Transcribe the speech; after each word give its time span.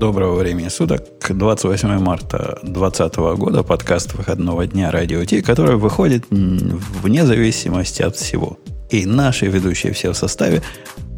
Доброго 0.00 0.36
времени 0.36 0.68
суток. 0.68 1.02
28 1.28 1.98
марта 1.98 2.58
2020 2.62 3.16
года 3.38 3.62
подкаст 3.62 4.14
выходного 4.14 4.66
дня 4.66 4.90
Радио 4.90 5.22
Ти, 5.26 5.42
который 5.42 5.76
выходит 5.76 6.24
вне 6.30 7.26
зависимости 7.26 8.00
от 8.00 8.16
всего. 8.16 8.58
И 8.88 9.04
наши 9.04 9.44
ведущие 9.44 9.92
все 9.92 10.12
в 10.12 10.16
составе. 10.16 10.62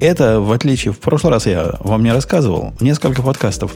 Это, 0.00 0.40
в 0.40 0.50
отличие... 0.50 0.92
В 0.92 0.98
прошлый 0.98 1.32
раз 1.32 1.46
я 1.46 1.78
вам 1.78 2.02
не 2.02 2.12
рассказывал. 2.12 2.74
Несколько 2.80 3.22
подкастов, 3.22 3.72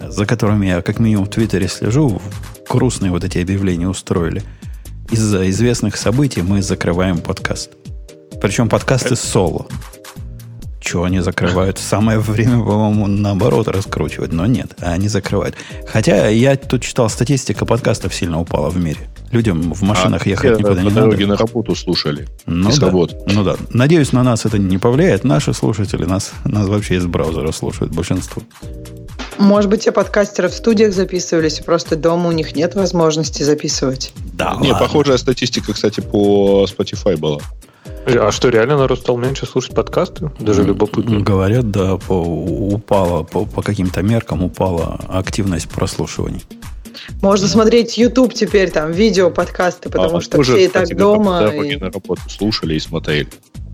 за 0.00 0.26
которыми 0.26 0.66
я 0.66 0.82
как 0.82 0.98
минимум 0.98 1.26
в 1.26 1.30
Твиттере 1.30 1.68
слежу, 1.68 2.20
грустные 2.68 3.12
вот 3.12 3.22
эти 3.22 3.38
объявления 3.38 3.88
устроили. 3.88 4.42
Из-за 5.12 5.48
известных 5.50 5.96
событий 5.96 6.42
мы 6.42 6.62
закрываем 6.62 7.18
подкаст. 7.18 7.70
Причем 8.40 8.68
подкасты 8.68 9.14
соло. 9.14 9.68
Чего 10.82 11.04
они 11.04 11.20
закрывают? 11.20 11.78
Самое 11.78 12.18
время, 12.18 12.58
по-моему, 12.62 13.06
наоборот 13.06 13.68
раскручивать. 13.68 14.32
Но 14.32 14.46
нет, 14.46 14.72
они 14.80 15.08
закрывают. 15.08 15.54
Хотя 15.86 16.28
я 16.28 16.56
тут 16.56 16.82
читал, 16.82 17.08
статистика 17.08 17.64
подкастов 17.64 18.14
сильно 18.14 18.40
упала 18.40 18.68
в 18.68 18.76
мире. 18.76 18.98
Людям 19.30 19.72
в 19.72 19.82
машинах 19.82 20.26
а, 20.26 20.28
ехать 20.28 20.58
никуда 20.58 20.82
не 20.82 20.88
надо. 20.88 20.94
дороге 20.96 21.26
на 21.26 21.36
работу 21.36 21.74
слушали. 21.74 22.28
Ну 22.46 22.70
да, 22.76 22.90
ну 23.26 23.44
да. 23.44 23.56
Надеюсь, 23.70 24.12
на 24.12 24.22
нас 24.22 24.44
это 24.44 24.58
не 24.58 24.76
повлияет. 24.76 25.24
Наши 25.24 25.54
слушатели 25.54 26.04
нас, 26.04 26.32
нас 26.44 26.66
вообще 26.66 26.96
из 26.96 27.06
браузера 27.06 27.50
слушают 27.52 27.94
большинство. 27.94 28.42
Может 29.38 29.70
быть, 29.70 29.84
те 29.84 29.92
подкастеры 29.92 30.48
в 30.48 30.54
студиях 30.54 30.92
записывались, 30.92 31.60
и 31.60 31.62
просто 31.62 31.96
дома 31.96 32.28
у 32.28 32.32
них 32.32 32.54
нет 32.54 32.74
возможности 32.74 33.42
записывать. 33.42 34.12
Да, 34.34 34.58
Не, 34.60 34.72
ладно. 34.72 34.86
похожая 34.86 35.16
статистика, 35.16 35.72
кстати, 35.72 36.00
по 36.00 36.66
Spotify 36.68 37.16
была. 37.16 37.38
А 38.06 38.32
что, 38.32 38.48
реально 38.48 38.78
народ 38.78 38.98
стал 38.98 39.16
меньше 39.16 39.46
слушать 39.46 39.74
подкасты? 39.74 40.30
Даже 40.40 40.62
любопытно. 40.64 41.20
Говорят, 41.20 41.70
да, 41.70 41.96
по, 41.96 42.14
упала, 42.14 43.22
по, 43.22 43.44
по 43.44 43.62
каким-то 43.62 44.02
меркам 44.02 44.42
упала 44.42 44.98
активность 45.08 45.68
прослушиваний. 45.68 46.42
Можно 47.20 47.48
смотреть 47.48 47.96
YouTube 47.98 48.34
теперь, 48.34 48.70
там, 48.70 48.92
видео, 48.92 49.30
подкасты, 49.30 49.88
потому 49.88 50.18
а, 50.18 50.20
что 50.20 50.38
уже, 50.38 50.54
все 50.54 50.64
и 50.64 50.68
так 50.68 50.96
дома. 50.96 51.46
И... 51.48 51.76
на 51.76 51.90
работу 51.90 52.22
слушали 52.28 52.74
и 52.74 52.80
смотрели. 52.80 53.28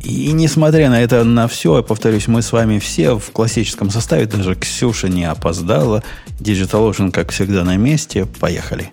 И 0.04 0.30
несмотря 0.32 0.90
на 0.90 1.02
это, 1.02 1.24
на 1.24 1.48
все, 1.48 1.78
я 1.78 1.82
повторюсь, 1.82 2.28
мы 2.28 2.42
с 2.42 2.52
вами 2.52 2.78
все 2.78 3.18
в 3.18 3.30
классическом 3.32 3.90
составе, 3.90 4.26
даже 4.26 4.54
Ксюша 4.54 5.08
не 5.08 5.24
опоздала, 5.24 6.04
DigitalOcean, 6.38 7.10
как 7.10 7.32
всегда, 7.32 7.64
на 7.64 7.76
месте. 7.76 8.26
Поехали. 8.38 8.92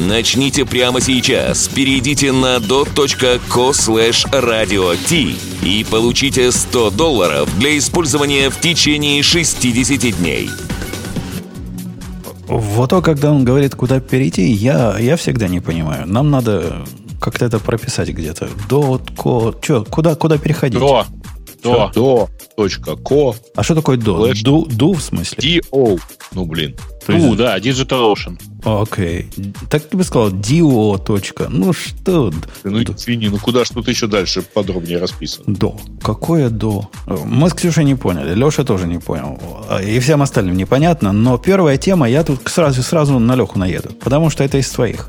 Начните 0.00 0.64
прямо 0.64 0.98
сейчас. 1.00 1.68
Перейдите 1.68 2.32
на 2.32 2.56
dot.co 2.56 3.72
slash 3.72 4.24
radio 4.32 4.96
и 5.62 5.84
получите 5.84 6.50
100 6.50 6.90
долларов 6.92 7.58
для 7.58 7.76
использования 7.76 8.48
в 8.48 8.58
течение 8.60 9.22
60 9.22 10.18
дней. 10.18 10.48
Вот 12.46 12.90
то, 12.90 13.02
когда 13.02 13.30
он 13.30 13.44
говорит, 13.44 13.74
куда 13.74 14.00
перейти, 14.00 14.50
я, 14.50 14.98
я 14.98 15.16
всегда 15.16 15.48
не 15.48 15.60
понимаю. 15.60 16.06
Нам 16.06 16.30
надо 16.30 16.86
как-то 17.20 17.44
это 17.44 17.58
прописать 17.58 18.08
где-то. 18.08 18.48
Dot, 18.70 19.14
ко... 19.14 19.54
Че, 19.60 19.84
куда, 19.84 20.14
куда 20.14 20.38
переходить? 20.38 20.80
До. 20.80 21.04
До. 21.62 21.90
До. 21.94 22.28
Точка. 22.56 22.96
Ко. 22.96 23.34
А 23.54 23.62
что 23.62 23.74
такое 23.74 23.98
до? 23.98 24.32
Ду, 24.42 24.64
ду 24.64 24.94
в 24.94 25.02
смысле? 25.02 25.60
Do. 25.70 26.00
Ну, 26.32 26.46
блин. 26.46 26.74
То 27.06 27.12
есть... 27.12 27.36
Да, 27.36 27.58
Digital 27.58 28.14
Ocean. 28.14 28.38
Окей. 28.64 29.28
Okay. 29.36 29.56
Так 29.68 29.88
ты 29.88 29.96
бы 29.96 30.04
сказал 30.04 30.30
DO. 30.30 31.02
Точка. 31.04 31.46
Ну 31.48 31.72
что? 31.72 32.32
Ну, 32.64 32.82
извини, 32.82 33.28
ну 33.28 33.38
куда 33.38 33.64
тут 33.64 33.88
еще 33.88 34.06
дальше 34.06 34.42
подробнее 34.42 34.98
расписано? 34.98 35.44
До. 35.46 35.76
Какое 36.02 36.50
до? 36.50 36.90
Мы 37.06 37.48
с 37.48 37.54
Ксюшей 37.54 37.84
не 37.84 37.94
поняли. 37.94 38.34
Леша 38.34 38.64
тоже 38.64 38.86
не 38.86 38.98
понял. 38.98 39.38
И 39.84 39.98
всем 40.00 40.22
остальным 40.22 40.56
непонятно. 40.56 41.12
Но 41.12 41.38
первая 41.38 41.76
тема, 41.78 42.08
я 42.08 42.22
тут 42.22 42.40
сразу, 42.46 42.82
сразу 42.82 43.18
на 43.18 43.34
Леху 43.34 43.58
наеду. 43.58 43.90
Потому 43.94 44.30
что 44.30 44.44
это 44.44 44.58
из 44.58 44.68
твоих. 44.68 45.08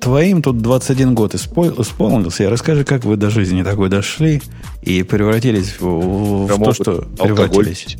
Твоим 0.00 0.42
тут 0.42 0.58
21 0.58 1.14
год 1.14 1.34
исполнился. 1.34 2.48
Расскажи, 2.48 2.84
как 2.84 3.04
вы 3.04 3.16
до 3.16 3.30
жизни 3.30 3.62
такой 3.62 3.88
дошли 3.88 4.42
и 4.82 5.02
превратились 5.02 5.80
в, 5.80 6.46
в 6.46 6.64
то, 6.64 6.72
что 6.72 7.06
превратились. 7.18 7.96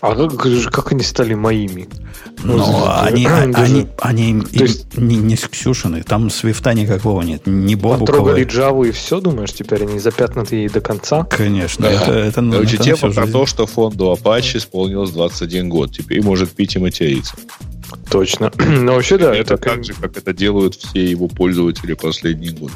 А 0.00 0.14
как, 0.14 0.72
как 0.72 0.92
они 0.92 1.02
стали 1.02 1.34
моими? 1.34 1.88
Ну, 2.42 2.56
ну 2.56 2.84
они, 3.00 3.26
они, 3.26 3.86
они 4.00 4.40
То 4.42 4.64
есть, 4.64 4.96
не, 4.96 5.16
не 5.16 5.36
с 5.36 5.48
Ксюшиной, 5.48 6.02
там 6.02 6.30
свифта 6.30 6.74
никакого 6.74 7.22
нет, 7.22 7.46
не 7.46 7.74
Бобукова. 7.74 8.00
Потрогали 8.00 8.46
Java 8.46 8.88
и 8.88 8.92
все, 8.92 9.20
думаешь, 9.20 9.52
теперь 9.52 9.82
они 9.82 9.98
запятнаты 9.98 10.56
ей 10.56 10.68
до 10.68 10.80
конца? 10.80 11.24
Конечно. 11.24 11.86
Да. 11.86 11.92
Это, 11.92 12.12
это, 12.12 12.50
Короче, 12.50 12.76
это 12.76 12.84
тема 12.84 13.12
про 13.12 13.26
то, 13.26 13.46
что 13.46 13.66
фонду 13.66 14.12
Apache 14.12 14.58
исполнилось 14.58 15.10
21 15.10 15.68
год. 15.68 15.92
Теперь 15.92 16.22
может 16.22 16.50
пить 16.50 16.76
и 16.76 16.78
материться. 16.78 17.34
Точно. 18.10 18.52
Но 18.58 18.94
вообще, 18.94 19.18
да. 19.18 19.34
Это, 19.34 19.54
это 19.54 19.56
так 19.56 19.84
же, 19.84 19.94
как 19.94 20.16
это 20.16 20.32
делают 20.32 20.74
все 20.74 21.04
его 21.04 21.28
пользователи 21.28 21.94
последние 21.94 22.52
годы. 22.52 22.72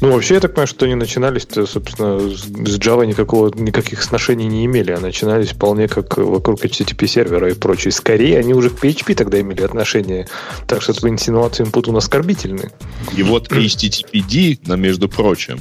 Ну, 0.00 0.12
вообще, 0.12 0.34
я 0.34 0.40
так 0.40 0.52
понимаю, 0.52 0.68
что 0.68 0.84
они 0.84 0.94
начинались, 0.94 1.44
-то, 1.44 1.66
собственно, 1.66 2.20
с 2.20 2.78
Java 2.78 3.06
никакого, 3.06 3.52
никаких 3.54 4.02
сношений 4.02 4.46
не 4.46 4.66
имели, 4.66 4.92
а 4.92 5.00
начинались 5.00 5.50
вполне 5.50 5.88
как 5.88 6.16
вокруг 6.18 6.64
HTTP 6.64 7.06
сервера 7.06 7.50
и 7.50 7.54
прочее. 7.54 7.92
Скорее, 7.92 8.38
они 8.38 8.54
уже 8.54 8.70
к 8.70 8.84
PHP 8.84 9.14
тогда 9.14 9.40
имели 9.40 9.62
отношение. 9.62 10.28
Так 10.66 10.82
что 10.82 10.92
твои 10.92 11.12
инсинуации 11.12 11.64
инпут 11.64 11.88
у 11.88 11.92
нас 11.92 12.04
оскорбительны. 12.04 12.70
И 13.16 13.22
вот 13.22 13.48
HTTPD, 13.50 14.76
между 14.76 15.08
прочим, 15.08 15.58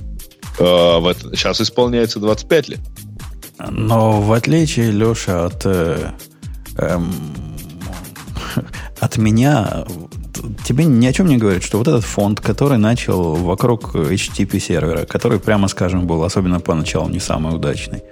э, 0.60 1.00
вот 1.00 1.18
сейчас 1.34 1.62
исполняется 1.62 2.20
25 2.20 2.70
лет. 2.70 2.80
Но 3.70 4.22
в 4.22 4.32
отличие, 4.34 4.92
Леша, 4.92 5.46
от, 5.46 5.66
э, 5.66 6.12
эм, 6.78 7.12
от 9.00 9.18
меня, 9.18 9.86
тебе 10.66 10.86
ни 10.86 11.06
о 11.06 11.14
чем 11.14 11.28
не 11.28 11.38
говорит, 11.38 11.64
что 11.64 11.78
вот 11.78 11.88
этот 11.88 12.04
фонд, 12.04 12.42
который 12.42 12.78
начал 12.78 13.36
вокруг 13.36 13.96
HTTP 13.96 14.60
сервера, 14.60 15.06
который, 15.06 15.40
прямо 15.40 15.68
скажем, 15.68 16.08
был 16.08 16.24
особенно 16.24 16.60
поначалу 16.60 17.10
не 17.10 17.20
самый 17.20 17.56
удачный, 17.56 18.04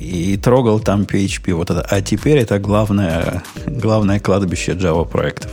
и 0.00 0.36
трогал 0.36 0.80
там 0.80 1.02
PHP, 1.02 1.54
вот 1.54 1.70
это, 1.70 1.80
а 1.80 2.00
теперь 2.00 2.38
это 2.38 2.58
главное, 2.58 3.42
главное 3.66 4.20
кладбище 4.20 4.72
Java 4.72 5.08
проектов. 5.08 5.50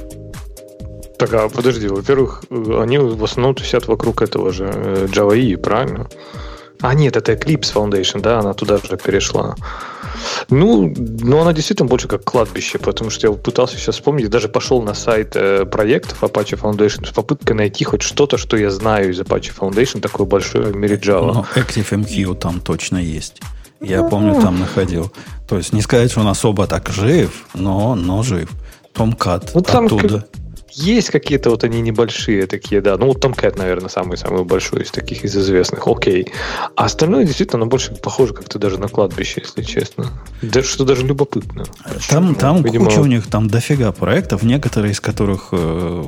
Так, 1.18 1.34
а 1.34 1.50
подожди, 1.50 1.88
во-первых, 1.88 2.44
они 2.50 2.98
в 2.98 3.24
основном 3.24 3.56
тусят 3.56 3.88
вокруг 3.88 4.22
этого 4.22 4.52
же 4.52 4.66
э, 4.66 5.08
Java 5.08 5.38
E, 5.38 5.58
правильно? 5.58 6.10
А, 6.82 6.94
нет, 6.94 7.16
это 7.16 7.32
Eclipse 7.34 7.74
Foundation, 7.74 8.22
да, 8.22 8.40
она 8.40 8.54
туда 8.54 8.78
же 8.78 8.98
перешла. 8.98 9.56
Ну, 10.50 10.94
ну, 10.98 11.40
она 11.40 11.54
действительно 11.54 11.88
больше 11.88 12.08
как 12.08 12.24
кладбище, 12.24 12.78
потому 12.80 13.10
что 13.10 13.28
я 13.28 13.34
пытался 13.34 13.78
сейчас 13.78 13.96
вспомнить, 13.96 14.30
даже 14.30 14.50
пошел 14.50 14.82
на 14.82 14.94
сайт 14.94 15.36
э, 15.36 15.66
проектов 15.66 16.24
Apache 16.24 16.60
Foundation 16.60 17.06
с 17.06 17.12
попыткой 17.12 17.56
найти 17.56 17.84
хоть 17.84 18.02
что-то, 18.02 18.38
что 18.38 18.58
я 18.58 18.70
знаю 18.70 19.12
из 19.12 19.20
Apache 19.20 19.54
Foundation, 19.58 20.02
такое 20.02 20.28
большое 20.28 20.66
в 20.66 20.76
мире 20.76 20.96
Java. 20.96 21.34
Ну, 21.34 21.46
ActiveMQ 21.56 22.36
там 22.36 22.60
точно 22.60 22.98
есть. 22.98 23.42
Я 23.82 24.04
помню, 24.04 24.42
там 24.42 24.60
находил. 24.60 25.12
То 25.48 25.58
есть 25.58 25.74
не 25.74 25.82
сказать, 25.82 26.12
что 26.12 26.22
он 26.22 26.28
особо 26.28 26.66
так 26.66 26.90
жив, 26.90 27.46
но, 27.54 27.96
но 27.96 28.24
жив. 28.24 28.50
Tomcat 28.94 29.52
ну, 29.54 29.62
там 29.62 29.86
оттуда. 29.86 30.22
Как 30.22 30.45
есть 30.76 31.10
какие-то 31.10 31.50
вот 31.50 31.64
они 31.64 31.82
небольшие 31.82 32.48
такие, 32.48 32.82
да. 32.82 32.98
Ну, 32.98 33.08
вот 33.08 33.24
Tomcat, 33.24 33.58
наверное, 33.58 33.90
самый-самый 33.90 34.44
большой 34.44 34.84
из 34.84 34.92
таких 34.92 35.24
из 35.24 35.36
известных. 35.36 35.88
Окей. 35.88 36.32
А 36.76 36.86
остальное 36.86 37.26
действительно, 37.26 37.62
оно 37.62 37.70
больше 37.70 37.96
похоже 37.96 38.34
как-то 38.34 38.60
даже 38.60 38.78
на 38.78 38.88
кладбище, 38.88 39.42
если 39.42 39.62
честно. 39.62 40.12
Да, 40.42 40.64
что 40.64 40.84
даже 40.84 41.06
любопытно. 41.06 41.66
Там, 42.10 42.36
там 42.36 42.62
Видимо... 42.62 42.86
куча 42.86 43.00
у 43.00 43.06
них, 43.06 43.28
там 43.28 43.48
дофига 43.48 43.92
проектов, 43.92 44.44
некоторые 44.44 44.92
из 44.92 45.00
которых 45.00 45.50
э, 45.52 46.04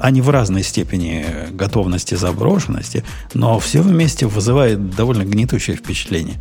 они 0.00 0.20
в 0.20 0.28
разной 0.28 0.62
степени 0.62 1.24
готовности 1.52 2.14
заброшенности, 2.14 3.04
но 3.32 3.58
все 3.58 3.80
вместе 3.80 4.26
вызывает 4.26 4.94
довольно 4.94 5.24
гнетущее 5.24 5.76
впечатление. 5.76 6.36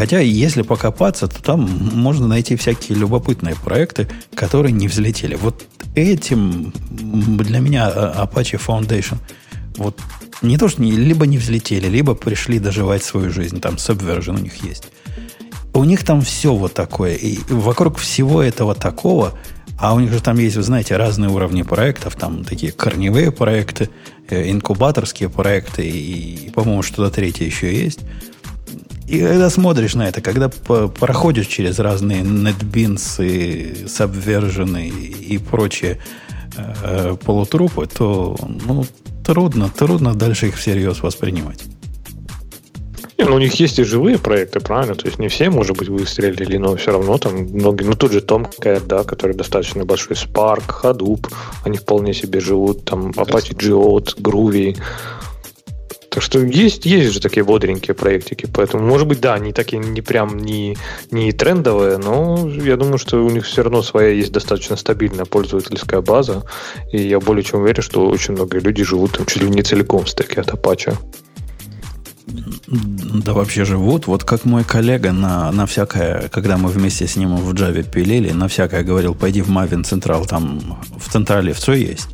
Хотя, 0.00 0.20
если 0.20 0.62
покопаться, 0.62 1.28
то 1.28 1.42
там 1.42 1.60
можно 1.92 2.26
найти 2.26 2.56
всякие 2.56 2.96
любопытные 2.96 3.54
проекты, 3.54 4.08
которые 4.34 4.72
не 4.72 4.88
взлетели. 4.88 5.34
Вот 5.34 5.66
этим 5.94 6.72
для 6.88 7.60
меня 7.60 7.92
а, 7.94 8.24
Apache 8.24 8.58
Foundation 8.66 9.18
вот 9.76 10.00
не 10.40 10.56
то, 10.56 10.68
что 10.68 10.80
не, 10.80 10.92
либо 10.92 11.26
не 11.26 11.36
взлетели, 11.36 11.86
либо 11.86 12.14
пришли 12.14 12.58
доживать 12.58 13.04
свою 13.04 13.30
жизнь. 13.30 13.60
Там 13.60 13.74
Subversion 13.74 14.38
у 14.38 14.42
них 14.42 14.64
есть. 14.64 14.84
У 15.74 15.84
них 15.84 16.02
там 16.02 16.22
все 16.22 16.54
вот 16.54 16.72
такое. 16.72 17.16
И 17.16 17.38
вокруг 17.50 17.98
всего 17.98 18.42
этого 18.42 18.74
такого 18.74 19.38
А 19.78 19.92
у 19.92 20.00
них 20.00 20.14
же 20.14 20.22
там 20.22 20.38
есть, 20.38 20.56
вы 20.56 20.62
знаете, 20.62 20.96
разные 20.96 21.28
уровни 21.28 21.60
проектов. 21.60 22.16
Там 22.16 22.44
такие 22.44 22.72
корневые 22.72 23.32
проекты, 23.32 23.90
э, 24.30 24.50
инкубаторские 24.50 25.28
проекты 25.28 25.86
и, 25.86 26.50
по-моему, 26.54 26.82
что-то 26.82 27.14
третье 27.14 27.44
еще 27.44 27.70
есть. 27.70 28.00
И 29.10 29.18
когда 29.18 29.50
смотришь 29.50 29.96
на 29.96 30.08
это, 30.08 30.20
когда 30.20 30.48
проходишь 30.48 31.48
через 31.48 31.80
разные 31.80 32.22
NetBeans 32.22 33.26
и 33.26 33.84
Subversion 33.86 34.88
и 34.88 35.38
прочие 35.38 35.98
э, 36.56 37.16
полутрупы, 37.16 37.88
то 37.88 38.36
ну, 38.66 38.86
трудно, 39.24 39.68
трудно 39.68 40.14
дальше 40.14 40.46
их 40.46 40.56
всерьез 40.56 41.02
воспринимать. 41.02 41.64
Не, 43.18 43.24
ну, 43.24 43.34
у 43.34 43.38
них 43.40 43.54
есть 43.54 43.80
и 43.80 43.82
живые 43.82 44.16
проекты, 44.16 44.60
правильно? 44.60 44.94
То 44.94 45.06
есть 45.06 45.18
не 45.18 45.26
все, 45.26 45.50
может 45.50 45.76
быть, 45.76 45.88
выстрелили, 45.88 46.56
но 46.56 46.76
все 46.76 46.92
равно 46.92 47.18
там 47.18 47.34
многие, 47.34 47.82
ну 47.84 47.94
тот 47.94 48.12
же 48.12 48.20
Tomcat, 48.20 48.86
да, 48.86 49.02
который 49.02 49.34
достаточно 49.34 49.84
большой, 49.84 50.16
Spark, 50.16 50.82
Hadoop, 50.84 51.26
они 51.64 51.78
вполне 51.78 52.14
себе 52.14 52.38
живут, 52.38 52.84
там 52.84 53.10
Apache 53.10 53.56
Geode, 53.56 54.22
Groovy. 54.22 54.76
Так 56.10 56.24
что 56.24 56.40
есть, 56.40 56.86
есть 56.86 57.12
же 57.12 57.20
такие 57.20 57.44
бодренькие 57.44 57.94
проектики, 57.94 58.48
поэтому, 58.52 58.84
может 58.84 59.06
быть, 59.06 59.20
да, 59.20 59.34
они 59.34 59.52
такие 59.52 59.78
не 59.78 60.02
прям 60.02 60.38
не, 60.38 60.76
не 61.12 61.30
трендовые, 61.30 61.98
но 61.98 62.48
я 62.48 62.76
думаю, 62.76 62.98
что 62.98 63.24
у 63.24 63.30
них 63.30 63.46
все 63.46 63.62
равно 63.62 63.80
своя 63.80 64.10
есть 64.10 64.32
достаточно 64.32 64.74
стабильная 64.74 65.24
пользовательская 65.24 66.00
база, 66.00 66.42
и 66.92 67.00
я 67.00 67.20
более 67.20 67.44
чем 67.44 67.60
уверен, 67.60 67.82
что 67.82 68.08
очень 68.08 68.34
многие 68.34 68.58
люди 68.58 68.82
живут 68.82 69.12
там 69.12 69.24
чуть 69.24 69.42
ли 69.42 69.48
не 69.48 69.62
целиком 69.62 70.04
в 70.04 70.10
стеке 70.10 70.40
от 70.40 70.48
Apache. 70.48 70.96
Да 72.26 73.32
вообще 73.32 73.64
живут. 73.64 74.06
Вот 74.06 74.24
как 74.24 74.44
мой 74.44 74.64
коллега 74.64 75.12
на, 75.12 75.50
на 75.52 75.66
всякое, 75.66 76.28
когда 76.28 76.56
мы 76.56 76.70
вместе 76.70 77.06
с 77.06 77.16
ним 77.16 77.36
в 77.36 77.52
Java 77.54 77.88
пилили, 77.88 78.32
на 78.32 78.48
всякое 78.48 78.82
говорил, 78.82 79.14
пойди 79.14 79.42
в 79.42 79.48
Maven 79.50 79.84
Централ, 79.84 80.26
там 80.26 80.80
в 80.96 81.10
Централе 81.10 81.52
все 81.52 81.72
есть. 81.72 82.08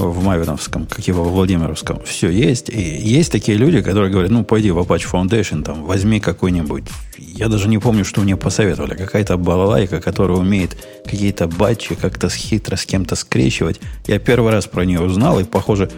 В 0.00 0.24
Мавиновском, 0.24 0.86
как 0.86 1.06
и 1.06 1.12
во 1.12 1.24
Владимировском, 1.24 2.02
все 2.04 2.30
есть. 2.30 2.68
И 2.70 2.80
есть 2.80 3.30
такие 3.30 3.58
люди, 3.58 3.82
которые 3.82 4.10
говорят, 4.10 4.30
ну, 4.30 4.44
пойди 4.44 4.70
в 4.70 4.78
Apache 4.78 5.06
Foundation, 5.10 5.62
там, 5.62 5.84
возьми 5.84 6.20
какой-нибудь. 6.20 6.84
Я 7.18 7.48
даже 7.48 7.68
не 7.68 7.78
помню, 7.78 8.04
что 8.04 8.20
мне 8.20 8.36
посоветовали. 8.36 8.94
Какая-то 8.94 9.36
балалайка, 9.36 10.00
которая 10.00 10.38
умеет 10.38 10.76
какие-то 11.04 11.46
батчи 11.46 11.94
как-то 11.94 12.28
хитро 12.28 12.76
с 12.76 12.86
кем-то 12.86 13.14
скрещивать. 13.14 13.80
Я 14.06 14.18
первый 14.18 14.52
раз 14.52 14.66
про 14.66 14.84
нее 14.84 15.00
узнал, 15.00 15.38
и, 15.40 15.44
похоже, 15.44 15.90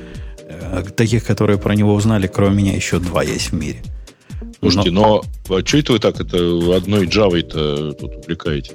Э, 0.73 0.83
таких, 0.97 1.25
которые 1.25 1.59
про 1.59 1.75
него 1.75 1.95
узнали, 1.95 2.27
кроме 2.27 2.57
меня, 2.57 2.75
еще 2.75 2.99
два 2.99 3.23
есть 3.23 3.51
в 3.51 3.55
мире. 3.55 3.83
Слушайте, 4.61 4.91
но, 4.91 5.23
но 5.49 5.57
а 5.57 5.67
что 5.67 5.79
это 5.79 5.93
вы 5.93 5.99
так 5.99 6.21
это 6.21 6.37
одной 6.77 7.07
Java-то 7.07 7.93
тут 7.93 8.17
увлекаете? 8.17 8.73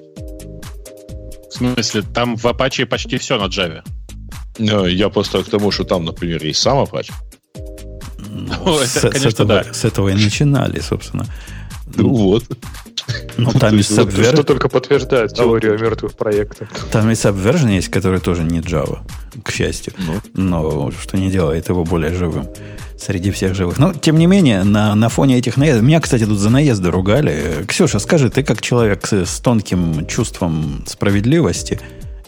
В 1.50 1.54
смысле, 1.54 2.04
там 2.14 2.36
в 2.36 2.46
Apache 2.46 2.86
почти 2.86 3.18
все 3.18 3.38
на 3.38 3.46
Java. 3.46 3.84
Я 4.58 5.10
просто 5.10 5.44
к 5.44 5.50
тому, 5.50 5.72
что 5.72 5.84
там, 5.84 6.06
например, 6.06 6.44
есть 6.44 6.62
сам 6.62 6.80
Apache. 6.80 7.12
Ну, 8.30 8.78
с, 8.86 8.98
это, 8.98 9.10
конечно, 9.10 9.30
с, 9.30 9.34
этого, 9.34 9.48
да. 9.48 9.74
с 9.74 9.86
этого 9.86 10.10
и 10.10 10.14
начинали, 10.14 10.80
собственно. 10.80 11.26
Ну 11.96 12.14
вот. 12.14 12.44
Ну, 13.38 13.52
там 13.52 13.78
есть 13.78 13.92
Subversion. 13.98 14.34
Что 14.34 14.44
только 14.44 14.70
подтверждает 14.70 15.34
теорию 15.34 15.80
мертвых 15.80 16.16
проектов. 16.16 16.68
Там 16.92 17.10
и 17.10 17.14
Subversion 17.14 17.74
есть, 17.74 17.90
который 17.90 18.20
тоже 18.20 18.44
не 18.44 18.60
Java, 18.60 19.00
к 19.44 19.52
счастью. 19.52 19.94
Ну. 19.98 20.22
Но 20.34 20.92
что 20.92 21.18
не 21.18 21.30
делает 21.30 21.70
его 21.70 21.84
более 21.84 22.14
живым 22.14 22.48
среди 22.98 23.32
всех 23.32 23.54
живых. 23.54 23.78
Но, 23.78 23.94
тем 23.94 24.18
не 24.18 24.26
менее, 24.26 24.64
на, 24.64 24.96
на 24.96 25.10
фоне 25.10 25.38
этих 25.38 25.56
наездов... 25.58 25.84
Меня, 25.84 26.02
кстати, 26.02 26.26
тут 26.26 26.40
за 26.40 26.50
наезды 26.50 26.90
ругали. 26.90 27.64
Ксюша, 27.68 28.00
скажи, 28.00 28.30
ты 28.30 28.44
как 28.44 28.62
человек 28.62 29.06
с, 29.06 29.26
с 29.26 29.40
тонким 29.40 30.08
чувством 30.08 30.84
справедливости, 30.88 31.80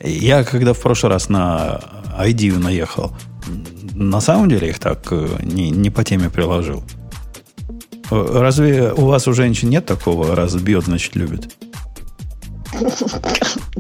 я 0.03 0.43
когда 0.43 0.73
в 0.73 0.79
прошлый 0.79 1.11
раз 1.11 1.29
на 1.29 1.81
ID 2.19 2.57
наехал, 2.57 3.11
на 3.93 4.21
самом 4.21 4.49
деле 4.49 4.69
их 4.69 4.79
так 4.79 5.07
э, 5.11 5.27
не, 5.43 5.69
не 5.71 5.89
по 5.89 6.03
теме 6.03 6.29
приложил. 6.29 6.83
Разве 8.09 8.91
у 8.93 9.05
вас 9.05 9.27
у 9.27 9.33
женщин 9.33 9.69
нет 9.69 9.85
такого, 9.85 10.35
раз 10.35 10.55
бьет, 10.55 10.85
значит, 10.85 11.15
любит? 11.15 11.53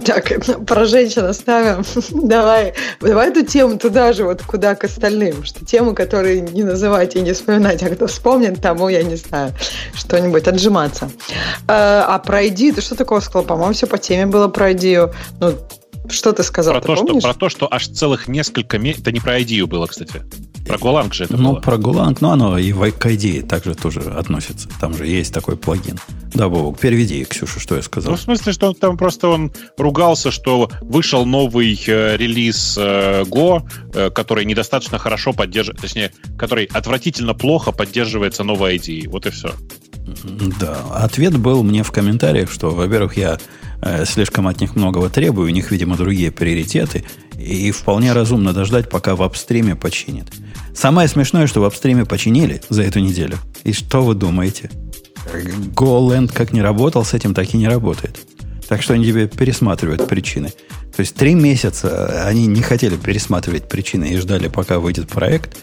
Так, 0.05 0.31
про 0.65 0.85
женщин 0.85 1.25
оставим. 1.25 1.83
давай, 2.27 2.73
давай 2.99 3.29
эту 3.29 3.45
тему 3.45 3.77
туда 3.77 4.13
же, 4.13 4.25
вот 4.25 4.41
куда 4.41 4.75
к 4.75 4.83
остальным. 4.83 5.43
Что 5.43 5.65
тему, 5.65 5.93
которые 5.93 6.41
не 6.41 6.63
называть 6.63 7.15
и 7.15 7.21
не 7.21 7.33
вспоминать, 7.33 7.83
а 7.83 7.89
кто 7.89 8.07
вспомнит, 8.07 8.61
тому, 8.61 8.89
я 8.89 9.03
не 9.03 9.15
знаю, 9.15 9.53
что-нибудь 9.93 10.47
отжиматься. 10.47 11.09
А, 11.67 12.05
а 12.07 12.19
про 12.19 12.43
ID, 12.43 12.73
ты 12.73 12.81
что 12.81 12.95
такого 12.95 13.19
сказал? 13.19 13.43
По-моему, 13.43 13.73
все 13.73 13.87
по 13.87 13.97
теме 13.97 14.25
было 14.25 14.47
про 14.47 14.71
ID. 14.71 15.13
Ну, 15.39 15.55
что 16.11 16.31
ты 16.33 16.43
сказал? 16.43 16.73
Про, 16.73 16.81
ты 16.81 16.87
то, 16.87 16.95
что, 16.95 17.19
про 17.19 17.33
то, 17.33 17.49
что 17.49 17.67
аж 17.71 17.87
целых 17.87 18.27
несколько 18.27 18.77
месяцев... 18.77 19.01
Это 19.03 19.11
не 19.11 19.19
про 19.19 19.39
ID 19.39 19.65
было, 19.65 19.85
кстати. 19.87 20.21
Про 20.67 20.77
Golang 20.77 21.11
же 21.13 21.23
это 21.23 21.35
Ну, 21.37 21.53
было. 21.53 21.61
про 21.61 21.77
Golang, 21.77 22.17
но 22.21 22.31
оно 22.31 22.57
и 22.57 22.71
в 22.73 22.83
ID 22.83 23.47
также 23.47 23.73
тоже 23.73 24.01
относится. 24.01 24.69
Там 24.79 24.95
же 24.95 25.07
есть 25.07 25.33
такой 25.33 25.57
плагин. 25.57 25.97
Да, 26.33 26.47
Бобок, 26.47 26.77
переведи, 26.79 27.25
Ксюша, 27.25 27.59
что 27.59 27.75
я 27.75 27.81
сказал. 27.81 28.11
Ну, 28.11 28.17
в 28.17 28.21
смысле, 28.21 28.53
что 28.53 28.73
там 28.73 28.97
просто 28.97 29.29
он 29.29 29.51
ругался, 29.77 30.29
что 30.29 30.69
вышел 30.81 31.25
новый 31.25 31.73
э, 31.87 32.17
релиз 32.17 32.77
э, 32.77 33.23
Go, 33.23 33.63
э, 33.93 34.11
который 34.11 34.45
недостаточно 34.45 34.99
хорошо 34.99 35.33
поддерживает, 35.33 35.81
точнее, 35.81 36.11
который 36.37 36.65
отвратительно 36.65 37.33
плохо 37.33 37.71
поддерживается 37.71 38.43
новой 38.43 38.75
ID. 38.77 39.07
Вот 39.09 39.25
и 39.25 39.31
все. 39.31 39.53
Да, 40.59 40.77
ответ 40.93 41.37
был 41.37 41.63
мне 41.63 41.83
в 41.83 41.91
комментариях, 41.91 42.51
что, 42.51 42.69
во-первых, 42.71 43.17
я 43.17 43.37
слишком 44.05 44.47
от 44.47 44.61
них 44.61 44.75
многого 44.75 45.09
требую, 45.09 45.47
у 45.47 45.51
них, 45.51 45.71
видимо, 45.71 45.97
другие 45.97 46.31
приоритеты, 46.31 47.05
и 47.37 47.71
вполне 47.71 48.13
разумно 48.13 48.53
дождать, 48.53 48.89
пока 48.89 49.15
в 49.15 49.23
апстриме 49.23 49.75
починят. 49.75 50.27
Самое 50.75 51.07
смешное, 51.07 51.47
что 51.47 51.61
в 51.61 51.65
апстриме 51.65 52.05
починили 52.05 52.61
за 52.69 52.83
эту 52.83 52.99
неделю. 52.99 53.37
И 53.63 53.73
что 53.73 54.01
вы 54.01 54.15
думаете? 54.15 54.69
GoLand 55.75 56.31
как 56.33 56.53
не 56.53 56.61
работал 56.61 57.05
с 57.05 57.13
этим, 57.13 57.33
так 57.33 57.53
и 57.53 57.57
не 57.57 57.67
работает. 57.67 58.19
Так 58.67 58.81
что 58.81 58.93
они 58.93 59.05
тебе 59.05 59.27
пересматривают 59.27 60.07
причины. 60.07 60.53
То 60.95 61.01
есть 61.01 61.15
три 61.15 61.33
месяца 61.33 62.23
они 62.25 62.45
не 62.45 62.61
хотели 62.61 62.97
пересматривать 62.97 63.67
причины 63.67 64.09
и 64.13 64.17
ждали, 64.17 64.47
пока 64.47 64.79
выйдет 64.79 65.07
проект, 65.07 65.57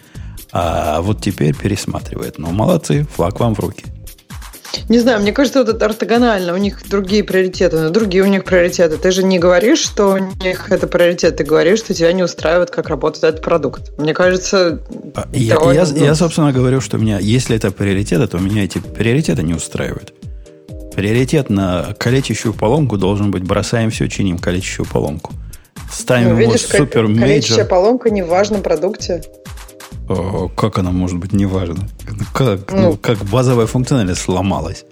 а 0.53 1.01
вот 1.03 1.21
теперь 1.21 1.55
пересматривают. 1.55 2.39
Ну, 2.39 2.51
молодцы, 2.53 3.07
флаг 3.15 3.39
вам 3.41 3.55
в 3.55 3.61
руки. 3.61 3.85
Не 4.89 4.99
знаю, 4.99 5.21
мне 5.21 5.33
кажется, 5.33 5.61
вот 5.61 5.69
это 5.69 5.85
ортогонально. 5.85 6.55
У 6.55 6.57
них 6.57 6.89
другие 6.89 7.25
приоритеты, 7.25 7.79
но 7.79 7.91
другие 7.91 8.23
у 8.23 8.27
них 8.27 8.45
приоритеты. 8.45 8.97
Ты 8.97 9.11
же 9.11 9.23
не 9.23 9.39
говоришь, 9.39 9.81
что 9.81 10.15
у 10.15 10.45
них 10.45 10.71
это 10.71 10.87
приоритет, 10.87 11.37
ты 11.37 11.45
говоришь, 11.45 11.81
что 11.81 11.95
тебя 11.95 12.13
не 12.13 12.23
устраивает, 12.23 12.71
как 12.71 12.89
работает 12.89 13.25
этот 13.25 13.43
продукт. 13.43 13.99
Мне 13.99 14.15
кажется... 14.15 14.81
А, 15.14 15.29
я, 15.33 15.59
я, 15.73 15.83
я, 15.83 16.14
собственно, 16.14 16.52
говорю, 16.52 16.81
что 16.81 16.97
у 16.97 17.00
меня, 17.00 17.19
если 17.19 17.57
это 17.57 17.71
приоритеты, 17.71 18.26
то 18.26 18.38
меня 18.38 18.64
эти 18.64 18.79
приоритеты 18.79 19.43
не 19.43 19.55
устраивают. 19.55 20.14
Приоритет 20.95 21.50
на 21.50 21.95
калечащую 21.99 22.55
поломку 22.55 22.97
должен 22.97 23.31
быть 23.31 23.43
бросаем 23.43 23.90
все, 23.90 24.09
чиним 24.09 24.38
калечащую 24.38 24.87
поломку. 24.87 25.35
Ставим 25.93 26.31
ну, 26.31 26.37
видишь, 26.37 26.64
его 26.64 26.79
super 26.78 27.07
major. 27.07 27.21
Калечащая 27.21 27.64
поломка 27.64 28.11
не 28.11 28.23
в 28.23 28.29
важном 28.29 28.62
продукте. 28.62 29.23
О, 30.09 30.49
как 30.49 30.79
она 30.79 30.91
может 30.91 31.19
быть 31.19 31.33
неважна? 31.33 31.88
Как, 32.33 32.73
ну, 32.73 32.81
ну, 32.81 32.97
как 32.97 33.19
базовая 33.25 33.67
функциональность 33.67 34.21
сломалась? 34.21 34.85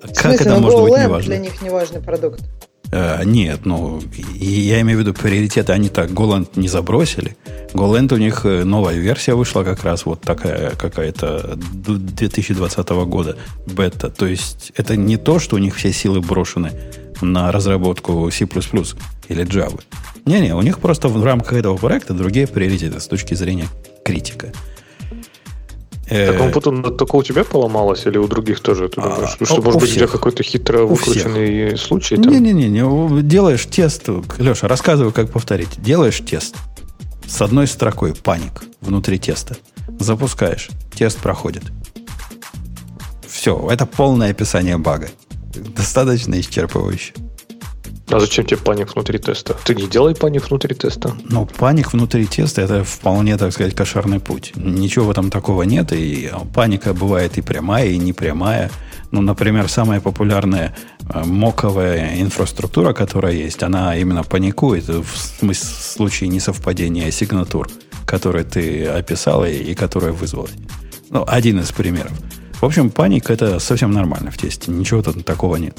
Как 0.00 0.16
смысле, 0.16 0.46
это 0.46 0.54
ну, 0.54 0.60
может 0.60 0.80
быть 0.82 0.92
неважно? 0.92 1.28
для 1.28 1.38
них 1.38 1.62
неважный 1.62 2.00
продукт. 2.00 2.42
А, 2.90 3.22
нет, 3.22 3.60
ну, 3.64 4.00
я 4.34 4.80
имею 4.80 4.98
в 4.98 5.02
виду 5.02 5.14
приоритеты, 5.14 5.72
они 5.72 5.88
так 5.88 6.10
Golang 6.10 6.48
не 6.56 6.68
забросили. 6.68 7.36
Golang 7.72 8.12
у 8.14 8.16
них 8.16 8.46
э, 8.46 8.64
новая 8.64 8.96
версия 8.96 9.34
вышла 9.34 9.62
как 9.62 9.84
раз 9.84 10.06
вот 10.06 10.22
такая 10.22 10.70
какая-то 10.70 11.56
2020 11.56 12.88
года 12.88 13.36
бета. 13.66 14.08
То 14.08 14.26
есть 14.26 14.72
это 14.74 14.96
не 14.96 15.18
то, 15.18 15.38
что 15.38 15.56
у 15.56 15.58
них 15.58 15.74
все 15.76 15.92
силы 15.92 16.20
брошены 16.20 16.72
на 17.20 17.52
разработку 17.52 18.30
C++ 18.30 18.44
или 18.44 19.44
Java. 19.44 19.80
Не-не, 20.24 20.54
у 20.54 20.62
них 20.62 20.78
просто 20.78 21.08
в 21.08 21.22
рамках 21.22 21.54
этого 21.54 21.76
проекта 21.76 22.14
другие 22.14 22.46
приоритеты 22.46 23.00
с 23.00 23.06
точки 23.06 23.34
зрения 23.34 23.66
критика. 24.08 24.52
Так 26.08 26.40
он 26.40 26.52
потом 26.52 26.96
только 26.96 27.16
у 27.16 27.22
тебя 27.22 27.44
поломалось 27.44 28.06
или 28.06 28.16
у 28.16 28.26
других 28.26 28.60
тоже? 28.60 28.88
Ты 28.88 29.02
думаешь? 29.02 29.36
А, 29.38 29.44
что, 29.44 29.60
может 29.60 29.80
быть, 29.80 29.90
всех. 29.90 29.96
у 29.96 29.98
тебя 29.98 30.06
какой-то 30.06 30.42
хитро 30.42 30.84
выкрученный 30.84 31.76
случай? 31.76 32.16
Не-не-не, 32.16 33.22
делаешь 33.22 33.66
тест. 33.66 34.08
Леша, 34.38 34.68
рассказываю, 34.68 35.12
как 35.12 35.30
повторить. 35.30 35.68
Делаешь 35.82 36.20
тест 36.20 36.56
с 37.26 37.42
одной 37.42 37.66
строкой 37.66 38.14
паник 38.14 38.62
внутри 38.80 39.18
теста. 39.18 39.58
Запускаешь. 40.00 40.70
Тест 40.96 41.18
проходит. 41.18 41.64
Все, 43.26 43.68
это 43.70 43.84
полное 43.84 44.30
описание 44.30 44.78
бага. 44.78 45.08
Достаточно 45.76 46.40
исчерпывающе. 46.40 47.27
А 48.10 48.20
зачем 48.20 48.46
тебе 48.46 48.56
паник 48.56 48.94
внутри 48.94 49.18
теста? 49.18 49.54
Ты 49.64 49.74
не 49.74 49.86
делай 49.86 50.14
паник 50.14 50.48
внутри 50.48 50.74
теста. 50.74 51.12
Ну, 51.24 51.46
паник 51.46 51.92
внутри 51.92 52.26
теста 52.26 52.62
это 52.62 52.82
вполне, 52.82 53.36
так 53.36 53.52
сказать, 53.52 53.74
кошерный 53.74 54.18
путь. 54.18 54.52
Ничего 54.56 55.06
в 55.06 55.10
этом 55.10 55.30
такого 55.30 55.64
нет. 55.64 55.92
И 55.92 56.30
паника 56.54 56.94
бывает 56.94 57.36
и 57.36 57.42
прямая, 57.42 57.88
и 57.88 57.98
непрямая. 57.98 58.70
Ну, 59.10 59.20
например, 59.20 59.68
самая 59.68 60.00
популярная 60.00 60.74
э, 61.08 61.24
моковая 61.24 62.20
инфраструктура, 62.20 62.92
которая 62.92 63.32
есть, 63.32 63.62
она 63.62 63.96
именно 63.96 64.22
паникует 64.22 64.88
в 64.88 65.54
случае 65.54 66.28
несовпадения 66.28 67.10
сигнатур, 67.10 67.68
которые 68.06 68.44
ты 68.44 68.86
описал 68.86 69.44
и, 69.44 69.52
и 69.52 69.74
которые 69.74 70.12
вызвали. 70.12 70.52
Ну, 71.10 71.24
один 71.26 71.60
из 71.60 71.72
примеров. 71.72 72.12
В 72.60 72.64
общем, 72.64 72.90
паника 72.90 73.32
это 73.32 73.58
совсем 73.60 73.92
нормально 73.92 74.30
в 74.30 74.38
тесте. 74.38 74.70
Ничего 74.70 75.02
тут 75.02 75.24
такого 75.24 75.56
нет. 75.56 75.78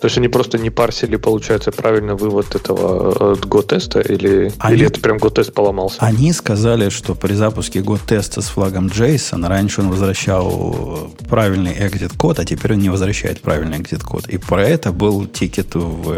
То 0.00 0.06
есть 0.06 0.16
они 0.16 0.28
просто 0.28 0.56
не 0.56 0.70
парсили, 0.70 1.16
получается, 1.16 1.72
правильно 1.72 2.14
вывод 2.14 2.54
этого 2.54 3.34
Go-теста? 3.34 4.00
Или, 4.00 4.50
они, 4.58 4.76
или 4.76 4.86
это 4.86 4.98
прям 5.00 5.18
Go-тест 5.18 5.52
поломался? 5.52 5.98
Они 6.00 6.32
сказали, 6.32 6.88
что 6.88 7.14
при 7.14 7.34
запуске 7.34 7.80
Go-теста 7.80 8.40
с 8.40 8.46
флагом 8.46 8.86
JSON 8.86 9.46
раньше 9.46 9.82
он 9.82 9.90
возвращал 9.90 11.12
правильный 11.28 11.74
exit-код, 11.74 12.38
а 12.38 12.44
теперь 12.46 12.72
он 12.72 12.78
не 12.78 12.88
возвращает 12.88 13.42
правильный 13.42 13.78
exit-код. 13.78 14.28
И 14.28 14.38
про 14.38 14.66
это 14.66 14.90
был 14.90 15.26
тикет 15.26 15.74
в, 15.74 16.16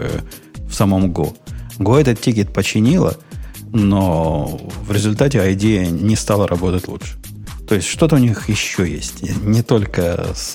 в 0.68 0.72
самом 0.72 1.10
Go. 1.10 1.34
Go 1.78 2.00
этот 2.00 2.20
тикет 2.20 2.52
починила, 2.52 3.16
но 3.72 4.60
в 4.86 4.92
результате 4.92 5.38
IDEA 5.38 5.90
не 5.90 6.14
стала 6.14 6.46
работать 6.46 6.86
лучше. 6.86 7.16
То 7.68 7.76
есть 7.76 7.88
что-то 7.88 8.16
у 8.16 8.18
них 8.18 8.48
еще 8.48 8.90
есть. 8.90 9.22
Не 9.42 9.62
только 9.62 10.28
с, 10.34 10.54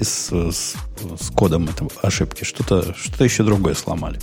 с, 0.00 0.30
с, 0.32 0.74
с 1.20 1.30
кодом 1.34 1.68
этого 1.68 1.90
ошибки. 2.02 2.44
Что-то 2.44 2.94
что 2.94 3.24
еще 3.24 3.42
другое 3.42 3.74
сломали. 3.74 4.20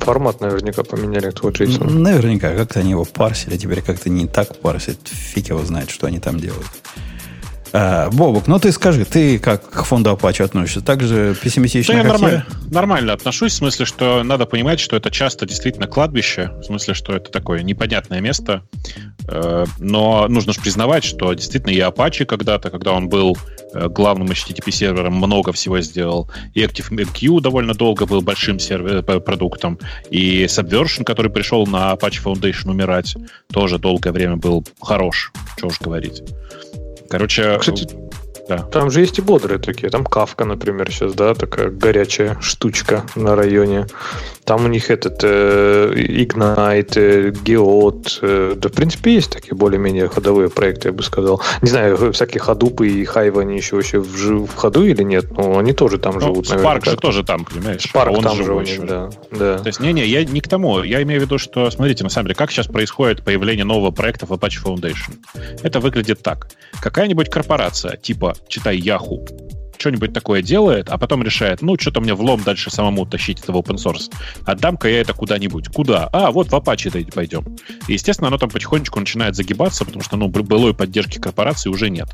Формат 0.00 0.40
наверняка 0.40 0.84
поменяли 0.84 1.30
твой 1.30 1.52
JSON. 1.52 1.90
Наверняка. 1.90 2.54
Как-то 2.54 2.80
они 2.80 2.90
его 2.90 3.04
парсили, 3.04 3.54
а 3.54 3.58
теперь 3.58 3.82
как-то 3.82 4.08
не 4.08 4.26
так 4.26 4.58
парсят. 4.60 4.98
Фиг 5.04 5.48
его 5.48 5.64
знает, 5.64 5.90
что 5.90 6.06
они 6.06 6.18
там 6.18 6.38
делают. 6.38 6.66
А, 7.72 8.10
Бобок, 8.10 8.46
ну 8.46 8.58
ты 8.58 8.72
скажи, 8.72 9.04
ты 9.04 9.38
как 9.38 9.68
к 9.68 9.84
фонду 9.84 10.10
Apache 10.10 10.44
относишься? 10.44 10.80
Так 10.80 11.02
же 11.02 11.34
пессимистично, 11.34 11.94
да, 11.94 12.00
я 12.00 12.06
нормально, 12.06 12.46
я? 12.48 12.72
нормально 12.72 13.12
отношусь, 13.12 13.52
в 13.52 13.56
смысле, 13.56 13.84
что 13.84 14.22
надо 14.22 14.46
понимать, 14.46 14.80
что 14.80 14.96
это 14.96 15.10
часто 15.10 15.46
действительно 15.46 15.86
кладбище, 15.86 16.52
в 16.60 16.64
смысле, 16.64 16.94
что 16.94 17.14
это 17.14 17.30
такое 17.30 17.62
непонятное 17.62 18.20
место, 18.20 18.62
э, 19.28 19.64
но 19.78 20.28
нужно 20.28 20.52
же 20.52 20.60
признавать, 20.60 21.04
что 21.04 21.32
действительно 21.34 21.72
и 21.72 21.78
Apache 21.78 22.24
когда-то, 22.24 22.70
когда 22.70 22.92
он 22.92 23.08
был 23.08 23.36
э, 23.74 23.88
главным 23.88 24.28
HTTP-сервером, 24.28 25.14
много 25.14 25.52
всего 25.52 25.80
сделал, 25.80 26.30
и 26.54 26.62
ActiveMQ 26.62 27.40
довольно 27.40 27.74
долго 27.74 28.06
был 28.06 28.22
большим 28.22 28.58
сервер, 28.58 29.04
э, 29.06 29.20
продуктом, 29.20 29.78
и 30.10 30.44
Subversion, 30.44 31.04
который 31.04 31.30
пришел 31.30 31.66
на 31.66 31.92
Apache 31.92 32.22
Foundation 32.24 32.70
умирать, 32.70 33.16
тоже 33.52 33.78
долгое 33.78 34.12
время 34.12 34.36
был 34.36 34.64
хорош, 34.80 35.32
что 35.56 35.66
уж 35.66 35.80
говорить. 35.80 36.22
Короче, 37.08 37.58
Кстати, 37.58 37.86
да. 38.48 38.58
Там 38.58 38.90
же 38.90 39.00
есть 39.00 39.18
и 39.18 39.22
бодрые 39.22 39.58
такие. 39.58 39.90
Там 39.90 40.04
Кавка, 40.04 40.44
например, 40.44 40.90
сейчас, 40.90 41.14
да, 41.14 41.34
такая 41.34 41.70
горячая 41.70 42.38
штучка 42.40 43.04
на 43.16 43.34
районе. 43.34 43.86
Там 44.44 44.64
у 44.64 44.68
них 44.68 44.90
этот 44.90 45.24
э, 45.24 45.92
Ignite, 45.94 46.92
э. 46.96 47.32
Э, 48.22 48.54
да, 48.56 48.68
в 48.68 48.72
принципе, 48.72 49.14
есть 49.14 49.32
такие 49.32 49.54
более-менее 49.56 50.08
ходовые 50.08 50.48
проекты, 50.48 50.88
я 50.88 50.92
бы 50.92 51.02
сказал. 51.02 51.42
Не 51.62 51.68
знаю, 51.68 52.12
всякие 52.12 52.40
ходупы 52.40 52.88
и 52.88 53.04
хайвы, 53.04 53.42
они 53.42 53.56
еще 53.56 53.76
вообще 53.76 53.98
в, 53.98 54.46
в 54.46 54.54
ходу 54.54 54.84
или 54.84 55.02
нет, 55.02 55.36
но 55.36 55.58
они 55.58 55.72
тоже 55.72 55.98
там 55.98 56.14
ну, 56.14 56.20
живут, 56.20 56.46
Spark 56.46 56.88
же 56.88 56.96
тоже 56.96 57.24
там, 57.24 57.44
понимаешь? 57.44 57.84
Spark 57.92 58.10
Он 58.10 58.22
там 58.22 58.44
же 58.44 58.54
у 58.54 58.60
них, 58.60 58.86
да, 58.86 59.10
да. 59.32 59.58
То 59.58 59.66
есть, 59.66 59.80
не-не, 59.80 60.06
я 60.06 60.24
не 60.24 60.40
к 60.40 60.48
тому. 60.48 60.84
Я 60.84 61.02
имею 61.02 61.20
в 61.20 61.24
виду, 61.24 61.38
что, 61.38 61.68
смотрите, 61.70 62.04
на 62.04 62.10
самом 62.10 62.26
деле, 62.26 62.36
как 62.36 62.52
сейчас 62.52 62.68
происходит 62.68 63.24
появление 63.24 63.64
нового 63.64 63.90
проекта 63.90 64.26
в 64.26 64.32
Apache 64.32 64.62
Foundation. 64.64 65.16
Это 65.64 65.80
выглядит 65.80 66.22
так. 66.22 66.48
Какая-нибудь 66.80 67.28
корпорация, 67.30 67.96
типа 67.96 68.35
читай 68.48 68.78
Yahoo, 68.78 69.26
что-нибудь 69.78 70.12
такое 70.12 70.42
делает, 70.42 70.88
а 70.88 70.98
потом 70.98 71.22
решает, 71.22 71.62
ну, 71.62 71.78
что-то 71.78 72.00
мне 72.00 72.14
влом 72.14 72.42
дальше 72.42 72.70
самому 72.70 73.06
тащить 73.06 73.40
это 73.40 73.52
в 73.52 73.56
open 73.56 73.76
source. 73.76 74.12
Отдам-ка 74.44 74.88
я 74.88 75.00
это 75.00 75.12
куда-нибудь. 75.12 75.68
Куда? 75.68 76.08
А, 76.12 76.30
вот 76.30 76.48
в 76.48 76.54
Apache 76.54 77.12
пойдем. 77.12 77.56
И, 77.88 77.94
естественно, 77.94 78.28
оно 78.28 78.38
там 78.38 78.50
потихонечку 78.50 78.98
начинает 79.00 79.36
загибаться, 79.36 79.84
потому 79.84 80.02
что, 80.02 80.16
ну, 80.16 80.28
былой 80.28 80.74
поддержки 80.74 81.18
корпорации 81.18 81.70
уже 81.70 81.90
нет. 81.90 82.08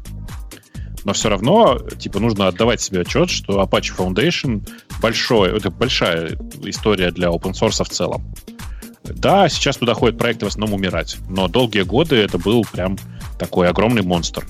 Но 1.04 1.12
все 1.12 1.28
равно, 1.28 1.78
типа, 1.78 2.20
нужно 2.20 2.46
отдавать 2.46 2.80
себе 2.80 3.00
отчет, 3.00 3.30
что 3.30 3.62
Apache 3.62 3.96
Foundation 3.96 4.68
большой, 5.00 5.56
это 5.56 5.70
большая 5.70 6.38
история 6.64 7.10
для 7.10 7.28
open 7.28 7.52
source 7.52 7.82
в 7.82 7.88
целом. 7.88 8.34
Да, 9.04 9.48
сейчас 9.48 9.78
туда 9.78 9.94
ходят 9.94 10.16
проекты 10.16 10.44
в 10.44 10.48
основном 10.48 10.78
умирать, 10.78 11.16
но 11.28 11.48
долгие 11.48 11.82
годы 11.82 12.16
это 12.16 12.38
был 12.38 12.64
прям 12.70 12.96
такой 13.36 13.68
огромный 13.68 14.02
монстр. 14.02 14.46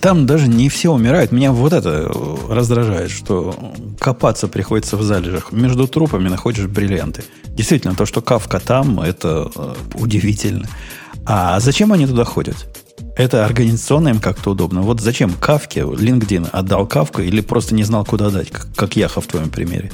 Там 0.00 0.26
даже 0.26 0.48
не 0.48 0.68
все 0.68 0.92
умирают. 0.92 1.32
Меня 1.32 1.52
вот 1.52 1.72
это 1.72 2.12
раздражает, 2.48 3.10
что 3.10 3.54
копаться 3.98 4.48
приходится 4.48 4.96
в 4.96 5.02
залежах. 5.02 5.52
Между 5.52 5.86
трупами 5.86 6.28
находишь 6.28 6.66
бриллианты. 6.66 7.24
Действительно, 7.48 7.94
то, 7.94 8.06
что 8.06 8.20
кавка 8.20 8.60
там, 8.60 9.00
это 9.00 9.50
э, 9.54 9.74
удивительно. 9.94 10.68
А 11.24 11.58
зачем 11.60 11.92
они 11.92 12.06
туда 12.06 12.24
ходят? 12.24 12.56
Это 13.16 13.44
организационно 13.46 14.08
им 14.08 14.20
как-то 14.20 14.50
удобно. 14.50 14.82
Вот 14.82 15.00
зачем 15.00 15.32
Кавке 15.32 15.80
LinkedIn 15.80 16.50
отдал 16.52 16.86
Кавку 16.86 17.22
или 17.22 17.40
просто 17.40 17.74
не 17.74 17.82
знал, 17.82 18.04
куда 18.04 18.30
дать, 18.30 18.50
как 18.50 18.96
Яха 18.96 19.20
в 19.20 19.26
твоем 19.26 19.48
примере? 19.48 19.90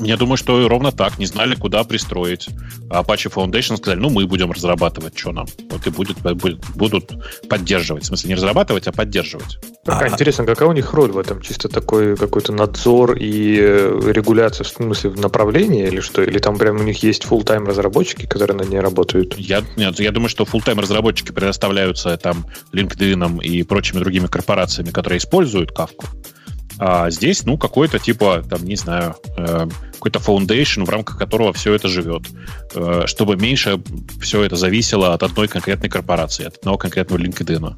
Я 0.00 0.16
думаю, 0.16 0.36
что 0.36 0.66
ровно 0.68 0.92
так. 0.92 1.18
Не 1.18 1.26
знали, 1.26 1.54
куда 1.54 1.84
пристроить. 1.84 2.48
А 2.90 3.02
Apache 3.02 3.32
Foundation 3.32 3.76
сказали, 3.76 3.98
ну, 3.98 4.10
мы 4.10 4.26
будем 4.26 4.50
разрабатывать, 4.50 5.18
что 5.18 5.32
нам. 5.32 5.46
Вот 5.70 5.86
и 5.86 5.90
будет, 5.90 6.18
будет, 6.20 6.58
будут 6.74 7.12
поддерживать. 7.48 8.04
В 8.04 8.06
смысле, 8.06 8.28
не 8.28 8.34
разрабатывать, 8.34 8.86
а 8.86 8.92
поддерживать. 8.92 9.58
Какая, 9.84 10.10
а, 10.10 10.12
интересно, 10.12 10.44
какая 10.44 10.68
у 10.68 10.72
них 10.72 10.92
роль 10.92 11.10
в 11.10 11.18
этом? 11.18 11.40
Чисто 11.40 11.68
такой 11.68 12.16
какой-то 12.16 12.52
надзор 12.52 13.16
и 13.16 13.58
э, 13.60 14.12
регуляция, 14.12 14.64
в 14.64 14.68
смысле, 14.68 15.10
в 15.10 15.20
направлении 15.20 15.86
или 15.86 16.00
что? 16.00 16.22
Или 16.22 16.38
там 16.38 16.58
прям 16.58 16.76
у 16.76 16.82
них 16.82 17.02
есть 17.02 17.24
full-time 17.24 17.66
разработчики, 17.66 18.26
которые 18.26 18.56
на 18.56 18.62
ней 18.62 18.80
работают? 18.80 19.36
Я, 19.38 19.62
нет, 19.76 19.98
я 20.00 20.12
думаю, 20.12 20.28
что 20.28 20.44
full-time 20.44 20.80
разработчики 20.80 21.32
предоставляются 21.32 22.16
там 22.16 22.46
LinkedIn 22.72 23.42
и 23.42 23.62
прочими 23.62 24.00
другими 24.00 24.26
корпорациями, 24.26 24.90
которые 24.90 25.18
используют 25.18 25.72
Kafka. 25.72 26.06
А 26.82 27.10
здесь, 27.10 27.44
ну, 27.44 27.58
какой-то 27.58 27.98
типа, 27.98 28.42
там, 28.48 28.64
не 28.64 28.74
знаю, 28.74 29.14
э, 29.36 29.68
какой-то 29.92 30.18
foundation, 30.18 30.86
в 30.86 30.88
рамках 30.88 31.18
которого 31.18 31.52
все 31.52 31.74
это 31.74 31.88
живет, 31.88 32.22
э, 32.74 33.02
чтобы 33.04 33.36
меньше 33.36 33.82
все 34.22 34.42
это 34.44 34.56
зависело 34.56 35.12
от 35.12 35.22
одной 35.22 35.46
конкретной 35.46 35.90
корпорации, 35.90 36.46
от 36.46 36.56
одного 36.56 36.78
конкретного 36.78 37.20
LinkedIn. 37.20 37.76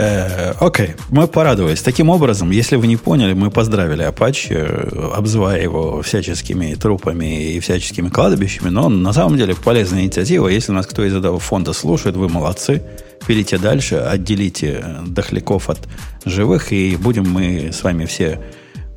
Э, 0.00 0.54
окей, 0.60 0.94
мы 1.10 1.28
порадовались. 1.28 1.82
Таким 1.82 2.08
образом, 2.08 2.50
если 2.50 2.76
вы 2.76 2.86
не 2.86 2.96
поняли, 2.96 3.34
мы 3.34 3.50
поздравили 3.50 4.08
Apache, 4.08 5.12
обзывая 5.14 5.62
его 5.62 6.00
всяческими 6.00 6.74
трупами 6.74 7.52
и 7.52 7.60
всяческими 7.60 8.08
кладбищами, 8.08 8.70
но 8.70 8.88
на 8.88 9.12
самом 9.12 9.36
деле 9.36 9.54
полезная 9.54 10.00
инициатива. 10.04 10.48
Если 10.48 10.72
нас 10.72 10.86
кто 10.86 11.04
из 11.04 11.14
этого 11.14 11.38
фонда 11.38 11.74
слушает, 11.74 12.16
вы 12.16 12.30
молодцы 12.30 12.82
пилите 13.26 13.58
дальше, 13.58 13.96
отделите 13.96 14.82
дохляков 15.06 15.68
от 15.68 15.80
живых, 16.24 16.72
и 16.72 16.96
будем 16.96 17.30
мы 17.30 17.70
с 17.70 17.82
вами 17.82 18.06
все 18.06 18.40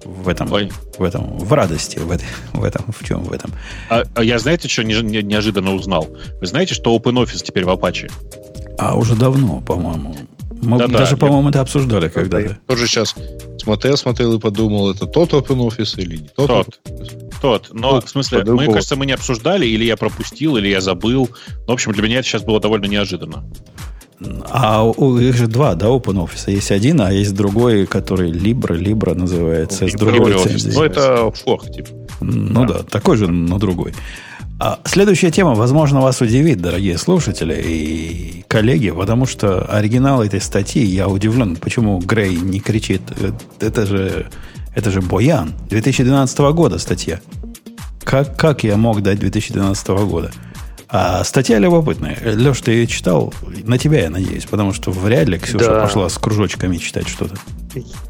в 0.05 0.29
этом, 0.29 0.53
Ой. 0.53 0.71
в 0.97 1.03
этом, 1.03 1.37
в 1.37 1.51
радости, 1.51 1.99
в, 1.99 2.11
этой, 2.11 2.27
в 2.53 2.63
этом, 2.63 2.85
в 2.97 3.05
чем 3.05 3.23
в 3.23 3.33
этом. 3.33 3.51
А, 3.89 4.03
а 4.15 4.23
я 4.23 4.39
знаете, 4.39 4.69
что 4.69 4.85
не, 4.85 4.93
не, 5.01 5.21
неожиданно 5.21 5.73
узнал? 5.73 6.07
Вы 6.39 6.47
знаете, 6.47 6.73
что 6.73 6.95
OpenOffice 6.95 7.43
теперь 7.43 7.65
в 7.65 7.69
Apache? 7.69 8.09
А 8.77 8.95
уже 8.95 9.15
давно, 9.15 9.59
по-моему. 9.59 10.15
Мы 10.63 10.77
да, 10.77 10.87
даже, 10.87 11.11
да, 11.11 11.17
по-моему, 11.17 11.43
я... 11.43 11.49
это 11.49 11.61
обсуждали 11.61 12.09
когда-то. 12.09 12.43
Я 12.43 12.57
тоже 12.67 12.87
сейчас 12.87 13.15
смотрел, 13.61 13.97
смотрел 13.97 14.33
и 14.33 14.39
подумал, 14.39 14.91
это 14.91 15.05
тот 15.05 15.33
OpenOffice 15.33 16.01
или 16.01 16.17
не 16.17 16.29
тот. 16.35 16.47
Тот. 16.47 16.79
Тот. 17.41 17.69
Но, 17.73 17.91
тот, 17.91 18.05
в 18.05 18.09
смысле, 18.09 18.43
мне 18.45 18.67
кажется, 18.67 18.95
мы 18.95 19.05
не 19.05 19.11
обсуждали, 19.13 19.65
или 19.65 19.83
я 19.83 19.97
пропустил, 19.97 20.57
или 20.57 20.69
я 20.69 20.81
забыл. 20.81 21.29
В 21.67 21.71
общем, 21.71 21.91
для 21.91 22.03
меня 22.03 22.19
это 22.19 22.27
сейчас 22.27 22.43
было 22.43 22.59
довольно 22.59 22.85
неожиданно. 22.85 23.43
А 24.49 24.83
у 24.83 25.17
их 25.17 25.35
же 25.35 25.47
два, 25.47 25.75
да, 25.75 25.87
OpenOffice. 25.87 26.51
Есть 26.51 26.71
один, 26.71 27.01
а 27.01 27.11
есть 27.11 27.33
другой, 27.35 27.85
который 27.85 28.31
Libra, 28.31 28.77
Libra 28.77 29.13
называется, 29.15 29.87
с 29.87 29.93
другой 29.93 30.33
лицензией. 30.33 30.73
Ну, 30.75 30.83
это 30.83 31.31
форк, 31.31 31.69
типа. 31.71 31.89
Ну 32.21 32.65
да. 32.65 32.75
да, 32.75 32.83
такой 32.83 33.17
же, 33.17 33.27
но 33.27 33.57
другой. 33.57 33.93
А 34.59 34.79
следующая 34.85 35.31
тема, 35.31 35.55
возможно, 35.55 36.01
вас 36.01 36.21
удивит, 36.21 36.61
дорогие 36.61 36.97
слушатели 36.97 37.61
и 37.65 38.45
коллеги, 38.47 38.91
потому 38.91 39.25
что 39.25 39.65
оригинал 39.65 40.23
этой 40.23 40.39
статьи, 40.39 40.83
я 40.83 41.07
удивлен, 41.07 41.55
почему 41.55 41.99
Грей 41.99 42.35
не 42.35 42.59
кричит. 42.59 43.01
Э, 43.17 43.31
это 43.59 43.85
же, 43.85 44.27
это 44.75 44.91
же 44.91 45.01
Боян, 45.01 45.53
2012 45.69 46.39
года 46.53 46.77
статья. 46.77 47.19
Как, 48.03 48.37
как 48.37 48.63
я 48.63 48.77
мог 48.77 49.01
дать 49.01 49.19
2012 49.19 49.87
года? 50.05 50.31
А 50.87 51.23
статья 51.23 51.57
любопытная. 51.57 52.19
Леш, 52.23 52.61
ты 52.61 52.71
ее 52.71 52.87
читал? 52.87 53.33
На 53.63 53.79
тебя, 53.79 54.01
я 54.01 54.09
надеюсь, 54.11 54.45
потому 54.45 54.73
что 54.73 54.91
вряд 54.91 55.27
ли 55.27 55.39
Ксюша 55.39 55.65
да. 55.65 55.81
пошла 55.81 56.07
с 56.07 56.17
кружочками 56.19 56.77
читать 56.77 57.07
что-то. 57.07 57.35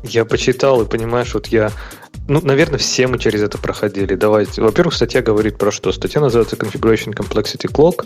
Я 0.04 0.26
почитал 0.26 0.82
и 0.82 0.86
понимаешь, 0.86 1.34
вот 1.34 1.48
я 1.48 1.72
ну, 2.28 2.40
наверное, 2.42 2.80
все 2.80 3.08
мы 3.08 3.20
через 3.20 3.42
это 3.42 3.58
проходили. 3.58 4.16
Давайте. 4.16 4.62
Во-первых, 4.62 4.94
статья 4.94 5.22
говорит 5.22 5.58
про 5.58 5.72
что? 5.72 5.92
Статья 5.92 6.22
называется 6.22 6.56
Configuration 6.56 7.14
Complexity 7.14 7.70
Clock 7.70 8.06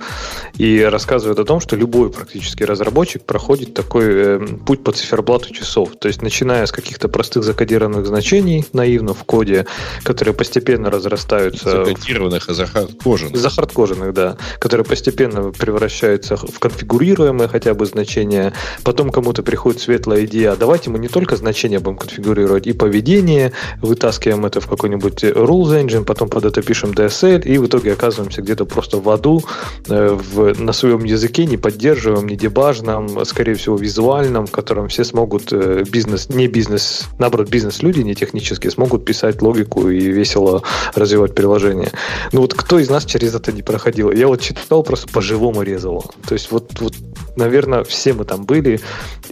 и 0.58 0.82
рассказывает 0.82 1.38
о 1.38 1.46
том, 1.46 1.60
что 1.60 1.76
любой 1.76 2.10
практически 2.10 2.64
разработчик 2.64 3.24
проходит 3.24 3.76
такой 3.76 4.06
э, 4.08 4.40
путь 4.66 4.84
по 4.84 4.92
циферблату 4.92 5.54
часов. 5.54 5.92
То 6.00 6.08
есть, 6.08 6.24
начиная 6.24 6.66
с 6.66 6.72
каких-то 6.72 7.10
простых 7.10 7.44
закодированных 7.44 8.08
значений 8.08 8.66
наивно 8.74 9.14
в 9.14 9.24
коде, 9.24 9.68
которые 10.04 10.34
постепенно 10.34 10.90
разрастаются... 10.90 11.86
Закодированных, 11.86 12.50
а 12.50 12.54
захардкоженных. 12.56 13.38
Захардкоженных, 13.38 14.14
да. 14.14 14.38
Которые 14.60 14.86
постепенно 14.86 15.52
превращаются 15.52 16.38
в 16.38 16.58
конфигурируемые 16.58 17.48
хотя 17.48 17.76
бы 17.76 17.86
значения. 17.86 18.54
Потом 18.84 19.12
кому-то 19.12 19.44
приходит 19.44 19.80
светлая 19.80 20.26
идея, 20.26 20.54
а 20.54 20.56
давайте 20.56 20.90
мы 20.90 20.98
не 20.98 21.08
только 21.08 21.36
значения 21.48 21.80
будем 21.80 21.98
конфигурировать, 21.98 22.68
и 22.68 22.74
поведение, 22.74 23.54
вытаскиваем 23.82 24.46
это 24.46 24.60
в 24.60 24.68
какой-нибудь 24.68 25.24
rules 25.24 25.72
engine, 25.82 26.04
потом 26.04 26.28
под 26.28 26.44
это 26.44 26.62
пишем 26.62 26.92
DSL, 26.92 27.44
и 27.44 27.58
в 27.58 27.68
итоге 27.68 27.94
оказываемся 27.94 28.42
где-то 28.42 28.66
просто 28.66 28.98
в 28.98 29.10
аду, 29.10 29.44
э, 29.88 30.10
в, 30.10 30.60
на 30.60 30.74
своем 30.74 31.06
языке, 31.06 31.46
не 31.46 31.58
поддерживаем, 31.58 32.28
не 32.28 32.36
дебажном, 32.36 33.26
скорее 33.26 33.54
всего, 33.54 33.78
визуальном, 33.78 34.46
в 34.46 34.52
котором 34.52 34.90
все 34.90 35.06
смогут 35.06 35.54
э, 35.54 35.84
бизнес, 35.90 36.28
не 36.30 36.48
бизнес, 36.48 37.08
наоборот, 37.18 37.50
бизнес-люди, 37.50 38.02
не 38.02 38.14
технические, 38.14 38.72
смогут 38.72 39.06
писать 39.06 39.42
логику 39.42 39.90
и 39.90 40.00
весело 40.00 40.64
развивать 40.96 41.34
приложение. 41.34 41.92
Ну 42.34 42.42
вот 42.42 42.54
кто 42.54 42.78
из 42.80 42.90
нас 42.90 43.06
через 43.06 43.34
это 43.36 43.54
не 43.54 43.62
проходил? 43.62 44.12
Я 44.12 44.28
вот 44.28 44.42
читал, 44.42 44.84
просто 44.84 45.08
по-живому 45.08 45.62
резало. 45.62 46.04
То 46.28 46.34
есть 46.34 46.52
вот, 46.52 46.82
вот 46.82 46.94
наверное, 47.38 47.84
все 47.84 48.14
мы 48.14 48.26
там 48.26 48.46
были, 48.46 48.80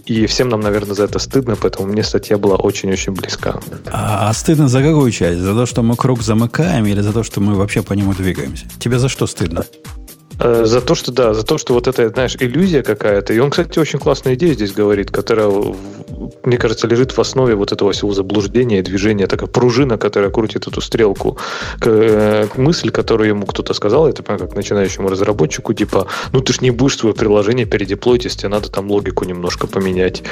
и 0.04 0.26
всем 0.26 0.48
нам, 0.48 0.60
наверное, 0.60 0.94
за 0.94 1.04
это 1.04 1.18
стыдно, 1.18 1.56
поэтому 1.60 1.88
мне 1.88 2.02
статья 2.02 2.38
была 2.38 2.56
очень-очень 2.56 3.12
близка. 3.12 3.60
А, 3.86 4.28
а 4.28 4.32
стыдно 4.32 4.68
за 4.68 4.82
какую 4.82 5.10
часть? 5.10 5.40
За 5.40 5.54
то, 5.54 5.66
что 5.66 5.82
мы 5.82 5.96
круг 5.96 6.22
замыкаем, 6.22 6.86
или 6.86 7.00
за 7.00 7.12
то, 7.12 7.22
что 7.22 7.40
мы 7.40 7.54
вообще 7.54 7.82
по 7.82 7.92
нему 7.92 8.14
двигаемся? 8.14 8.66
Тебе 8.78 8.98
за 8.98 9.08
что 9.08 9.26
стыдно? 9.26 9.64
Э, 10.38 10.64
за 10.66 10.80
то, 10.80 10.94
что 10.94 11.12
да, 11.12 11.32
за 11.32 11.44
то, 11.44 11.56
что 11.56 11.72
вот 11.74 11.86
это, 11.86 12.08
знаешь, 12.10 12.36
иллюзия 12.38 12.82
какая-то. 12.82 13.32
И 13.32 13.38
он, 13.38 13.50
кстати, 13.50 13.78
очень 13.78 13.98
классную 13.98 14.36
идею 14.36 14.54
здесь 14.54 14.72
говорит, 14.72 15.10
которая, 15.10 15.50
мне 16.42 16.58
кажется, 16.58 16.86
лежит 16.86 17.16
в 17.16 17.20
основе 17.20 17.54
вот 17.54 17.72
этого 17.72 17.92
всего 17.92 18.12
заблуждения, 18.12 18.82
движения, 18.82 19.26
такая 19.26 19.48
пружина, 19.48 19.98
которая 19.98 20.30
крутит 20.30 20.66
эту 20.66 20.80
стрелку. 20.80 21.38
Э, 21.84 22.46
мысль, 22.56 22.90
которую 22.90 23.28
ему 23.28 23.46
кто-то 23.46 23.74
сказал, 23.74 24.08
это 24.08 24.22
как 24.22 24.54
начинающему 24.54 25.08
разработчику, 25.08 25.74
типа, 25.74 26.06
ну 26.32 26.40
ты 26.40 26.52
ж 26.52 26.60
не 26.60 26.70
будешь 26.70 26.96
свое 26.96 27.14
приложение 27.14 27.66
передеплоить, 27.66 28.24
если 28.24 28.40
тебе 28.40 28.48
надо 28.48 28.70
там 28.70 28.90
логику 28.90 29.24
немножко 29.24 29.66
поменять. 29.66 30.22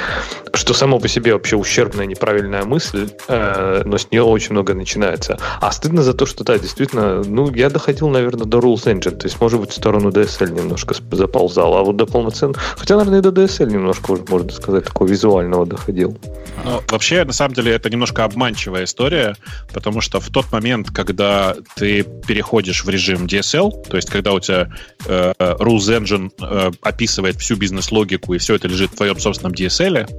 Что 0.53 0.73
само 0.73 0.99
по 0.99 1.07
себе 1.07 1.33
вообще 1.33 1.55
ущербная, 1.55 2.05
неправильная 2.05 2.63
мысль, 2.63 3.09
э, 3.27 3.83
но 3.85 3.97
с 3.97 4.11
нее 4.11 4.23
очень 4.23 4.51
много 4.51 4.73
начинается. 4.73 5.37
А 5.61 5.71
стыдно 5.71 6.03
за 6.03 6.13
то, 6.13 6.25
что, 6.25 6.43
да, 6.43 6.57
действительно, 6.57 7.23
ну, 7.23 7.51
я 7.53 7.69
доходил, 7.69 8.09
наверное, 8.09 8.45
до 8.45 8.57
Rules 8.59 8.85
Engine, 8.85 9.15
то 9.15 9.25
есть, 9.25 9.39
может 9.39 9.59
быть, 9.59 9.71
сторону 9.71 10.09
DSL 10.09 10.51
немножко 10.51 10.95
заползал, 11.11 11.75
а 11.77 11.83
вот 11.83 11.95
до 11.95 12.05
полноценного... 12.05 12.59
Хотя, 12.77 12.97
наверное, 12.97 13.19
и 13.19 13.21
до 13.21 13.29
DSL 13.29 13.71
немножко 13.71 14.15
можно 14.29 14.51
сказать, 14.51 14.85
такого 14.85 15.07
визуального 15.07 15.65
доходил. 15.85 16.17
Ну, 16.63 16.81
вообще, 16.89 17.23
на 17.25 17.33
самом 17.33 17.53
деле, 17.53 17.73
это 17.73 17.89
немножко 17.89 18.23
обманчивая 18.23 18.85
история, 18.85 19.35
потому 19.73 20.01
что 20.01 20.19
в 20.19 20.29
тот 20.29 20.51
момент, 20.51 20.89
когда 20.89 21.55
ты 21.75 22.03
переходишь 22.27 22.83
в 22.83 22.89
режим 22.89 23.25
DSL, 23.25 23.87
то 23.87 23.97
есть 23.97 24.09
когда 24.09 24.33
у 24.33 24.39
тебя 24.39 24.69
э, 25.05 25.33
Rules 25.39 25.99
Engine 25.99 26.31
э, 26.41 26.71
описывает 26.81 27.37
всю 27.37 27.55
бизнес-логику 27.55 28.33
и 28.33 28.37
все 28.37 28.55
это 28.55 28.67
лежит 28.67 28.91
в 28.91 28.95
твоем 28.95 29.19
собственном 29.19 29.53
DSL, 29.53 30.09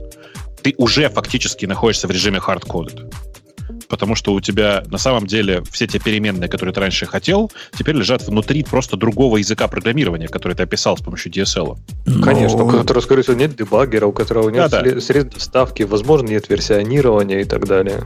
ты 0.62 0.74
уже 0.78 1.08
фактически 1.08 1.66
находишься 1.66 2.06
в 2.06 2.10
режиме 2.10 2.38
hard-coded 2.38 3.12
потому 3.88 4.14
что 4.14 4.32
у 4.32 4.40
тебя 4.40 4.82
на 4.90 4.98
самом 4.98 5.26
деле 5.26 5.62
все 5.70 5.86
те 5.86 5.98
переменные, 5.98 6.48
которые 6.48 6.74
ты 6.74 6.80
раньше 6.80 7.06
хотел, 7.06 7.50
теперь 7.76 7.96
лежат 7.96 8.26
внутри 8.26 8.62
просто 8.62 8.96
другого 8.96 9.38
языка 9.38 9.68
программирования, 9.68 10.28
который 10.28 10.54
ты 10.54 10.62
описал 10.62 10.96
с 10.96 11.00
помощью 11.00 11.32
DSL. 11.32 11.78
Но... 12.06 12.22
Конечно, 12.22 12.64
у 12.64 12.68
которого, 12.68 13.02
скорее 13.02 13.22
всего, 13.22 13.36
нет 13.36 13.56
дебаггера, 13.56 14.06
у 14.06 14.12
которого 14.12 14.50
нет 14.50 14.70
да, 14.70 14.82
да. 14.82 15.00
средств 15.00 15.34
доставки, 15.34 15.82
возможно, 15.82 16.28
нет 16.28 16.48
версионирования 16.48 17.40
и 17.40 17.44
так 17.44 17.66
далее. 17.66 18.04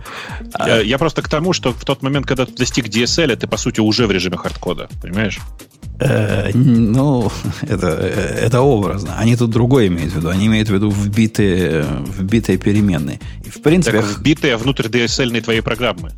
Я, 0.58 0.80
я 0.80 0.98
просто 0.98 1.22
к 1.22 1.28
тому, 1.28 1.52
что 1.52 1.72
в 1.72 1.84
тот 1.84 2.02
момент, 2.02 2.26
когда 2.26 2.46
ты 2.46 2.52
достиг 2.52 2.86
DSL, 2.86 3.36
ты, 3.36 3.46
по 3.46 3.56
сути, 3.56 3.80
уже 3.80 4.06
в 4.06 4.10
режиме 4.10 4.36
хардкода, 4.36 4.88
понимаешь? 5.02 5.38
Э, 6.00 6.50
ну, 6.54 7.30
это, 7.62 7.88
это 7.88 8.60
образно. 8.62 9.16
Они 9.18 9.36
тут 9.36 9.50
другое 9.50 9.88
имеют 9.88 10.12
в 10.12 10.16
виду. 10.16 10.28
Они 10.28 10.46
имеют 10.46 10.68
в 10.68 10.72
виду 10.72 10.90
вбитые, 10.90 11.84
вбитые 12.18 12.58
переменные. 12.58 13.20
И, 13.44 13.50
в 13.50 13.60
принципе... 13.62 14.00
Так, 14.00 14.18
вбитые 14.18 14.56
внутрь 14.56 14.86
DSL 14.86 15.40
твоей 15.42 15.60
программы. 15.70 16.10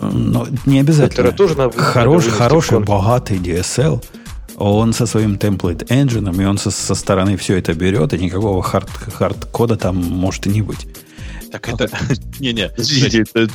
Ну, 0.00 0.46
не 0.66 0.80
обязательно. 0.80 1.32
Тоже 1.32 1.56
надо, 1.56 1.78
Хорош, 1.78 2.26
хороший, 2.26 2.80
богатый 2.80 3.38
DSL, 3.38 4.02
он 4.56 4.92
со 4.92 5.06
своим 5.06 5.34
template 5.34 5.86
engine, 5.88 6.42
и 6.42 6.44
он 6.44 6.58
со, 6.58 6.70
со 6.70 6.94
стороны 6.94 7.36
все 7.36 7.58
это 7.58 7.74
берет, 7.74 8.14
и 8.14 8.18
никакого 8.18 8.62
хард, 8.62 8.90
хард-кода 8.90 9.76
там 9.76 9.96
может 9.96 10.46
и 10.46 10.50
не 10.50 10.62
быть. 10.62 10.88
Так 11.52 11.68
это... 11.68 11.88
Не-не. 12.40 12.68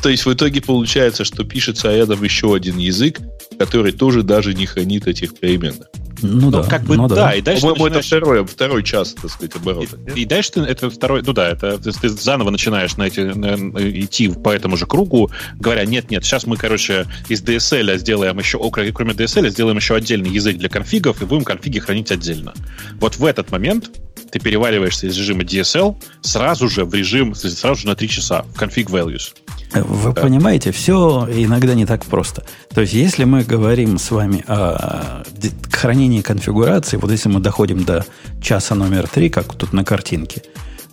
То 0.01 0.09
есть 0.09 0.25
в 0.25 0.33
итоге 0.33 0.61
получается, 0.61 1.25
что 1.25 1.43
пишется 1.43 1.93
рядом 1.93 2.23
еще 2.23 2.55
один 2.55 2.77
язык, 2.77 3.19
который 3.59 3.91
тоже 3.91 4.23
даже 4.23 4.53
не 4.53 4.65
хранит 4.65 5.07
этих 5.07 5.37
переменных. 5.37 5.87
Ну, 6.21 6.41
ну 6.41 6.51
да. 6.51 6.63
Как 6.63 6.83
бы 6.83 6.97
ну, 6.97 7.07
да. 7.07 7.15
да. 7.15 7.33
И 7.33 7.41
дальше 7.41 7.61
По-моему, 7.61 7.85
начинаешь... 7.85 8.05
это 8.05 8.17
второй, 8.19 8.45
второй 8.45 8.83
час, 8.83 9.15
так 9.21 9.31
сказать, 9.31 9.55
оборот. 9.55 9.89
И, 10.15 10.21
и 10.21 10.25
дальше 10.25 10.51
ты, 10.53 10.61
это 10.61 10.89
второй, 10.89 11.21
ну 11.23 11.33
да, 11.33 11.49
это 11.49 11.77
ты, 11.77 11.91
ты 11.91 12.09
заново 12.09 12.49
начинаешь 12.49 12.97
на 12.97 13.03
эти, 13.03 13.19
на, 13.19 13.55
идти 13.79 14.29
по 14.29 14.49
этому 14.49 14.77
же 14.77 14.85
кругу, 14.85 15.31
говоря, 15.59 15.85
нет, 15.85 16.11
нет, 16.11 16.23
сейчас 16.23 16.45
мы, 16.45 16.57
короче, 16.57 17.05
из 17.29 17.43
DSL 17.43 17.97
сделаем 17.97 18.37
еще, 18.39 18.59
кроме 18.69 19.13
DSL, 19.13 19.49
сделаем 19.49 19.77
еще 19.77 19.95
отдельный 19.95 20.29
язык 20.29 20.57
для 20.57 20.69
конфигов 20.69 21.21
и 21.21 21.25
будем 21.25 21.43
конфиги 21.43 21.79
хранить 21.79 22.11
отдельно. 22.11 22.53
Вот 22.99 23.17
в 23.17 23.25
этот 23.25 23.51
момент 23.51 23.91
ты 24.31 24.39
переваливаешься 24.39 25.07
из 25.07 25.17
режима 25.17 25.43
DSL 25.43 25.95
сразу 26.21 26.67
же 26.69 26.85
в 26.85 26.93
режим, 26.93 27.35
сразу 27.35 27.81
же 27.81 27.87
на 27.87 27.95
3 27.95 28.09
часа 28.09 28.43
в 28.43 28.61
config 28.61 28.87
values. 28.87 29.33
Вы 29.73 30.13
да. 30.13 30.21
понимаете, 30.21 30.71
все 30.71 31.27
иногда 31.29 31.73
не 31.73 31.85
так 31.85 32.05
просто. 32.05 32.45
То 32.73 32.81
есть, 32.81 32.93
если 32.93 33.25
мы 33.25 33.43
говорим 33.43 33.97
с 33.97 34.11
вами 34.11 34.43
о 34.47 35.23
хранении 35.71 36.21
конфигурации, 36.21 36.97
вот 36.97 37.11
если 37.11 37.29
мы 37.29 37.39
доходим 37.39 37.83
до 37.83 38.05
часа 38.41 38.75
номер 38.75 39.07
три, 39.07 39.29
как 39.29 39.53
тут 39.53 39.73
на 39.73 39.83
картинке, 39.83 40.43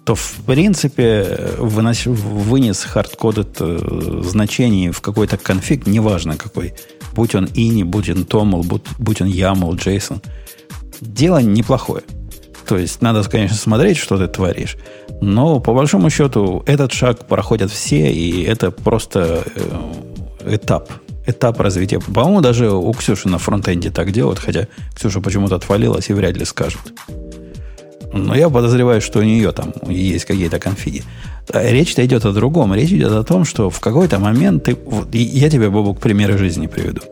то 0.05 0.15
в 0.15 0.35
принципе 0.47 1.55
вынос, 1.59 2.07
вынес 2.07 2.83
хардкодед 2.83 3.57
э, 3.61 4.23
значений 4.25 4.91
в 4.91 5.01
какой-то 5.01 5.37
конфиг, 5.37 5.87
неважно 5.87 6.37
какой, 6.37 6.75
будь 7.15 7.35
он 7.35 7.45
ini, 7.45 7.85
будь 7.85 8.11
он 8.11 8.25
toml, 8.25 8.65
будь, 8.65 8.83
будь 8.99 9.21
он 9.21 9.29
YAML, 9.29 9.77
JSON, 9.77 10.21
дело 11.01 11.39
неплохое. 11.39 12.03
То 12.67 12.79
есть 12.79 13.01
надо, 13.03 13.23
конечно, 13.25 13.57
смотреть, 13.57 13.97
что 13.97 14.19
ты 14.19 14.29
творишь. 14.29 14.77
Но 15.23 15.61
по 15.61 15.73
большому 15.73 16.11
счету 16.11 16.65
этот 16.67 16.93
шаг 16.93 17.27
проходят 17.27 17.71
все, 17.71 18.11
и 18.11 18.43
это 18.43 18.73
просто 18.73 19.45
э, 19.55 20.55
этап. 20.57 20.91
Этап 21.29 21.61
развития. 21.61 22.01
По-моему, 22.01 22.41
даже 22.41 22.73
у 22.73 22.93
Ксюши 22.93 23.29
на 23.29 23.39
фронтенде 23.39 23.91
так 23.91 24.11
делают, 24.11 24.41
хотя 24.41 24.67
Ксюша 24.97 25.21
почему-то 25.21 25.55
отвалилась 25.55 26.11
и 26.11 26.13
вряд 26.13 26.37
ли 26.37 26.45
скажет. 26.45 26.81
Но 28.13 28.35
я 28.35 28.51
подозреваю, 28.51 29.01
что 29.01 29.21
у 29.21 29.23
нее 29.23 29.53
там 29.53 29.73
есть 29.89 30.25
какие-то 30.25 30.59
конфиги. 30.59 31.05
Речь-то 31.55 32.05
идет 32.05 32.25
о 32.25 32.33
другом. 32.33 32.75
Речь 32.75 32.91
идет 32.91 33.13
о 33.13 33.23
том, 33.23 33.45
что 33.45 33.71
в 33.71 33.79
какой-то 33.79 34.19
момент 34.19 34.65
ты... 34.65 34.77
Я 35.13 35.49
тебе, 35.49 35.71
Бобу, 35.71 35.95
к 35.95 36.01
примеру 36.01 36.37
жизни 36.37 36.67
приведу. 36.67 37.03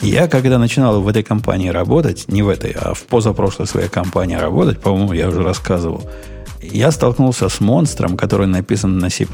Я, 0.00 0.26
когда 0.26 0.58
начинал 0.58 1.02
в 1.02 1.06
этой 1.06 1.22
компании 1.22 1.68
работать, 1.68 2.28
не 2.28 2.40
в 2.42 2.48
этой, 2.48 2.70
а 2.70 2.94
в 2.94 3.02
позапрошлой 3.02 3.66
своей 3.66 3.88
компании 3.88 4.36
работать, 4.36 4.80
по-моему, 4.80 5.12
я 5.12 5.28
уже 5.28 5.42
рассказывал, 5.42 6.02
я 6.62 6.90
столкнулся 6.92 7.48
с 7.48 7.60
монстром, 7.60 8.16
который 8.16 8.46
написан 8.46 8.98
на 8.98 9.10
C++, 9.10 9.26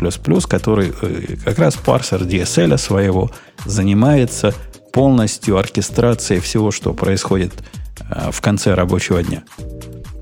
который 0.49 0.93
э, 1.03 1.37
как 1.45 1.59
раз 1.59 1.77
парсер 1.77 2.23
DSL 2.23 2.77
своего 2.79 3.31
занимается 3.65 4.55
полностью 4.93 5.59
оркестрацией 5.59 6.41
всего, 6.41 6.71
что 6.71 6.95
происходит 6.95 7.53
э, 8.01 8.31
в 8.31 8.41
конце 8.41 8.75
рабочего 8.75 9.23
дня. 9.23 9.43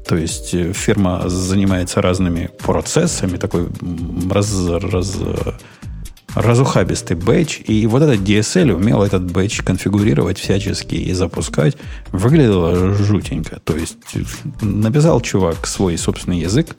То 0.06 0.16
есть 0.16 0.54
э, 0.54 0.72
фирма 0.72 1.28
занимается 1.28 2.02
разными 2.02 2.50
процессами, 2.58 3.36
такой 3.36 3.68
раз, 4.30 4.52
раз, 4.68 5.16
разухабистый 6.37 7.16
бэч, 7.16 7.62
и 7.66 7.87
вот 7.87 8.03
этот 8.03 8.20
DSL 8.20 8.72
умел 8.72 9.03
этот 9.03 9.31
бэч 9.31 9.62
конфигурировать 9.62 10.38
всячески 10.38 10.94
и 10.94 11.12
запускать. 11.12 11.77
Выглядело 12.12 12.94
жутенько. 12.94 13.59
То 13.64 13.75
есть 13.77 13.96
написал 14.61 15.20
чувак 15.20 15.66
свой 15.66 15.96
собственный 15.96 16.40
язык, 16.40 16.77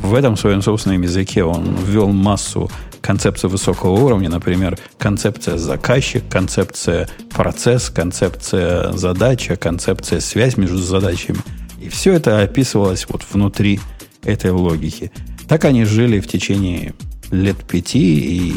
в 0.00 0.14
этом 0.14 0.36
своем 0.36 0.62
собственном 0.62 1.02
языке 1.02 1.44
он 1.44 1.76
ввел 1.76 2.08
массу 2.08 2.70
концепций 3.00 3.48
высокого 3.48 3.92
уровня, 3.92 4.28
например, 4.28 4.78
концепция 4.98 5.58
заказчик, 5.58 6.24
концепция 6.28 7.08
процесс, 7.30 7.88
концепция 7.88 8.92
задача, 8.92 9.56
концепция 9.56 10.20
связь 10.20 10.56
между 10.56 10.78
задачами. 10.78 11.38
И 11.80 11.88
все 11.88 12.14
это 12.14 12.42
описывалось 12.42 13.06
вот 13.08 13.24
внутри 13.32 13.80
этой 14.22 14.50
логики. 14.50 15.12
Так 15.48 15.64
они 15.64 15.84
жили 15.84 16.20
в 16.20 16.28
течение 16.28 16.94
лет 17.32 17.56
пяти, 17.64 18.18
и 18.20 18.54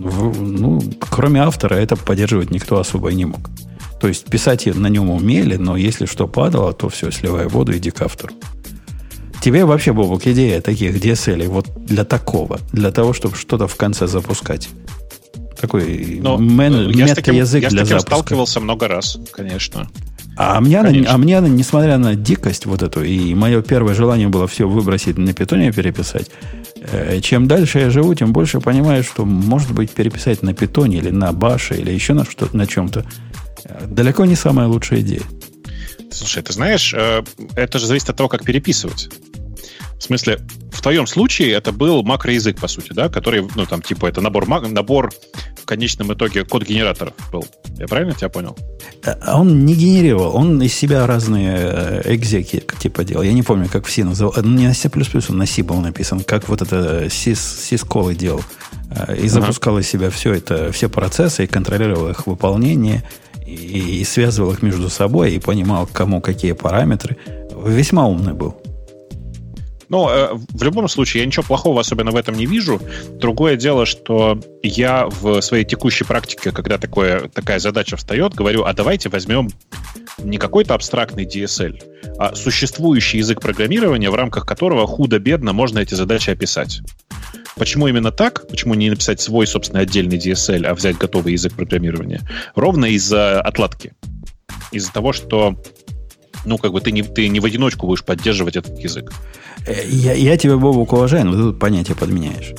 ну, 0.00 0.80
кроме 1.00 1.42
автора 1.42 1.74
это 1.74 1.96
поддерживать 1.96 2.50
никто 2.50 2.78
особо 2.78 3.10
и 3.10 3.14
не 3.14 3.24
мог. 3.24 3.50
То 4.00 4.08
есть 4.08 4.26
писать 4.26 4.66
на 4.66 4.88
нем 4.88 5.10
умели, 5.10 5.56
но 5.56 5.76
если 5.76 6.06
что 6.06 6.28
падало, 6.28 6.72
то 6.72 6.88
все, 6.88 7.10
сливай 7.10 7.48
воду, 7.48 7.76
иди 7.76 7.90
к 7.90 8.02
автору. 8.02 8.34
Тебе 9.40 9.64
вообще, 9.64 9.92
Бобок, 9.92 10.26
идея 10.26 10.60
таких 10.60 10.96
DSL 11.02 11.48
вот 11.48 11.66
для 11.84 12.04
такого, 12.04 12.60
для 12.72 12.92
того, 12.92 13.12
чтобы 13.12 13.34
что-то 13.36 13.66
в 13.66 13.74
конце 13.76 14.06
запускать. 14.06 14.68
Такой 15.60 16.20
ну, 16.22 16.38
мен, 16.38 16.90
я 16.90 17.06
мета-язык 17.06 17.68
для 17.68 17.70
запуска. 17.70 17.78
Я 17.78 17.84
с 17.84 17.86
таким 17.86 18.00
сталкивался 18.00 18.60
много 18.60 18.88
раз, 18.88 19.18
конечно. 19.32 19.88
А 20.36 20.60
мне, 20.60 20.80
она, 20.80 20.90
а 21.08 21.18
мне 21.18 21.38
она, 21.38 21.48
несмотря 21.48 21.98
на 21.98 22.14
дикость 22.14 22.66
вот 22.66 22.82
эту, 22.82 23.02
и 23.02 23.34
мое 23.34 23.62
первое 23.62 23.94
желание 23.94 24.28
было 24.28 24.46
все 24.46 24.68
выбросить 24.68 25.18
на 25.18 25.32
питоне 25.34 25.72
переписать, 25.72 26.30
чем 27.22 27.46
дальше 27.46 27.78
я 27.78 27.90
живу, 27.90 28.14
тем 28.14 28.32
больше 28.32 28.60
понимаю, 28.60 29.04
что, 29.04 29.24
может 29.24 29.72
быть, 29.72 29.90
переписать 29.90 30.42
на 30.42 30.54
питоне 30.54 30.98
или 30.98 31.10
на 31.10 31.32
баше, 31.32 31.74
или 31.74 31.90
еще 31.90 32.12
на, 32.12 32.24
что, 32.24 32.48
на 32.52 32.66
чем-то, 32.66 33.04
э, 33.64 33.86
далеко 33.86 34.24
не 34.24 34.36
самая 34.36 34.66
лучшая 34.66 35.00
идея. 35.00 35.22
Слушай, 36.10 36.42
ты 36.42 36.52
знаешь, 36.52 36.92
э, 36.94 37.22
это 37.56 37.78
же 37.78 37.86
зависит 37.86 38.10
от 38.10 38.16
того, 38.16 38.28
как 38.28 38.44
переписывать. 38.44 39.08
В 40.02 40.04
смысле, 40.04 40.40
в 40.72 40.82
твоем 40.82 41.06
случае 41.06 41.52
это 41.52 41.70
был 41.70 42.02
макроязык, 42.02 42.58
по 42.58 42.66
сути, 42.66 42.92
да, 42.92 43.08
который, 43.08 43.48
ну, 43.54 43.66
там, 43.66 43.80
типа, 43.80 44.06
это 44.06 44.20
набор, 44.20 44.48
набор 44.48 45.12
в 45.56 45.64
конечном 45.64 46.12
итоге 46.12 46.44
код 46.44 46.64
генераторов 46.64 47.14
был. 47.30 47.46
Я 47.78 47.86
правильно 47.86 48.12
тебя 48.12 48.28
понял? 48.28 48.58
А 49.04 49.40
он 49.40 49.64
не 49.64 49.76
генерировал, 49.76 50.34
он 50.34 50.60
из 50.60 50.74
себя 50.74 51.06
разные 51.06 51.54
э, 51.56 52.02
экзеки 52.14 52.64
типа 52.80 53.04
делал. 53.04 53.22
Я 53.22 53.32
не 53.32 53.44
помню, 53.44 53.68
как 53.70 53.86
все 53.86 54.02
называл. 54.02 54.34
Ну, 54.42 54.58
не 54.58 54.66
на 54.66 54.74
C++, 54.74 54.90
он 55.28 55.38
на 55.38 55.46
C 55.46 55.62
был 55.62 55.76
написан, 55.76 56.24
как 56.24 56.48
вот 56.48 56.62
это 56.62 57.04
sys 57.04 58.14
делал. 58.16 58.42
Э, 58.90 59.16
и 59.16 59.28
запускал 59.28 59.78
из 59.78 59.88
себя 59.88 60.10
все 60.10 60.34
это, 60.34 60.72
все 60.72 60.88
процессы, 60.88 61.44
и 61.44 61.46
контролировал 61.46 62.08
их 62.08 62.26
выполнение, 62.26 63.04
и, 63.46 64.00
и 64.00 64.04
связывал 64.04 64.50
их 64.50 64.62
между 64.62 64.90
собой, 64.90 65.32
и 65.32 65.38
понимал, 65.38 65.86
кому 65.86 66.20
какие 66.20 66.52
параметры. 66.52 67.16
Весьма 67.64 68.08
умный 68.08 68.32
был. 68.32 68.56
Но 69.92 70.10
э, 70.10 70.30
в 70.32 70.62
любом 70.62 70.88
случае 70.88 71.20
я 71.20 71.26
ничего 71.26 71.42
плохого 71.42 71.78
особенно 71.82 72.12
в 72.12 72.16
этом 72.16 72.34
не 72.34 72.46
вижу. 72.46 72.80
Другое 73.20 73.56
дело, 73.56 73.84
что 73.84 74.40
я 74.62 75.06
в 75.06 75.42
своей 75.42 75.66
текущей 75.66 76.04
практике, 76.04 76.50
когда 76.50 76.78
такое, 76.78 77.28
такая 77.28 77.58
задача 77.58 77.98
встает, 77.98 78.34
говорю, 78.34 78.64
а 78.64 78.72
давайте 78.72 79.10
возьмем 79.10 79.50
не 80.16 80.38
какой-то 80.38 80.72
абстрактный 80.72 81.26
DSL, 81.26 81.78
а 82.18 82.34
существующий 82.34 83.18
язык 83.18 83.42
программирования, 83.42 84.08
в 84.08 84.14
рамках 84.14 84.46
которого 84.46 84.86
худо-бедно 84.86 85.52
можно 85.52 85.80
эти 85.80 85.92
задачи 85.92 86.30
описать. 86.30 86.80
Почему 87.56 87.86
именно 87.86 88.12
так? 88.12 88.48
Почему 88.48 88.72
не 88.72 88.88
написать 88.88 89.20
свой, 89.20 89.46
собственно, 89.46 89.80
отдельный 89.80 90.16
DSL, 90.16 90.64
а 90.64 90.74
взять 90.74 90.96
готовый 90.96 91.34
язык 91.34 91.52
программирования? 91.52 92.22
Ровно 92.54 92.86
из-за 92.86 93.42
отладки. 93.42 93.92
Из-за 94.70 94.90
того, 94.90 95.12
что 95.12 95.54
ну, 96.44 96.58
как 96.58 96.72
бы 96.72 96.80
ты 96.80 96.92
не, 96.92 97.02
ты 97.02 97.28
не 97.28 97.40
в 97.40 97.44
одиночку 97.44 97.86
будешь 97.86 98.04
поддерживать 98.04 98.56
этот 98.56 98.78
язык. 98.78 99.12
Э, 99.66 99.86
я, 99.86 100.12
я 100.12 100.36
тебя, 100.36 100.56
Бобук, 100.56 100.92
уважаю, 100.92 101.26
но 101.26 101.32
ты 101.32 101.38
тут 101.38 101.58
понятие 101.58 101.96
подменяешь. 101.96 102.54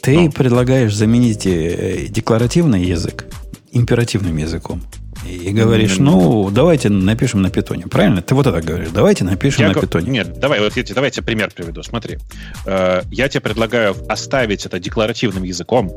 Ты 0.00 0.20
ну. 0.20 0.32
предлагаешь 0.32 0.94
заменить 0.94 1.46
э, 1.46 2.06
декларативный 2.08 2.84
язык 2.84 3.26
императивным 3.72 4.36
языком. 4.36 4.82
И 5.26 5.50
говоришь, 5.50 5.98
ну, 5.98 6.50
давайте 6.50 6.90
напишем 6.90 7.40
на 7.42 7.50
питоне. 7.50 7.86
Правильно? 7.86 8.20
Ты 8.20 8.34
вот 8.34 8.46
это 8.46 8.60
говоришь. 8.60 8.90
Давайте 8.92 9.24
напишем 9.24 9.62
я 9.62 9.68
на 9.72 9.80
питоне. 9.80 10.10
Нет, 10.10 10.38
давай, 10.38 10.60
вот 10.60 10.76
я, 10.76 10.82
давай 10.82 11.08
я 11.08 11.10
тебе 11.10 11.24
пример 11.24 11.50
приведу. 11.54 11.82
Смотри. 11.82 12.18
Э, 12.66 13.02
я 13.10 13.28
тебе 13.28 13.40
предлагаю 13.40 13.96
оставить 14.08 14.66
это 14.66 14.78
декларативным 14.78 15.42
языком. 15.44 15.90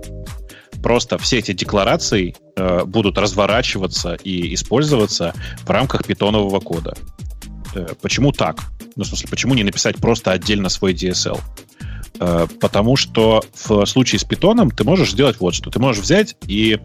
Просто 0.81 1.17
все 1.17 1.39
эти 1.39 1.51
декларации 1.51 2.35
э, 2.55 2.85
будут 2.85 3.17
разворачиваться 3.17 4.17
и 4.23 4.53
использоваться 4.53 5.33
в 5.63 5.69
рамках 5.69 6.05
питонового 6.05 6.59
кода. 6.59 6.95
Э, 7.75 7.87
почему 8.01 8.31
так? 8.31 8.63
Ну, 8.97 9.03
в 9.03 9.07
смысле, 9.07 9.29
почему 9.29 9.53
не 9.53 9.63
написать 9.63 9.97
просто 9.97 10.31
отдельно 10.31 10.69
свой 10.69 10.93
DSL? 10.93 11.39
Э, 12.19 12.47
потому 12.59 12.95
что 12.95 13.43
в 13.53 13.85
случае 13.85 14.19
с 14.19 14.23
питоном 14.23 14.71
ты 14.71 14.83
можешь 14.83 15.11
сделать 15.11 15.39
вот 15.39 15.53
что. 15.53 15.69
Ты 15.69 15.79
можешь 15.79 16.01
взять 16.01 16.35
и 16.47 16.79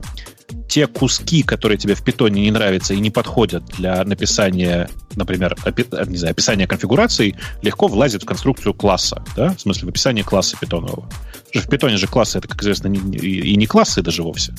те 0.69 0.87
куски, 0.87 1.43
которые 1.43 1.79
тебе 1.79 1.95
в 1.95 2.05
питоне 2.05 2.43
не 2.43 2.51
нравятся 2.51 2.93
и 2.93 3.01
не 3.01 3.11
подходят 3.11 3.65
для 3.79 4.05
написания, 4.05 4.91
например, 5.15 5.57
опи, 5.65 5.87
не 6.07 6.19
знаю, 6.19 6.33
описания 6.33 6.67
конфигурации, 6.67 7.37
легко 7.63 7.87
влазят 7.87 8.25
в 8.25 8.27
конструкцию 8.27 8.75
класса, 8.75 9.25
да? 9.35 9.55
в 9.55 9.61
смысле 9.61 9.87
в 9.87 9.89
описание 9.89 10.25
класса 10.25 10.59
питонового. 10.61 11.09
В 11.55 11.69
питоне 11.69 11.97
же 11.97 12.07
классы 12.07 12.39
это, 12.39 12.49
как 12.49 12.63
известно, 12.63 12.89
и 12.89 13.57
не 13.57 13.67
классы 13.67 14.03
даже 14.03 14.23
вовсе. 14.23 14.55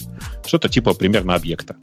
Что-то 0.45 0.69
типа 0.69 0.95
примерно 0.95 1.35
объекта. 1.35 1.75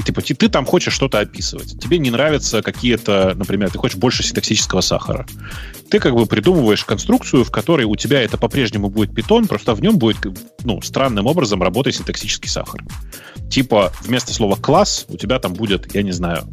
И 0.00 0.02
типа, 0.02 0.22
ты, 0.22 0.34
ты 0.34 0.48
там 0.48 0.64
хочешь 0.64 0.94
что-то 0.94 1.18
описывать. 1.18 1.78
Тебе 1.78 1.98
не 1.98 2.10
нравятся 2.10 2.62
какие-то, 2.62 3.34
например, 3.36 3.70
ты 3.70 3.76
хочешь 3.76 3.98
больше 3.98 4.22
синтаксического 4.22 4.80
сахара. 4.80 5.26
Ты 5.90 5.98
как 5.98 6.14
бы 6.14 6.24
придумываешь 6.24 6.86
конструкцию, 6.86 7.44
в 7.44 7.50
которой 7.50 7.84
у 7.84 7.94
тебя 7.96 8.22
это 8.22 8.38
по-прежнему 8.38 8.88
будет 8.88 9.14
питон, 9.14 9.46
просто 9.46 9.74
в 9.74 9.82
нем 9.82 9.98
будет 9.98 10.16
ну, 10.64 10.80
странным 10.80 11.26
образом 11.26 11.62
работать 11.62 11.96
синтаксический 11.96 12.48
сахар. 12.48 12.82
Типа 13.50 13.92
вместо 14.00 14.32
слова 14.32 14.56
класс 14.56 15.04
у 15.08 15.18
тебя 15.18 15.38
там 15.38 15.52
будет, 15.52 15.94
я 15.94 16.02
не 16.02 16.12
знаю, 16.12 16.44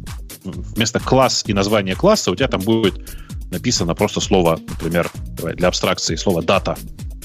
вместо 0.44 1.00
класс 1.00 1.42
и 1.46 1.54
название 1.54 1.94
класса 1.94 2.30
у 2.30 2.36
тебя 2.36 2.48
там 2.48 2.60
будет 2.60 3.16
написано 3.50 3.94
просто 3.94 4.20
слово, 4.20 4.60
например, 4.68 5.10
для 5.54 5.68
абстракции 5.68 6.16
слово 6.16 6.42
дата. 6.42 6.76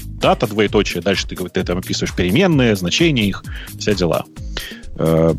Дата, 0.04 0.46
двоеточие, 0.46 1.02
дальше 1.02 1.28
ты, 1.28 1.36
ты 1.36 1.64
там 1.64 1.80
описываешь 1.80 2.14
переменные, 2.14 2.76
значения 2.76 3.26
их, 3.26 3.44
все 3.78 3.94
дела. 3.94 4.24
Э, 4.96 5.34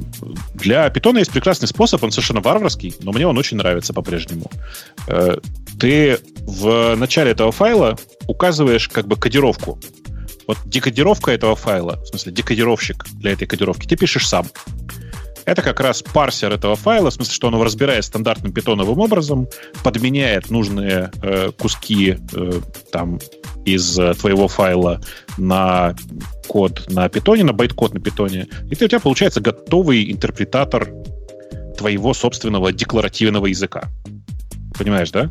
для 0.54 0.90
питона 0.90 1.20
есть 1.20 1.32
прекрасный 1.32 1.68
способ, 1.68 2.04
он 2.04 2.12
совершенно 2.12 2.42
варварский, 2.42 2.96
но 3.02 3.12
мне 3.12 3.28
он 3.28 3.38
очень 3.38 3.58
нравится 3.58 3.94
по-прежнему. 3.94 4.52
Э, 5.08 5.38
ты 5.80 6.20
в 6.42 6.96
начале 6.96 7.32
этого 7.32 7.52
файла 7.52 7.98
указываешь 8.28 8.88
как 8.90 9.08
бы 9.08 9.16
кодировку. 9.16 9.80
Вот 10.48 10.58
декодировка 10.66 11.32
этого 11.32 11.56
файла, 11.56 11.98
в 12.04 12.08
смысле 12.08 12.32
декодировщик 12.32 13.06
для 13.14 13.32
этой 13.32 13.48
кодировки, 13.48 13.88
ты 13.88 13.96
пишешь 13.96 14.28
сам. 14.28 14.46
Это 15.46 15.62
как 15.62 15.80
раз 15.80 16.02
парсер 16.02 16.52
этого 16.52 16.76
файла, 16.76 17.12
в 17.12 17.14
смысле, 17.14 17.34
что 17.34 17.48
он 17.48 17.54
его 17.54 17.64
разбирает 17.64 18.04
стандартным 18.04 18.52
питоновым 18.52 19.00
образом, 19.00 19.48
подменяет 19.84 20.50
нужные 20.50 21.12
э, 21.22 21.52
куски 21.58 22.18
э, 22.34 22.52
там 22.92 23.20
из 23.64 23.98
э, 24.00 24.14
твоего 24.16 24.48
файла 24.48 25.02
на 25.38 25.96
код 26.48 26.86
на 26.90 27.10
питоне, 27.10 27.44
на 27.44 27.54
байт-код 27.54 27.94
на 27.94 28.00
питоне, 28.00 28.48
и 28.72 28.76
ты, 28.76 28.86
у 28.86 28.88
тебя 28.88 29.00
получается 29.00 29.40
готовый 29.40 30.12
интерпретатор 30.12 30.90
твоего 31.78 32.14
собственного 32.14 32.72
декларативного 32.72 33.48
языка. 33.48 33.90
Понимаешь, 34.78 35.12
да? 35.12 35.30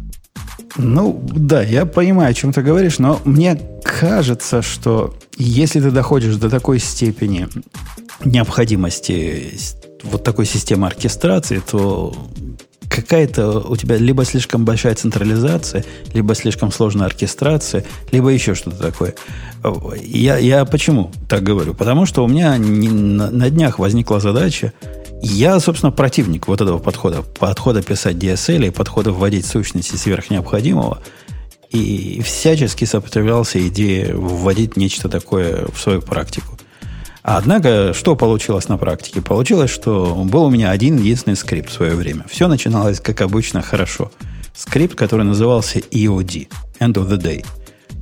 Ну, 0.76 1.20
да, 1.24 1.62
я 1.62 1.86
понимаю, 1.86 2.30
о 2.30 2.34
чем 2.34 2.52
ты 2.52 2.62
говоришь, 2.62 2.98
но 2.98 3.20
мне 3.24 3.60
кажется, 3.82 4.62
что 4.62 5.14
если 5.36 5.80
ты 5.80 5.90
доходишь 5.90 6.36
до 6.36 6.50
такой 6.50 6.78
степени 6.78 7.48
необходимости 8.24 9.54
вот 10.04 10.22
такой 10.22 10.46
системы 10.46 10.86
оркестрации, 10.86 11.60
то 11.60 12.14
какая-то 12.88 13.60
у 13.60 13.76
тебя 13.76 13.96
либо 13.96 14.24
слишком 14.24 14.64
большая 14.64 14.94
централизация, 14.94 15.84
либо 16.12 16.34
слишком 16.34 16.70
сложная 16.70 17.06
оркестрация, 17.06 17.84
либо 18.12 18.28
еще 18.28 18.54
что-то 18.54 18.76
такое. 18.76 19.14
Я, 20.00 20.38
я 20.38 20.64
почему 20.64 21.10
так 21.28 21.42
говорю? 21.42 21.74
Потому 21.74 22.06
что 22.06 22.22
у 22.24 22.28
меня 22.28 22.56
не, 22.56 22.88
на, 22.88 23.30
на 23.30 23.50
днях 23.50 23.78
возникла 23.78 24.20
задача. 24.20 24.72
Я, 25.22 25.58
собственно, 25.58 25.90
противник 25.90 26.46
вот 26.48 26.60
этого 26.60 26.78
подхода. 26.78 27.22
Подхода 27.22 27.82
писать 27.82 28.16
DSL 28.16 28.68
и 28.68 28.70
подхода 28.70 29.10
вводить 29.10 29.46
сущности 29.46 29.96
сверх 29.96 30.30
необходимого. 30.30 31.02
И 31.70 32.22
всячески 32.22 32.84
сопротивлялся 32.84 33.66
идее 33.66 34.14
вводить 34.14 34.76
нечто 34.76 35.08
такое 35.08 35.66
в 35.72 35.80
свою 35.80 36.02
практику. 36.02 36.58
Однако, 37.26 37.94
что 37.94 38.16
получилось 38.16 38.68
на 38.68 38.76
практике? 38.76 39.22
Получилось, 39.22 39.70
что 39.70 40.14
был 40.26 40.44
у 40.44 40.50
меня 40.50 40.70
один 40.70 40.98
единственный 40.98 41.36
скрипт 41.36 41.70
в 41.70 41.72
свое 41.72 41.94
время. 41.94 42.26
Все 42.28 42.48
начиналось, 42.48 43.00
как 43.00 43.22
обычно, 43.22 43.62
хорошо. 43.62 44.12
Скрипт, 44.54 44.94
который 44.94 45.24
назывался 45.24 45.78
EOD, 45.78 46.48
End 46.80 46.92
of 46.92 47.08
the 47.08 47.16
Day, 47.18 47.46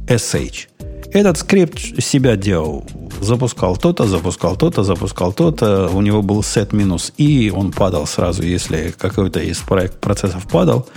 SH. 0.08 0.66
Этот 1.12 1.38
скрипт 1.38 1.78
себя 2.02 2.34
делал. 2.34 2.84
Запускал 3.20 3.76
то-то, 3.76 4.06
запускал 4.08 4.56
то-то, 4.56 4.82
запускал 4.82 5.32
то-то. 5.32 5.88
У 5.94 6.00
него 6.00 6.22
был 6.22 6.40
set 6.40 6.74
минус 6.74 7.12
и 7.16 7.52
он 7.54 7.70
падал 7.70 8.08
сразу, 8.08 8.42
если 8.42 8.92
какой-то 8.98 9.38
из 9.38 9.58
проект 9.58 10.00
процессов 10.00 10.48
падал 10.50 10.88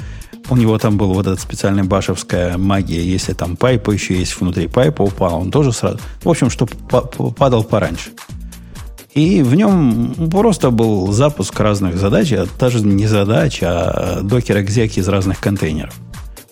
у 0.49 0.55
него 0.55 0.77
там 0.77 0.97
был 0.97 1.13
вот 1.13 1.27
эта 1.27 1.39
специальная 1.39 1.84
башевская 1.84 2.58
магия, 2.58 3.03
если 3.03 3.34
там 3.34 3.55
пайпа 3.55 3.91
еще 3.91 4.15
есть 4.17 4.39
внутри 4.39 4.67
пайпа 4.67 5.01
упал, 5.01 5.41
он 5.41 5.51
тоже 5.51 5.71
сразу... 5.71 5.99
В 6.23 6.29
общем, 6.29 6.49
что 6.49 6.67
падал 6.67 7.63
пораньше. 7.63 8.12
И 9.13 9.41
в 9.41 9.55
нем 9.55 10.13
просто 10.29 10.71
был 10.71 11.12
запуск 11.13 11.58
разных 11.60 11.97
задач, 11.97 12.34
а 12.34 12.47
даже 12.60 12.81
не 12.81 13.08
задач, 13.08 13.60
а 13.62 14.19
докер 14.21 14.60
экзек 14.60 14.97
из 14.97 15.08
разных 15.08 15.39
контейнеров. 15.39 15.93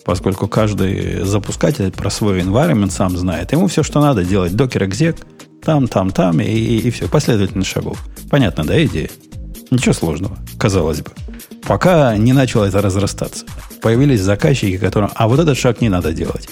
поскольку 0.04 0.48
каждый 0.48 1.24
запускатель 1.24 1.90
про 1.90 2.10
свой 2.10 2.40
environment 2.40 2.90
сам 2.90 3.16
знает. 3.16 3.52
Ему 3.52 3.66
все, 3.66 3.82
что 3.82 4.00
надо, 4.00 4.24
делать 4.24 4.54
докер 4.54 4.84
экзек, 4.84 5.16
там, 5.64 5.88
там, 5.88 6.10
там, 6.10 6.40
и, 6.40 6.44
и, 6.44 6.90
все, 6.90 7.08
последовательность 7.08 7.70
шагов. 7.70 7.98
Понятно, 8.30 8.64
да, 8.64 8.82
идея? 8.84 9.08
Ничего 9.70 9.94
сложного, 9.94 10.36
казалось 10.58 11.00
бы. 11.00 11.10
Пока 11.66 12.16
не 12.16 12.32
начало 12.32 12.66
это 12.66 12.82
разрастаться. 12.82 13.46
Появились 13.80 14.20
заказчики, 14.20 14.76
которым, 14.76 15.10
а 15.14 15.28
вот 15.28 15.40
этот 15.40 15.56
шаг 15.56 15.80
не 15.80 15.88
надо 15.88 16.12
делать. 16.12 16.48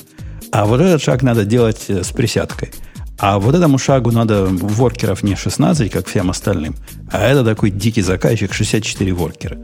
А 0.51 0.67
вот 0.67 0.81
этот 0.81 1.03
шаг 1.03 1.23
надо 1.23 1.45
делать 1.45 1.85
э, 1.89 2.03
с 2.03 2.11
присядкой. 2.11 2.71
А 3.19 3.39
вот 3.39 3.55
этому 3.55 3.79
шагу 3.79 4.11
надо 4.11 4.47
воркеров 4.47 5.23
не 5.23 5.37
16, 5.37 5.91
как 5.93 6.09
всем 6.09 6.31
остальным, 6.31 6.75
а 7.11 7.25
это 7.25 7.45
такой 7.45 7.71
дикий 7.71 8.03
заказчик 8.03 8.53
64 8.53 9.13
воркера. 9.13 9.59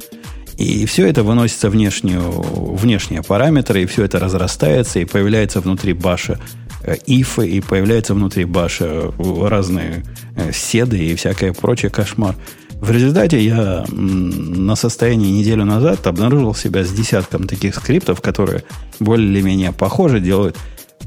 И 0.56 0.86
все 0.86 1.06
это 1.06 1.22
выносится 1.22 1.68
внешнюю, 1.68 2.22
внешние 2.30 3.22
параметры, 3.22 3.82
и 3.82 3.86
все 3.86 4.04
это 4.04 4.18
разрастается, 4.18 4.98
и 4.98 5.04
появляется 5.04 5.60
внутри 5.60 5.92
баша 5.92 6.38
э, 6.82 6.96
ифы, 7.06 7.48
и 7.48 7.60
появляется 7.60 8.14
внутри 8.14 8.44
баша 8.44 9.12
разные 9.18 10.04
э, 10.36 10.52
седы 10.52 10.98
и 10.98 11.14
всякое 11.16 11.52
прочее 11.52 11.90
кошмар. 11.90 12.34
В 12.80 12.90
результате 12.90 13.44
я 13.44 13.84
на 13.90 14.76
состоянии 14.76 15.30
неделю 15.30 15.64
назад 15.64 16.06
обнаружил 16.06 16.54
себя 16.54 16.84
с 16.84 16.90
десятком 16.90 17.48
таких 17.48 17.74
скриптов, 17.74 18.20
которые 18.20 18.62
более-менее 19.00 19.72
похоже 19.72 20.20
делают 20.20 20.56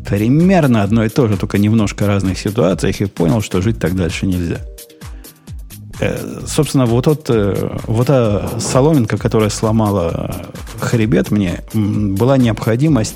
примерно 0.08 0.84
одно 0.84 1.06
и 1.06 1.10
то 1.10 1.28
же, 1.28 1.38
только 1.38 1.58
немножко 1.58 2.08
разных 2.08 2.38
ситуациях, 2.38 3.00
и 3.02 3.06
понял, 3.06 3.42
что 3.42 3.62
жить 3.62 3.80
так 3.80 3.96
дальше 3.96 4.26
нельзя. 4.26 4.58
Э, 6.02 6.42
собственно, 6.46 6.86
вот, 6.86 7.06
тот, 7.06 7.30
э, 7.30 7.78
вот 7.88 8.08
та 8.08 8.60
соломинка, 8.60 9.18
которая 9.18 9.50
сломала 9.50 10.48
хребет 10.80 11.32
мне, 11.32 11.64
была 11.74 12.38
необходимость 12.38 13.16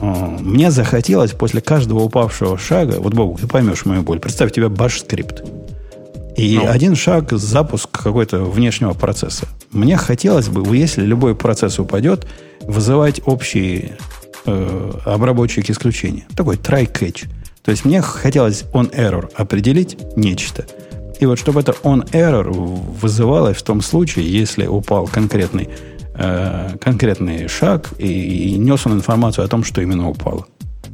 э, 0.00 0.36
мне 0.40 0.70
захотелось 0.70 1.32
после 1.32 1.60
каждого 1.60 2.00
упавшего 2.00 2.58
шага, 2.58 3.00
вот, 3.00 3.14
Богу, 3.14 3.38
ты 3.38 3.46
поймешь 3.46 3.84
мою 3.84 4.02
боль, 4.02 4.18
представь, 4.18 4.50
у 4.50 4.54
тебя 4.54 4.68
баш-скрипт. 4.68 5.44
И 6.38 6.56
ну. 6.56 6.68
один 6.68 6.94
шаг 6.94 7.32
запуск 7.32 7.90
какой-то 7.90 8.44
внешнего 8.44 8.94
процесса. 8.94 9.46
Мне 9.70 9.96
хотелось 9.96 10.48
бы, 10.48 10.76
если 10.76 11.04
любой 11.04 11.34
процесс 11.34 11.78
упадет, 11.78 12.26
вызывать 12.62 13.20
общий 13.26 13.92
э, 14.46 14.92
обработчик 15.04 15.68
исключения. 15.68 16.26
Такой 16.34 16.56
try-catch. 16.56 17.28
То 17.64 17.70
есть 17.72 17.84
мне 17.84 18.00
хотелось 18.00 18.64
on-error 18.72 19.30
определить 19.34 19.98
нечто– 20.16 20.64
и 21.20 21.26
вот 21.26 21.38
чтобы 21.38 21.60
это 21.60 21.72
on-error 21.82 22.52
вызывалось 23.00 23.56
в 23.56 23.62
том 23.62 23.80
случае, 23.80 24.30
если 24.30 24.66
упал 24.66 25.06
конкретный, 25.08 25.68
э, 26.14 26.76
конкретный 26.80 27.48
шаг 27.48 27.88
и, 27.98 28.52
и 28.52 28.58
нес 28.58 28.86
он 28.86 28.92
информацию 28.94 29.44
о 29.44 29.48
том, 29.48 29.64
что 29.64 29.80
именно 29.80 30.08
упало. 30.08 30.46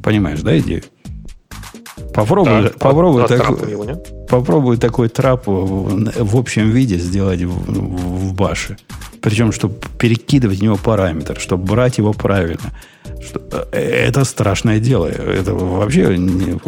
Понимаешь, 0.02 0.40
да, 0.40 0.58
идею? 0.58 0.82
Попробуй, 2.14 2.62
да, 2.62 2.70
попробуй, 2.78 3.26
так, 3.26 3.50
него, 3.66 3.86
попробуй 4.28 4.76
такой 4.76 5.08
трап 5.08 5.48
в, 5.48 6.24
в 6.24 6.36
общем 6.36 6.70
виде 6.70 6.96
сделать 6.96 7.42
в, 7.42 7.50
в, 7.50 8.28
в 8.28 8.34
баше. 8.34 8.76
Причем, 9.20 9.50
чтобы 9.50 9.74
перекидывать 9.98 10.60
в 10.60 10.62
него 10.62 10.76
параметр, 10.76 11.40
чтобы 11.40 11.64
брать 11.64 11.98
его 11.98 12.12
правильно. 12.12 12.72
Что, 13.20 13.68
э, 13.72 13.80
это 13.80 14.24
страшное 14.24 14.78
дело. 14.78 15.06
Это 15.06 15.54
вообще 15.54 16.16
не, 16.16 16.60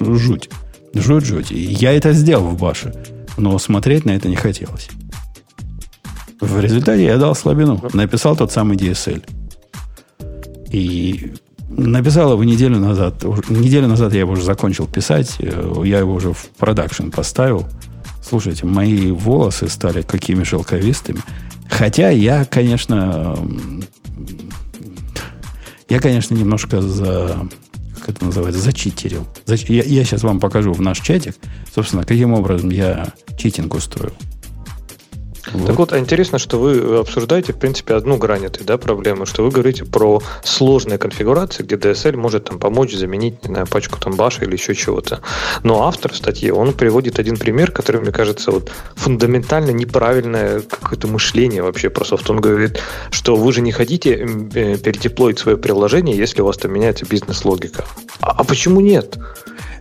жуть. 0.18 0.50
Жуть-жуть. 0.92 1.50
Я 1.50 1.92
это 1.92 2.12
сделал 2.12 2.48
в 2.48 2.58
баше, 2.58 2.92
но 3.38 3.58
смотреть 3.58 4.04
на 4.04 4.10
это 4.10 4.28
не 4.28 4.36
хотелось. 4.36 4.90
В 6.40 6.60
результате 6.60 7.04
я 7.04 7.16
дал 7.16 7.34
слабину. 7.34 7.82
Написал 7.94 8.36
тот 8.36 8.52
самый 8.52 8.76
DSL. 8.76 9.24
И 10.70 11.32
написал 11.76 12.32
его 12.32 12.44
неделю 12.44 12.78
назад. 12.78 13.22
Неделю 13.48 13.88
назад 13.88 14.12
я 14.12 14.20
его 14.20 14.32
уже 14.32 14.44
закончил 14.44 14.86
писать. 14.86 15.36
Я 15.38 15.98
его 15.98 16.14
уже 16.14 16.32
в 16.32 16.48
продакшн 16.58 17.10
поставил. 17.10 17.66
Слушайте, 18.22 18.66
мои 18.66 19.10
волосы 19.10 19.68
стали 19.68 20.02
какими 20.02 20.44
шелковистыми. 20.44 21.20
Хотя 21.68 22.10
я, 22.10 22.44
конечно, 22.44 23.36
я, 25.88 26.00
конечно, 26.00 26.34
немножко 26.34 26.80
за 26.80 27.48
как 28.02 28.16
это 28.16 28.24
называется, 28.24 28.60
зачитерил. 28.60 29.26
Я, 29.46 29.84
я 29.84 30.04
сейчас 30.04 30.24
вам 30.24 30.40
покажу 30.40 30.72
в 30.72 30.80
наш 30.80 31.00
чатик, 31.00 31.36
собственно, 31.72 32.04
каким 32.04 32.32
образом 32.32 32.70
я 32.70 33.12
читинг 33.38 33.74
устроил. 33.74 34.14
Вот. 35.52 35.66
Так 35.66 35.76
вот, 35.76 35.92
интересно, 35.92 36.38
что 36.38 36.58
вы 36.58 36.98
обсуждаете, 36.98 37.52
в 37.52 37.58
принципе, 37.58 37.94
одну 37.94 38.16
грань 38.16 38.44
этой 38.44 38.64
да, 38.64 38.78
проблемы, 38.78 39.26
что 39.26 39.44
вы 39.44 39.50
говорите 39.50 39.84
про 39.84 40.22
сложные 40.44 40.98
конфигурации, 40.98 41.62
где 41.62 41.76
DSL 41.76 42.16
может 42.16 42.44
там 42.44 42.58
помочь 42.58 42.94
заменить, 42.94 43.42
не 43.42 43.48
знаю, 43.48 43.66
пачку 43.66 43.98
там 43.98 44.14
баша 44.14 44.44
или 44.44 44.52
еще 44.52 44.74
чего-то. 44.74 45.20
Но 45.62 45.86
автор 45.86 46.14
статьи, 46.14 46.50
он 46.50 46.72
приводит 46.72 47.18
один 47.18 47.36
пример, 47.36 47.70
который, 47.70 48.00
мне 48.00 48.12
кажется, 48.12 48.50
вот 48.50 48.70
фундаментально 48.96 49.70
неправильное 49.70 50.60
какое-то 50.60 51.08
мышление 51.08 51.62
вообще 51.62 51.90
про 51.90 52.04
софт. 52.04 52.30
Он 52.30 52.40
говорит, 52.40 52.80
что 53.10 53.36
вы 53.36 53.52
же 53.52 53.60
не 53.60 53.72
хотите 53.72 54.14
э, 54.14 54.78
передеплоить 54.78 55.38
свое 55.38 55.56
приложение, 55.56 56.16
если 56.16 56.42
у 56.42 56.46
вас 56.46 56.56
там 56.56 56.72
меняется 56.72 57.04
бизнес-логика. 57.04 57.84
А, 58.20 58.30
а 58.30 58.44
почему 58.44 58.80
нет? 58.80 59.18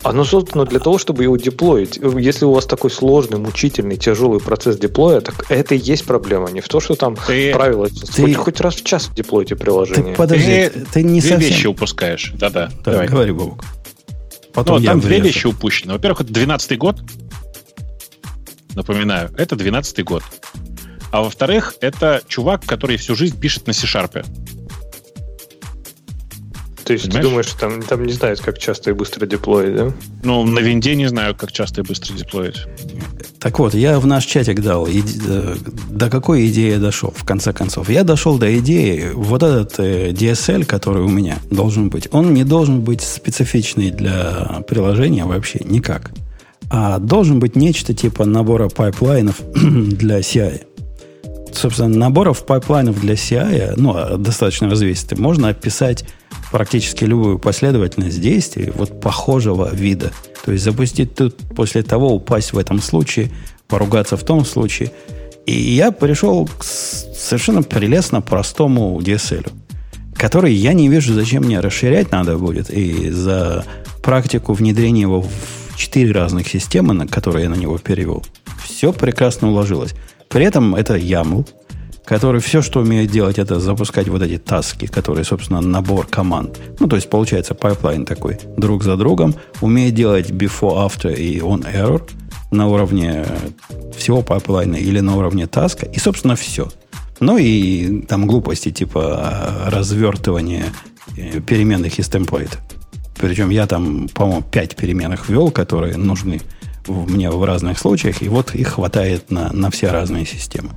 Оно 0.04 0.24
создано 0.26 0.66
для 0.66 0.80
того, 0.80 0.98
чтобы 0.98 1.24
его 1.24 1.38
деплоить. 1.38 1.98
Если 1.98 2.46
у 2.46 2.52
вас 2.52 2.66
такой 2.66 2.90
сложный, 2.90 3.38
мучительный, 3.38 3.98
тяжелый 3.98 4.40
процесс 4.40 4.78
деплоя, 4.78 5.22
так 5.22 5.46
это 5.50 5.76
и 5.76 5.78
есть 5.78 6.06
проблема. 6.06 6.50
Не 6.50 6.62
в 6.62 6.68
то, 6.68 6.80
что 6.80 6.96
там 6.96 7.16
ты, 7.16 7.52
правила. 7.54 7.88
Ты, 7.88 8.24
хоть, 8.24 8.36
хоть 8.36 8.62
раз 8.62 8.76
в 8.76 8.84
час 8.84 9.10
деплойте 9.16 9.56
приложение. 9.56 10.14
Ты, 10.14 10.18
подожди, 10.18 10.70
ты, 10.70 10.86
ты 10.92 11.04
не 11.04 11.22
две 11.22 11.32
совсем... 11.32 11.50
вещи 11.50 11.68
упускаешь. 11.68 12.34
Да-да. 12.36 12.72
Да, 12.84 12.92
Давай. 12.92 13.08
говори, 13.08 13.32
Бобок. 13.32 13.64
Потом 14.54 14.80
ну, 14.80 14.86
там 14.86 15.00
две 15.00 15.20
вещи 15.20 15.48
упущены. 15.48 15.94
Во-первых, 15.94 16.22
это 16.22 16.34
12-й 16.34 16.78
год. 16.78 17.02
Напоминаю, 18.76 19.30
это 19.38 19.56
12-й 19.56 20.04
год. 20.04 20.24
А 21.12 21.22
во-вторых, 21.22 21.76
это 21.82 22.22
чувак, 22.28 22.66
который 22.66 22.98
всю 22.98 23.16
жизнь 23.16 23.40
пишет 23.40 23.68
на 23.68 23.74
C-Sharp. 23.74 24.26
То 26.92 26.96
есть 26.96 27.06
Понимаешь? 27.06 27.24
ты 27.24 27.30
думаешь, 27.30 27.54
там, 27.54 27.82
там 27.84 28.06
не 28.06 28.12
знают, 28.12 28.42
как 28.42 28.58
часто 28.58 28.90
и 28.90 28.94
быстро 28.94 29.26
деплоить, 29.26 29.74
да? 29.74 29.94
Ну, 30.24 30.44
на 30.44 30.60
винде 30.60 30.94
не 30.98 31.08
знаю, 31.08 31.34
как 31.36 31.54
часто 31.54 31.80
и 31.80 31.84
быстро 31.86 32.14
деплоить. 32.14 32.66
Так 33.40 33.60
вот, 33.60 33.74
я 33.74 33.98
в 33.98 34.06
наш 34.06 34.26
чатик 34.26 34.62
дал, 34.62 34.88
э, 34.88 35.56
до 35.90 36.10
какой 36.10 36.48
идеи 36.48 36.72
я 36.72 36.80
дошел, 36.80 37.14
в 37.16 37.24
конце 37.24 37.54
концов. 37.54 37.90
Я 37.90 38.04
дошел 38.04 38.38
до 38.38 38.60
идеи, 38.60 39.12
вот 39.14 39.42
этот 39.42 39.80
э, 39.80 40.10
DSL, 40.10 40.66
который 40.66 41.02
у 41.02 41.08
меня 41.08 41.38
должен 41.50 41.88
быть, 41.90 42.10
он 42.12 42.34
не 42.34 42.44
должен 42.44 42.82
быть 42.82 43.02
специфичный 43.02 43.92
для 43.92 44.62
приложения 44.68 45.24
вообще 45.24 45.62
никак. 45.64 46.12
А 46.70 47.00
должен 47.00 47.40
быть 47.40 47.56
нечто 47.56 47.94
типа 47.94 48.26
набора 48.26 48.68
пайплайнов 48.68 49.40
для 49.54 50.20
CI. 50.20 50.64
Собственно, 51.54 51.96
наборов 51.98 52.46
пайплайнов 52.46 53.00
для 53.00 53.16
CI, 53.16 53.74
ну, 53.78 54.18
достаточно 54.18 54.70
развесистый, 54.70 55.18
можно 55.18 55.50
описать 55.50 56.06
практически 56.52 57.04
любую 57.04 57.40
последовательность 57.40 58.22
действий 58.22 58.72
вот 58.76 59.00
похожего 59.02 59.70
вида. 59.74 60.12
То 60.46 60.52
есть 60.52 60.64
запустить 60.64 61.16
тут, 61.16 61.36
после 61.56 61.84
того 61.84 62.16
упасть 62.16 62.54
в 62.54 62.58
этом 62.58 62.82
случае, 62.82 63.32
поругаться 63.68 64.18
в 64.18 64.24
том 64.24 64.46
случае. 64.46 64.92
И 65.46 65.54
я 65.54 65.92
пришел 65.92 66.48
к 66.48 66.64
совершенно 66.64 67.64
прелестно 67.64 68.22
простому 68.22 69.00
DSL, 69.00 69.52
который 70.16 70.54
я 70.54 70.74
не 70.74 70.88
вижу, 70.90 71.14
зачем 71.14 71.44
мне 71.44 71.60
расширять 71.60 72.12
надо 72.12 72.38
будет. 72.38 72.70
И 72.70 73.10
за 73.10 73.66
практику 74.04 74.54
внедрения 74.54 75.02
его 75.02 75.22
в 75.22 75.78
четыре 75.78 76.12
разных 76.12 76.48
системы, 76.48 76.94
на 76.94 77.08
которые 77.08 77.44
я 77.44 77.50
на 77.50 77.56
него 77.56 77.78
перевел, 77.78 78.24
все 78.64 78.94
прекрасно 78.94 79.50
уложилось. 79.50 79.94
При 80.32 80.46
этом 80.46 80.76
это 80.76 80.96
YAML, 80.96 81.48
который 82.06 82.42
все, 82.42 82.62
что 82.62 82.80
умеет 82.80 83.12
делать, 83.12 83.38
это 83.38 83.60
запускать 83.60 84.08
вот 84.08 84.22
эти 84.22 84.38
таски, 84.38 84.88
которые, 84.88 85.26
собственно, 85.26 85.62
набор 85.62 86.08
команд. 86.08 86.58
Ну, 86.80 86.88
то 86.88 86.96
есть, 86.96 87.10
получается, 87.10 87.54
пайплайн 87.54 88.06
такой 88.06 88.40
друг 88.58 88.84
за 88.84 88.96
другом. 88.96 89.36
Умеет 89.60 89.94
делать 89.94 90.32
before, 90.32 90.88
after 90.88 91.14
и 91.14 91.40
on 91.40 91.64
error 91.74 92.02
на 92.50 92.68
уровне 92.68 93.26
всего 93.96 94.22
пайплайна 94.22 94.76
или 94.76 95.00
на 95.00 95.16
уровне 95.16 95.48
таска. 95.48 95.86
И, 95.86 96.00
собственно, 96.00 96.36
все. 96.36 96.70
Ну 97.20 97.38
и 97.38 98.02
там 98.02 98.26
глупости 98.26 98.72
типа 98.72 99.68
развертывания 99.68 100.66
э, 101.18 101.40
переменных 101.42 102.00
из 102.00 102.08
темплейта. 102.08 102.58
Причем 103.16 103.50
я 103.52 103.68
там, 103.68 104.10
по-моему, 104.10 104.42
пять 104.42 104.76
переменных 104.76 105.30
ввел, 105.30 105.52
которые 105.52 105.98
нужны 105.98 106.42
мне 106.88 107.30
в 107.30 107.44
разных 107.44 107.80
случаях, 107.80 108.22
и 108.22 108.30
вот 108.30 108.56
их 108.56 108.70
хватает 108.70 109.32
на, 109.32 109.52
на 109.52 109.70
все 109.70 109.92
разные 109.92 110.26
системы. 110.26 110.70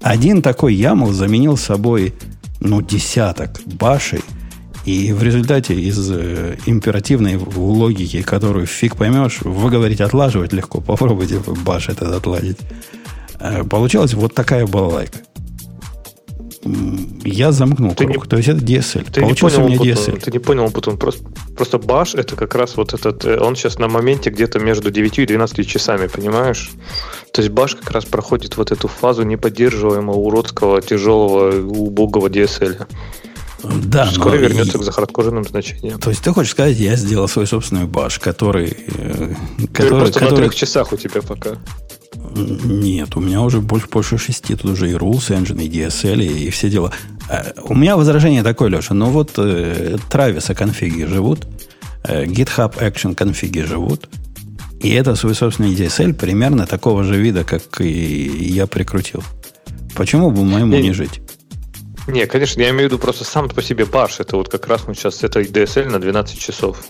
Один 0.00 0.42
такой 0.42 0.74
YAML 0.74 1.12
заменил 1.12 1.56
собой, 1.56 2.14
ну, 2.60 2.82
десяток 2.82 3.60
башей, 3.66 4.22
и 4.84 5.12
в 5.12 5.22
результате 5.22 5.74
из 5.74 6.10
э, 6.10 6.56
императивной 6.66 7.36
логики, 7.36 8.20
которую 8.20 8.66
фиг 8.66 8.96
поймешь, 8.96 9.40
вы 9.40 9.70
говорите 9.70 10.04
отлаживать 10.04 10.52
легко, 10.52 10.82
попробуйте 10.82 11.40
баш 11.64 11.88
этот 11.88 12.12
отладить. 12.12 12.58
Э, 13.40 13.64
получилась 13.64 14.12
вот 14.12 14.34
такая 14.34 14.66
балалайка. 14.66 15.20
Я 17.24 17.52
замкнул 17.52 17.94
Ты 17.94 18.04
круг. 18.06 18.24
не- 18.24 18.30
То 18.30 18.36
есть 18.36 18.48
это 18.48 18.60
DSL. 18.60 19.04
Ты 19.12 19.20
не, 19.20 19.26
Получился 19.26 19.56
понял, 19.60 19.80
у 19.80 19.84
меня 19.84 19.94
DSL. 19.94 20.20
ты 20.20 20.30
не 20.30 20.38
понял, 20.38 20.70
Путун, 20.70 20.96
просто, 20.98 21.22
просто 21.56 21.78
баш 21.78 22.14
это 22.14 22.36
как 22.36 22.54
раз 22.54 22.76
вот 22.76 22.94
этот, 22.94 23.24
э, 23.24 23.38
он 23.38 23.56
сейчас 23.56 23.78
на 23.78 23.88
моменте 23.88 24.30
где-то 24.30 24.58
между 24.58 24.90
9 24.90 25.18
и 25.22 25.26
12 25.26 25.66
часами, 25.66 26.06
понимаешь? 26.06 26.70
То 27.32 27.42
есть 27.42 27.52
баш 27.52 27.74
как 27.76 27.90
раз 27.90 28.04
проходит 28.04 28.56
вот 28.56 28.72
эту 28.72 28.88
фазу 28.88 29.22
неподдерживаемого, 29.24 30.16
уродского, 30.16 30.80
тяжелого, 30.80 31.54
убогого 31.66 32.28
DSL. 32.28 32.86
Да, 33.84 34.04
Вскоре 34.06 34.38
но 34.40 34.46
вернется 34.48 34.76
и- 34.76 34.80
к 34.80 34.84
захардкоженным 34.84 35.44
значениям. 35.44 35.98
То 35.98 36.10
есть 36.10 36.22
ты 36.22 36.32
хочешь 36.34 36.50
сказать, 36.52 36.76
я 36.76 36.96
сделал 36.96 37.28
свой 37.28 37.46
собственный 37.46 37.86
баш, 37.86 38.18
который... 38.18 38.76
э, 38.86 39.34
Ты 39.58 39.66
который, 39.68 40.00
просто 40.00 40.20
на 40.20 40.26
который- 40.26 40.36
трех 40.42 40.54
часах 40.54 40.92
у 40.92 40.96
тебя 40.98 41.22
пока. 41.22 41.52
Нет, 42.34 43.16
у 43.16 43.20
меня 43.20 43.42
уже 43.42 43.60
больше, 43.60 43.88
больше 43.88 44.18
шести. 44.18 44.54
Тут 44.56 44.72
уже 44.72 44.90
и 44.90 44.94
Rules 44.94 45.28
Engine, 45.30 45.62
и 45.62 45.68
DSL, 45.68 46.22
и, 46.22 46.46
и 46.46 46.50
все 46.50 46.68
дела. 46.70 46.92
Э, 47.28 47.52
У 47.62 47.74
меня 47.74 47.96
возражение 47.96 48.42
такое, 48.42 48.68
Леша. 48.68 48.94
Ну 48.94 49.06
вот 49.10 49.32
э, 49.38 49.96
Трависа 50.10 50.54
конфиги 50.54 51.04
живут, 51.04 51.46
э, 52.04 52.24
GitHub 52.24 52.76
Action 52.78 53.14
конфиги 53.14 53.60
живут, 53.60 54.08
и 54.80 54.90
это 54.90 55.14
свой 55.16 55.34
собственный 55.34 55.74
DSL 55.74 56.12
примерно 56.14 56.66
такого 56.66 57.04
же 57.04 57.16
вида, 57.16 57.44
как 57.44 57.80
и 57.80 58.28
я 58.52 58.66
прикрутил. 58.66 59.22
Почему 59.94 60.30
бы 60.30 60.44
моему 60.44 60.72
Не, 60.74 60.82
не 60.82 60.88
не. 60.88 60.94
жить? 60.94 61.20
Не, 62.06 62.26
конечно, 62.26 62.60
я 62.60 62.70
имею 62.70 62.88
в 62.88 62.92
виду 62.92 62.98
просто 62.98 63.24
сам 63.24 63.48
по 63.48 63.62
себе 63.62 63.86
баш. 63.86 64.20
Это 64.20 64.36
вот 64.36 64.48
как 64.50 64.66
раз 64.66 64.86
мы 64.86 64.94
сейчас, 64.94 65.22
это 65.22 65.40
DSL 65.40 65.90
на 65.90 65.98
12 65.98 66.38
часов. 66.38 66.84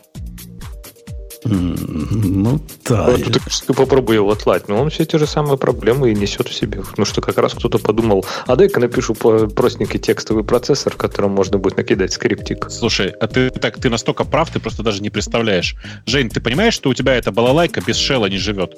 Ну, 1.44 2.61
да. 2.88 3.11
Вот 3.11 3.22
ты, 3.22 3.40
ты 3.66 3.74
попробуй 3.74 4.16
его 4.16 4.30
отлать. 4.30 4.68
Но 4.68 4.80
он 4.80 4.90
все 4.90 5.04
те 5.04 5.18
же 5.18 5.26
самые 5.26 5.59
проблемы 5.59 6.11
и 6.11 6.14
несет 6.14 6.48
в 6.48 6.54
себе. 6.54 6.83
Ну 6.96 7.04
что 7.04 7.20
как 7.20 7.38
раз 7.38 7.54
кто-то 7.54 7.78
подумал, 7.78 8.24
а 8.46 8.57
дай-ка 8.57 8.80
напишу 8.80 9.14
простенький 9.14 9.98
текстовый 9.98 10.44
процессор, 10.44 10.94
которым 10.94 11.33
можно 11.33 11.59
будет 11.59 11.76
накидать 11.76 12.12
скриптик. 12.12 12.70
Слушай, 12.70 13.11
а 13.11 13.26
ты 13.26 13.50
так 13.50 13.78
ты 13.78 13.90
настолько 13.90 14.24
прав, 14.24 14.50
ты 14.50 14.61
просто 14.61 14.83
даже 14.83 15.02
не 15.02 15.11
представляешь. 15.11 15.76
Жень, 16.07 16.30
ты 16.30 16.40
понимаешь, 16.40 16.74
что 16.74 16.90
у 16.90 16.94
тебя 16.94 17.14
эта 17.14 17.33
балалайка 17.33 17.80
без 17.87 17.96
шелла 17.96 18.26
не 18.26 18.38
живет? 18.38 18.74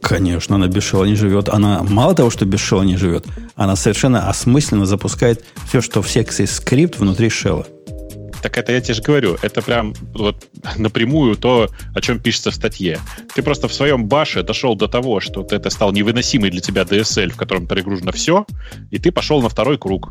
Конечно, 0.00 0.56
она 0.56 0.68
без 0.68 0.84
шелла 0.84 1.04
не 1.04 1.16
живет. 1.16 1.48
Она 1.48 1.82
мало 1.82 2.14
того, 2.14 2.30
что 2.30 2.44
без 2.44 2.60
шелла 2.60 2.82
не 2.82 2.96
живет, 2.96 3.24
она 3.56 3.76
совершенно 3.76 4.28
осмысленно 4.28 4.86
запускает 4.86 5.44
все, 5.68 5.80
что 5.80 6.00
в 6.02 6.10
секции 6.10 6.44
скрипт 6.44 6.98
внутри 6.98 7.28
шелла. 7.28 7.66
Так 8.42 8.58
это 8.58 8.72
я 8.72 8.80
тебе 8.80 8.94
же 8.94 9.02
говорю, 9.02 9.36
это 9.42 9.62
прям 9.62 9.94
вот 10.14 10.46
напрямую 10.76 11.36
то, 11.36 11.68
о 11.94 12.00
чем 12.00 12.18
пишется 12.20 12.50
в 12.50 12.54
статье. 12.54 12.98
Ты 13.34 13.42
просто 13.42 13.68
в 13.68 13.74
своем 13.74 14.06
баше 14.06 14.42
дошел 14.42 14.76
до 14.76 14.88
того, 14.88 15.20
что 15.20 15.40
вот 15.42 15.52
это 15.52 15.70
стал 15.70 15.92
невыносимый 15.92 16.50
для 16.50 16.60
тебя 16.60 16.82
DSL, 16.82 17.30
в 17.32 17.36
котором 17.36 17.66
перегружено 17.66 18.12
все, 18.12 18.46
и 18.90 18.98
ты 18.98 19.10
пошел 19.12 19.42
на 19.42 19.48
второй 19.48 19.78
круг. 19.78 20.10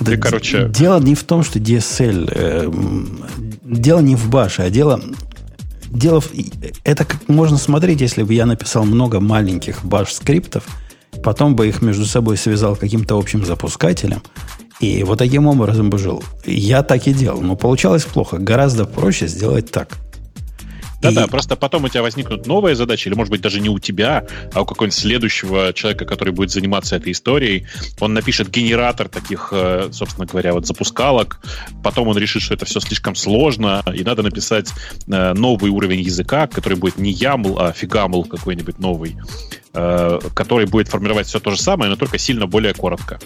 Да 0.00 0.12
Ты, 0.12 0.18
короче- 0.18 0.68
Дело 0.68 1.00
не 1.00 1.14
в 1.14 1.24
том, 1.24 1.42
что 1.44 1.58
DSL... 1.58 2.28
э, 2.34 2.70
дело 3.62 4.00
не 4.00 4.16
в 4.16 4.28
баше, 4.28 4.62
а 4.62 4.70
дело... 4.70 5.00
Дело 5.88 6.20
в, 6.22 6.30
это 6.84 7.04
как 7.04 7.28
можно 7.28 7.58
смотреть, 7.58 8.00
если 8.00 8.22
бы 8.22 8.32
я 8.32 8.46
написал 8.46 8.84
много 8.84 9.20
маленьких 9.20 9.84
баш-скриптов, 9.84 10.64
потом 11.22 11.54
бы 11.54 11.68
их 11.68 11.82
между 11.82 12.06
собой 12.06 12.38
связал 12.38 12.76
каким-то 12.76 13.18
общим 13.18 13.44
запускателем, 13.44 14.22
и 14.82 15.04
вот 15.04 15.18
таким 15.18 15.46
образом 15.46 15.90
бы 15.90 15.96
жил. 15.98 16.22
Я 16.44 16.82
так 16.82 17.06
и 17.06 17.12
делал, 17.14 17.40
но 17.40 17.54
получалось 17.54 18.04
плохо. 18.04 18.38
Гораздо 18.38 18.84
проще 18.84 19.28
сделать 19.28 19.70
так. 19.70 19.96
Да-да, 21.00 21.24
И- 21.24 21.28
просто 21.28 21.56
потом 21.56 21.84
у 21.84 21.88
тебя 21.88 22.02
возникнут 22.02 22.46
новые 22.46 22.74
задачи, 22.76 23.08
или, 23.08 23.14
может 23.14 23.30
быть, 23.30 23.40
даже 23.40 23.60
не 23.60 23.68
у 23.68 23.78
тебя, 23.78 24.24
а 24.52 24.62
у 24.62 24.64
какого-нибудь 24.64 24.96
следующего 24.98 25.72
человека, 25.72 26.04
который 26.04 26.32
будет 26.32 26.50
заниматься 26.50 26.96
этой 26.96 27.12
историей. 27.12 27.66
Он 28.00 28.12
напишет 28.14 28.50
генератор 28.50 29.08
таких, 29.08 29.48
э, 29.52 29.88
собственно 29.92 30.26
говоря, 30.26 30.52
вот 30.52 30.66
запускалок. 30.66 31.40
Потом 31.82 32.08
он 32.08 32.18
решит, 32.18 32.42
что 32.42 32.54
это 32.54 32.66
все 32.66 32.78
слишком 32.80 33.14
сложно, 33.16 33.82
и 33.92 34.02
надо 34.04 34.22
написать 34.22 34.70
э, 35.08 35.32
новый 35.34 35.70
уровень 35.70 36.00
языка, 36.00 36.46
который 36.46 36.78
будет 36.78 36.98
не 36.98 37.12
YAML, 37.12 37.56
а 37.58 37.72
фигамл 37.72 38.24
какой-нибудь 38.24 38.78
новый, 38.78 39.16
который 39.72 40.66
будет 40.66 40.88
формировать 40.88 41.26
все 41.26 41.40
то 41.40 41.50
же 41.50 41.60
самое, 41.60 41.90
но 41.90 41.96
только 41.96 42.18
сильно 42.18 42.46
более 42.46 42.74
коротко. 42.74 43.18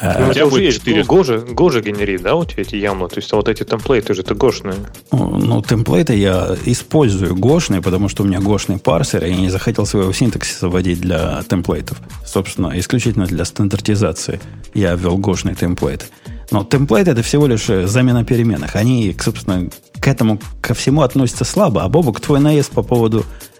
Э, 0.00 0.22
Ну, 0.24 0.30
у 0.30 0.32
тебя 0.32 0.46
уже 0.46 0.50
будет 0.56 0.62
есть 0.64 0.78
четыре- 0.78 1.02
Go 1.02 1.24
же, 1.24 1.38
Go 1.38 1.70
же 1.70 1.82
генерит, 1.82 2.22
да, 2.22 2.34
у 2.34 2.44
тебя 2.44 2.62
эти 2.62 2.76
ямы? 2.76 3.08
То 3.08 3.16
есть 3.16 3.30
вот 3.32 3.48
эти 3.48 3.62
темплейты 3.64 4.14
же 4.14 4.22
это 4.22 4.34
гошные. 4.34 4.76
Ну, 5.12 5.36
ну, 5.38 5.62
темплейты 5.62 6.14
я 6.14 6.56
использую 6.64 7.34
гошные, 7.36 7.82
потому 7.82 8.08
что 8.08 8.22
у 8.22 8.26
меня 8.26 8.40
гошный 8.40 8.78
парсер, 8.78 9.24
и 9.24 9.30
я 9.30 9.36
не 9.36 9.50
захотел 9.50 9.84
своего 9.86 10.12
синтаксиса 10.12 10.68
вводить 10.68 11.00
для 11.00 11.42
темплейтов. 11.48 12.00
Собственно, 12.26 12.72
исключительно 12.78 13.26
для 13.26 13.44
стандартизации 13.44 14.40
я 14.74 14.94
ввел 14.94 15.18
гошные 15.18 15.54
темплейты. 15.54 16.06
Но 16.50 16.64
темплейты 16.64 17.10
это 17.10 17.22
всего 17.22 17.46
лишь 17.46 17.68
э, 17.70 17.86
замена 17.86 18.24
переменных. 18.24 18.76
Они, 18.76 19.14
собственно, 19.18 19.68
к 20.00 20.08
этому, 20.08 20.38
ко 20.60 20.74
всему 20.74 21.02
относятся 21.02 21.44
слабо. 21.44 21.82
А 21.82 21.88
Бобок, 21.88 22.20
твой 22.20 22.40
наезд 22.40 22.72
по 22.72 22.82
поводу 22.82 23.20
э, 23.20 23.51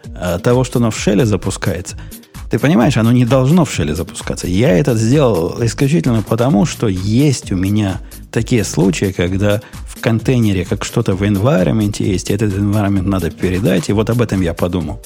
того, 0.43 0.65
что 0.65 0.79
оно 0.79 0.91
в 0.91 0.99
шеле 0.99 1.27
запускается, 1.27 1.97
ты 2.51 2.59
понимаешь, 2.59 2.99
оно 2.99 3.12
не 3.12 3.25
должно 3.25 3.65
в 3.65 3.73
шеле 3.73 3.95
запускаться. 3.95 4.47
Я 4.47 4.77
это 4.77 4.95
сделал 4.95 5.57
исключительно 5.65 6.23
потому, 6.23 6.67
что 6.67 6.87
есть 6.87 7.51
у 7.51 7.57
меня 7.57 8.01
такие 8.31 8.62
случаи, 8.65 9.12
когда 9.17 9.62
в 9.87 9.99
контейнере 10.03 10.67
как 10.67 10.85
что-то 10.85 11.15
в 11.15 11.23
environment 11.23 12.03
есть, 12.03 12.29
и 12.29 12.35
этот 12.35 12.53
environment 12.53 13.09
надо 13.09 13.31
передать, 13.31 13.88
и 13.88 13.95
вот 13.95 14.11
об 14.11 14.21
этом 14.21 14.43
я 14.43 14.53
подумал. 14.53 15.01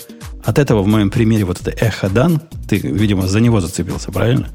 От 0.45 0.59
этого 0.59 0.83
в 0.83 0.89
моем 0.89 1.11
примере 1.11 1.45
вот 1.45 1.61
это 1.61 1.71
эхо 1.71 2.09
дан, 2.09 2.41
ты, 2.69 2.79
видимо, 2.79 3.29
за 3.29 3.39
него 3.39 3.61
зацепился, 3.61 4.11
правильно? 4.11 4.49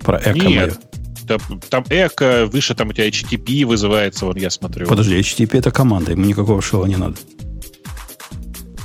Про 0.00 0.18
эхо 0.18 0.44
мое. 0.44 0.66
Нет. 0.66 0.80
Да, 1.22 1.36
Там 1.68 1.84
эко, 1.90 2.48
выше 2.50 2.74
там 2.74 2.88
у 2.88 2.92
тебя 2.92 3.08
HTTP 3.08 3.64
вызывается, 3.64 4.24
вот 4.26 4.38
я 4.38 4.50
смотрю. 4.50 4.88
Подожди, 4.88 5.18
HTTP 5.20 5.58
это 5.58 5.70
команда, 5.70 6.12
ему 6.12 6.24
никакого 6.24 6.62
шела 6.62 6.86
не 6.86 6.96
надо. 6.96 7.16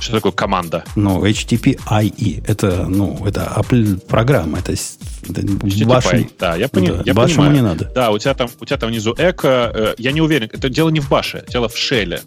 Что 0.04 0.12
такое 0.12 0.32
команда? 0.32 0.84
Ну, 0.96 1.24
HTTP 1.24 1.78
IE, 1.88 2.44
это, 2.46 2.84
ну, 2.88 3.24
это 3.26 3.50
Apple 3.56 4.00
программа, 4.06 4.58
это, 4.58 4.72
это 4.72 5.40
HTTP, 5.40 5.84
вашему- 5.86 6.30
да, 6.38 6.56
я, 6.56 6.68
пони- 6.68 6.88
да, 6.90 7.02
я 7.06 7.14
вашему 7.14 7.44
понимаю. 7.48 7.54
не 7.54 7.60
надо. 7.62 7.90
Да, 7.94 8.10
у 8.10 8.18
тебя 8.18 8.34
там, 8.34 8.50
у 8.60 8.64
тебя 8.66 8.76
там 8.76 8.90
внизу 8.90 9.14
эко. 9.16 9.72
э, 9.74 9.94
я 9.98 10.12
не 10.12 10.20
уверен, 10.20 10.50
это 10.52 10.68
дело 10.68 10.90
не 10.90 11.00
в 11.00 11.08
баше, 11.08 11.44
дело 11.48 11.68
в 11.70 11.76
шеле. 11.78 12.20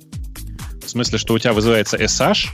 В 0.84 0.90
смысле, 0.90 1.20
что 1.20 1.34
у 1.36 1.40
тебя 1.40 1.54
вызывается 1.54 1.98
SH 1.98 2.48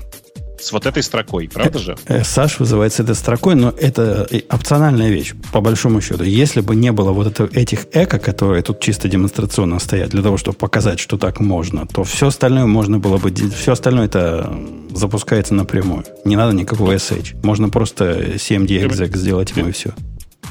с 0.63 0.71
вот 0.71 0.85
этой 0.85 1.03
строкой, 1.03 1.49
правда 1.49 1.79
же? 1.79 1.95
Э, 2.07 2.23
Саш 2.23 2.59
вызывается 2.59 3.03
этой 3.03 3.15
строкой, 3.15 3.55
но 3.55 3.69
это 3.69 4.27
и 4.31 4.45
опциональная 4.49 5.09
вещь, 5.09 5.33
по 5.51 5.61
большому 5.61 6.01
счету. 6.01 6.23
Если 6.23 6.61
бы 6.61 6.75
не 6.75 6.91
было 6.91 7.11
вот 7.11 7.27
это- 7.27 7.49
этих 7.59 7.85
эко, 7.93 8.19
которые 8.19 8.61
тут 8.63 8.79
чисто 8.79 9.07
демонстрационно 9.09 9.79
стоят, 9.79 10.09
для 10.09 10.21
того, 10.23 10.37
чтобы 10.37 10.57
показать, 10.57 10.99
что 10.99 11.17
так 11.17 11.39
можно, 11.39 11.85
то 11.87 12.03
все 12.03 12.27
остальное 12.27 12.65
можно 12.65 12.99
было 12.99 13.17
бы... 13.17 13.33
Все 13.57 13.71
остальное 13.73 14.05
это 14.05 14.53
запускается 14.93 15.53
напрямую. 15.53 16.03
Не 16.25 16.35
надо 16.35 16.53
никакого 16.55 16.93
SH. 16.93 17.35
Можно 17.43 17.69
просто 17.69 18.03
CMD 18.35 18.87
exec 18.87 19.17
сделать 19.17 19.51
ему 19.55 19.69
и 19.69 19.71
все. 19.71 19.93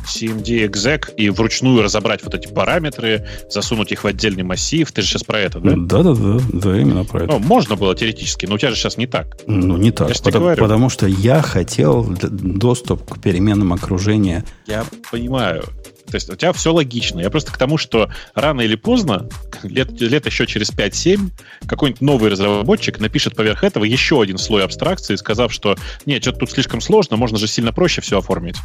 CMD 0.05 0.69
exec 0.69 1.15
и 1.17 1.31
вручную 1.31 1.83
разобрать 1.83 2.23
вот 2.25 2.35
эти 2.35 2.47
параметры, 2.49 3.27
засунуть 3.51 3.93
их 3.93 4.05
в 4.05 4.07
отдельный 4.07 4.43
массив. 4.43 4.91
Ты 4.93 5.03
же 5.03 5.09
сейчас 5.09 5.25
про 5.25 5.41
это, 5.41 5.61
да? 5.61 5.73
Да-да-да, 5.77 6.41
да, 6.53 6.79
именно 6.79 7.05
про 7.05 7.25
это. 7.25 7.33
Ну, 7.33 7.39
можно 7.39 7.77
было 7.77 7.95
теоретически, 7.95 8.47
но 8.47 8.55
у 8.55 8.59
тебя 8.59 8.71
же 8.71 8.77
сейчас 8.77 8.97
не 8.97 9.07
так. 9.07 9.37
Ну, 9.47 9.77
не 9.77 9.91
так. 9.91 10.09
Я 10.09 10.15
Потому, 10.23 10.45
говорю. 10.45 10.63
потому 10.63 10.89
что 10.89 11.07
я 11.07 11.43
хотел 11.43 12.05
доступ 12.05 13.15
к 13.15 13.21
переменным 13.21 13.73
окружения. 13.73 14.45
Я 14.67 14.85
понимаю. 15.11 15.65
То 16.13 16.17
есть 16.17 16.31
у 16.31 16.37
тебя 16.37 16.53
все 16.53 16.73
логично. 16.73 17.21
Я 17.21 17.31
просто 17.31 17.51
к 17.53 17.57
тому, 17.59 17.79
что 17.79 18.11
рано 18.35 18.61
или 18.61 18.77
поздно, 18.77 19.29
лет, 19.63 20.01
лет 20.01 20.27
еще 20.27 20.47
через 20.47 20.71
5-7, 20.71 21.31
какой-нибудь 21.67 22.01
новый 22.03 22.31
разработчик 22.31 23.01
напишет 23.01 23.35
поверх 23.35 23.65
этого 23.65 23.85
еще 23.85 24.21
один 24.23 24.39
слой 24.39 24.63
абстракции, 24.65 25.17
сказав, 25.17 25.53
что 25.53 25.77
нет, 26.07 26.23
что-то 26.23 26.41
тут 26.41 26.51
слишком 26.51 26.81
сложно, 26.81 27.17
можно 27.17 27.39
же 27.39 27.47
сильно 27.49 27.73
проще 27.73 28.01
все 28.03 28.19
оформить. 28.19 28.57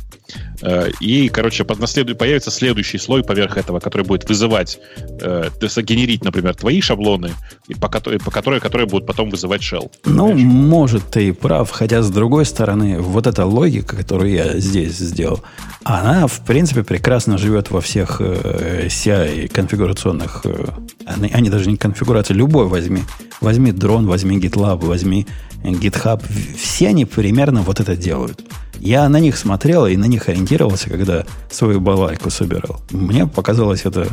Э, 0.62 0.90
И, 1.00 1.30
короче, 1.30 1.64
под- 1.64 1.80
наследу- 1.80 2.16
появится 2.16 2.52
следующий 2.52 2.98
слой 2.98 3.24
поверх 3.24 3.58
этого, 3.58 3.80
который 3.80 4.04
будет 4.04 4.28
вызывать, 4.28 4.78
э, 5.22 5.50
генерить, 5.84 6.24
например, 6.24 6.54
твои 6.56 6.82
шаблоны, 6.82 7.32
и 7.70 7.74
по, 7.76 7.88
которой, 7.88 8.20
по 8.20 8.30
которой, 8.32 8.60
которые 8.60 8.88
будут 8.88 9.08
потом 9.08 9.30
вызывать 9.30 9.62
shell. 9.62 9.90
Ну, 10.06 10.28
Понимаешь? 10.30 10.42
может, 10.46 11.04
ты 11.12 11.30
и 11.30 11.32
прав. 11.32 11.72
Хотя, 11.72 12.02
с 12.02 12.10
другой 12.10 12.46
стороны, 12.46 13.00
вот 13.00 13.26
эта 13.28 13.46
логика, 13.46 13.96
которую 13.96 14.32
я 14.32 14.60
здесь 14.60 14.98
сделал, 14.98 15.42
она, 15.84 16.28
в 16.28 16.44
принципе, 16.46 16.84
прекрасно 16.84 17.37
живет 17.38 17.72
во 17.72 17.80
всех 17.82 18.18
э, 18.22 18.88
CI 18.88 19.48
конфигурационных... 19.50 20.42
э, 20.46 20.66
они, 21.06 21.30
они 21.32 21.50
даже 21.50 21.70
не 21.70 21.78
конфигурации, 21.78 22.34
любой 22.34 22.68
возьми. 22.68 23.02
Возьми 23.42 23.72
дрон, 23.72 24.08
возьми 24.08 24.38
GitLab, 24.40 24.86
возьми 24.86 25.26
GitHub. 25.64 26.22
Все 26.58 26.90
они 26.90 27.06
примерно 27.06 27.62
вот 27.62 27.80
это 27.80 27.96
делают. 27.96 28.42
Я 28.80 29.10
на 29.10 29.20
них 29.20 29.38
смотрел 29.38 29.88
и 29.88 29.98
на 29.98 30.06
них 30.06 30.30
ориентировался, 30.30 30.90
когда 30.90 31.26
свою 31.50 31.80
балайку 31.82 32.30
собирал. 32.30 32.82
Мне 32.92 33.26
показалось 33.28 33.86
это 33.86 34.08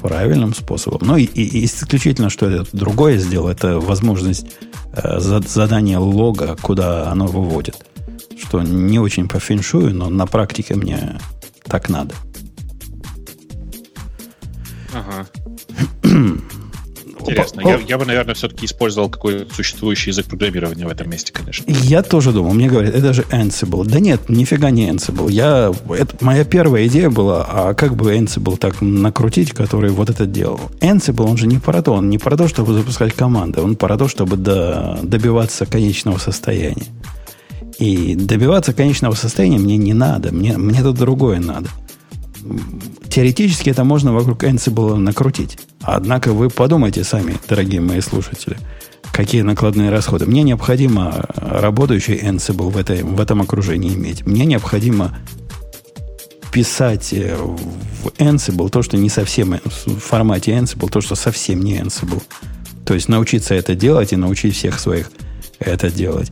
правильным 0.00 0.54
способом. 0.54 1.00
Ну 1.02 1.16
и, 1.16 1.24
и- 1.24 1.64
исключительно, 1.64 2.30
что 2.30 2.46
это 2.48 2.66
другое 2.76 3.18
сделал, 3.18 3.48
это 3.48 3.78
возможность 3.78 4.46
э, 4.94 5.20
за- 5.20 5.40
задания 5.46 5.98
лога, 5.98 6.56
куда 6.60 7.10
оно 7.10 7.26
выводит. 7.26 7.76
Что 8.38 8.62
не 8.62 8.98
очень 8.98 9.28
по 9.28 9.38
феншую, 9.38 9.94
но 9.94 10.08
на 10.10 10.26
практике 10.26 10.74
мне 10.74 11.18
так 11.64 11.88
надо. 11.88 12.14
Ага. 14.92 15.26
Интересно. 17.20 17.60
Я, 17.64 17.78
я 17.78 17.98
бы, 17.98 18.04
наверное, 18.04 18.34
все-таки 18.34 18.66
использовал 18.66 19.08
какой-то 19.08 19.54
существующий 19.54 20.10
язык 20.10 20.26
программирования 20.26 20.86
в 20.86 20.90
этом 20.90 21.08
месте, 21.08 21.32
конечно. 21.32 21.64
Я 21.70 22.02
тоже 22.02 22.32
думал. 22.32 22.52
Мне 22.52 22.68
говорят, 22.68 22.94
это 22.94 23.12
же 23.12 23.22
Ansible. 23.30 23.84
Да 23.84 24.00
нет, 24.00 24.28
нифига 24.28 24.70
не 24.70 24.88
Ansible. 24.88 25.30
Я, 25.30 25.72
это, 25.90 26.16
моя 26.20 26.44
первая 26.44 26.86
идея 26.88 27.10
была, 27.10 27.46
а 27.48 27.74
как 27.74 27.94
бы 27.94 28.16
Ansible 28.16 28.56
так 28.56 28.80
накрутить, 28.80 29.52
который 29.52 29.90
вот 29.90 30.10
это 30.10 30.26
делал? 30.26 30.60
Ansible, 30.80 31.26
он 31.26 31.36
же 31.36 31.46
не 31.46 31.58
про 31.58 31.82
то. 31.82 31.92
Он 31.92 32.10
не 32.10 32.18
про 32.18 32.36
то, 32.36 32.48
чтобы 32.48 32.74
запускать 32.74 33.14
команды. 33.14 33.60
Он 33.60 33.76
про 33.76 33.96
то, 33.96 34.08
чтобы 34.08 34.36
до, 34.36 34.98
добиваться 35.02 35.64
конечного 35.66 36.18
состояния. 36.18 36.86
И 37.78 38.14
добиваться 38.14 38.72
конечного 38.72 39.14
состояния 39.14 39.58
мне 39.58 39.76
не 39.76 39.94
надо. 39.94 40.32
Мне, 40.32 40.56
мне 40.58 40.82
тут 40.82 40.96
другое 40.96 41.40
надо. 41.40 41.68
Теоретически 43.08 43.70
это 43.70 43.84
можно 43.84 44.12
вокруг 44.12 44.44
Ansible 44.44 44.96
накрутить. 44.96 45.58
Однако 45.80 46.32
вы 46.32 46.48
подумайте 46.48 47.04
сами, 47.04 47.36
дорогие 47.48 47.80
мои 47.80 48.00
слушатели, 48.00 48.56
какие 49.12 49.42
накладные 49.42 49.90
расходы. 49.90 50.26
Мне 50.26 50.42
необходимо 50.42 51.26
работающий 51.36 52.18
Ansible 52.18 52.70
в, 52.70 52.76
этой, 52.76 53.02
в 53.02 53.20
этом 53.20 53.42
окружении 53.42 53.94
иметь. 53.94 54.26
Мне 54.26 54.44
необходимо 54.44 55.18
писать 56.52 57.12
э, 57.12 57.36
в 57.36 58.08
Ansible 58.18 58.68
то, 58.68 58.82
что 58.82 58.96
не 58.96 59.08
совсем 59.08 59.58
в 59.64 59.98
формате 59.98 60.52
Ansible, 60.52 60.90
то, 60.90 61.00
что 61.00 61.14
совсем 61.14 61.60
не 61.60 61.78
Ansible. 61.78 62.22
То 62.84 62.94
есть 62.94 63.08
научиться 63.08 63.54
это 63.54 63.74
делать 63.74 64.12
и 64.12 64.16
научить 64.16 64.54
всех 64.54 64.78
своих 64.78 65.10
это 65.58 65.90
делать. 65.90 66.30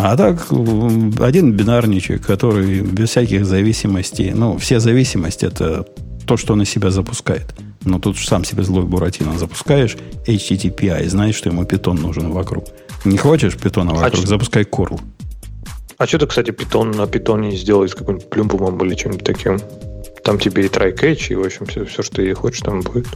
А 0.00 0.16
так, 0.16 0.46
один 0.52 1.54
бинарничек, 1.54 2.24
который 2.24 2.82
без 2.82 3.10
всяких 3.10 3.44
зависимостей, 3.44 4.30
ну, 4.32 4.56
все 4.56 4.78
зависимости 4.78 5.44
это 5.44 5.88
то, 6.24 6.36
что 6.36 6.52
он 6.52 6.62
из 6.62 6.70
себя 6.70 6.90
запускает. 6.90 7.46
Но 7.84 7.98
тут 7.98 8.16
же 8.16 8.28
сам 8.28 8.44
себе 8.44 8.62
злой 8.62 8.84
Буратино 8.84 9.36
запускаешь 9.36 9.96
HTTPI 10.24 11.04
и 11.04 11.08
знаешь, 11.08 11.34
что 11.34 11.48
ему 11.48 11.64
питон 11.64 11.96
нужен 11.96 12.30
вокруг. 12.30 12.66
Не 13.04 13.18
хочешь 13.18 13.56
питона 13.56 13.92
вокруг, 13.92 14.22
а 14.22 14.26
запускай 14.28 14.62
curl. 14.62 15.00
А 15.96 16.06
что 16.06 16.18
ты, 16.18 16.28
кстати, 16.28 16.52
питон 16.52 16.92
на 16.92 17.08
питоне 17.08 17.56
сделать 17.56 17.90
с 17.90 17.94
каким-нибудь 17.96 18.30
плюмбумом 18.30 18.80
или 18.84 18.94
чем-нибудь 18.94 19.26
таким? 19.26 19.58
Там 20.22 20.38
тебе 20.38 20.66
и 20.66 20.68
try 20.68 20.96
catch, 20.96 21.32
и, 21.32 21.34
в 21.34 21.44
общем, 21.44 21.66
все, 21.66 21.84
все 21.84 22.04
что 22.04 22.14
ты 22.14 22.34
хочешь, 22.34 22.60
там 22.60 22.82
будет. 22.82 23.08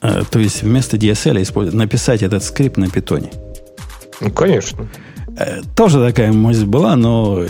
А, 0.00 0.24
то 0.24 0.40
есть 0.40 0.62
вместо 0.62 0.96
DSL 0.96 1.40
использовать, 1.40 1.78
написать 1.78 2.24
этот 2.24 2.42
скрипт 2.42 2.78
на 2.78 2.90
питоне? 2.90 3.30
Ну, 4.20 4.32
конечно. 4.32 4.88
Э, 5.40 5.62
тоже 5.74 6.06
такая 6.06 6.32
мысль 6.32 6.66
была, 6.66 6.96
но 6.96 7.42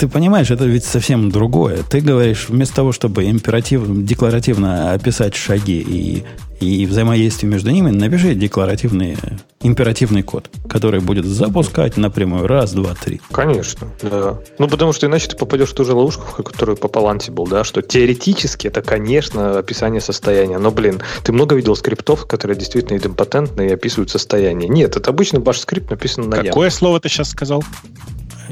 ты 0.00 0.08
понимаешь, 0.08 0.50
это 0.50 0.64
ведь 0.64 0.84
совсем 0.84 1.30
другое. 1.30 1.82
Ты 1.82 2.00
говоришь, 2.00 2.48
вместо 2.48 2.76
того, 2.76 2.90
чтобы 2.90 3.28
императив, 3.28 3.82
декларативно 3.86 4.94
описать 4.94 5.34
шаги 5.34 5.78
и, 5.78 6.24
и 6.58 6.86
взаимодействие 6.86 7.52
между 7.52 7.70
ними, 7.70 7.90
напиши 7.90 8.34
декларативный, 8.34 9.18
императивный 9.60 10.22
код, 10.22 10.48
который 10.70 11.00
будет 11.00 11.26
запускать 11.26 11.98
напрямую 11.98 12.46
раз, 12.46 12.72
два, 12.72 12.94
три. 12.94 13.20
Конечно, 13.30 13.88
да. 14.00 14.38
Ну, 14.58 14.68
потому 14.68 14.94
что 14.94 15.06
иначе 15.06 15.28
ты 15.28 15.36
попадешь 15.36 15.68
в 15.68 15.74
ту 15.74 15.84
же 15.84 15.92
ловушку, 15.92 16.22
в 16.22 16.42
которую 16.44 16.78
попал 16.78 17.04
Ansible, 17.14 17.46
да, 17.46 17.62
что 17.62 17.82
теоретически 17.82 18.68
это, 18.68 18.80
конечно, 18.80 19.58
описание 19.58 20.00
состояния, 20.00 20.56
но, 20.56 20.70
блин, 20.70 21.02
ты 21.24 21.32
много 21.32 21.56
видел 21.56 21.76
скриптов, 21.76 22.24
которые 22.24 22.56
действительно 22.56 22.96
идемпотентны 22.96 23.68
и 23.68 23.72
описывают 23.74 24.08
состояние. 24.08 24.70
Нет, 24.70 24.96
это 24.96 25.10
обычный 25.10 25.40
ваш 25.40 25.58
скрипт 25.58 25.90
написан 25.90 26.30
на 26.30 26.38
Какое 26.42 26.70
слово 26.70 27.00
ты 27.00 27.10
сейчас 27.10 27.28
сказал? 27.28 27.62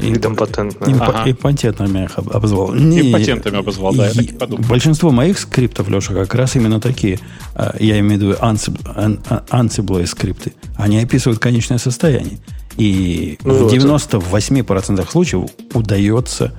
Идемпотентно. 0.01 0.87
Имп, 0.87 1.03
ага. 1.03 1.31
Импотентными 1.31 2.05
их 2.05 2.19
обозвал. 2.19 2.75
Не, 2.75 3.11
Импотентами 3.11 3.59
обозвал, 3.59 3.95
да, 3.95 4.07
я 4.07 4.13
так 4.13 4.25
и 4.25 4.33
подумал. 4.33 4.65
Большинство 4.69 5.11
моих 5.11 5.39
скриптов, 5.39 5.89
Леша, 5.89 6.15
как 6.15 6.35
раз 6.35 6.57
именно 6.57 6.81
такие. 6.81 7.19
А, 7.55 7.75
я 7.79 7.99
имею 8.01 8.21
в 8.21 8.23
виду 8.23 8.33
Ansible, 8.35 9.21
Ansible 9.51 10.07
скрипты. 10.07 10.53
Они 10.77 10.99
описывают 10.99 11.41
конечное 11.41 11.79
состояние. 11.79 12.39
И 12.77 13.39
ну, 13.43 13.69
в 13.69 13.73
98% 13.73 15.11
случаев 15.11 15.51
удается 15.75 16.55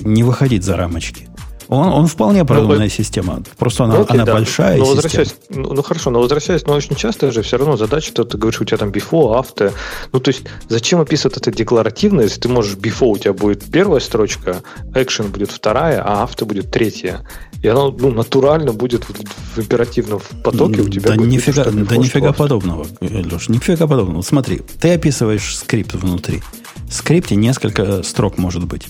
не 0.00 0.22
выходить 0.22 0.64
за 0.64 0.76
рамочки. 0.76 1.28
Он, 1.68 1.88
он 1.88 2.06
вполне 2.06 2.44
продуманная 2.44 2.84
ну, 2.84 2.90
система. 2.90 3.42
Просто 3.58 3.84
она, 3.84 3.96
ну, 3.96 4.02
окей, 4.02 4.14
она 4.14 4.24
да. 4.24 4.32
большая. 4.32 4.78
Но 4.78 4.86
возвращаясь, 4.86 5.34
ну, 5.50 5.74
ну 5.74 5.82
хорошо, 5.82 6.10
но 6.10 6.20
возвращаясь, 6.20 6.66
но 6.66 6.72
очень 6.72 6.96
часто 6.96 7.30
же 7.30 7.42
все 7.42 7.58
равно 7.58 7.76
задача, 7.76 8.08
что 8.08 8.24
ты 8.24 8.38
говоришь, 8.38 8.60
у 8.60 8.64
тебя 8.64 8.78
там 8.78 8.88
before, 8.88 9.38
after. 9.38 9.72
Ну, 10.12 10.20
то 10.20 10.30
есть, 10.30 10.44
зачем 10.68 11.00
описывать 11.00 11.36
это 11.36 11.52
декларативно, 11.52 12.22
если 12.22 12.40
ты 12.40 12.48
можешь 12.48 12.76
before 12.76 13.08
у 13.08 13.18
тебя 13.18 13.34
будет 13.34 13.64
первая 13.70 14.00
строчка, 14.00 14.62
action 14.94 15.28
будет 15.28 15.50
вторая, 15.50 16.02
а 16.02 16.24
after 16.24 16.46
будет 16.46 16.70
третья. 16.70 17.20
И 17.62 17.68
оно 17.68 17.90
ну, 17.90 18.12
натурально 18.12 18.72
будет 18.72 19.04
в, 19.04 19.12
в 19.56 19.58
императивном 19.58 20.20
потоке 20.42 20.80
у 20.80 20.88
тебя. 20.88 21.10
Да, 21.10 21.16
будет 21.16 21.28
нифига, 21.28 21.64
видно, 21.64 21.84
да 21.84 21.96
нифига 21.96 22.32
подобного, 22.32 22.86
Леш, 23.00 23.48
нифига 23.48 23.86
подобного. 23.86 24.22
Смотри, 24.22 24.62
ты 24.80 24.94
описываешь 24.94 25.56
скрипт 25.56 25.94
внутри. 25.94 26.42
В 26.88 26.94
скрипте 26.94 27.36
несколько 27.36 28.02
строк 28.04 28.38
может 28.38 28.64
быть. 28.64 28.86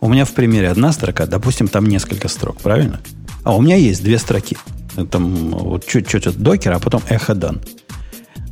У 0.00 0.08
меня 0.08 0.24
в 0.24 0.32
примере 0.32 0.70
одна 0.70 0.92
строка, 0.92 1.26
допустим, 1.26 1.68
там 1.68 1.86
несколько 1.86 2.28
строк, 2.28 2.56
правильно? 2.58 3.00
А 3.44 3.54
у 3.54 3.60
меня 3.60 3.76
есть 3.76 4.02
две 4.02 4.18
строки. 4.18 4.56
Там 5.10 5.50
вот 5.50 5.86
чуть-чуть 5.86 6.26
от 6.26 6.36
а 6.36 6.78
потом 6.78 7.02
эхо 7.08 7.34
дан. 7.34 7.60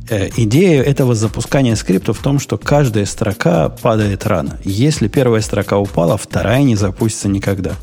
Э, 0.09 0.29
идея 0.37 0.81
этого 0.83 1.15
запускания 1.15 1.75
скрипта 1.75 2.13
в 2.13 2.19
том, 2.19 2.39
что 2.39 2.57
каждая 2.57 3.05
строка 3.05 3.69
падает 3.69 4.25
рано. 4.25 4.59
Если 4.63 5.07
первая 5.07 5.41
строка 5.41 5.77
упала, 5.77 6.17
вторая 6.17 6.63
не 6.63 6.75
запустится 6.75 7.27
никогда. 7.27 7.73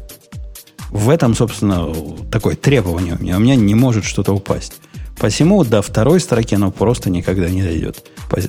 В 0.90 1.10
этом, 1.10 1.34
собственно, 1.34 1.92
такое 2.30 2.56
требование 2.56 3.16
у 3.18 3.22
меня. 3.22 3.36
У 3.36 3.40
меня 3.40 3.56
не 3.56 3.74
может 3.74 4.04
что-то 4.04 4.32
упасть. 4.32 4.74
Посему 5.18 5.64
до 5.64 5.80
второй 5.80 6.20
строки 6.20 6.54
оно 6.54 6.70
просто 6.70 7.10
никогда 7.10 7.48
не 7.48 7.62
дойдет. 7.62 8.04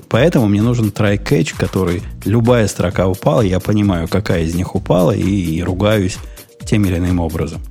Поэтому 0.10 0.48
мне 0.48 0.62
нужен 0.62 0.88
try 0.90 1.18
catch, 1.18 1.56
который 1.58 2.02
любая 2.26 2.68
строка 2.68 3.08
упала, 3.08 3.42
я 3.42 3.60
понимаю, 3.60 4.08
какая 4.08 4.44
из 4.44 4.54
них 4.56 4.76
упала, 4.76 5.12
и, 5.12 5.22
и 5.24 5.64
ругаюсь 5.64 6.18
тем 6.66 6.86
или 6.86 6.98
иным 6.98 7.20
образом. 7.20 7.62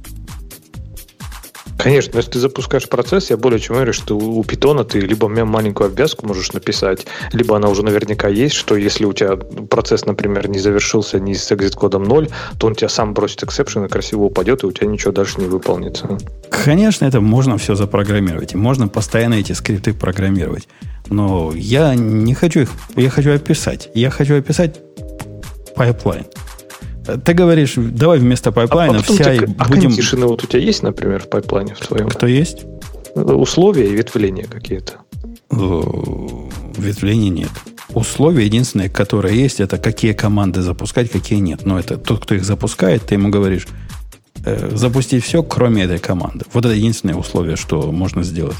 Конечно, 1.78 2.16
если 2.16 2.32
ты 2.32 2.38
запускаешь 2.38 2.88
процесс, 2.88 3.30
я 3.30 3.36
более 3.36 3.60
чем 3.60 3.76
уверен, 3.76 3.92
что 3.92 4.16
у 4.16 4.42
питона 4.44 4.84
ты 4.84 5.00
либо 5.00 5.28
маленькую 5.28 5.88
обвязку 5.88 6.26
можешь 6.26 6.52
написать, 6.52 7.06
либо 7.32 7.56
она 7.56 7.68
уже 7.68 7.82
наверняка 7.82 8.28
есть, 8.28 8.54
что 8.54 8.76
если 8.76 9.04
у 9.04 9.12
тебя 9.12 9.36
процесс, 9.36 10.06
например, 10.06 10.48
не 10.48 10.58
завершился 10.58 11.20
ни 11.20 11.34
с 11.34 11.52
exit-кодом 11.52 12.04
0, 12.04 12.28
то 12.58 12.66
он 12.66 12.74
тебя 12.74 12.88
сам 12.88 13.14
бросит 13.14 13.42
exception 13.42 13.84
и 13.84 13.88
красиво 13.88 14.24
упадет, 14.24 14.62
и 14.62 14.66
у 14.66 14.72
тебя 14.72 14.86
ничего 14.86 15.12
дальше 15.12 15.40
не 15.40 15.46
выполнится. 15.46 16.18
Конечно, 16.50 17.04
это 17.04 17.20
можно 17.20 17.58
все 17.58 17.74
запрограммировать. 17.74 18.54
Можно 18.54 18.88
постоянно 18.88 19.34
эти 19.34 19.52
скрипты 19.52 19.92
программировать. 19.92 20.68
Но 21.08 21.52
я 21.54 21.94
не 21.94 22.34
хочу 22.34 22.60
их, 22.60 22.70
я 22.96 23.10
хочу 23.10 23.32
описать. 23.32 23.90
Я 23.94 24.10
хочу 24.10 24.36
описать 24.36 24.80
пайплайн. 25.74 26.24
Ты 27.24 27.34
говоришь, 27.34 27.74
давай 27.76 28.18
вместо 28.18 28.52
пайплайна 28.52 28.98
а 28.98 29.02
вся 29.02 29.34
и 29.34 29.40
а 29.58 29.68
будем... 29.68 29.92
тишины 29.92 30.26
вот 30.26 30.42
у 30.42 30.46
тебя 30.46 30.60
есть, 30.60 30.82
например, 30.82 31.22
в 31.22 31.28
пайплайне 31.28 31.74
в 31.74 31.86
твоем? 31.86 32.08
Кто 32.08 32.26
есть? 32.26 32.64
Условия 33.14 33.88
и 33.88 33.96
ветвления 33.96 34.44
какие-то. 34.44 34.94
Ветвления 35.50 37.30
нет. 37.30 37.50
Условия 37.94 38.44
единственные, 38.44 38.90
которые 38.90 39.40
есть, 39.40 39.60
это 39.60 39.78
какие 39.78 40.12
команды 40.12 40.60
запускать, 40.60 41.10
какие 41.10 41.38
нет. 41.38 41.64
Но 41.64 41.78
это 41.78 41.96
тот, 41.96 42.24
кто 42.24 42.34
их 42.34 42.44
запускает, 42.44 43.06
ты 43.06 43.14
ему 43.14 43.30
говоришь, 43.30 43.66
э, 44.44 44.76
запустить 44.76 45.24
все, 45.24 45.42
кроме 45.42 45.84
этой 45.84 45.98
команды. 45.98 46.44
Вот 46.52 46.64
это 46.64 46.74
единственное 46.74 47.14
условие, 47.14 47.56
что 47.56 47.92
можно 47.92 48.22
сделать. 48.22 48.56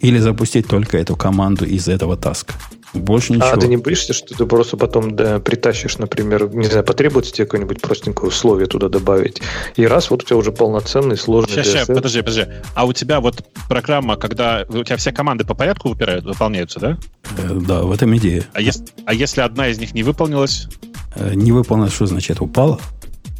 Или 0.00 0.18
запустить 0.18 0.66
только 0.68 0.96
эту 0.96 1.16
команду 1.16 1.64
из 1.66 1.88
этого 1.88 2.16
таска. 2.16 2.54
Больше 2.94 3.32
ничего. 3.32 3.50
А 3.52 3.56
ты 3.56 3.66
не 3.66 3.76
боишься, 3.76 4.12
что 4.12 4.34
ты 4.34 4.46
просто 4.46 4.76
потом 4.76 5.16
да, 5.16 5.40
притащишь, 5.40 5.98
например, 5.98 6.54
не 6.54 6.66
знаю, 6.66 6.84
потребуется 6.84 7.32
тебе 7.32 7.44
какое-нибудь 7.44 7.80
простенькое 7.80 8.28
условие 8.28 8.68
туда 8.68 8.88
добавить. 8.88 9.42
И 9.74 9.84
раз, 9.86 10.10
вот 10.10 10.22
у 10.22 10.26
тебя 10.26 10.36
уже 10.36 10.52
полноценный, 10.52 11.16
сложный 11.16 11.54
Сейчас, 11.54 11.66
сейчас, 11.66 11.86
подожди, 11.88 12.20
подожди. 12.20 12.46
А 12.74 12.86
у 12.86 12.92
тебя 12.92 13.20
вот 13.20 13.44
программа, 13.68 14.16
когда 14.16 14.64
у 14.68 14.84
тебя 14.84 14.96
все 14.96 15.10
команды 15.10 15.44
по 15.44 15.54
порядку 15.54 15.88
выпирают, 15.88 16.24
выполняются, 16.24 16.78
да? 16.78 16.98
Э, 17.36 17.58
да, 17.66 17.82
в 17.82 17.90
этом 17.90 18.16
идея. 18.16 18.44
А, 18.52 18.60
если, 18.60 18.84
а 19.04 19.12
если 19.12 19.40
одна 19.40 19.68
из 19.68 19.78
них 19.78 19.92
не 19.92 20.04
выполнилась? 20.04 20.68
Э, 21.16 21.34
не 21.34 21.50
выполнилась, 21.50 21.92
что 21.92 22.06
значит? 22.06 22.40
Упала? 22.40 22.78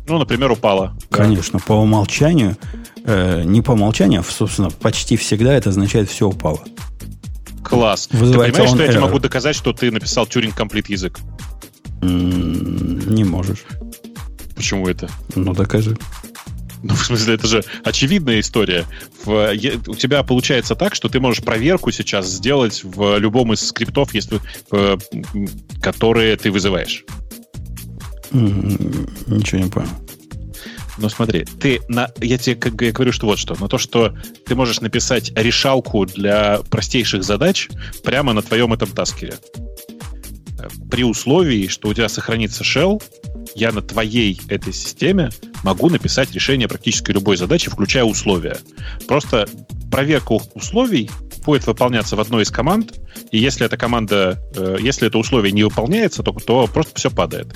Ну, 0.08 0.18
например, 0.18 0.50
упала. 0.50 0.96
Конечно, 1.10 1.60
да. 1.60 1.64
по 1.64 1.72
умолчанию, 1.74 2.56
э, 3.04 3.42
не 3.44 3.62
по 3.62 3.72
умолчанию, 3.72 4.20
а, 4.20 4.24
собственно, 4.24 4.70
почти 4.70 5.16
всегда 5.16 5.54
это 5.54 5.70
означает 5.70 6.10
все 6.10 6.28
упало. 6.28 6.60
Класс. 7.64 8.08
Вызывается 8.12 8.44
ты 8.44 8.52
понимаешь, 8.52 8.74
что 8.74 8.82
я 8.84 8.88
тебе 8.90 9.00
могу 9.00 9.18
доказать, 9.18 9.56
что 9.56 9.72
ты 9.72 9.90
написал 9.90 10.26
Turing 10.26 10.54
Complete 10.56 10.86
язык? 10.88 11.18
Не 12.02 13.24
можешь. 13.24 13.64
Почему 14.54 14.88
это? 14.88 15.08
Ну, 15.34 15.54
докажи. 15.54 15.96
Ну, 16.82 16.94
в 16.94 17.06
смысле, 17.06 17.34
это 17.34 17.46
же 17.46 17.64
очевидная 17.82 18.40
история. 18.40 18.84
В, 19.24 19.52
у 19.86 19.94
тебя 19.94 20.22
получается 20.22 20.74
так, 20.74 20.94
что 20.94 21.08
ты 21.08 21.18
можешь 21.18 21.42
проверку 21.42 21.90
сейчас 21.90 22.26
сделать 22.28 22.84
в 22.84 23.16
любом 23.18 23.54
из 23.54 23.66
скриптов, 23.66 24.12
если, 24.12 24.38
э, 24.70 24.98
которые 25.80 26.36
ты 26.36 26.50
вызываешь. 26.50 27.04
Ничего 28.32 29.62
не 29.62 29.70
понял. 29.70 29.88
Ну 30.98 31.08
смотри, 31.08 31.44
ты 31.44 31.80
на, 31.88 32.10
я 32.20 32.38
тебе 32.38 32.56
как, 32.56 32.80
я 32.80 32.92
говорю, 32.92 33.12
что 33.12 33.26
вот 33.26 33.38
что, 33.38 33.56
на 33.60 33.68
то, 33.68 33.78
что 33.78 34.16
ты 34.46 34.54
можешь 34.54 34.80
написать 34.80 35.32
решалку 35.36 36.06
для 36.06 36.60
простейших 36.70 37.24
задач 37.24 37.68
прямо 38.04 38.32
на 38.32 38.42
твоем 38.42 38.72
этом 38.72 38.90
таскере. 38.90 39.34
При 40.90 41.04
условии, 41.04 41.66
что 41.66 41.88
у 41.88 41.94
тебя 41.94 42.08
сохранится 42.08 42.62
shell, 42.62 43.02
я 43.54 43.72
на 43.72 43.82
твоей 43.82 44.40
этой 44.48 44.72
системе 44.72 45.30
могу 45.62 45.90
написать 45.90 46.32
решение 46.32 46.68
практически 46.68 47.10
любой 47.10 47.36
задачи, 47.36 47.70
включая 47.70 48.04
условия. 48.04 48.58
Просто 49.06 49.48
проверка 49.90 50.32
условий 50.54 51.10
будет 51.44 51.66
выполняться 51.66 52.16
в 52.16 52.20
одной 52.20 52.44
из 52.44 52.50
команд, 52.50 52.94
и 53.30 53.38
если 53.38 53.66
эта 53.66 53.76
команда, 53.76 54.42
э, 54.56 54.78
если 54.80 55.08
это 55.08 55.18
условие 55.18 55.52
не 55.52 55.62
выполняется, 55.62 56.22
то, 56.22 56.32
то 56.32 56.66
просто 56.66 56.94
все 56.96 57.10
падает. 57.10 57.48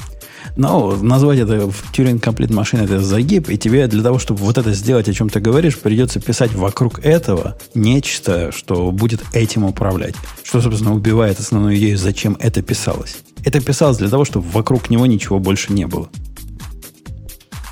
Но 0.59 0.97
назвать 0.97 1.39
это 1.39 1.71
в 1.71 1.93
Turing 1.93 2.21
Complete 2.21 2.49
Machine 2.49 2.83
это 2.83 3.01
загиб, 3.01 3.49
и 3.49 3.57
тебе 3.57 3.87
для 3.87 4.03
того, 4.03 4.19
чтобы 4.19 4.41
вот 4.41 4.59
это 4.59 4.73
сделать, 4.73 5.09
о 5.09 5.15
чем 5.15 5.31
ты 5.31 5.39
говоришь, 5.39 5.79
придется 5.79 6.21
писать 6.21 6.53
вокруг 6.53 6.99
этого 7.05 7.57
нечто, 7.75 8.51
что 8.51 8.91
будет 8.91 9.21
этим 9.33 9.63
управлять. 9.63 10.17
Что, 10.43 10.61
собственно, 10.61 10.97
убивает 10.97 11.39
основную 11.39 11.77
идею, 11.77 11.97
зачем 11.97 12.37
это 12.41 12.61
писалось. 12.61 13.19
Это 13.45 13.61
писалось 13.61 13.99
для 13.99 14.09
того, 14.09 14.25
чтобы 14.25 14.49
вокруг 14.49 14.91
него 14.91 15.07
ничего 15.07 15.39
больше 15.39 15.73
не 15.73 15.87
было. 15.87 16.11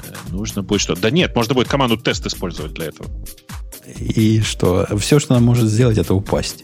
Э, 0.04 0.30
нужно 0.30 0.62
будет 0.62 0.80
что? 0.80 0.94
Да 0.94 1.10
нет, 1.10 1.34
можно 1.34 1.54
будет 1.54 1.66
команду 1.66 1.96
тест 1.96 2.24
использовать 2.24 2.74
для 2.74 2.86
этого. 2.86 3.10
И 3.98 4.40
что? 4.42 4.86
Все, 4.96 5.18
что 5.18 5.34
она 5.34 5.44
может 5.44 5.68
сделать, 5.68 5.98
это 5.98 6.14
упасть. 6.14 6.62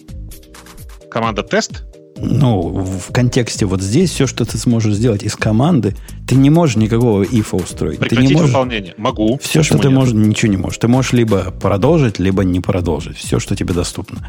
Команда 1.11 1.43
тест? 1.43 1.83
Ну, 2.17 2.61
в 2.61 3.13
контексте 3.13 3.67
вот 3.67 3.83
здесь 3.83 4.11
все, 4.11 4.27
что 4.27 4.45
ты 4.45 4.59
сможешь 4.59 4.95
сделать 4.95 5.23
из 5.23 5.35
команды, 5.35 5.97
ты 6.27 6.35
не 6.35 6.51
можешь 6.51 6.77
никакого 6.77 7.23
ифа 7.23 7.57
устроить. 7.57 7.99
Прекратить 7.99 8.29
ты 8.29 8.35
не 8.35 8.35
можешь... 8.35 8.51
выполнение. 8.51 8.95
Могу. 8.97 9.39
Все, 9.43 9.63
что 9.63 9.79
ты 9.79 9.89
нет? 9.89 9.97
можешь, 9.97 10.15
ничего 10.15 10.51
не 10.51 10.57
можешь. 10.57 10.79
Ты 10.79 10.89
можешь 10.89 11.13
либо 11.13 11.51
продолжить, 11.51 12.19
либо 12.19 12.45
не 12.45 12.61
продолжить. 12.61 13.17
Все, 13.17 13.39
что 13.41 13.57
тебе 13.57 13.75
доступно. 13.75 14.29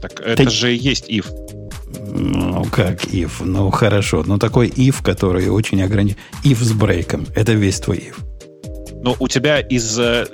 Так 0.00 0.20
это 0.20 0.44
ты... 0.44 0.50
же 0.50 0.74
и 0.74 0.78
есть 0.78 1.10
if. 1.10 1.26
Ну, 2.12 2.64
как 2.70 3.04
if? 3.04 3.44
Ну, 3.44 3.70
хорошо. 3.70 4.22
Но 4.24 4.38
такой 4.38 4.68
if, 4.68 5.02
который 5.02 5.48
очень 5.48 5.82
ограничен. 5.82 6.16
If 6.44 6.62
с 6.62 6.72
брейком. 6.72 7.26
Это 7.34 7.52
весь 7.52 7.80
твой 7.80 7.98
if. 7.98 8.33
Но 9.04 9.14
у 9.18 9.28
тебя 9.28 9.60
из... 9.60 9.98
Э, 9.98 10.24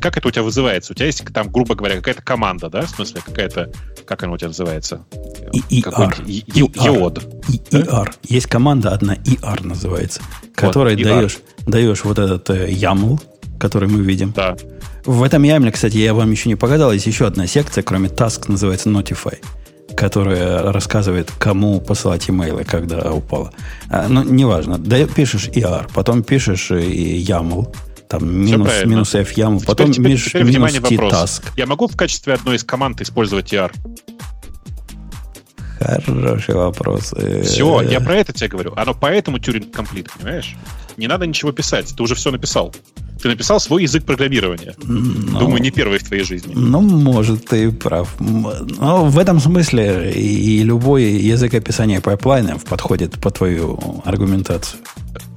как 0.00 0.16
это 0.16 0.28
у 0.28 0.30
тебя 0.30 0.44
вызывается? 0.44 0.92
У 0.92 0.94
тебя 0.94 1.06
есть 1.06 1.24
там, 1.34 1.50
грубо 1.50 1.74
говоря, 1.74 1.96
какая-то 1.96 2.22
команда, 2.22 2.70
да? 2.70 2.82
В 2.82 2.90
смысле, 2.90 3.20
какая-то... 3.26 3.72
Как 4.06 4.22
она 4.22 4.34
у 4.34 4.36
тебя 4.36 4.48
называется? 4.48 5.04
ER. 5.52 6.22
Еод. 6.24 7.18
ER. 7.72 8.14
Есть 8.22 8.46
команда 8.46 8.90
одна, 8.90 9.16
ER 9.16 9.66
называется, 9.66 10.22
которой 10.54 10.94
даешь, 10.94 11.38
даешь 11.66 12.04
вот 12.04 12.20
этот 12.20 12.48
э, 12.50 12.70
YAML, 12.70 13.20
который 13.58 13.88
мы 13.88 14.00
видим. 14.04 14.32
Да. 14.32 14.56
В 15.04 15.24
этом 15.24 15.42
YAML, 15.42 15.72
кстати, 15.72 15.96
я 15.96 16.14
вам 16.14 16.30
еще 16.30 16.48
не 16.48 16.54
показал, 16.54 16.92
есть 16.92 17.06
еще 17.06 17.26
одна 17.26 17.48
секция, 17.48 17.82
кроме 17.82 18.08
task, 18.08 18.44
называется 18.46 18.90
Notify 18.90 19.38
которая 19.96 20.72
рассказывает, 20.72 21.30
кому 21.38 21.80
посылать 21.80 22.28
имейлы, 22.28 22.64
когда 22.64 23.12
упало. 23.12 23.52
А, 23.90 24.08
ну, 24.08 24.24
неважно. 24.24 24.76
Да, 24.76 25.06
пишешь 25.06 25.48
ER, 25.48 25.88
потом 25.94 26.24
пишешь 26.24 26.72
э, 26.72 26.80
YAML, 26.80 27.72
там 28.08 28.28
минус, 28.28 28.70
минус 28.84 29.14
F 29.14 29.32
яму, 29.32 29.60
потом 29.60 29.92
теперь, 29.92 30.12
меж, 30.12 30.24
теперь, 30.24 30.44
минус 30.44 30.72
T 30.72 30.96
task. 30.96 31.42
Я 31.56 31.66
могу 31.66 31.86
в 31.88 31.96
качестве 31.96 32.34
одной 32.34 32.56
из 32.56 32.64
команд 32.64 33.00
использовать 33.00 33.52
TR? 33.52 33.72
Хороший 35.80 36.54
вопрос. 36.54 37.14
Все, 37.44 37.82
я 37.82 38.00
про 38.00 38.16
это 38.16 38.32
тебе 38.32 38.48
говорю. 38.48 38.72
Оно 38.76 38.94
поэтому 38.94 39.38
Turing 39.38 39.70
Complete, 39.70 40.08
понимаешь? 40.16 40.56
Не 40.96 41.08
надо 41.08 41.26
ничего 41.26 41.52
писать, 41.52 41.92
ты 41.94 42.02
уже 42.02 42.14
все 42.14 42.30
написал. 42.30 42.74
Ты 43.20 43.28
написал 43.28 43.58
свой 43.58 43.82
язык 43.82 44.04
программирования. 44.04 44.74
Но, 44.82 45.38
Думаю, 45.38 45.62
не 45.62 45.70
первый 45.70 45.98
в 45.98 46.04
твоей 46.04 46.24
жизни. 46.24 46.52
Ну, 46.54 46.80
может, 46.80 47.46
ты 47.46 47.70
прав. 47.72 48.14
Но 48.20 49.06
в 49.06 49.18
этом 49.18 49.40
смысле 49.40 50.12
и 50.12 50.62
любой 50.62 51.04
язык 51.04 51.54
описания 51.54 52.00
пайплайнов 52.00 52.64
подходит 52.64 53.20
по 53.20 53.30
твою 53.30 54.02
аргументацию. 54.04 54.80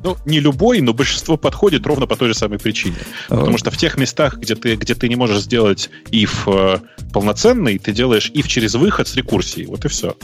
Ну, 0.08 0.16
не 0.26 0.40
любой, 0.40 0.80
но 0.80 0.94
большинство 0.94 1.36
подходит 1.36 1.86
ровно 1.86 2.08
по 2.08 2.16
той 2.16 2.30
же 2.30 2.34
самой 2.34 2.60
причине. 2.60 2.96
Потому 3.28 3.58
что 3.58 3.72
в 3.72 3.76
тех 3.76 3.98
местах, 3.98 4.38
где 4.38 4.56
ты, 4.56 4.78
где 4.78 4.96
ты 4.96 5.10
не 5.10 5.18
можешь 5.18 5.42
сделать 5.42 5.90
if 6.12 6.32
э, 6.48 6.80
полноценный, 7.12 7.78
ты 7.78 7.92
делаешь 7.92 8.32
if 8.34 8.48
через 8.48 8.76
выход 8.76 9.10
с 9.10 9.16
рекурсией. 9.18 9.68
Вот 9.68 9.84
и 9.84 9.90
все. 9.90 10.16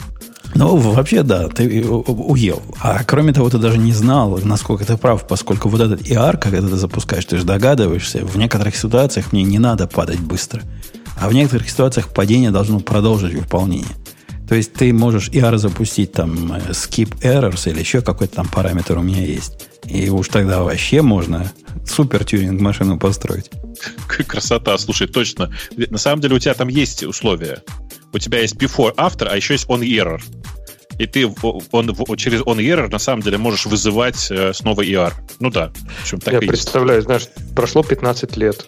Ну, 0.54 0.76
вообще, 0.76 1.22
да, 1.22 1.48
ты 1.48 1.84
уел. 1.84 2.62
А 2.80 3.04
кроме 3.04 3.34
того, 3.34 3.50
ты 3.50 3.58
даже 3.58 3.76
не 3.76 3.92
знал, 3.92 4.40
насколько 4.42 4.86
ты 4.86 4.96
прав, 4.96 5.28
поскольку 5.28 5.68
вот 5.68 5.82
этот 5.82 6.00
ER, 6.00 6.38
когда 6.38 6.62
ты 6.62 6.76
запускаешь, 6.76 7.26
ты 7.26 7.36
же 7.36 7.44
догадываешься, 7.44 8.24
в 8.24 8.38
некоторых 8.38 8.76
ситуациях 8.76 9.32
мне 9.32 9.42
не 9.42 9.58
надо 9.58 9.86
падать 9.86 10.20
быстро. 10.20 10.62
А 11.20 11.28
в 11.28 11.34
некоторых 11.34 11.68
ситуациях 11.68 12.08
падение 12.08 12.50
должно 12.50 12.80
продолжить 12.80 13.34
выполнение. 13.34 13.94
То 14.48 14.54
есть 14.54 14.72
ты 14.72 14.94
можешь 14.94 15.28
ER 15.28 15.58
запустить 15.58 16.12
там 16.12 16.52
э, 16.54 16.70
skip 16.70 17.18
errors 17.20 17.70
или 17.70 17.80
еще 17.80 18.00
какой-то 18.00 18.36
там 18.36 18.48
параметр 18.48 18.96
у 18.96 19.02
меня 19.02 19.22
есть. 19.22 19.68
И 19.86 20.08
уж 20.08 20.28
тогда 20.28 20.62
вообще 20.62 21.02
можно 21.02 21.52
супер 21.86 22.24
тюнинг 22.24 22.60
машину 22.60 22.98
построить. 22.98 23.50
Красота, 24.06 24.76
слушай, 24.78 25.06
точно. 25.06 25.50
На 25.76 25.98
самом 25.98 26.20
деле 26.20 26.36
у 26.36 26.38
тебя 26.38 26.54
там 26.54 26.68
есть 26.68 27.02
условия. 27.02 27.62
У 28.12 28.18
тебя 28.18 28.40
есть 28.40 28.56
before, 28.56 28.94
after, 28.94 29.26
а 29.26 29.36
еще 29.36 29.54
есть 29.54 29.66
on 29.68 29.80
error. 29.80 30.20
И 30.98 31.06
ты 31.06 31.26
он, 31.72 32.16
через 32.16 32.40
on 32.42 32.58
error 32.58 32.88
на 32.88 32.98
самом 32.98 33.22
деле 33.22 33.38
можешь 33.38 33.66
вызывать 33.66 34.30
э, 34.30 34.52
снова 34.52 34.82
ER. 34.82 35.12
Ну 35.40 35.50
да. 35.50 35.72
В 35.98 36.02
общем, 36.02 36.20
так 36.20 36.34
Я 36.34 36.40
представляю, 36.40 36.98
есть. 36.98 37.06
знаешь, 37.06 37.28
прошло 37.56 37.82
15 37.82 38.36
лет. 38.36 38.66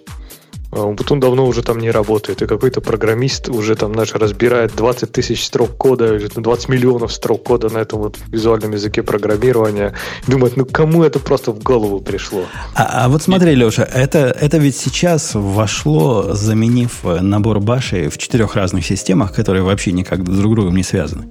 А 0.76 0.86
вот 0.86 1.10
он 1.10 1.20
давно 1.20 1.46
уже 1.46 1.62
там 1.62 1.78
не 1.78 1.90
работает, 1.90 2.42
и 2.42 2.46
какой-то 2.46 2.80
программист 2.80 3.48
уже 3.48 3.74
там, 3.76 3.94
знаешь, 3.94 4.12
разбирает 4.12 4.76
20 4.76 5.10
тысяч 5.10 5.46
строк 5.46 5.76
кода, 5.76 6.14
или 6.14 6.28
20 6.28 6.68
миллионов 6.68 7.12
строк 7.12 7.44
кода 7.44 7.70
на 7.70 7.78
этом 7.78 8.00
вот 8.00 8.18
визуальном 8.28 8.72
языке 8.72 9.02
программирования. 9.02 9.94
И 10.26 10.30
думает, 10.30 10.56
ну 10.56 10.66
кому 10.66 11.02
это 11.02 11.18
просто 11.18 11.52
в 11.52 11.62
голову 11.62 12.00
пришло? 12.00 12.44
А, 12.74 13.04
а 13.04 13.08
вот 13.08 13.22
смотри, 13.22 13.54
Леша, 13.54 13.84
это, 13.84 14.18
это 14.18 14.58
ведь 14.58 14.76
сейчас 14.76 15.30
вошло, 15.34 16.34
заменив 16.34 17.04
набор 17.04 17.60
башей 17.60 18.08
в 18.08 18.18
четырех 18.18 18.54
разных 18.54 18.84
системах, 18.84 19.32
которые 19.32 19.62
вообще 19.62 19.92
никак 19.92 20.24
друг 20.24 20.36
с 20.36 20.40
другом 20.40 20.76
не 20.76 20.82
связаны. 20.82 21.30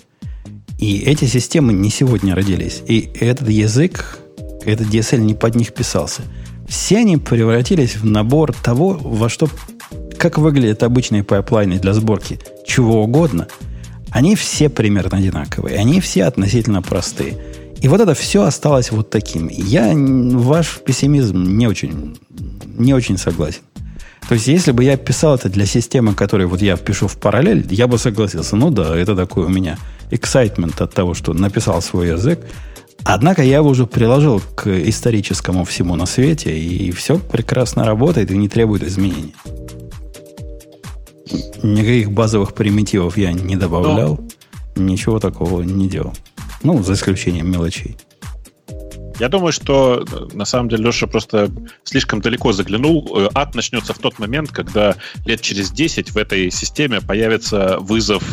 И 0.79 0.99
эти 0.99 1.25
системы 1.25 1.71
не 1.71 1.91
сегодня 1.91 2.35
родились. 2.35 2.81
И 2.87 3.11
этот 3.19 3.47
язык, 3.47 4.17
этот 4.65 4.87
DSL 4.87 5.19
не 5.19 5.35
под 5.35 5.55
них 5.55 5.71
писался– 5.73 6.23
все 6.67 6.99
они 6.99 7.17
превратились 7.17 7.95
в 7.95 8.05
набор 8.05 8.53
того, 8.53 8.97
во 8.99 9.29
что, 9.29 9.49
как 10.17 10.37
выглядят 10.37 10.83
обычные 10.83 11.23
пайплайны 11.23 11.79
для 11.79 11.93
сборки 11.93 12.39
чего 12.65 13.03
угодно. 13.03 13.47
Они 14.11 14.35
все 14.35 14.69
примерно 14.69 15.17
одинаковые, 15.17 15.77
они 15.77 15.99
все 15.99 16.25
относительно 16.25 16.81
простые. 16.81 17.37
И 17.81 17.87
вот 17.87 18.01
это 18.01 18.13
все 18.13 18.43
осталось 18.43 18.91
вот 18.91 19.09
таким. 19.09 19.49
Я 19.49 19.93
ваш 19.93 20.79
пессимизм 20.79 21.57
не 21.57 21.67
очень, 21.67 22.17
не 22.77 22.93
очень 22.93 23.17
согласен. 23.17 23.61
То 24.27 24.33
есть, 24.33 24.47
если 24.47 24.71
бы 24.71 24.83
я 24.83 24.97
писал 24.97 25.35
это 25.35 25.49
для 25.49 25.65
системы, 25.67 26.15
которую 26.15 26.49
вот 26.49 26.61
я 26.61 26.77
пишу 26.77 27.07
в 27.07 27.17
параллель, 27.17 27.67
я 27.69 27.87
бы 27.87 27.99
согласился. 27.99 28.55
Ну 28.55 28.71
да, 28.71 28.97
это 28.97 29.15
такой 29.15 29.45
у 29.45 29.49
меня 29.49 29.77
excitement 30.09 30.81
от 30.81 30.93
того, 30.93 31.13
что 31.13 31.33
написал 31.33 31.81
свой 31.81 32.09
язык, 32.09 32.39
Однако 33.07 33.43
я 33.43 33.57
его 33.57 33.69
уже 33.69 33.85
приложил 33.85 34.41
к 34.55 34.67
историческому 34.67 35.63
всему 35.63 35.95
на 35.95 36.07
свете, 36.07 36.57
и 36.57 36.91
все 36.91 37.19
прекрасно 37.19 37.85
работает 37.85 38.31
и 38.31 38.37
не 38.37 38.49
требует 38.49 38.81
изменений. 38.81 39.35
Никаких 41.61 42.11
базовых 42.11 42.55
примитивов 42.55 43.15
я 43.15 43.31
не 43.31 43.55
добавлял, 43.55 44.19
Но... 44.75 44.83
ничего 44.83 45.19
такого 45.19 45.61
не 45.61 45.87
делал. 45.87 46.13
Ну, 46.63 46.81
за 46.81 46.93
исключением 46.93 47.51
мелочей. 47.51 47.95
Я 49.19 49.29
думаю, 49.29 49.53
что 49.53 50.03
на 50.33 50.45
самом 50.45 50.67
деле 50.67 50.85
Леша 50.85 51.07
просто 51.07 51.49
слишком 51.83 52.21
далеко 52.21 52.53
заглянул. 52.53 53.17
Э, 53.17 53.29
ад 53.33 53.55
начнется 53.55 53.93
в 53.93 53.99
тот 53.99 54.19
момент, 54.19 54.51
когда 54.51 54.95
лет 55.25 55.41
через 55.41 55.71
10 55.71 56.11
в 56.11 56.17
этой 56.17 56.51
системе 56.51 56.99
появится 57.01 57.77
вызов 57.79 58.23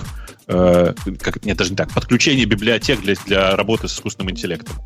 э, 0.53 0.95
как, 1.21 1.45
нет, 1.45 1.57
даже 1.57 1.71
не 1.71 1.77
так, 1.77 1.91
подключение 1.93 2.45
библиотек 2.45 3.01
для, 3.01 3.15
для 3.27 3.57
работы 3.57 3.89
с 3.89 3.95
искусственным 3.95 4.31
интеллектом. 4.31 4.77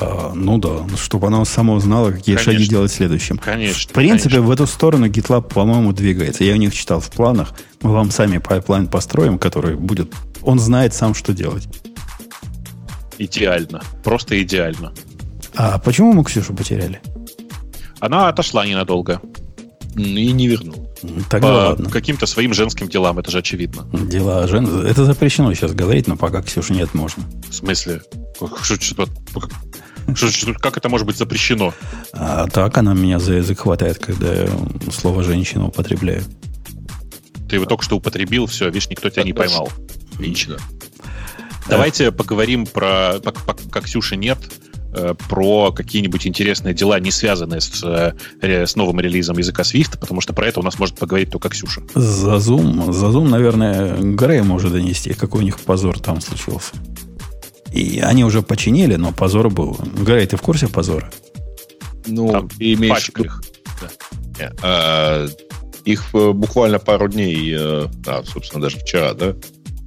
А, 0.00 0.32
ну 0.34 0.58
да, 0.58 0.86
чтобы 0.96 1.26
оно 1.26 1.44
само 1.44 1.78
знало, 1.80 2.12
какие 2.12 2.36
конечно, 2.36 2.52
шаги 2.52 2.66
делать 2.66 2.92
следующим. 2.92 3.38
Конечно. 3.38 3.90
В 3.90 3.92
принципе, 3.92 4.36
конечно. 4.36 4.48
в 4.48 4.50
эту 4.50 4.66
сторону 4.66 5.06
GitLab, 5.06 5.52
по-моему, 5.52 5.92
двигается. 5.92 6.44
Я 6.44 6.54
у 6.54 6.56
них 6.56 6.74
читал 6.74 7.00
в 7.00 7.10
планах. 7.10 7.52
Мы 7.82 7.92
вам 7.92 8.10
сами 8.10 8.38
pipeline 8.38 8.86
построим, 8.86 9.38
который 9.38 9.76
будет... 9.76 10.12
Он 10.42 10.58
знает 10.58 10.94
сам, 10.94 11.14
что 11.14 11.32
делать. 11.32 11.68
Идеально. 13.18 13.82
Просто 14.02 14.40
идеально. 14.42 14.92
А 15.54 15.78
почему 15.78 16.12
мы 16.12 16.24
Ксюшу 16.24 16.54
потеряли? 16.54 17.00
Она 17.98 18.28
отошла 18.28 18.64
ненадолго. 18.64 19.20
И 19.96 20.32
не 20.32 20.48
вернул. 20.48 20.89
Тогда 21.28 21.48
По 21.48 21.68
ладно. 21.70 21.90
каким-то 21.90 22.26
своим 22.26 22.52
женским 22.52 22.88
делам, 22.88 23.18
это 23.18 23.30
же 23.30 23.38
очевидно. 23.38 23.88
Дела 23.92 24.46
жен... 24.46 24.84
Это 24.84 25.04
запрещено 25.04 25.52
сейчас 25.54 25.72
говорить, 25.72 26.06
но 26.06 26.16
пока 26.16 26.42
Ксюши 26.42 26.72
нет, 26.72 26.94
можно. 26.94 27.24
В 27.48 27.54
смысле? 27.54 28.02
Как 30.60 30.76
это 30.76 30.88
может 30.88 31.06
быть 31.06 31.16
запрещено? 31.16 31.72
А 32.12 32.46
так 32.48 32.76
она 32.78 32.94
меня 32.94 33.18
за 33.18 33.34
язык 33.34 33.60
хватает, 33.60 33.98
когда 33.98 34.32
я 34.32 34.48
слово 34.92 35.22
«женщина» 35.22 35.66
употребляю. 35.66 36.22
Ты 37.48 37.56
его 37.56 37.64
только 37.64 37.84
что 37.84 37.96
употребил, 37.96 38.46
все, 38.46 38.66
видишь, 38.66 38.88
никто 38.88 39.08
тебя 39.10 39.24
не 39.24 39.32
поймал. 39.32 39.70
Женщина. 40.18 40.58
Давайте 41.68 42.12
поговорим 42.12 42.66
про, 42.66 43.20
пока, 43.20 43.80
Ксюши 43.80 44.16
нет, 44.16 44.38
э, 44.38 44.69
про 45.28 45.72
какие-нибудь 45.72 46.26
интересные 46.26 46.74
дела, 46.74 46.98
не 47.00 47.10
связанные 47.10 47.60
с, 47.60 47.82
э, 47.84 48.66
с 48.66 48.76
новым 48.76 49.00
релизом 49.00 49.38
языка 49.38 49.62
Swift, 49.62 49.98
потому 49.98 50.20
что 50.20 50.32
про 50.32 50.46
это 50.46 50.60
у 50.60 50.62
нас 50.62 50.78
может 50.78 50.96
поговорить 50.96 51.30
только 51.30 51.48
Ксюша. 51.48 51.82
За 51.94 52.36
Zoom, 52.36 52.92
за 52.92 53.06
Zoom, 53.06 53.28
наверное, 53.28 53.96
Грей 53.96 54.42
может 54.42 54.72
донести, 54.72 55.14
какой 55.14 55.42
у 55.42 55.44
них 55.44 55.60
позор 55.60 55.98
там 55.98 56.20
случился. 56.20 56.72
И 57.72 58.00
они 58.00 58.24
уже 58.24 58.42
починили, 58.42 58.96
но 58.96 59.12
позор 59.12 59.48
был. 59.48 59.78
Грей, 60.04 60.26
ты 60.26 60.36
в 60.36 60.42
курсе 60.42 60.66
позора? 60.66 61.10
Ну, 62.06 62.32
Там 62.32 62.48
ты 62.48 62.74
имеешь 62.74 62.94
Пачках. 62.94 63.42
Не, 64.38 64.50
а, 64.62 65.28
их 65.84 66.14
э, 66.14 66.32
буквально 66.32 66.78
пару 66.78 67.08
дней, 67.08 67.54
э, 67.56 67.86
а, 68.06 68.22
собственно, 68.24 68.62
даже 68.62 68.78
вчера, 68.78 69.14
да, 69.14 69.34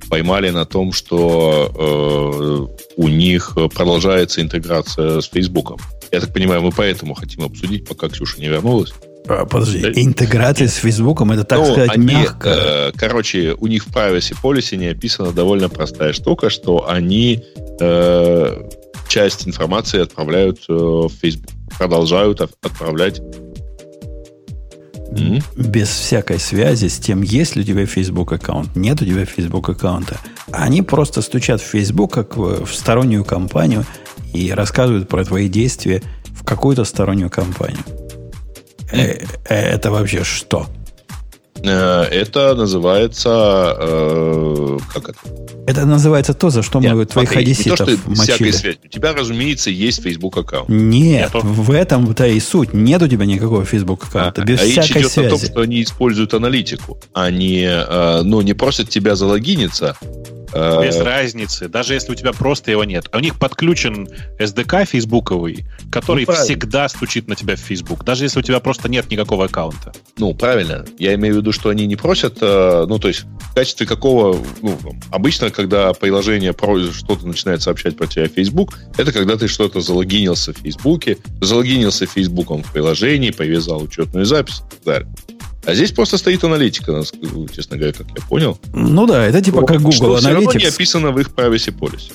поймали 0.09 0.49
на 0.49 0.65
том, 0.65 0.91
что 0.93 1.71
э, 1.75 2.91
у 2.97 3.07
них 3.07 3.57
продолжается 3.75 4.41
интеграция 4.41 5.21
с 5.21 5.25
Фейсбуком. 5.29 5.77
Я 6.11 6.19
так 6.21 6.33
понимаю, 6.33 6.61
мы 6.61 6.71
поэтому 6.71 7.13
хотим 7.15 7.43
обсудить, 7.43 7.87
пока 7.87 8.07
Ксюша 8.09 8.39
не 8.39 8.47
вернулась. 8.47 8.93
А, 9.27 9.45
подожди, 9.45 9.79
Да. 9.79 9.91
интеграция 9.95 10.67
с 10.67 10.75
Фейсбуком, 10.75 11.31
это, 11.31 11.43
так 11.45 11.59
Ну, 11.59 11.65
сказать, 11.71 11.91
они, 11.93 12.07
мягко. 12.13 12.49
э, 12.49 12.91
короче, 12.95 13.55
у 13.57 13.67
них 13.67 13.85
в 13.85 13.89
privacy 13.95 14.35
policy 14.43 14.75
не 14.75 14.87
описана 14.87 15.31
довольно 15.31 15.69
простая 15.69 16.11
штука, 16.13 16.49
что 16.49 16.89
они 16.89 17.41
э, 17.79 18.69
часть 19.07 19.47
информации 19.47 20.01
отправляют 20.01 20.59
э, 20.69 20.73
в 20.73 21.09
Facebook, 21.21 21.49
продолжают 21.77 22.41
от- 22.41 22.51
отправлять. 22.61 23.21
М? 25.11 25.41
без 25.55 25.89
всякой 25.89 26.39
связи 26.39 26.87
с 26.87 26.97
тем, 26.97 27.21
есть 27.21 27.55
ли 27.55 27.61
у 27.61 27.65
тебя 27.65 27.85
Facebook 27.85 28.31
аккаунт, 28.31 28.75
нет 28.75 29.01
у 29.01 29.05
тебя 29.05 29.25
Facebook 29.25 29.69
аккаунта. 29.69 30.17
Они 30.51 30.81
просто 30.81 31.21
стучат 31.21 31.61
в 31.61 31.65
Facebook 31.65 32.13
как 32.13 32.37
в, 32.37 32.65
стороннюю 32.67 33.23
компанию 33.23 33.85
и 34.33 34.51
рассказывают 34.51 35.07
про 35.07 35.23
твои 35.23 35.47
действия 35.49 36.01
в 36.29 36.43
какую-то 36.43 36.83
стороннюю 36.83 37.29
компанию. 37.29 37.83
Э, 38.91 39.19
это 39.45 39.91
вообще 39.91 40.23
что? 40.23 40.67
Э, 41.63 42.03
Это 42.11 42.55
называется... 42.55 43.75
э, 43.79 44.77
как 44.93 45.09
это? 45.09 45.19
Это 45.65 45.85
называется 45.85 46.33
то, 46.33 46.49
за 46.49 46.61
что 46.61 46.81
мы 46.81 46.89
Нет, 46.89 47.09
твоих 47.09 47.29
смотри, 47.31 47.47
не 47.47 47.55
то, 47.55 47.75
что 47.77 47.97
мочили. 48.05 48.51
связи. 48.51 48.77
У 48.83 48.87
тебя, 48.89 49.13
разумеется, 49.13 49.69
есть 49.69 50.03
Facebook 50.03 50.37
аккаунт. 50.37 50.67
Нет, 50.67 51.33
Нету. 51.33 51.39
в 51.45 51.71
этом-то 51.71 52.27
и 52.27 52.39
суть. 52.41 52.73
Нет 52.73 53.01
у 53.01 53.07
тебя 53.07 53.25
никакого 53.25 53.63
Facebook 53.63 54.03
аккаунта. 54.03 54.43
без 54.43 54.59
а 54.59 54.65
речь 54.65 54.73
всякой 54.73 55.03
идет 55.03 55.17
о 55.17 55.29
том, 55.29 55.39
связи. 55.39 55.51
что 55.51 55.61
они 55.61 55.81
используют 55.81 56.33
аналитику. 56.33 56.99
Они, 57.13 57.63
э, 57.65 58.21
ну, 58.23 58.41
не 58.41 58.53
просят 58.53 58.89
тебя 58.89 59.15
залогиниться. 59.15 59.95
Э, 60.53 60.85
Без 60.85 60.97
разницы, 60.99 61.67
даже 61.67 61.93
если 61.93 62.11
у 62.11 62.15
тебя 62.15 62.33
просто 62.33 62.71
его 62.71 62.83
нет. 62.83 63.05
А 63.11 63.17
у 63.17 63.19
них 63.19 63.37
подключен 63.39 64.07
SDK 64.39 64.85
фейсбуковый, 64.85 65.65
который 65.91 66.25
Ну, 66.27 66.33
всегда 66.33 66.87
стучит 66.89 67.27
на 67.27 67.35
тебя 67.35 67.55
в 67.55 67.59
Facebook, 67.59 68.03
даже 68.03 68.25
если 68.25 68.39
у 68.39 68.41
тебя 68.41 68.59
просто 68.59 68.89
нет 68.89 69.09
никакого 69.09 69.45
аккаунта. 69.45 69.93
Ну, 70.17 70.33
правильно. 70.33 70.85
Я 70.97 71.13
имею 71.15 71.35
в 71.35 71.37
виду, 71.37 71.51
что 71.51 71.69
они 71.69 71.85
не 71.85 71.95
просят, 71.95 72.37
э, 72.41 72.85
ну, 72.87 72.99
то 72.99 73.07
есть, 73.07 73.25
в 73.51 73.55
качестве 73.55 73.85
какого, 73.85 74.37
ну, 74.61 74.77
обычно, 75.11 75.49
когда 75.49 75.93
приложение 75.93 76.53
что-то 76.91 77.27
начинает 77.27 77.61
сообщать 77.61 77.97
про 77.97 78.07
тебя 78.07 78.27
в 78.27 78.31
Facebook, 78.31 78.77
это 78.97 79.11
когда 79.11 79.37
ты 79.37 79.47
что-то 79.47 79.81
залогинился 79.81 80.53
в 80.53 80.57
Фейсбуке, 80.57 81.17
залогинился 81.41 82.05
Фейсбуком 82.05 82.63
в 82.63 82.71
приложении, 82.71 83.31
повязал 83.31 83.81
учетную 83.83 84.25
запись 84.25 84.59
и 84.59 84.75
так 84.75 84.83
далее. 84.85 85.13
А 85.65 85.73
здесь 85.73 85.91
просто 85.91 86.17
стоит 86.17 86.43
аналитика, 86.43 87.03
честно 87.53 87.77
говоря, 87.77 87.93
как 87.93 88.07
я 88.09 88.21
понял. 88.27 88.57
Ну 88.73 89.05
да, 89.07 89.25
это 89.25 89.41
типа 89.41 89.65
как 89.65 89.77
Google 89.77 89.91
что 89.91 90.15
все 90.17 90.29
равно 90.29 90.41
не 90.41 90.57
Analytics. 90.57 90.75
описано 90.75 91.11
в 91.11 91.19
их 91.19 91.29
privacy 91.29 91.77
policy. 91.77 92.11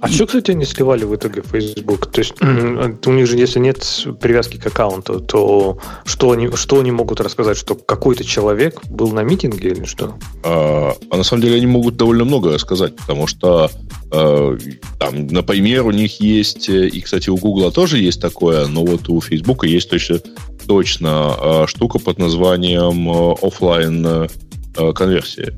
А 0.00 0.08
что, 0.08 0.26
кстати, 0.26 0.52
они 0.52 0.64
сливали 0.64 1.04
в 1.04 1.14
итоге 1.14 1.42
Facebook? 1.42 2.10
То 2.10 2.20
есть 2.20 2.34
у 2.40 3.12
них 3.12 3.26
же, 3.26 3.36
если 3.36 3.58
нет 3.58 3.84
привязки 4.20 4.56
к 4.56 4.66
аккаунту, 4.66 5.20
то 5.20 5.78
что 6.04 6.32
они, 6.32 6.50
что 6.54 6.80
они 6.80 6.90
могут 6.90 7.20
рассказать? 7.20 7.58
Что 7.58 7.74
какой-то 7.74 8.24
человек 8.24 8.80
был 8.86 9.12
на 9.12 9.22
митинге 9.22 9.70
или 9.70 9.84
что? 9.84 10.16
А, 10.42 10.94
а 11.10 11.16
на 11.16 11.22
самом 11.22 11.42
деле 11.42 11.56
они 11.56 11.66
могут 11.66 11.96
довольно 11.96 12.24
много 12.24 12.52
рассказать, 12.52 12.96
потому 12.96 13.26
что, 13.26 13.70
э, 14.10 14.58
там, 14.98 15.26
например, 15.26 15.84
у 15.84 15.90
них 15.90 16.20
есть, 16.20 16.70
э, 16.70 16.88
и, 16.88 17.00
кстати, 17.02 17.28
у 17.28 17.36
Гугла 17.36 17.70
тоже 17.70 17.98
есть 17.98 18.22
такое, 18.22 18.66
но 18.68 18.84
вот 18.84 19.08
у 19.10 19.20
Фейсбука 19.20 19.66
есть 19.66 19.90
точно, 19.90 20.20
точно 20.70 21.36
э, 21.36 21.66
штука 21.66 21.98
под 21.98 22.20
названием 22.20 23.10
э, 23.10 23.34
офлайн 23.42 24.06
э, 24.06 24.92
конверсия. 24.92 25.52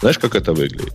Знаешь, 0.00 0.18
как 0.18 0.34
это 0.34 0.52
выглядит? 0.52 0.92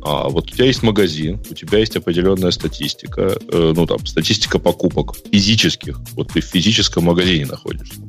А, 0.00 0.28
вот 0.28 0.44
у 0.44 0.54
тебя 0.54 0.66
есть 0.66 0.84
магазин, 0.84 1.40
у 1.50 1.54
тебя 1.54 1.78
есть 1.78 1.96
определенная 1.96 2.52
статистика, 2.52 3.36
э, 3.50 3.72
ну 3.74 3.84
там 3.84 4.06
статистика 4.06 4.60
покупок 4.60 5.16
физических. 5.32 5.98
Вот 6.12 6.32
ты 6.32 6.40
в 6.40 6.44
физическом 6.44 7.06
магазине 7.06 7.46
находишься. 7.46 8.00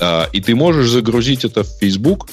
А, 0.00 0.26
и 0.32 0.40
ты 0.40 0.54
можешь 0.54 0.88
загрузить 0.88 1.44
это 1.44 1.62
в 1.62 1.68
Facebook, 1.78 2.30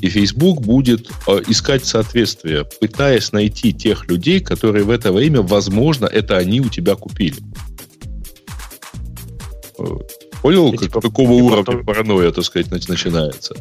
и 0.00 0.08
Facebook 0.08 0.62
будет 0.62 1.10
э, 1.26 1.42
искать 1.46 1.84
соответствие, 1.84 2.64
пытаясь 2.80 3.32
найти 3.32 3.74
тех 3.74 4.08
людей, 4.08 4.40
которые 4.40 4.84
в 4.84 4.90
это 4.90 5.12
время, 5.12 5.42
возможно, 5.42 6.06
это 6.06 6.38
они 6.38 6.62
у 6.62 6.70
тебя 6.70 6.94
купили. 6.94 7.36
Понял, 10.42 10.72
И 10.72 10.76
как- 10.76 10.88
типа- 10.88 11.00
какого 11.00 11.32
уровня 11.32 11.64
потом- 11.64 11.84
паранойя, 11.84 12.32
так 12.32 12.44
сказать, 12.44 12.68
нач- 12.72 12.88
начинается? 12.88 13.54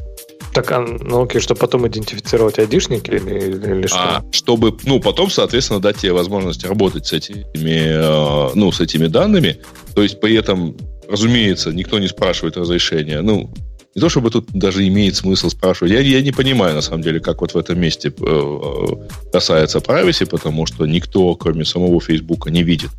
Так, 0.53 0.71
а, 0.71 0.79
ну 0.82 1.23
окей, 1.23 1.39
что 1.39 1.55
потом 1.55 1.88
идентифицировать 1.88 2.59
айдишники 2.59 3.11
или, 3.11 3.51
или 3.77 3.88
что? 3.88 3.97
А 3.99 4.23
чтобы, 4.32 4.77
ну, 4.86 4.99
потом, 4.99 5.29
соответственно, 5.29 5.79
дать 5.79 5.97
тебе 5.97 6.11
возможность 6.11 6.65
работать 6.65 7.05
с 7.07 7.13
этими, 7.13 7.45
э, 7.55 8.51
ну, 8.55 8.71
с 8.71 8.82
этими 8.82 9.07
данными. 9.07 9.57
То 9.95 10.03
есть, 10.03 10.19
при 10.19 10.36
этом, 10.36 10.75
разумеется, 11.07 11.71
никто 11.71 11.99
не 11.99 12.07
спрашивает 12.07 12.57
разрешения. 12.57 13.21
Ну, 13.21 13.53
не 13.95 14.01
то 14.01 14.09
чтобы 14.09 14.29
тут 14.29 14.47
даже 14.51 14.86
имеет 14.88 15.15
смысл 15.15 15.49
спрашивать. 15.49 15.93
Я, 15.93 15.99
я 15.99 16.21
не 16.21 16.32
понимаю, 16.32 16.73
на 16.75 16.82
самом 16.82 17.01
деле, 17.03 17.19
как 17.19 17.41
вот 17.41 17.53
в 17.53 17.57
этом 17.57 17.79
месте 17.79 18.09
э, 18.09 18.13
э, 18.19 19.29
касается 19.32 19.79
privacy, 19.79 20.25
потому 20.25 20.65
что 20.65 20.86
никто, 20.86 21.36
кроме 21.36 21.63
самого 21.63 22.01
Фейсбука, 22.01 22.49
не 22.49 22.63
видит 22.63 22.89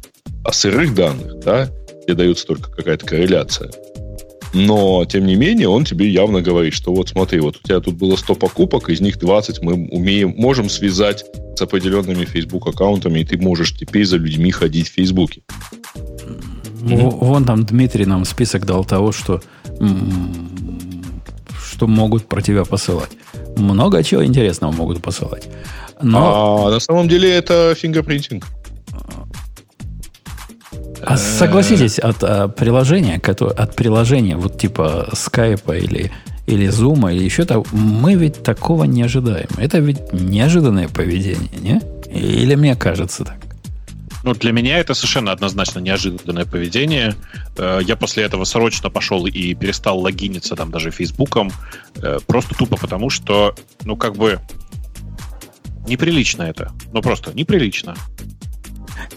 а 0.45 0.53
сырых 0.53 0.95
данных, 0.95 1.39
да, 1.45 1.71
где 2.05 2.15
дается 2.15 2.47
только 2.47 2.71
какая-то 2.71 3.07
корреляция. 3.07 3.71
Но, 4.55 5.05
тем 5.07 5.25
не 5.27 5.35
менее, 5.35 5.69
он 5.69 5.85
тебе 5.87 6.11
явно 6.11 6.43
говорит, 6.43 6.75
что 6.75 6.93
вот 6.93 7.09
смотри, 7.09 7.41
вот 7.41 7.57
у 7.57 7.67
тебя 7.67 7.81
тут 7.81 7.95
было 7.95 8.17
100 8.17 8.35
покупок, 8.35 8.91
из 8.91 9.01
них 9.01 9.19
20 9.19 9.63
мы 9.63 9.73
умеем, 9.89 10.35
можем 10.37 10.69
связать 10.69 11.25
с 11.57 11.63
определенными 11.63 12.27
Facebook 12.27 12.67
аккаунтами, 12.67 13.21
и 13.21 13.25
ты 13.25 13.39
можешь 13.39 13.75
теперь 13.75 14.05
за 14.05 14.19
людьми 14.19 14.51
ходить 14.51 14.89
в 14.91 14.93
Фейсбуке. 14.93 15.43
В- 15.95 17.25
Вон 17.25 17.45
там 17.47 17.65
Дмитрий 17.65 18.05
нам 18.05 18.27
список 18.27 18.67
дал 18.67 18.85
того, 18.85 19.13
что, 19.13 19.41
что 21.73 21.87
могут 21.87 22.27
про 22.27 22.43
тебя 22.43 22.65
посылать. 22.65 23.11
Много 23.57 24.03
чего 24.03 24.25
интересного 24.25 24.73
могут 24.73 25.01
посылать. 25.03 25.49
Но 26.03 26.67
А 26.67 26.71
на 26.71 26.81
самом 26.81 27.09
деле 27.09 27.31
это 27.31 27.75
фингерпринтинг. 27.77 28.45
А 31.05 31.17
согласитесь, 31.17 31.99
от 31.99 32.23
а, 32.23 32.49
приложения, 32.49 33.21
от 33.21 33.77
приложения 33.77 34.37
вот 34.37 34.59
типа 34.59 35.09
скайпа 35.13 35.77
или, 35.77 36.13
или 36.47 36.69
зума 36.69 37.13
или 37.13 37.25
еще 37.25 37.45
то 37.45 37.65
мы 37.73 38.15
ведь 38.15 38.43
такого 38.43 38.85
не 38.85 39.03
ожидаем. 39.03 39.49
Это 39.57 39.79
ведь 39.79 40.13
неожиданное 40.13 40.89
поведение, 40.89 41.51
не? 41.61 41.81
Или 42.13 42.55
мне 42.55 42.77
кажется 42.77 43.25
так? 43.25 43.37
Ну, 44.25 44.35
для 44.35 44.53
меня 44.53 44.79
это 44.79 44.95
совершенно 44.95 45.33
однозначно 45.33 45.81
неожиданное 45.81 46.45
поведение. 46.45 47.17
Э, 47.59 47.81
Я 47.83 47.97
после 47.97 48.23
этого 48.23 48.45
срочно 48.45 48.89
пошел 48.89 49.27
и 49.27 49.55
перестал 49.55 49.99
логиниться 49.99 50.55
там 50.55 50.71
даже 50.71 50.93
Фейсбуком. 50.93 51.51
э, 51.97 52.19
Просто 52.27 52.55
тупо 52.55 52.77
потому, 52.77 53.11
что, 53.11 53.55
ну, 53.85 53.97
как 53.97 54.15
бы, 54.15 54.39
неприлично 55.89 56.43
это. 56.45 56.71
Ну, 56.93 57.03
просто 57.03 57.33
неприлично. 57.35 57.97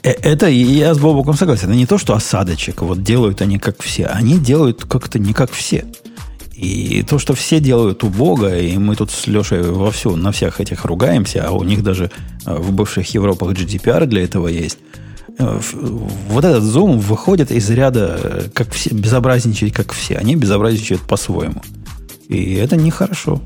Э, 0.03 0.11
Это 0.11 0.47
я 0.47 0.93
с 0.93 0.99
Бобуком 0.99 1.35
согласен. 1.35 1.69
Это 1.69 1.77
не 1.77 1.85
то, 1.85 1.97
что 1.97 2.13
осадочек. 2.13 2.81
Вот 2.81 3.03
делают 3.03 3.41
они 3.41 3.59
как 3.59 3.81
все. 3.81 4.05
Они 4.07 4.37
делают 4.37 4.85
как-то 4.85 5.19
не 5.19 5.33
как 5.33 5.51
все. 5.51 5.85
И 6.55 7.03
то, 7.03 7.19
что 7.19 7.33
все 7.33 7.59
делают 7.59 8.03
убого, 8.03 8.57
и 8.57 8.77
мы 8.77 8.95
тут 8.95 9.11
с 9.11 9.27
Лешей 9.27 9.61
вовсю 9.61 10.15
на 10.15 10.31
всех 10.31 10.61
этих 10.61 10.85
ругаемся, 10.85 11.45
а 11.45 11.51
у 11.51 11.63
них 11.63 11.83
даже 11.83 12.11
э, 12.45 12.55
в 12.55 12.71
бывших 12.71 13.13
Европах 13.13 13.51
GDPR 13.51 14.05
для 14.05 14.23
этого 14.23 14.47
есть. 14.47 14.77
Э, 15.37 15.59
Вот 16.29 16.45
этот 16.45 16.63
Zoom 16.63 16.97
выходит 16.97 17.51
из 17.51 17.69
ряда 17.69 18.49
как 18.53 18.71
все, 18.71 18.91
безобразничать 18.91 19.73
как 19.73 19.91
все. 19.91 20.15
Они 20.15 20.35
безобразничают 20.35 21.01
по-своему. 21.01 21.61
И 22.29 22.53
это 22.53 22.77
нехорошо. 22.77 23.41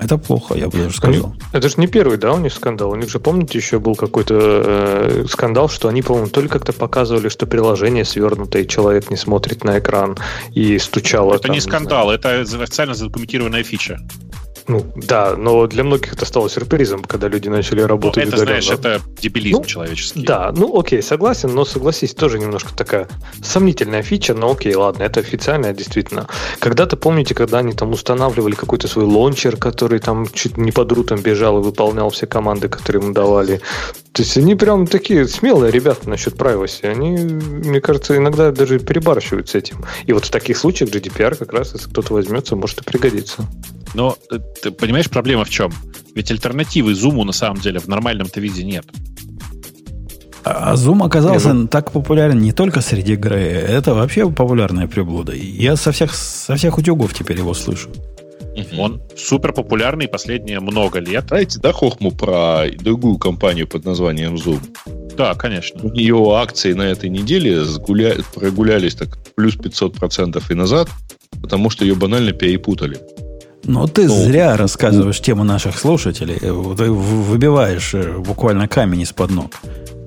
Это 0.00 0.16
плохо, 0.16 0.54
я 0.54 0.68
бы 0.68 0.78
даже 0.78 0.96
сказал. 0.96 1.34
Это 1.52 1.68
же 1.68 1.74
не 1.76 1.86
первый, 1.86 2.16
да, 2.16 2.32
у 2.32 2.38
них 2.38 2.52
скандал. 2.52 2.90
У 2.90 2.96
них 2.96 3.10
же, 3.10 3.20
помните, 3.20 3.58
еще 3.58 3.78
был 3.78 3.94
какой-то 3.94 4.34
э, 4.38 5.24
скандал, 5.28 5.68
что 5.68 5.88
они, 5.88 6.00
по-моему, 6.00 6.28
то 6.28 6.40
ли 6.40 6.48
как-то 6.48 6.72
показывали, 6.72 7.28
что 7.28 7.46
приложение 7.46 8.06
свернуто, 8.06 8.58
и 8.58 8.66
человек 8.66 9.10
не 9.10 9.16
смотрит 9.16 9.62
на 9.62 9.78
экран 9.78 10.16
и 10.52 10.78
стучало. 10.78 11.34
Это 11.34 11.44
там, 11.44 11.52
не 11.52 11.60
скандал, 11.60 12.10
это 12.10 12.40
официально 12.40 12.94
задокументированная 12.94 13.62
фича. 13.62 13.98
Ну, 14.68 14.86
да, 14.96 15.36
но 15.36 15.66
для 15.66 15.84
многих 15.84 16.12
это 16.12 16.24
стало 16.24 16.48
сюрпризом, 16.48 17.02
когда 17.04 17.28
люди 17.28 17.48
начали 17.48 17.80
Ну, 17.82 17.86
работать 17.88 18.24
это, 18.26 18.36
удаленно. 18.36 18.62
знаешь, 18.62 18.78
это 18.78 19.00
дебилизм 19.20 19.58
Ну, 19.58 19.64
человеческий. 19.64 20.22
Да, 20.24 20.52
ну 20.54 20.78
окей, 20.78 21.02
согласен, 21.02 21.54
но 21.54 21.64
согласись, 21.64 22.14
тоже 22.14 22.38
немножко 22.38 22.74
такая 22.74 23.08
сомнительная 23.42 24.02
фича, 24.02 24.34
но 24.34 24.52
окей, 24.52 24.74
ладно, 24.74 25.02
это 25.02 25.20
официальная 25.20 25.72
действительно. 25.72 26.26
Когда-то, 26.58 26.96
помните, 26.96 27.34
когда 27.34 27.58
они 27.58 27.72
там 27.72 27.90
устанавливали 27.92 28.54
какой-то 28.54 28.88
свой 28.88 29.04
лончер, 29.04 29.56
который 29.56 29.98
там 29.98 30.26
чуть 30.32 30.56
не 30.56 30.72
под 30.72 30.92
рутом 30.92 31.20
бежал 31.20 31.58
и 31.60 31.62
выполнял 31.62 32.10
все 32.10 32.26
команды, 32.26 32.68
которые 32.68 33.02
ему 33.02 33.12
давали. 33.14 33.60
То 34.12 34.22
есть 34.22 34.36
они 34.36 34.56
прям 34.56 34.86
такие 34.86 35.28
смелые 35.28 35.70
ребята 35.70 36.08
насчет 36.08 36.34
privacy. 36.34 36.86
Они, 36.86 37.16
мне 37.16 37.80
кажется, 37.80 38.16
иногда 38.16 38.50
даже 38.50 38.80
перебарщивают 38.80 39.48
с 39.48 39.54
этим. 39.54 39.84
И 40.04 40.12
вот 40.12 40.24
в 40.24 40.30
таких 40.30 40.56
случаях 40.56 40.90
GDPR 40.90 41.36
как 41.36 41.52
раз, 41.52 41.74
если 41.74 41.88
кто-то 41.88 42.14
возьмется, 42.14 42.56
может 42.56 42.80
и 42.80 42.84
пригодиться. 42.84 43.46
Но 43.94 44.16
э, 44.32 44.38
ты 44.62 44.72
понимаешь, 44.72 45.08
проблема 45.08 45.44
в 45.44 45.50
чем? 45.50 45.72
Ведь 46.14 46.30
альтернативы 46.30 46.94
зуму 46.94 47.24
на 47.24 47.32
самом 47.32 47.60
деле 47.60 47.78
в 47.78 47.86
нормальном-то 47.86 48.40
виде 48.40 48.64
нет. 48.64 48.84
А 50.42 50.74
Zoom 50.74 51.04
оказался 51.04 51.66
так 51.66 51.92
популярен 51.92 52.38
не 52.38 52.52
только 52.52 52.80
среди 52.80 53.14
Грея, 53.14 53.60
это 53.60 53.94
вообще 53.94 54.30
популярная 54.30 54.88
приблуда. 54.88 55.34
Я 55.34 55.76
со 55.76 55.92
всех, 55.92 56.14
со 56.14 56.56
всех 56.56 56.78
утюгов 56.78 57.14
теперь 57.14 57.38
его 57.38 57.52
слышу. 57.52 57.90
Он 58.78 59.00
супер 59.16 59.52
популярный 59.52 60.08
последние 60.08 60.60
много 60.60 60.98
лет. 60.98 61.26
Знаете, 61.28 61.58
да, 61.60 61.72
хохму 61.72 62.10
про 62.10 62.64
другую 62.78 63.16
компанию 63.18 63.66
под 63.66 63.84
названием 63.84 64.34
Zoom? 64.34 64.60
Да, 65.16 65.34
конечно. 65.34 65.80
У 65.82 65.90
нее 65.90 66.16
акции 66.34 66.72
на 66.72 66.82
этой 66.82 67.08
неделе 67.10 67.62
сгуля- 67.64 68.22
прогулялись 68.34 68.94
так 68.94 69.18
плюс 69.34 69.56
500% 69.56 70.42
и 70.50 70.54
назад, 70.54 70.88
потому 71.42 71.70
что 71.70 71.84
ее 71.84 71.94
банально 71.94 72.32
перепутали. 72.32 72.98
Но 73.64 73.86
ты 73.86 74.06
Ну, 74.08 74.14
зря 74.24 74.56
рассказываешь 74.56 75.20
тему 75.20 75.44
наших 75.44 75.78
слушателей. 75.78 76.36
Э, 76.36 76.74
Ты 76.76 76.90
в- 76.90 77.30
выбиваешь 77.30 77.94
э, 77.94 78.18
буквально 78.18 78.66
камень 78.68 79.02
из-под 79.02 79.30
ног, 79.30 79.50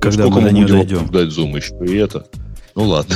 когда 0.01 0.23
Сколько 0.25 0.41
мы 0.41 0.49
до 0.49 0.51
нее 0.53 0.67
дойдем. 0.67 0.97
обсуждать 0.97 1.29
Zoom 1.29 1.55
еще 1.57 1.93
и 1.93 1.97
это? 1.97 2.25
Ну 2.75 2.83
ладно. 2.85 3.15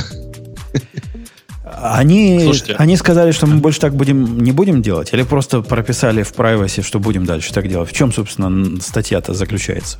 Они, 1.82 2.40
Слушайте. 2.42 2.74
они 2.78 2.96
сказали, 2.96 3.32
что 3.32 3.46
мы 3.46 3.56
больше 3.58 3.80
так 3.80 3.94
будем, 3.94 4.40
не 4.42 4.52
будем 4.52 4.82
делать, 4.82 5.10
или 5.12 5.22
просто 5.22 5.62
прописали 5.62 6.22
в 6.22 6.32
privacy, 6.32 6.82
что 6.82 6.98
будем 6.98 7.24
дальше 7.24 7.52
так 7.52 7.68
делать. 7.68 7.88
В 7.88 7.92
чем, 7.92 8.12
собственно, 8.12 8.80
статья-то 8.80 9.34
заключается? 9.34 9.98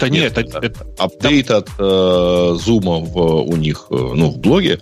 Да 0.00 0.08
нет, 0.08 0.36
Нет, 0.36 0.46
это- 0.54 0.58
это- 0.64 0.86
Апдейт 0.98 1.50
от 1.50 1.68
э, 1.78 1.82
Zoom 1.82 3.04
в, 3.04 3.16
у 3.48 3.56
них, 3.56 3.86
э, 3.90 3.94
ну, 4.14 4.30
в 4.30 4.38
блоге 4.38 4.80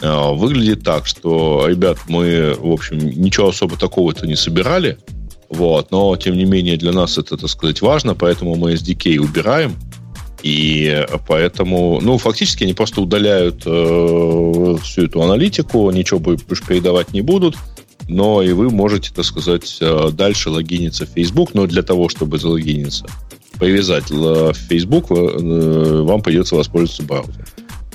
э, 0.00 0.32
выглядит 0.34 0.84
так, 0.84 1.06
что, 1.06 1.66
ребят, 1.68 1.98
мы, 2.08 2.54
в 2.58 2.70
общем, 2.70 2.98
ничего 2.98 3.48
особо 3.48 3.76
такого-то 3.76 4.26
не 4.26 4.36
собирали, 4.36 4.98
вот, 5.48 5.90
но, 5.90 6.16
тем 6.16 6.36
не 6.36 6.44
менее, 6.44 6.76
для 6.76 6.92
нас 6.92 7.18
это, 7.18 7.36
так 7.36 7.50
сказать, 7.50 7.82
важно, 7.82 8.14
поэтому 8.14 8.54
мы 8.54 8.72
SDK 8.74 9.18
убираем, 9.18 9.74
и 10.42 11.06
поэтому, 11.26 12.00
ну, 12.02 12.18
фактически 12.18 12.64
они 12.64 12.74
просто 12.74 13.00
удаляют 13.00 13.62
э, 13.64 14.76
всю 14.82 15.04
эту 15.04 15.22
аналитику, 15.22 15.90
ничего 15.90 16.20
больше 16.20 16.66
передавать 16.66 17.12
не 17.12 17.22
будут, 17.22 17.56
но 18.08 18.42
и 18.42 18.52
вы 18.52 18.70
можете, 18.70 19.12
так 19.14 19.24
сказать, 19.24 19.78
э, 19.80 20.10
дальше 20.12 20.50
логиниться 20.50 21.06
в 21.06 21.10
Facebook, 21.10 21.54
но 21.54 21.66
для 21.66 21.82
того, 21.82 22.08
чтобы 22.08 22.38
залогиниться, 22.38 23.06
привязать 23.58 24.10
в 24.10 24.54
Facebook, 24.54 25.10
э, 25.10 26.02
вам 26.02 26.22
придется 26.22 26.56
воспользоваться 26.56 27.02
браузером. 27.04 27.46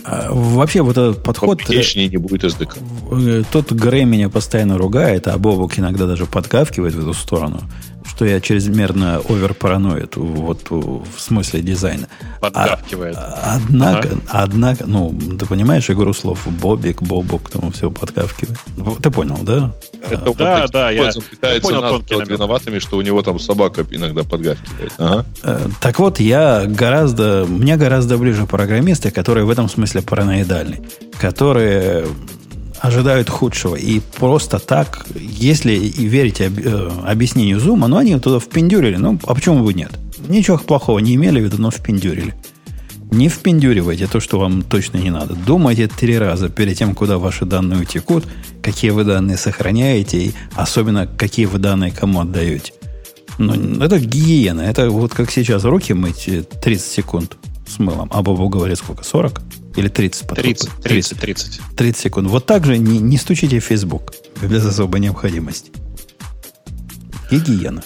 А, 0.08 0.30
Вообще, 0.32 0.82
вот 0.82 0.98
этот 0.98 1.22
подход... 1.24 1.60
э, 1.60 1.64
application 1.64 2.08
не 2.08 2.18
будет 2.18 2.46
SDK. 2.46 2.78
э, 3.12 3.44
Тот 3.52 3.72
Грей 3.74 4.06
меня 4.06 4.30
постоянно 4.30 4.78
ругает, 4.78 5.28
а 5.28 5.38
Бобок 5.38 5.78
иногда 5.78 6.08
даже 6.08 6.26
подгавкивает 6.26 6.94
в 6.94 7.02
эту 7.02 7.14
сторону, 7.14 7.62
что 8.10 8.26
я 8.26 8.40
чрезмерно 8.42 9.22
оверпараноид 9.30 10.16
вот 10.16 10.70
в 10.70 11.04
смысле 11.18 11.62
дизайна. 11.62 12.08
подгавкивает. 12.42 13.16
А- 13.18 13.58
Однако, 13.58 14.10
однако, 14.28 14.86
ну, 14.88 15.14
ты 15.40 15.46
понимаешь 15.46 15.90
игру 15.90 16.14
слов 16.14 16.48
Бобик, 16.48 17.02
Бобок, 17.02 17.50
тому 17.50 17.72
все 17.72 17.92
подгавкивает. 17.92 18.58
Ну, 18.78 18.96
Ты 18.96 19.12
понял, 19.12 19.38
да? 19.42 19.74
Это 20.10 20.26
вот 20.26 20.38
да, 20.38 20.56
таким 20.62 20.72
да, 20.74 20.92
я- 20.92 21.12
я 21.56 21.62
понял 21.62 21.82
нас 21.82 21.92
тонкий 21.92 22.14
намек. 22.16 22.30
виноватыми, 22.30 22.80
что 22.80 22.98
у 22.98 23.02
него 23.02 23.22
там 23.22 23.40
собака 23.40 23.86
иногда 23.92 24.24
подгавкивает. 24.24 24.94
Ага. 24.98 25.26
Э, 25.44 25.68
Так 25.82 26.00
вот, 26.00 26.20
я 26.20 26.66
гораздо, 26.66 27.46
мне 27.48 27.76
гораздо 27.78 28.18
ближе 28.18 28.46
программисты, 28.46 29.12
которые 29.12 29.46
в 29.46 29.50
этом 29.50 29.68
смысле 29.70 30.02
параноидальны, 30.02 30.80
которые 31.20 32.06
ожидают 32.80 33.30
худшего. 33.30 33.76
И 33.76 34.00
просто 34.20 34.60
так, 34.60 35.06
если 35.16 35.74
и 35.74 36.06
верить 36.06 36.42
об- 36.42 36.60
э, 36.60 36.92
объяснению 37.06 37.60
Зума, 37.60 37.88
ну, 37.88 37.98
они 37.98 38.18
туда 38.20 38.40
впендюрили. 38.40 38.96
Ну, 38.98 39.20
а 39.26 39.34
почему 39.34 39.64
бы 39.64 39.74
нет? 39.74 39.92
Ничего 40.28 40.58
плохого 40.58 41.00
не 41.00 41.16
имели 41.16 41.40
в 41.40 41.44
виду, 41.46 41.62
но 41.62 41.72
впендюрили. 41.72 42.34
Не 43.12 43.30
впендюривайте 43.30 44.08
то, 44.08 44.20
что 44.20 44.38
вам 44.40 44.64
точно 44.64 44.98
не 44.98 45.10
надо. 45.12 45.34
Думайте 45.36 45.88
три 45.88 46.18
раза 46.18 46.50
перед 46.50 46.78
тем, 46.78 46.94
куда 46.94 47.18
ваши 47.18 47.46
данные 47.46 47.82
утекут, 47.82 48.26
какие 48.62 48.92
вы 48.92 49.06
данные 49.06 49.38
сохраняете, 49.38 50.18
и 50.26 50.32
особенно 50.56 51.08
какие 51.08 51.46
вы 51.46 51.58
данные 51.60 51.92
кому 51.92 52.20
отдаете. 52.22 52.74
Ну, 53.38 53.54
это 53.82 54.00
гигиена. 54.00 54.62
Это 54.62 54.90
вот 54.90 55.14
как 55.14 55.32
сейчас 55.32 55.64
руки 55.64 55.94
мыть 55.94 56.28
э, 56.28 56.42
30 56.44 56.86
секунд 56.86 57.38
с 57.68 57.80
мылом. 57.80 58.10
А 58.12 58.22
Бобу 58.22 58.50
говорит 58.50 58.78
сколько? 58.78 59.04
40? 59.04 59.42
Или 59.78 59.90
30? 59.90 60.28
потом? 60.28 60.44
30, 60.44 60.70
30, 60.84 61.20
30. 61.20 61.62
30 61.76 62.02
секунд. 62.02 62.28
Вот 62.30 62.46
так 62.46 62.66
же 62.66 62.78
не, 62.78 62.98
не 62.98 63.18
стучите 63.18 63.60
в 63.60 63.64
Facebook 63.64 64.14
без 64.42 64.66
особой 64.66 65.00
необходимости. 65.00 65.72
Гигиена. 67.30 67.84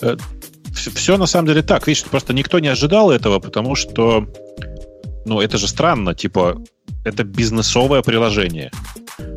Все, 0.73 1.17
на 1.17 1.25
самом 1.25 1.47
деле 1.47 1.61
так. 1.61 1.85
Видишь, 1.87 2.05
просто 2.05 2.33
никто 2.33 2.59
не 2.59 2.69
ожидал 2.69 3.11
этого, 3.11 3.39
потому 3.39 3.75
что, 3.75 4.25
ну, 5.25 5.41
это 5.41 5.57
же 5.57 5.67
странно, 5.67 6.15
типа, 6.15 6.61
это 7.03 7.25
бизнесовое 7.25 8.01
приложение. 8.01 8.71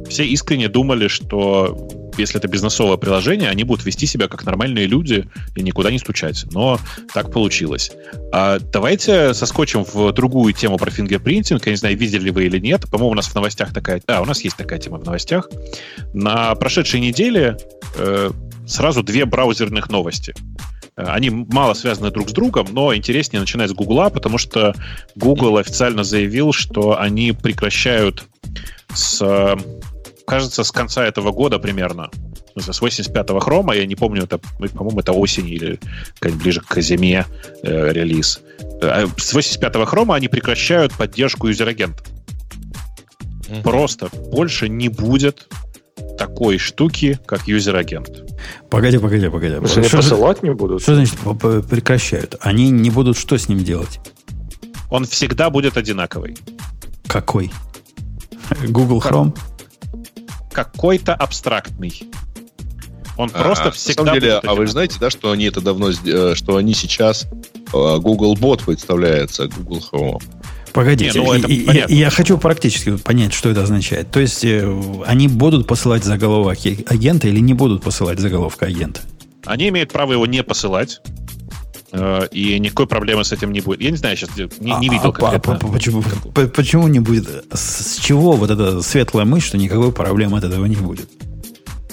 Все 0.08 0.24
искренне 0.24 0.68
думали, 0.68 1.08
что 1.08 1.88
если 2.16 2.38
это 2.38 2.48
бизнесовое 2.48 2.96
приложение, 2.96 3.50
они 3.50 3.64
будут 3.64 3.84
вести 3.84 4.06
себя 4.06 4.28
как 4.28 4.44
нормальные 4.44 4.86
люди 4.86 5.28
и 5.54 5.62
никуда 5.62 5.90
не 5.90 5.98
стучать. 5.98 6.44
Но 6.52 6.78
так 7.12 7.32
получилось. 7.32 7.92
А 8.32 8.58
давайте 8.58 9.34
соскочим 9.34 9.84
в 9.84 10.12
другую 10.12 10.52
тему 10.52 10.76
про 10.76 10.90
фингерпринтинг. 10.90 11.64
Я 11.66 11.72
не 11.72 11.76
знаю, 11.76 11.96
видели 11.96 12.30
вы 12.30 12.46
или 12.46 12.58
нет. 12.58 12.88
По-моему, 12.90 13.12
у 13.12 13.14
нас 13.14 13.26
в 13.26 13.34
новостях 13.34 13.72
такая... 13.72 14.02
Да, 14.06 14.22
у 14.22 14.24
нас 14.24 14.42
есть 14.42 14.56
такая 14.56 14.78
тема 14.78 14.98
в 14.98 15.04
новостях. 15.04 15.48
На 16.12 16.54
прошедшей 16.54 17.00
неделе 17.00 17.56
э, 17.96 18.30
сразу 18.66 19.02
две 19.02 19.24
браузерных 19.24 19.88
новости. 19.90 20.34
Э, 20.96 21.04
Они 21.06 21.30
мало 21.30 21.74
связаны 21.74 22.10
друг 22.10 22.30
с 22.30 22.32
другом, 22.32 22.68
но 22.70 22.94
интереснее 22.94 23.40
начинать 23.40 23.70
с 23.70 23.72
Гугла, 23.72 24.10
потому 24.10 24.38
что 24.38 24.74
Google 25.16 25.58
официально 25.58 26.04
заявил, 26.04 26.52
что 26.52 26.98
они 26.98 27.32
прекращают 27.32 28.24
с, 28.92 29.56
кажется, 30.26 30.64
с 30.64 30.70
конца 30.72 31.04
этого 31.04 31.30
года 31.32 31.58
примерно, 31.58 32.10
с 32.56 32.80
85-го 32.80 33.40
Chrome 33.40 33.66
а, 33.66 33.74
я 33.74 33.84
не 33.86 33.96
помню, 33.96 34.22
это, 34.24 34.40
ну, 34.58 34.68
по-моему, 34.68 35.00
это 35.00 35.12
осень 35.12 35.48
или 35.48 35.80
как 36.20 36.32
ближе 36.34 36.60
к 36.60 36.80
зиме 36.80 37.26
э, 37.62 37.92
релиз. 37.92 38.40
Э, 38.80 39.06
С 39.16 39.34
85-го 39.34 39.84
Chrome 39.86 40.10
а 40.10 40.14
они 40.14 40.28
прекращают 40.28 40.92
поддержку 40.94 41.48
user-agent 41.48 41.93
а. 41.93 42.02
Просто 43.62 44.08
больше 44.30 44.68
не 44.68 44.88
будет 44.88 45.48
такой 46.16 46.58
штуки, 46.58 47.18
как 47.26 47.46
user-agent. 47.46 48.08
Погоди, 48.70 48.98
погоди, 48.98 49.28
погоди. 49.28 49.66
Что, 49.66 49.82
же- 49.82 49.90
посылать 49.96 50.42
не 50.42 50.50
будут? 50.54 50.82
что 50.82 50.94
значит 50.94 51.18
прекращают? 51.68 52.36
Они 52.40 52.70
не 52.70 52.90
будут 52.90 53.18
что 53.18 53.36
с 53.36 53.48
ним 53.48 53.62
делать? 53.64 54.00
Он 54.90 55.04
всегда 55.06 55.50
будет 55.50 55.76
одинаковый. 55.76 56.36
Какой? 57.06 57.50
Google 58.68 59.00
Chrome? 59.00 59.36
Какой-то 60.54 61.14
абстрактный. 61.14 62.08
Он 63.16 63.28
просто 63.28 63.68
А, 63.68 63.70
всегда 63.70 64.02
На 64.02 64.06
самом 64.06 64.20
деле, 64.20 64.34
будет 64.36 64.50
а 64.50 64.54
вы 64.54 64.66
знаете, 64.66 64.96
да, 64.98 65.10
что 65.10 65.30
они 65.30 65.44
это 65.44 65.60
давно, 65.60 65.90
э, 65.90 66.34
что 66.34 66.56
они 66.56 66.74
сейчас 66.74 67.26
э, 67.26 67.98
Google 67.98 68.34
Bot 68.36 68.64
представляется 68.64 69.48
Google 69.48 69.84
Chrome. 69.92 70.22
Погодите, 70.72 71.20
Не, 71.20 71.24
ну, 71.24 71.32
это 71.32 71.46
понятно. 71.46 71.92
и 71.92 71.96
я 71.96 72.10
хочу 72.10 72.36
практически 72.38 72.96
понять, 72.96 73.32
что 73.32 73.48
это 73.50 73.62
означает. 73.62 74.10
То 74.10 74.18
есть 74.18 74.44
э, 74.44 74.68
они 75.06 75.28
будут 75.28 75.68
посылать 75.68 76.02
заголовок 76.02 76.58
агента 76.86 77.28
или 77.28 77.38
не 77.38 77.54
будут 77.54 77.82
посылать 77.82 78.18
заголовка 78.18 78.66
агента? 78.66 79.00
Они 79.44 79.68
имеют 79.68 79.92
право 79.92 80.12
его 80.12 80.26
не 80.26 80.42
посылать. 80.42 81.00
Э, 81.94 82.28
И 82.32 82.58
никакой 82.58 82.86
проблемы 82.86 83.24
с 83.24 83.32
этим 83.32 83.52
не 83.52 83.60
будет. 83.60 83.80
Я 83.80 83.90
не 83.90 83.96
знаю, 83.96 84.16
сейчас 84.16 84.30
не, 84.36 84.48
не 84.60 84.72
А- 84.72 84.80
видел 84.80 85.10
а 85.10 85.12
конкретно. 85.12 85.56
по- 85.58 85.68
почему, 85.68 86.02
по- 86.34 86.46
почему 86.48 86.88
не 86.88 87.00
будет? 87.00 87.26
С 87.52 87.98
чего 88.00 88.32
вот 88.32 88.50
эта 88.50 88.82
светлая 88.82 89.24
мысль, 89.24 89.46
что 89.46 89.58
никакой 89.58 89.92
проблемы 89.92 90.38
от 90.38 90.44
этого 90.44 90.66
не 90.66 90.76
будет? 90.76 91.08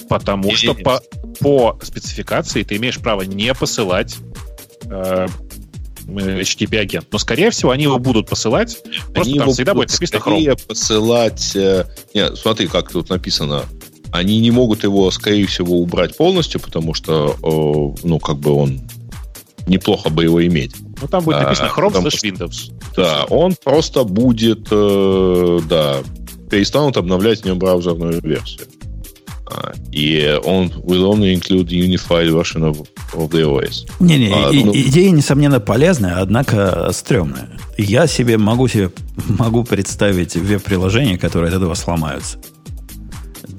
Потому 0.10 0.44
Не-не-не. 0.50 0.58
что 0.58 0.74
по, 0.76 1.02
по 1.40 1.80
спецификации 1.84 2.64
ты 2.64 2.76
имеешь 2.78 2.98
право 3.00 3.22
не 3.22 3.54
посылать 3.54 4.18
э, 4.86 5.28
HTTP-агент. 6.08 7.08
Но, 7.12 7.18
скорее 7.18 7.52
всего, 7.52 7.72
они 7.72 7.84
его 7.84 8.00
будут 8.00 8.28
посылать. 8.28 8.78
Просто 9.14 9.22
Они 9.22 9.34
там 9.36 9.44
его 9.44 9.54
всегда 9.54 9.74
будет 9.74 9.92
написано 9.92 10.20
Chrome. 10.20 10.68
посылать... 10.68 11.56
э, 11.56 11.86
Не, 12.14 12.36
смотри, 12.36 12.68
как 12.68 12.92
тут 12.92 13.10
написано. 13.10 13.64
Они 14.12 14.40
не 14.40 14.52
могут 14.52 14.84
его, 14.84 15.10
скорее 15.12 15.46
всего, 15.48 15.80
убрать 15.80 16.18
полностью, 16.18 16.60
потому 16.60 16.94
что, 16.94 17.36
э, 17.42 18.06
ну, 18.06 18.20
как 18.20 18.38
бы 18.40 18.52
он 18.52 18.82
неплохо 19.68 20.10
бы 20.10 20.24
его 20.24 20.46
иметь. 20.46 20.76
Ну, 21.02 21.08
там 21.08 21.24
будет 21.24 21.38
А, 21.38 21.44
написано 21.44 21.70
Chrome 21.76 21.94
там 21.94 22.06
slash 22.06 22.24
Windows. 22.24 22.72
Да, 22.96 23.26
он 23.30 23.56
просто 23.64 24.04
будет, 24.04 24.68
э, 24.72 25.60
да, 25.70 26.00
перестанут 26.50 26.98
обновлять 26.98 27.42
в 27.42 27.46
нем 27.46 27.58
браузерную 27.60 28.22
версию. 28.22 28.68
А, 29.48 29.74
И 29.92 30.40
он 30.46 30.68
will 30.68 31.12
only 31.12 31.34
include 31.34 31.68
unified 31.70 32.30
version 32.32 32.62
of, 32.72 32.86
of 33.14 33.30
the 33.32 33.44
OS. 33.44 33.86
Не-не, 34.00 34.32
А, 34.34 34.50
и- 34.52 34.64
ну- 34.64 34.74
идея, 34.74 35.12
несомненно, 35.12 35.60
полезная, 35.60 36.22
однако 36.22 36.90
стрёмная. 36.94 37.50
Я 37.78 38.08
себе 38.08 38.38
могу 38.38 38.68
себе 38.68 38.92
могу 39.28 39.64
представить 39.64 40.36
веб-приложения, 40.36 41.18
которые 41.18 41.50
от 41.50 41.56
этого 41.56 41.74
сломаются. 41.74 42.38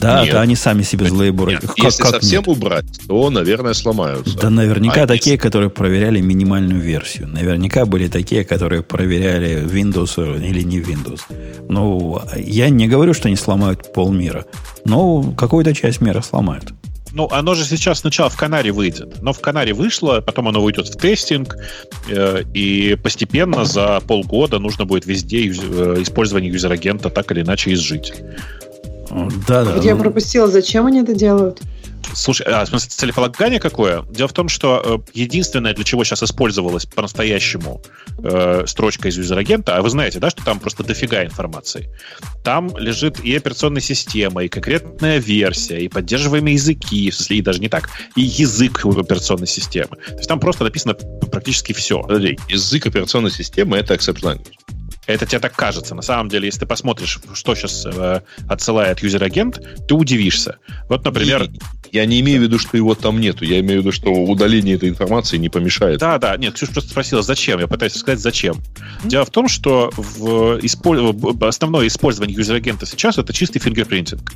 Да, 0.02 0.22
Нет. 0.24 0.32
да, 0.32 0.40
они 0.40 0.56
сами 0.56 0.82
себе 0.82 1.06
злые 1.06 1.32
бураки. 1.32 1.62
Нет, 1.62 1.66
Как- 1.66 1.78
если 1.78 2.02
как 2.02 2.10
совсем 2.12 2.40
нет? 2.40 2.48
убрать, 2.48 2.84
то, 3.06 3.30
наверное, 3.30 3.72
сломаются. 3.72 4.36
Да 4.36 4.50
наверняка 4.50 5.02
А 5.02 5.06
такие, 5.06 5.34
если- 5.34 5.42
которые 5.42 5.70
проверяли 5.70 6.20
минимальную 6.20 6.80
версию. 6.80 7.28
Наверняка 7.28 7.86
были 7.86 8.08
такие, 8.08 8.44
которые 8.44 8.82
проверяли 8.82 9.62
Windows 9.64 10.18
или 10.44 10.62
не 10.62 10.80
Windows. 10.80 11.20
Ну, 11.68 12.20
я 12.36 12.68
не 12.68 12.88
говорю, 12.88 13.14
что 13.14 13.28
они 13.28 13.36
сломают 13.36 13.92
полмира, 13.92 14.44
но 14.84 15.22
какую-то 15.32 15.74
часть 15.74 16.00
мира 16.00 16.20
сломают. 16.20 16.72
Ну, 17.14 17.28
оно 17.30 17.54
же 17.54 17.64
сейчас 17.66 17.98
сначала 18.00 18.30
в 18.30 18.36
Канаре 18.38 18.72
выйдет. 18.72 19.20
Но 19.20 19.34
в 19.34 19.40
Канаре 19.40 19.74
вышло, 19.74 20.22
потом 20.22 20.48
оно 20.48 20.62
выйдет 20.62 20.88
в 20.88 20.96
тестинг, 20.96 21.56
э, 22.08 22.42
и 22.54 22.96
постепенно 23.02 23.66
за 23.66 24.00
полгода 24.00 24.58
нужно 24.58 24.86
будет 24.86 25.04
везде 25.04 25.44
юз- 25.44 25.60
э, 25.62 25.96
использование 26.00 26.50
user-agent 26.50 27.05
а 27.05 27.10
так 27.10 27.30
или 27.32 27.42
иначе 27.42 27.74
изжить. 27.74 28.14
Да, 29.46 29.64
да. 29.64 29.72
Вот 29.74 29.84
я 29.84 29.94
ну, 29.94 30.00
пропустила, 30.00 30.48
зачем 30.48 30.86
они 30.86 31.00
это 31.00 31.14
делают? 31.14 31.60
Слушай, 32.14 32.46
а, 32.46 32.64
в 32.64 32.68
смысле, 32.68 32.90
целеполагание 32.90 33.60
какое? 33.60 34.02
Дело 34.10 34.28
в 34.28 34.32
том, 34.32 34.48
что 34.48 35.02
э, 35.06 35.10
единственное, 35.14 35.72
для 35.74 35.84
чего 35.84 36.04
сейчас 36.04 36.22
использовалась 36.22 36.84
по-настоящему 36.84 37.80
э, 38.18 38.64
строчка 38.66 39.08
из 39.08 39.16
user-agent 39.16 39.66
а, 39.66 39.76
а 39.76 39.82
вы 39.82 39.88
знаете, 39.88 40.18
да, 40.18 40.30
что 40.30 40.44
там 40.44 40.60
просто 40.60 40.82
дофига 40.82 41.24
информации. 41.24 41.88
Там 42.44 42.76
лежит 42.76 43.20
и 43.20 43.34
операционная 43.34 43.80
система, 43.80 44.44
и 44.44 44.48
конкретная 44.48 45.18
версия, 45.18 45.78
и 45.78 45.88
поддерживаемые 45.88 46.54
языки, 46.54 47.10
в 47.10 47.14
смысле, 47.14 47.36
и 47.38 47.42
даже 47.42 47.60
не 47.60 47.68
так, 47.68 47.88
и 48.16 48.22
язык 48.22 48.84
операционной 48.84 49.46
системы. 49.46 49.96
То 50.06 50.16
есть 50.16 50.28
там 50.28 50.40
просто 50.40 50.64
написано 50.64 50.94
практически 50.94 51.72
все. 51.72 52.02
Подожди, 52.02 52.38
язык 52.48 52.86
операционной 52.86 53.30
системы 53.30 53.76
это 53.76 53.94
accept 53.94 54.22
language. 54.22 54.56
Это 55.06 55.26
тебе 55.26 55.40
так 55.40 55.54
кажется. 55.54 55.94
На 55.94 56.02
самом 56.02 56.28
деле, 56.28 56.46
если 56.46 56.60
ты 56.60 56.66
посмотришь, 56.66 57.20
что 57.34 57.54
сейчас 57.54 57.86
отсылает 58.48 59.00
user-agent, 59.02 59.60
ты 59.88 59.94
удивишься. 59.94 60.58
Вот, 60.88 61.04
например, 61.04 61.44
И 61.44 61.58
я 61.90 62.06
не 62.06 62.20
имею 62.20 62.40
в 62.40 62.42
виду, 62.44 62.58
что 62.58 62.76
его 62.76 62.94
там 62.94 63.20
нету. 63.20 63.44
Я 63.44 63.60
имею 63.60 63.80
в 63.80 63.84
виду, 63.84 63.92
что 63.92 64.10
удаление 64.12 64.76
этой 64.76 64.88
информации 64.88 65.36
не 65.38 65.48
помешает. 65.48 65.98
Да, 65.98 66.18
да, 66.18 66.36
нет, 66.36 66.54
Ксюша 66.54 66.72
просто 66.72 66.90
спросила, 66.90 67.22
зачем. 67.22 67.58
Я 67.60 67.66
пытаюсь 67.66 67.94
сказать, 67.94 68.20
зачем. 68.20 68.56
Дело 69.04 69.24
в 69.24 69.30
том, 69.30 69.48
что 69.48 69.90
в 69.96 70.58
исполь- 70.64 71.12
в- 71.12 71.44
основное 71.46 71.86
использование 71.88 72.36
user-agent 72.36 72.82
а 72.82 72.86
сейчас 72.86 73.18
это 73.18 73.32
чистый 73.32 73.58
fingerprinting. 73.58 74.32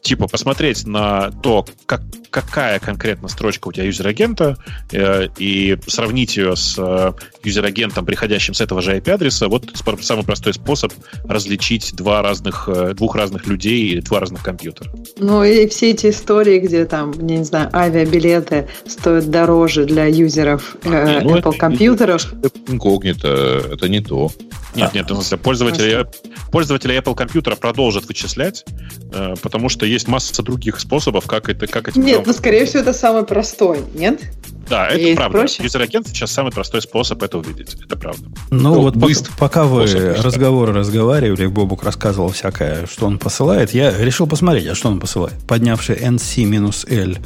Типа 0.00 0.26
посмотреть 0.26 0.86
на 0.86 1.30
то, 1.30 1.66
как, 1.86 2.02
какая 2.30 2.78
конкретно 2.78 3.28
строчка 3.28 3.68
у 3.68 3.72
тебя 3.72 3.84
user-agent 3.84 4.44
а, 4.44 4.56
э, 4.92 5.28
и 5.38 5.76
сравнить 5.86 6.36
ее 6.36 6.56
с 6.56 6.74
э, 6.78 7.12
user-agent 7.42 7.90
ом, 7.90 8.04
приходящим 8.04 8.54
с 8.54 8.60
этого 8.60 8.82
же 8.82 8.96
IP-адреса, 8.96 9.48
вот 9.48 9.70
самый 10.00 10.24
простой 10.24 10.54
способ 10.54 10.92
различить 11.24 11.94
два 11.94 12.22
разных, 12.22 12.68
э, 12.68 12.94
двух 12.94 13.14
разных 13.16 13.46
людей 13.46 13.88
или 13.88 14.00
два 14.00 14.20
разных 14.20 14.42
компьютера. 14.42 14.90
Ну 15.18 15.44
и 15.44 15.66
все 15.68 15.90
эти 15.90 16.10
истории, 16.10 16.58
где 16.58 16.84
там, 16.84 17.12
я 17.12 17.38
не 17.38 17.44
знаю, 17.44 17.70
авиабилеты 17.74 18.68
стоят 18.86 19.30
дороже 19.30 19.84
для 19.84 20.06
юзеров 20.06 20.76
э, 20.84 20.88
Не, 20.88 21.20
ну, 21.20 21.36
Apple 21.36 21.50
это- 21.50 21.58
компьютеров. 21.58 22.32
Инкогнито, 22.68 23.28
это 23.72 23.88
не 23.88 24.00
то. 24.00 24.30
Нет, 24.74 24.94
нет, 24.94 25.10
в 25.10 25.14
смысле, 25.14 25.38
пользователи, 25.38 26.06
пользователи 26.52 26.96
Apple 26.96 27.14
компьютера 27.14 27.56
продолжат 27.56 28.06
вычислять, 28.06 28.64
э, 29.12 29.34
потому 29.42 29.68
что 29.68 29.86
есть 29.86 30.08
масса 30.08 30.42
других 30.42 30.78
способов, 30.78 31.26
как 31.26 31.48
это, 31.48 31.66
как 31.66 31.96
Нет, 31.96 32.17
делом- 32.18 32.26
ну 32.26 32.32
скорее 32.32 32.64
всего 32.66 32.80
это 32.82 32.92
самый 32.92 33.24
простой, 33.24 33.80
нет? 33.94 34.20
Да, 34.68 34.86
это 34.88 34.98
есть 35.00 35.16
правда. 35.16 35.38
проще? 35.38 35.62
Юзер-агент 35.62 36.08
сейчас 36.08 36.30
самый 36.30 36.52
простой 36.52 36.82
способ 36.82 37.22
это 37.22 37.38
увидеть. 37.38 37.74
Это 37.82 37.96
правда. 37.96 38.22
Ну, 38.50 38.74
Ну, 38.74 38.80
вот 38.82 38.96
быстро. 38.96 39.32
пока 39.38 39.64
вы 39.64 39.82
быстро. 39.82 40.14
разговоры 40.22 40.74
разговаривали, 40.74 41.46
Бобук 41.46 41.82
рассказывал 41.84 42.28
всякое, 42.30 42.86
что 42.86 43.06
он 43.06 43.18
посылает, 43.18 43.72
я 43.72 43.96
решил 43.96 44.26
посмотреть, 44.26 44.66
а 44.66 44.74
что 44.74 44.88
он 44.88 45.00
посылает. 45.00 45.34
Поднявший 45.46 45.96
NC-L 45.96 47.16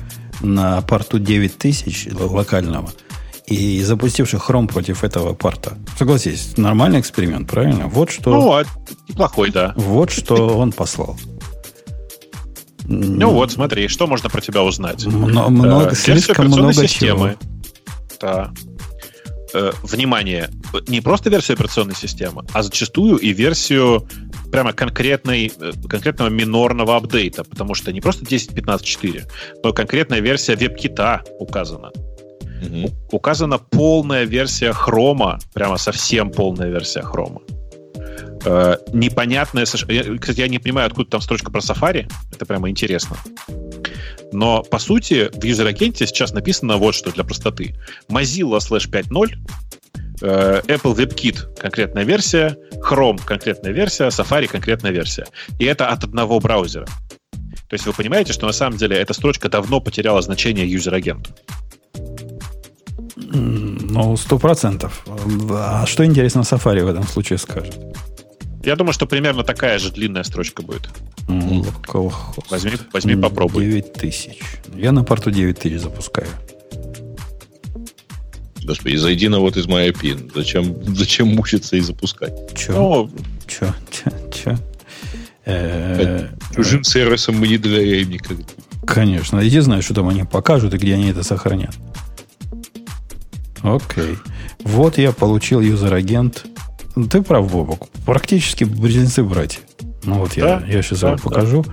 на 0.41 0.83
порту 0.83 1.19
9000 1.19 2.09
л- 2.13 2.33
локального 2.33 2.93
и 3.49 3.83
запустивший 3.83 4.39
Chrome 4.39 4.69
против 4.69 5.03
этого 5.03 5.35
порта. 5.35 5.77
Согласись, 5.99 6.57
нормальный 6.57 7.01
эксперимент, 7.01 7.51
правильно? 7.51 7.89
Вот 7.89 8.11
что, 8.11 8.31
Ну, 8.31 8.53
а 8.53 8.63
неплохой, 9.09 9.51
да. 9.51 9.73
вот 9.77 10.13
что 10.13 10.57
он 10.57 10.71
послал. 10.71 11.17
Ну 12.85 13.31
вот, 13.31 13.53
смотри, 13.53 13.89
что 13.89 14.07
можно 14.07 14.29
про 14.29 14.41
тебя 14.41 14.63
узнать? 14.63 15.07
Мно- 15.07 15.49
много, 15.49 15.87
Э, 15.87 15.89
версия 15.91 16.13
слишком 16.13 16.47
операционной 16.47 16.73
много 16.75 16.89
системы. 16.89 17.37
чего. 17.41 18.17
Да. 18.21 18.53
Э, 19.55 19.73
Внимание, 19.83 20.49
не 20.89 21.01
просто 21.01 21.29
версию 21.31 21.55
операционной 21.57 21.95
системы, 21.95 22.45
а 22.53 22.63
зачастую 22.63 23.19
и 23.19 23.33
версию 23.33 24.09
прямо 24.51 24.73
конкретной, 24.73 25.53
э, 25.59 25.73
конкретного 25.89 26.29
минорного 26.31 26.97
апдейта, 26.97 27.45
потому 27.45 27.75
что 27.75 27.93
не 27.93 28.01
просто 28.01 28.25
10.15.4, 28.25 29.25
но 29.63 29.73
конкретная 29.73 30.21
версия 30.21 30.57
веб-кита 30.57 31.23
указана. 31.39 31.91
Мгм. 32.63 32.91
указана 33.11 33.59
полная 33.59 34.23
версия 34.25 34.73
хрома, 34.73 35.41
прямо 35.53 35.77
совсем 35.79 36.31
полная 36.31 36.69
версия 36.69 37.03
хрома. 37.03 37.41
Э, 38.45 38.77
непонятная... 38.93 39.67
я- 39.89 40.19
Кстати, 40.19 40.41
я 40.41 40.49
не 40.49 40.59
понимаю, 40.59 40.87
откуда 40.87 41.11
там 41.11 41.21
строчка 41.21 41.51
про 41.51 41.61
Safari. 41.61 42.11
Это 42.33 42.45
прямо 42.47 42.69
интересно. 42.71 43.17
Но, 44.33 44.63
по 44.63 44.79
сути, 44.79 45.31
в 45.33 45.45
user-agent 45.45 46.01
е 46.01 46.07
сейчас 46.07 46.33
написано 46.33 46.77
вот 46.79 46.95
что 46.95 47.11
для 47.13 47.23
простоты. 47.25 47.75
Mozilla 48.09 48.59
slash 48.59 48.89
5.0, 48.91 49.35
э, 50.23 50.63
Apple 50.67 50.97
WebKit 50.97 51.57
конкретная 51.59 52.05
версия, 52.05 52.57
Chrome 52.83 53.21
конкретная 53.25 53.73
версия, 53.73 54.07
Safari 54.09 54.47
конкретная 54.49 54.91
версия. 54.91 55.27
И 55.59 55.65
это 55.65 55.89
от 55.89 56.03
одного 56.05 56.41
браузера. 56.41 56.87
То 57.69 57.75
есть 57.75 57.87
вы 57.87 57.93
понимаете, 57.93 58.33
что 58.33 58.47
на 58.47 58.53
самом 58.53 58.77
деле 58.79 58.97
эта 58.97 59.15
строчка 59.15 59.49
давно 59.49 59.81
потеряла 59.81 60.21
значение 60.23 60.67
user-agent 60.71 61.21
у. 61.21 61.31
М, 63.33 63.79
Ну, 63.91 64.17
сто 64.17 64.39
процентов. 64.39 65.05
А 65.51 65.85
что 65.87 66.05
интересно 66.05 66.41
Safari 66.41 66.83
в 66.83 66.89
этом 66.89 67.07
случае 67.07 67.39
скажет? 67.39 67.77
Я 68.65 68.77
думаю, 68.77 68.93
что 68.93 69.07
примерно 69.07 69.43
такая 69.43 69.79
же 69.79 69.91
длинная 69.91 70.23
строчка 70.23 70.63
будет. 70.63 70.89
Localhost. 71.27 72.45
Возьми, 72.51 72.73
возьми 72.93 73.17
попробуй. 73.17 73.65
9000. 73.65 74.39
Я 74.77 74.93
на 74.93 75.05
порту 75.05 75.31
9000 75.31 75.77
запускаю. 75.79 76.29
Господи, 78.65 78.97
зайди 78.97 79.29
на 79.29 79.41
вот 79.41 79.57
из 79.57 79.67
моей 79.67 79.91
IP. 79.91 80.31
Зачем, 80.35 80.95
зачем 80.95 81.29
мучиться 81.29 81.77
и 81.77 81.81
запускать? 81.81 82.33
Че? 82.57 82.73
Ну, 82.73 83.11
Че? 83.49 83.75
Че? 83.91 84.13
Че? 84.33 84.59
Э, 85.45 86.29
Чужим 86.55 86.85
сервисом 86.85 87.37
мы 87.39 87.49
не 87.49 87.59
доверяем 87.59 88.11
никогда. 88.11 88.45
Конечно. 88.87 89.47
Иди 89.47 89.59
знаешь, 89.61 89.85
что 89.85 89.95
там 89.95 90.09
они 90.09 90.23
покажут 90.23 90.75
и 90.75 90.77
где 90.79 90.95
они 90.95 91.11
это 91.11 91.25
сохранят. 91.25 91.75
Окей. 93.63 94.17
Вот 94.61 94.99
я 94.99 95.11
получил 95.13 95.61
user-agent. 95.61 96.47
Ты 97.11 97.23
прав, 97.23 97.51
Бобук. 97.51 97.89
Практически 98.05 98.65
близнецы-братья. 98.65 99.61
Ну 100.05 100.15
вот 100.21 100.35
я, 100.37 100.59
Да, 100.61 100.67
я 100.67 100.83
сейчас 100.83 101.01
да, 101.01 101.11
да. 101.13 101.17
покажу. 101.23 101.65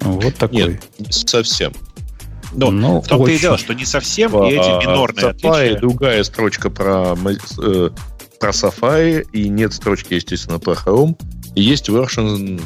Вот 0.00 0.34
такой. 0.36 0.56
Нет, 0.68 0.82
не 0.98 1.12
совсем. 1.12 1.72
ну, 2.52 2.70
Ну, 2.70 3.00
в 3.00 3.06
том-то 3.06 3.30
и 3.30 3.38
дело, 3.38 3.58
что 3.58 3.74
не 3.74 3.84
совсем 3.84 4.34
А, 4.36 4.46
и 4.48 4.52
эти 4.52 4.86
минорные 4.86 5.26
Safari 5.26 5.30
отличия. 5.60 5.78
другая 5.80 6.24
строчка 6.24 6.70
про, 6.70 7.14
э, 7.14 7.90
про 8.40 8.50
Safari, 8.50 9.26
и 9.32 9.48
нет 9.48 9.72
строчки, 9.74 10.14
естественно, 10.14 10.58
про 10.58 10.72
Chrome. 10.74 11.14
И 11.54 11.62
есть 11.62 11.88
version, 11.88 12.60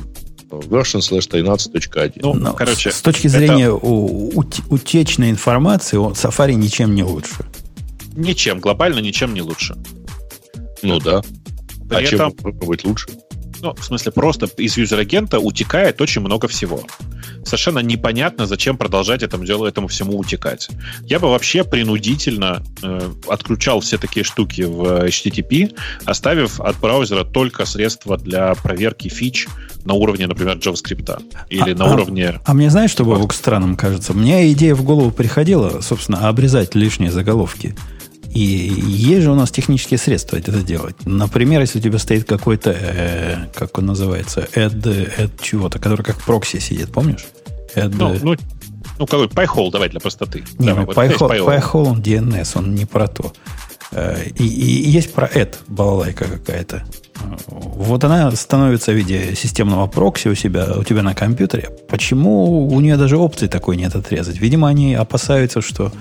version 0.51 1.01
slash 1.01 1.29
13.1. 1.29 2.13
Ну, 2.23 2.35
Но 2.35 2.53
короче, 2.53 2.93
с 2.93 3.01
точки 3.01 3.27
это 3.29 3.39
зрения 3.39 3.71
ут- 3.73 4.61
утечной 4.69 5.31
информации, 5.31 5.97
он- 5.97 6.13
Safari 6.13 6.53
ничем 6.55 6.95
не 6.95 7.03
лучше. 7.03 7.45
ничем, 8.15 8.61
глобально 8.61 8.99
ничем 9.01 9.33
не 9.35 9.41
лучше. 9.41 9.75
ну 10.83 11.01
да. 11.01 11.23
При 11.97 12.05
а 12.05 12.07
чем 12.07 12.19
этом, 12.19 12.33
попробовать 12.33 12.85
лучше? 12.85 13.09
ну, 13.63 13.75
в 13.75 13.85
смысле, 13.85 14.13
просто 14.13 14.47
из 14.57 14.77
юзер-агента 14.77 15.39
утекает 15.39 16.01
очень 16.01 16.21
много 16.21 16.49
всего. 16.49 16.83
Совершенно 17.45 17.79
непонятно, 17.79 18.47
зачем 18.47 18.77
продолжать 18.77 19.23
этому 19.23 19.45
делу, 19.45 19.65
этому 19.65 19.87
всему 19.87 20.19
утекать. 20.19 20.69
Я 21.05 21.21
бы 21.21 21.29
вообще 21.31 21.63
принудительно 21.63 22.63
э, 22.83 23.11
отключал 23.29 23.81
все 23.81 23.99
такие 23.99 24.25
штуки 24.25 24.63
в 24.63 25.07
HTTP, 25.07 25.75
оставив 26.05 26.61
от 26.61 26.79
браузера 26.81 27.25
только 27.25 27.65
средства 27.65 28.19
для 28.19 28.55
проверки 28.57 29.09
фич 29.09 29.47
на 29.85 29.95
уровне, 29.95 30.27
например, 30.27 30.57
JavaScript. 30.57 31.23
Или 31.49 31.73
а, 31.73 31.77
на 31.77 31.85
а, 31.85 31.95
уровне... 31.95 32.41
А 32.45 32.55
мне 32.55 32.69
знаешь, 32.69 32.91
что, 32.91 33.05
Бабук, 33.05 33.33
странным 33.33 33.77
кажется? 33.77 34.13
Мне 34.13 34.51
идея 34.53 34.75
в 34.75 34.83
голову 34.83 35.13
приходила, 35.13 35.81
собственно, 35.81 36.29
обрезать 36.29 36.75
лишние 36.75 37.13
заголовки. 37.13 37.77
И 38.35 38.41
есть 38.41 39.23
же 39.23 39.31
у 39.31 39.35
нас 39.35 39.51
технические 39.51 39.99
средства 39.99 40.37
это 40.37 40.53
делать. 40.63 40.97
Например, 41.05 41.61
если 41.61 41.79
у 41.79 41.83
тебя 41.83 41.99
стоит 41.99 42.25
какой-то, 42.25 42.71
э, 42.71 43.37
как 43.55 43.77
он 43.79 43.87
называется, 43.87 44.49
add, 44.55 44.83
add 44.83 45.31
чего-то, 45.41 45.79
который 45.79 46.03
как 46.03 46.17
прокси 46.17 46.59
сидит, 46.59 46.91
помнишь? 46.93 47.27
Add, 47.75 47.95
ну, 47.95 48.17
ну, 48.23 48.37
ну, 48.99 49.07
какой 49.07 49.27
PyHole, 49.27 49.71
давай 49.71 49.91
для 49.91 50.01
простоты. 50.01 50.45
Не, 50.59 50.75
ну, 50.75 50.83
PyHole, 50.85 51.47
PyHole, 51.47 51.89
он 51.89 52.01
DNS, 52.01 52.53
он 52.55 52.75
не 52.75 52.87
про 52.87 53.07
то. 53.07 53.33
Э, 53.91 54.25
и, 54.25 54.47
и 54.47 54.91
есть 54.91 55.13
про 55.13 55.27
add 55.27 55.57
балалайка 55.69 56.25
какая-то. 56.25 56.85
Вот 57.47 58.03
она 58.05 58.31
становится 58.33 58.93
в 58.93 58.95
виде 58.95 59.35
системного 59.37 59.87
прокси 59.87 60.29
у 60.29 60.35
себя, 60.35 60.73
у 60.77 60.85
тебя 60.85 61.03
на 61.03 61.15
компьютере. 61.15 61.69
Почему 61.89 62.67
у 62.67 62.81
нее 62.81 62.97
даже 62.97 63.19
опции 63.19 63.47
такой 63.47 63.77
нет 63.77 63.95
отрезать? 63.95 64.39
Видимо, 64.39 64.69
они 64.69 64.95
опасаются, 64.95 65.61
что 65.61 65.93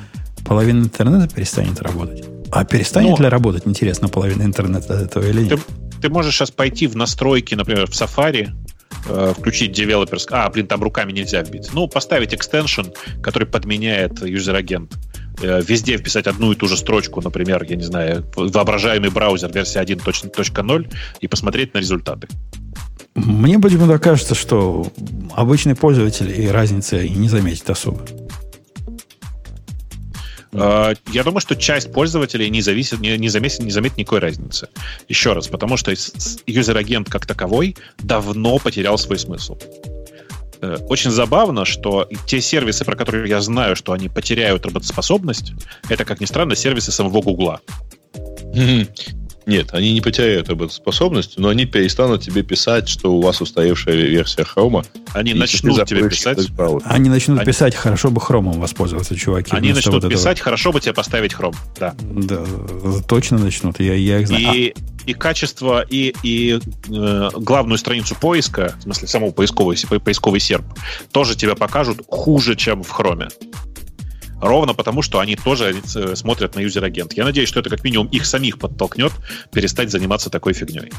половина 0.45 0.83
интернета 0.83 1.33
перестанет 1.33 1.81
работать. 1.81 2.25
А 2.51 2.65
перестанет 2.65 3.17
Но... 3.17 3.23
ли 3.23 3.29
работать, 3.29 3.65
интересно, 3.65 4.09
половина 4.09 4.43
интернета 4.43 4.95
от 4.95 5.01
этого 5.03 5.25
или 5.25 5.43
нет? 5.43 5.59
Ты, 5.59 6.01
ты 6.01 6.09
можешь 6.09 6.35
сейчас 6.35 6.51
пойти 6.51 6.87
в 6.87 6.95
настройки, 6.95 7.55
например, 7.55 7.87
в 7.87 7.91
Safari, 7.91 8.49
э, 9.07 9.33
включить 9.37 9.77
developers. 9.77 10.27
А, 10.31 10.49
блин, 10.49 10.67
там 10.67 10.83
руками 10.83 11.11
нельзя 11.11 11.41
вбить. 11.43 11.69
Ну, 11.73 11.87
поставить 11.87 12.33
extension, 12.33 12.93
который 13.21 13.47
подменяет 13.47 14.21
user-agent. 14.21 14.93
Э, 15.41 15.61
везде 15.65 15.97
вписать 15.97 16.27
одну 16.27 16.51
и 16.51 16.55
ту 16.55 16.67
же 16.67 16.75
строчку, 16.75 17.21
например, 17.21 17.63
я 17.63 17.75
не 17.75 17.83
знаю, 17.83 18.25
воображаемый 18.35 19.09
браузер 19.09 19.51
версия 19.51 19.79
1.0 19.79 20.93
и 21.21 21.27
посмотреть 21.27 21.73
на 21.73 21.79
результаты. 21.79 22.27
Мне 23.15 23.59
почему-то 23.59 23.99
кажется, 23.99 24.35
что 24.35 24.87
обычный 25.35 25.75
пользователь 25.75 26.31
и 26.39 26.47
разницы 26.47 27.07
не 27.09 27.27
заметит 27.27 27.69
особо. 27.69 28.01
Uh, 30.51 30.97
я 31.13 31.23
думаю, 31.23 31.39
что 31.39 31.55
часть 31.55 31.93
пользователей 31.93 32.49
не, 32.49 32.61
зависит, 32.61 32.99
не, 32.99 33.17
не, 33.17 33.29
заметит, 33.29 33.59
не 33.59 33.71
заметит 33.71 33.97
никакой 33.97 34.19
разницы. 34.19 34.67
Еще 35.07 35.31
раз, 35.31 35.47
потому 35.47 35.77
что 35.77 35.93
юзер-агент 36.45 37.09
как 37.09 37.25
таковой 37.25 37.77
давно 37.99 38.59
потерял 38.59 38.97
свой 38.97 39.17
смысл. 39.17 39.57
Э, 40.61 40.77
очень 40.89 41.11
забавно, 41.11 41.65
что 41.65 42.07
те 42.27 42.41
сервисы, 42.41 42.85
про 42.85 42.95
которые 42.95 43.29
я 43.29 43.41
знаю, 43.41 43.75
что 43.75 43.93
они 43.93 44.09
потеряют 44.09 44.65
работоспособность, 44.65 45.53
это, 45.89 46.05
как 46.05 46.19
ни 46.19 46.25
странно, 46.25 46.55
сервисы 46.55 46.91
самого 46.91 47.21
Гугла. 47.21 47.61
Нет, 49.45 49.73
они 49.73 49.93
не 49.93 50.01
потеряют 50.01 50.49
работоспособность, 50.49 51.37
но 51.37 51.49
они 51.49 51.65
перестанут 51.65 52.21
тебе 52.21 52.43
писать, 52.43 52.87
что 52.87 53.13
у 53.13 53.21
вас 53.21 53.41
устаревшая 53.41 53.95
версия 53.95 54.43
хрома. 54.43 54.83
Они 55.13 55.33
начнут 55.33 55.85
тебе 55.85 56.07
писать. 56.09 56.37
Они 56.85 57.09
начнут 57.09 57.39
они... 57.39 57.47
писать, 57.47 57.75
хорошо 57.75 58.11
бы 58.11 58.21
Chrome 58.21 58.50
ом 58.50 58.59
воспользоваться, 58.59 59.15
чуваки. 59.15 59.55
Они 59.55 59.73
начнут 59.73 60.03
вот 60.03 60.11
писать, 60.11 60.37
этого... 60.37 60.43
хорошо 60.45 60.71
бы 60.71 60.79
тебе 60.79 60.93
поставить 60.93 61.33
Chrome. 61.33 61.53
Да. 61.79 61.95
Да, 62.01 62.43
точно 63.07 63.39
начнут. 63.39 63.79
Я, 63.79 63.95
я 63.95 64.19
их 64.19 64.27
знаю. 64.27 64.53
И, 64.53 64.69
а... 64.69 65.09
и 65.09 65.13
качество, 65.13 65.85
и, 65.89 66.13
и 66.23 66.59
э, 66.89 67.29
главную 67.35 67.77
страницу 67.77 68.15
поиска, 68.15 68.75
в 68.79 68.83
смысле, 68.83 69.07
самого 69.07 69.31
поисковый, 69.31 69.77
поисковый 69.99 70.39
SERP, 70.39 70.65
тоже 71.11 71.35
тебя 71.35 71.55
покажут 71.55 72.01
хуже, 72.07 72.55
чем 72.55 72.83
в 72.83 72.89
Chrome 72.89 73.19
е. 73.19 73.29
Ровно 74.41 74.73
потому, 74.73 75.03
что 75.03 75.19
они 75.19 75.35
тоже 75.35 75.75
э, 75.95 76.15
смотрят 76.15 76.55
на 76.55 76.59
user-agent. 76.61 77.13
Я 77.13 77.25
надеюсь, 77.25 77.47
что 77.47 77.59
это 77.59 77.69
как 77.69 77.83
минимум 77.83 78.07
их 78.07 78.25
самих 78.25 78.57
подтолкнет 78.57 79.11
перестать 79.53 79.91
заниматься 79.91 80.29
такой 80.29 80.53
фигней. 80.53 80.91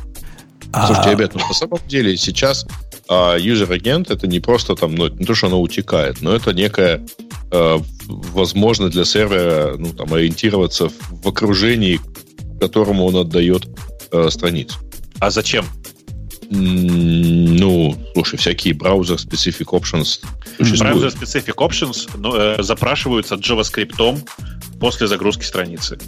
А... 0.73 0.87
Слушайте, 0.87 1.11
ребят, 1.11 1.35
ну 1.35 1.41
на 1.47 1.53
самом 1.53 1.81
деле 1.89 2.17
сейчас 2.17 2.67
а, 3.09 3.37
user-agent 3.37 4.11
это 4.11 4.27
не 4.27 4.41
просто 4.41 4.75
там, 4.77 4.95
ну, 4.95 5.09
не 5.09 5.25
то, 5.25 5.35
что 5.35 5.49
оно 5.49 5.61
утекает, 5.61 6.23
но 6.23 6.35
это 6.35 6.53
некая 6.53 7.05
а, 7.51 7.83
возможность 8.07 8.93
для 8.93 9.05
сервера 9.05 9.75
ну, 9.77 9.93
там, 9.93 10.15
ориентироваться 10.15 10.89
в 10.89 11.29
окружении, 11.29 12.01
которому 12.61 13.05
он 13.05 13.17
отдает 13.17 13.69
а, 14.13 14.31
страницу. 14.31 14.79
А 15.19 15.31
зачем? 15.31 15.67
Ну, 16.55 17.97
слушай, 18.13 18.39
всякие 18.39 18.75
browser-specific 18.75 19.69
options 19.69 20.21
Browser-specific 20.59 21.55
options 21.57 22.11
ну, 22.19 22.37
э, 22.37 22.63
запрашиваются 22.63 23.37
JavaScript 23.37 24.19
после 24.79 25.07
загрузки 25.07 25.45
страницы. 25.45 25.99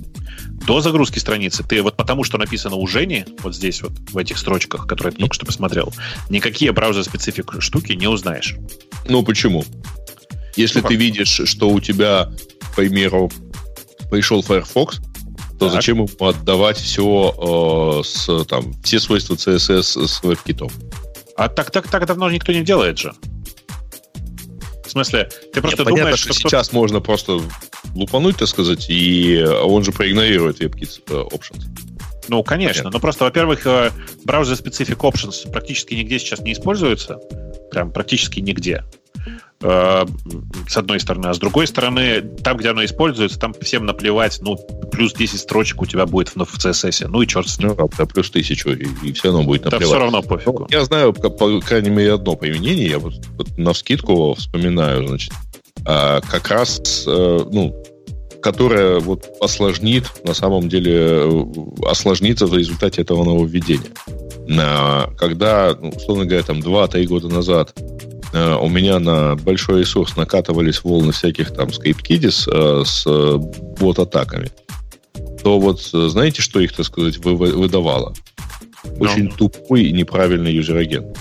До 0.67 0.83
загрузки 0.83 1.19
страницы 1.19 1.65
ты 1.67 1.81
вот 1.81 1.97
потому, 1.97 2.25
что 2.25 2.37
написано 2.37 2.77
у 2.77 2.87
Жени, 2.87 3.25
вот 3.43 3.55
здесь 3.55 3.81
вот, 3.81 3.93
в 4.11 4.19
этих 4.19 4.37
строчках, 4.37 4.87
которые 4.87 5.15
я 5.15 5.21
только 5.21 5.35
что 5.35 5.47
посмотрел, 5.47 5.95
никакие 6.29 6.73
браузер-специфик 6.73 7.55
штуки 7.61 7.93
не 7.93 8.07
узнаешь. 8.07 8.57
Ну, 9.09 9.23
почему? 9.23 9.65
Если 10.57 10.83
ну, 10.83 10.89
ты 10.89 10.97
видишь, 10.97 11.41
что 11.47 11.71
у 11.71 11.81
тебя, 11.81 12.31
к 12.61 12.77
примеру, 12.77 13.31
пришел 14.11 14.43
Firefox, 14.43 15.01
то 15.59 15.67
так. 15.67 15.73
зачем 15.73 15.99
ему 15.99 16.09
отдавать 16.29 16.79
все 16.79 18.01
э, 18.01 18.05
с 18.05 18.45
там 18.45 18.73
все 18.83 18.99
свойства 18.99 19.35
CSS 19.35 20.07
с 20.07 20.23
WebKit? 20.23 20.71
А 21.37 21.49
так, 21.49 21.71
так, 21.71 21.89
так 21.89 22.07
давно 22.07 22.31
никто 22.31 22.53
не 22.53 22.63
делает 22.63 22.99
же. 22.99 23.13
В 24.85 24.91
смысле, 24.91 25.29
ты 25.53 25.61
просто 25.61 25.83
Нет, 25.83 25.89
думаешь, 25.89 26.05
понятно, 26.05 26.17
что, 26.17 26.33
что 26.35 26.49
сейчас 26.49 26.73
можно 26.73 27.01
просто 27.01 27.41
лупануть, 27.95 28.37
так 28.37 28.49
сказать, 28.49 28.87
и 28.89 29.45
он 29.65 29.83
же 29.83 29.93
проигнорирует 29.93 30.61
WebKit 30.61 31.03
э, 31.09 31.13
Options. 31.35 31.65
Ну, 32.29 32.43
конечно. 32.43 32.85
Понятно. 32.85 32.91
Но 32.91 33.01
просто, 33.01 33.25
во-первых, 33.25 33.67
э, 33.67 33.91
браузер 34.25 34.57
Specific 34.57 34.99
Options 34.99 35.51
практически 35.51 35.95
нигде 35.95 36.19
сейчас 36.19 36.41
не 36.41 36.53
используется. 36.53 37.19
Прям 37.71 37.93
практически 37.93 38.41
нигде. 38.41 38.85
Э, 39.67 40.05
с 40.69 40.77
одной 40.77 41.01
стороны. 41.01 41.29
А 41.29 41.35
с 41.35 41.39
другой 41.39 41.67
стороны, 41.67 42.21
там, 42.21 42.59
где 42.59 42.69
оно 42.69 42.85
используется, 42.85 43.39
там 43.39 43.55
всем 43.63 43.87
наплевать, 43.87 44.39
ну, 44.43 44.59
плюс 44.93 45.15
10 45.15 45.41
строчек 45.41 45.81
у 45.81 45.87
тебя 45.87 46.05
будет 46.05 46.29
в, 46.29 46.45
в 46.45 46.59
CSS, 46.59 47.09
ну 47.09 47.23
и 47.23 47.27
черт 47.27 47.49
с 47.49 47.59
ним. 47.59 47.75
Ну, 47.79 47.89
да, 47.97 48.05
плюс 48.05 48.31
тысячу, 48.31 48.71
и, 48.71 48.87
и 49.03 49.13
все 49.15 49.29
равно 49.29 49.45
будет 49.45 49.65
наплевать. 49.65 49.81
Да 49.81 49.87
все 49.87 49.99
равно 49.99 50.23
пофигу. 50.23 50.59
Ну, 50.61 50.67
я 50.69 50.85
знаю, 50.85 51.15
по, 51.15 51.31
по 51.31 51.61
крайней 51.61 51.89
мере, 51.89 52.13
одно 52.13 52.37
применение, 52.37 52.89
я 52.89 52.99
вот, 52.99 53.15
вот 53.39 53.57
на 53.57 53.73
вскидку 53.73 54.35
вспоминаю, 54.35 55.09
значит, 55.09 55.33
а, 55.87 56.21
как 56.21 56.49
раз, 56.51 57.05
а, 57.07 57.49
ну, 57.51 57.75
которое 58.43 59.01
вот 59.01 59.31
осложнит, 59.41 60.05
на 60.25 60.35
самом 60.35 60.69
деле, 60.69 60.93
э, 60.95 61.45
осложнится 61.87 62.47
в 62.47 62.55
результате 62.55 63.01
этого 63.01 63.25
нововведения. 63.25 63.93
На, 64.47 65.09
когда, 65.17 65.75
ну, 65.81 65.89
условно 65.89 66.27
говоря, 66.27 66.45
там 66.45 66.59
2-3 66.59 67.07
года 67.07 67.29
назад 67.29 67.75
Э, 68.35 68.57
у 68.57 68.69
меня 68.69 68.99
на 68.99 69.37
большой 69.37 69.81
ресурс 69.81 70.17
накатывались 70.17 70.83
волны 70.83 71.13
всяких 71.13 71.53
там 71.53 71.73
скрипт-кидис 71.73 72.49
э, 72.49 72.83
с 72.85 73.07
бот-атаками, 73.79 74.51
то 75.43 75.61
вот 75.61 75.81
знаете, 75.81 76.43
что 76.43 76.59
их, 76.59 76.73
так 76.73 76.85
сказать, 76.85 77.19
выдавало? 77.19 78.13
Очень 78.99 79.29
ну. 79.29 79.37
тупой 79.37 79.85
и 79.85 79.93
неправильный 79.93 80.53
user-agent. 80.53 81.17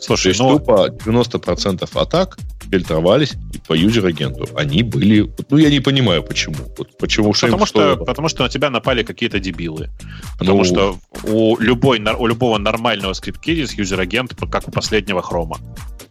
Слушай, 0.00 0.22
То 0.22 0.28
есть 0.28 0.40
но... 0.40 0.58
тупо 0.58 0.88
90% 0.88 1.88
атак 1.94 2.36
фильтровались 2.70 3.34
по 3.66 3.74
user-agent 3.74 4.36
у. 4.36 4.48
Они 4.56 4.82
были... 4.82 5.30
Ну, 5.50 5.56
я 5.56 5.70
не 5.70 5.80
понимаю, 5.80 6.22
почему. 6.22 6.56
Вот 6.76 6.96
почему 6.98 7.32
потому, 7.32 7.66
что, 7.66 7.96
потому 7.96 8.28
что 8.28 8.42
на 8.42 8.48
тебя 8.48 8.70
напали 8.70 9.02
какие-то 9.02 9.38
дебилы. 9.38 9.90
Потому 10.38 10.58
ну... 10.58 10.64
что 10.64 10.98
у, 11.24 11.58
любой, 11.58 12.00
у 12.00 12.26
любого 12.26 12.58
нормального 12.58 13.12
script 13.12 13.41
kiddies 13.41 13.74
user-agent, 13.74 14.34
как 14.50 14.68
у 14.68 14.70
последнего 14.70 15.22
Chrome 15.22 15.49
а. 15.49 15.58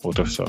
Вот 0.03 0.19
и 0.19 0.23
все. 0.23 0.47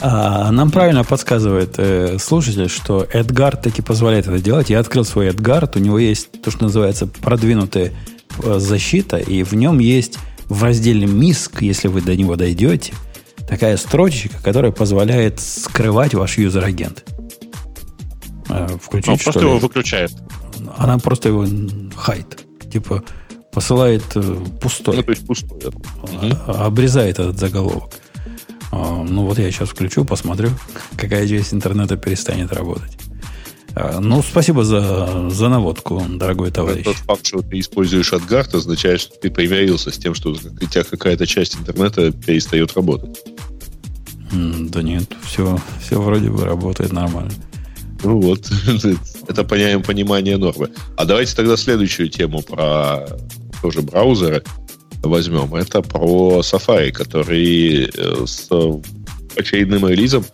А, 0.00 0.50
нам 0.50 0.70
правильно 0.70 1.04
подсказывает 1.04 1.74
э, 1.78 2.18
слушатель, 2.18 2.68
что 2.68 3.06
AdGuard 3.12 3.56
таки 3.56 3.82
позволяет 3.82 4.26
это 4.26 4.38
делать. 4.38 4.70
Я 4.70 4.80
открыл 4.80 5.04
свой 5.04 5.28
AdGuard, 5.28 5.70
у 5.74 5.78
него 5.78 5.98
есть 5.98 6.42
то, 6.42 6.50
что 6.50 6.64
называется 6.64 7.06
продвинутая 7.06 7.92
э, 8.42 8.58
защита, 8.58 9.18
и 9.18 9.42
в 9.42 9.54
нем 9.54 9.78
есть 9.78 10.18
в 10.48 10.62
разделе 10.62 11.06
misc, 11.06 11.62
если 11.62 11.88
вы 11.88 12.02
до 12.02 12.16
него 12.16 12.36
дойдете, 12.36 12.92
такая 13.52 13.76
строчечка, 13.76 14.42
которая 14.42 14.72
позволяет 14.72 15.38
скрывать 15.38 16.14
ваш 16.14 16.38
user-agent. 16.38 17.04
Э, 18.48 18.66
включить, 18.80 19.10
Он 19.10 19.18
просто 19.18 19.40
ли? 19.40 19.46
его 19.46 19.58
выключает. 19.58 20.10
Она 20.78 20.96
просто 20.96 21.28
его 21.28 21.46
хайт. 21.94 22.46
Типа 22.72 23.04
посылает 23.52 24.04
э, 24.14 24.36
пустой. 24.58 24.96
Ну, 24.96 25.02
то 25.02 25.10
есть 25.10 25.26
пустой. 25.26 25.60
А, 26.46 26.64
обрезает 26.64 27.18
этот 27.18 27.38
заголовок. 27.38 27.92
Ну 28.70 29.26
вот 29.26 29.38
я 29.38 29.50
сейчас 29.50 29.68
включу, 29.68 30.06
посмотрю, 30.06 30.48
какая 30.96 31.28
часть 31.28 31.52
интернета 31.52 31.98
перестанет 31.98 32.54
работать. 32.54 32.96
А, 33.74 34.00
ну, 34.00 34.22
спасибо 34.22 34.64
за, 34.64 35.30
за 35.30 35.48
наводку, 35.48 36.02
дорогой 36.08 36.50
товарищ. 36.50 36.84
Тот 36.84 36.96
факт, 36.96 37.26
что 37.26 37.42
ты 37.42 37.58
используешь 37.60 38.12
AdGuard, 38.12 38.56
означает, 38.56 39.00
что 39.00 39.14
ты 39.18 39.30
примирился 39.30 39.90
с 39.90 39.98
тем, 39.98 40.14
что 40.14 40.30
у 40.30 40.34
тебя 40.36 40.84
какая-то 40.84 41.26
часть 41.26 41.56
интернета 41.56 42.12
перестает 42.12 42.74
работать. 42.74 43.18
Да 44.32 44.82
нет, 44.82 45.04
все, 45.24 45.58
все 45.80 46.00
вроде 46.00 46.30
бы 46.30 46.44
работает 46.44 46.92
нормально. 46.92 47.32
Ну 48.02 48.20
вот, 48.20 48.50
это 49.28 49.44
понимание 49.44 50.36
нормы. 50.36 50.70
А 50.96 51.04
давайте 51.04 51.36
тогда 51.36 51.56
следующую 51.56 52.08
тему 52.08 52.42
про 52.42 53.06
тоже 53.62 53.82
браузеры 53.82 54.42
возьмем. 55.02 55.54
Это 55.54 55.82
про 55.82 56.40
Safari, 56.40 56.90
который 56.90 57.90
э, 57.94 58.26
с 58.26 58.48
очередным 59.36 59.86
релизом 59.88 60.24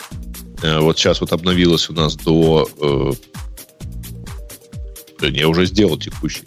вот 0.62 0.98
сейчас 0.98 1.20
вот 1.20 1.32
обновилось 1.32 1.88
у 1.90 1.92
нас 1.92 2.16
до... 2.16 2.68
Э, 2.80 3.12
я 5.28 5.48
уже 5.48 5.66
сделал 5.66 5.98
текущий. 5.98 6.44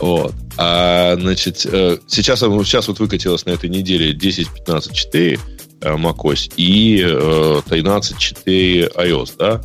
Вот. 0.00 0.34
А, 0.58 1.16
значит, 1.18 1.66
э, 1.70 1.98
сейчас, 2.06 2.40
сейчас 2.40 2.88
вот 2.88 2.98
выкатилось 2.98 3.46
на 3.46 3.50
этой 3.50 3.70
неделе 3.70 4.12
10.15.4 4.12 5.40
э, 5.80 5.96
macOS 5.96 6.52
и 6.56 7.02
э, 7.02 7.60
13.4 7.66 8.94
iOS, 8.94 9.34
да? 9.38 9.62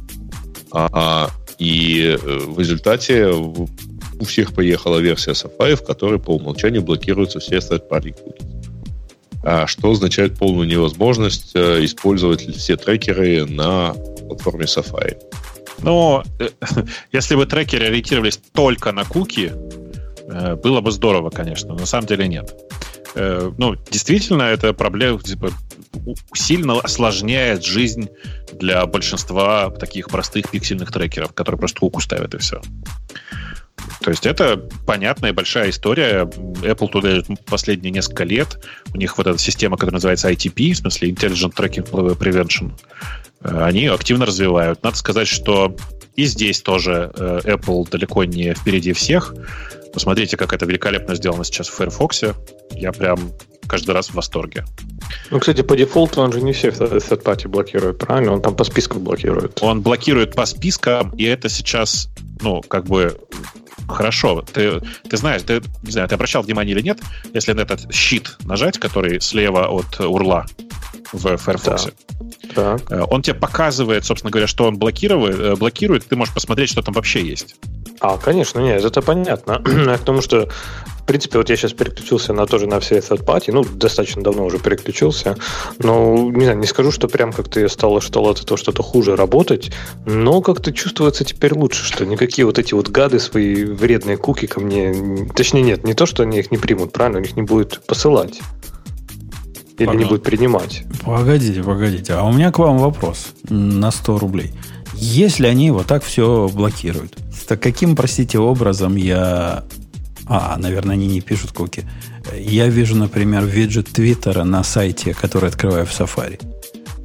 А, 0.71 1.29
и 1.59 2.17
э, 2.21 2.37
в 2.39 2.59
результате 2.59 3.27
у 3.27 3.67
всех 4.25 4.53
поехала 4.53 4.99
версия 4.99 5.31
Safari, 5.31 5.75
в 5.75 5.85
которой 5.85 6.19
по 6.19 6.31
умолчанию 6.31 6.81
блокируются 6.81 7.39
все 7.39 7.57
third-party 7.57 8.15
cookies. 8.15 8.50
А 9.43 9.65
что 9.67 9.91
означает 9.91 10.37
полную 10.37 10.67
невозможность 10.67 11.51
э, 11.55 11.83
использовать 11.83 12.41
все 12.55 12.77
трекеры 12.77 13.45
на 13.45 13.93
платформе 14.27 14.65
Safari. 14.65 15.17
Но 15.79 16.23
э, 16.39 16.49
если 17.11 17.35
бы 17.35 17.45
трекеры 17.45 17.87
ориентировались 17.87 18.39
только 18.53 18.91
на 18.91 19.03
куки, 19.03 19.51
э, 20.27 20.55
было 20.55 20.81
бы 20.81 20.91
здорово, 20.91 21.31
конечно. 21.31 21.69
Но 21.69 21.79
на 21.79 21.85
самом 21.85 22.07
деле 22.07 22.27
нет. 22.27 22.53
Ну, 23.13 23.75
действительно, 23.89 24.43
это 24.43 24.71
проблема 24.71 25.19
типа, 25.19 25.51
сильно 26.33 26.79
осложняет 26.79 27.61
жизнь 27.61 28.07
для 28.53 28.85
большинства 28.85 29.69
таких 29.69 30.07
простых 30.07 30.49
пиксельных 30.49 30.93
трекеров, 30.93 31.33
которые 31.33 31.59
просто 31.59 31.81
куку 31.81 31.99
ставят 31.99 32.33
и 32.35 32.37
все. 32.37 32.61
То 34.01 34.09
есть 34.09 34.25
это 34.25 34.57
понятная 34.85 35.33
большая 35.33 35.69
история. 35.69 36.23
Apple 36.23 36.89
туда 36.89 37.21
последние 37.45 37.91
несколько 37.91 38.23
лет. 38.23 38.59
У 38.93 38.97
них 38.97 39.17
вот 39.17 39.27
эта 39.27 39.37
система, 39.37 39.77
которая 39.77 39.95
называется 39.95 40.31
ITP, 40.31 40.73
в 40.73 40.77
смысле 40.77 41.11
Intelligent 41.11 41.53
Tracking 41.55 42.17
Prevention, 42.17 42.71
э, 43.43 43.63
они 43.63 43.87
активно 43.87 44.25
развивают. 44.25 44.83
Надо 44.83 44.97
сказать, 44.97 45.27
что 45.27 45.75
и 46.15 46.25
здесь 46.25 46.61
тоже 46.61 47.11
э, 47.15 47.39
Apple 47.45 47.89
далеко 47.89 48.23
не 48.23 48.53
впереди 48.53 48.93
всех. 48.93 49.33
Посмотрите, 49.93 50.37
как 50.37 50.53
это 50.53 50.65
великолепно 50.65 51.15
сделано 51.15 51.43
сейчас 51.43 51.67
в 51.67 51.75
Firefox. 51.75 52.23
Я 52.71 52.91
прям 52.91 53.31
каждый 53.67 53.91
раз 53.91 54.09
в 54.09 54.15
восторге. 54.15 54.65
Ну, 55.29 55.39
кстати, 55.39 55.61
по 55.61 55.75
дефолту 55.75 56.21
он 56.21 56.31
же 56.33 56.41
не 56.41 56.53
все 56.53 56.69
third 56.69 57.23
party 57.23 57.47
блокирует, 57.47 57.99
правильно? 57.99 58.33
Он 58.33 58.41
там 58.41 58.55
по 58.55 58.63
спискам 58.63 59.03
блокирует. 59.03 59.59
Он 59.61 59.81
блокирует 59.81 60.33
по 60.33 60.45
спискам, 60.45 61.11
и 61.11 61.23
это 61.23 61.49
сейчас, 61.49 62.09
ну, 62.41 62.61
как 62.61 62.85
бы 62.85 63.17
хорошо. 63.87 64.41
Ты, 64.41 64.81
ты 65.09 65.17
знаешь, 65.17 65.43
ты, 65.43 65.61
не 65.83 65.91
знаю, 65.91 66.07
ты 66.07 66.15
обращал 66.15 66.43
внимание 66.43 66.75
или 66.75 66.81
нет, 66.81 66.99
если 67.33 67.53
на 67.53 67.61
этот 67.61 67.93
щит 67.93 68.37
нажать, 68.43 68.79
который 68.79 69.21
слева 69.21 69.67
от 69.67 69.99
урла 69.99 70.45
в 71.13 71.37
Firefox. 71.37 71.89
Да. 72.55 72.77
Э, 72.89 73.03
он 73.09 73.21
тебе 73.21 73.35
показывает, 73.35 74.05
собственно 74.05 74.31
говоря, 74.31 74.47
что 74.47 74.65
он 74.65 74.77
блокирует, 74.77 75.39
э, 75.39 75.55
блокирует, 75.55 76.05
ты 76.05 76.15
можешь 76.15 76.33
посмотреть, 76.33 76.69
что 76.69 76.81
там 76.81 76.93
вообще 76.93 77.25
есть. 77.25 77.55
А, 78.01 78.17
конечно, 78.17 78.59
нет, 78.59 78.83
это 78.83 79.01
понятно. 79.01 79.61
Потому 79.99 80.21
что 80.21 80.49
в 81.01 81.03
принципе, 81.03 81.39
вот 81.39 81.49
я 81.49 81.57
сейчас 81.57 81.73
переключился 81.73 82.31
на 82.31 82.45
тоже 82.45 82.67
на 82.67 82.79
все 82.79 82.99
third 82.99 83.25
party, 83.25 83.51
ну, 83.51 83.63
достаточно 83.63 84.21
давно 84.21 84.45
уже 84.45 84.59
переключился, 84.59 85.35
но, 85.79 86.29
не 86.31 86.43
знаю, 86.43 86.59
не 86.59 86.67
скажу, 86.67 86.91
что 86.91 87.07
прям 87.07 87.33
как-то 87.33 87.59
я 87.59 87.69
стал, 87.69 87.99
стал 88.01 88.29
от 88.29 88.39
этого 88.39 88.55
что-то 88.55 88.83
хуже 88.83 89.15
работать, 89.15 89.71
но 90.05 90.41
как-то 90.41 90.71
чувствуется 90.71 91.25
теперь 91.25 91.53
лучше, 91.53 91.83
что 91.83 92.05
никакие 92.05 92.45
вот 92.45 92.59
эти 92.59 92.75
вот 92.75 92.89
гады, 92.89 93.19
свои 93.19 93.65
вредные 93.65 94.15
куки 94.15 94.45
ко 94.45 94.61
мне, 94.61 95.27
точнее 95.35 95.63
нет, 95.63 95.83
не 95.83 95.95
то, 95.95 96.05
что 96.05 96.23
они 96.23 96.39
их 96.39 96.51
не 96.51 96.57
примут, 96.57 96.93
правильно, 96.93 97.17
у 97.17 97.21
них 97.21 97.35
не 97.35 97.43
будет 97.43 97.81
посылать. 97.87 98.39
Или 99.79 99.87
Пога... 99.87 99.97
не 99.97 100.05
будет 100.05 100.23
принимать. 100.23 100.83
Погодите, 101.03 101.63
погодите. 101.63 102.13
А 102.13 102.23
у 102.23 102.31
меня 102.31 102.51
к 102.51 102.59
вам 102.59 102.77
вопрос 102.77 103.33
на 103.49 103.89
100 103.89 104.19
рублей. 104.19 104.51
Если 104.93 105.47
они 105.47 105.71
вот 105.71 105.87
так 105.87 106.03
все 106.03 106.47
блокируют, 106.53 107.17
то 107.51 107.57
каким, 107.57 107.97
простите, 107.97 108.39
образом 108.39 108.95
я 108.95 109.65
а, 110.25 110.55
наверное, 110.57 110.93
они 110.93 111.07
не 111.07 111.19
пишут 111.19 111.51
куки. 111.51 111.83
Я 112.39 112.67
вижу, 112.67 112.95
например, 112.95 113.43
виджет 113.43 113.87
Твиттера 113.87 114.45
на 114.45 114.63
сайте, 114.63 115.13
который 115.13 115.49
открываю 115.49 115.85
в 115.85 115.89
Safari. 115.89 116.39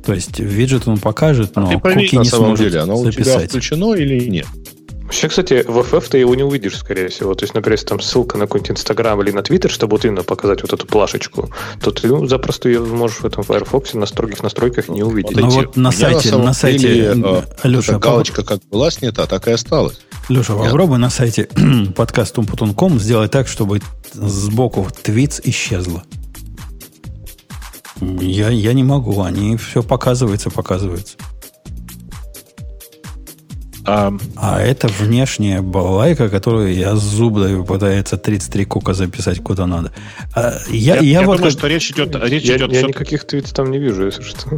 То 0.05 0.15
есть 0.15 0.39
виджет 0.39 0.87
он 0.87 0.99
покажет, 0.99 1.51
а 1.57 1.61
но 1.63 1.69
а 1.71 1.81
ты 1.81 1.95
куки 1.95 2.15
на 2.15 2.21
не 2.21 2.29
самом 2.29 2.55
деле, 2.55 2.79
оно 2.79 2.97
записать. 2.99 3.27
у 3.27 3.39
тебя 3.39 3.49
включено 3.49 3.95
или 3.95 4.29
нет? 4.29 4.47
Вообще, 5.07 5.29
кстати, 5.29 5.65
в 5.67 5.79
FF 5.79 6.09
ты 6.11 6.19
его 6.19 6.35
не 6.35 6.43
увидишь, 6.43 6.77
скорее 6.77 7.09
всего. 7.09 7.35
То 7.35 7.45
есть, 7.45 7.55
например, 7.55 7.75
если 7.75 7.87
там 7.87 8.01
ссылка 8.01 8.37
на 8.39 8.47
какой-нибудь 8.47 8.73
Инстаграм 8.73 9.23
или 9.23 9.31
на 9.31 9.43
Твиттер, 9.43 9.71
чтобы 9.71 9.93
вот 9.93 10.05
именно 10.05 10.25
показать 10.25 10.63
вот 10.63 10.73
эту 10.73 10.85
плашечку, 10.87 11.49
то 11.81 11.93
ты 11.93 12.09
ну, 12.09 12.27
запросто 12.27 12.69
ее 12.69 12.81
можешь 12.81 13.19
в 13.19 13.25
этом 13.25 13.45
Firefox 13.45 13.95
на 13.95 14.07
строгих 14.07 14.43
настройках 14.43 14.89
не 14.89 15.05
увидеть. 15.05 15.37
Ну 15.37 15.49
вот 15.49 15.77
на 15.77 15.93
сайте, 15.93 16.33
на, 16.33 16.39
на 16.39 16.53
сайте, 16.53 16.89
деле, 16.89 17.23
э, 17.25 17.43
Алеша, 17.63 17.99
галочка 18.01 18.45
как 18.45 18.61
была 18.69 18.91
снята, 18.91 19.27
так 19.27 19.47
и 19.47 19.53
осталась. 19.53 20.01
Леша, 20.29 20.55
Нет. 20.55 20.65
попробуй 20.65 20.99
на 20.99 21.09
сайте 21.09 21.49
подкаст.com 21.97 22.99
сделать 22.99 23.31
так, 23.31 23.47
чтобы 23.47 23.81
сбоку 24.13 24.89
твитс 25.03 25.41
исчезло. 25.45 26.03
Я, 28.01 28.51
я 28.51 28.73
не 28.73 28.83
могу, 28.83 29.23
они 29.23 29.57
все 29.57 29.83
показывается, 29.85 30.51
показывается. 30.51 31.17
А, 33.87 34.13
а 34.37 34.61
это 34.61 34.89
внешняя 34.89 35.63
балалайка, 35.63 36.29
которую 36.29 36.75
я 36.75 36.97
зуб 36.97 37.39
даю, 37.39 37.65
пытается 37.65 38.17
33 38.17 38.65
кука 38.65 38.95
записать 38.95 39.41
куда 39.41 39.67
надо. 39.67 39.93
А, 40.35 40.55
я, 40.69 40.97
я, 40.97 41.01
я, 41.01 41.21
я 41.21 41.23
вот 41.23 41.37
думаю, 41.37 41.53
как... 41.53 41.59
что 41.59 41.69
речь 41.69 41.91
идет... 41.93 42.17
Речь 42.17 42.45
я, 42.45 42.57
идет 42.57 42.73
я 42.73 42.79
все... 42.79 42.89
никаких 42.89 43.25
твитов 43.25 43.53
там 43.53 43.71
не 43.71 43.79
вижу, 43.79 44.07
если 44.07 44.23
что. 44.23 44.51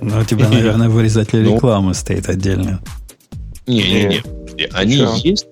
Ну, 0.00 0.20
у 0.20 0.24
тебя, 0.24 0.48
наверное, 0.48 0.88
вырезатель 0.88 1.42
ну. 1.42 1.54
рекламы 1.54 1.94
стоит 1.94 2.28
отдельно. 2.28 2.80
Не-не-не. 3.66 4.22
Они 4.72 4.96
есть. 5.22 5.46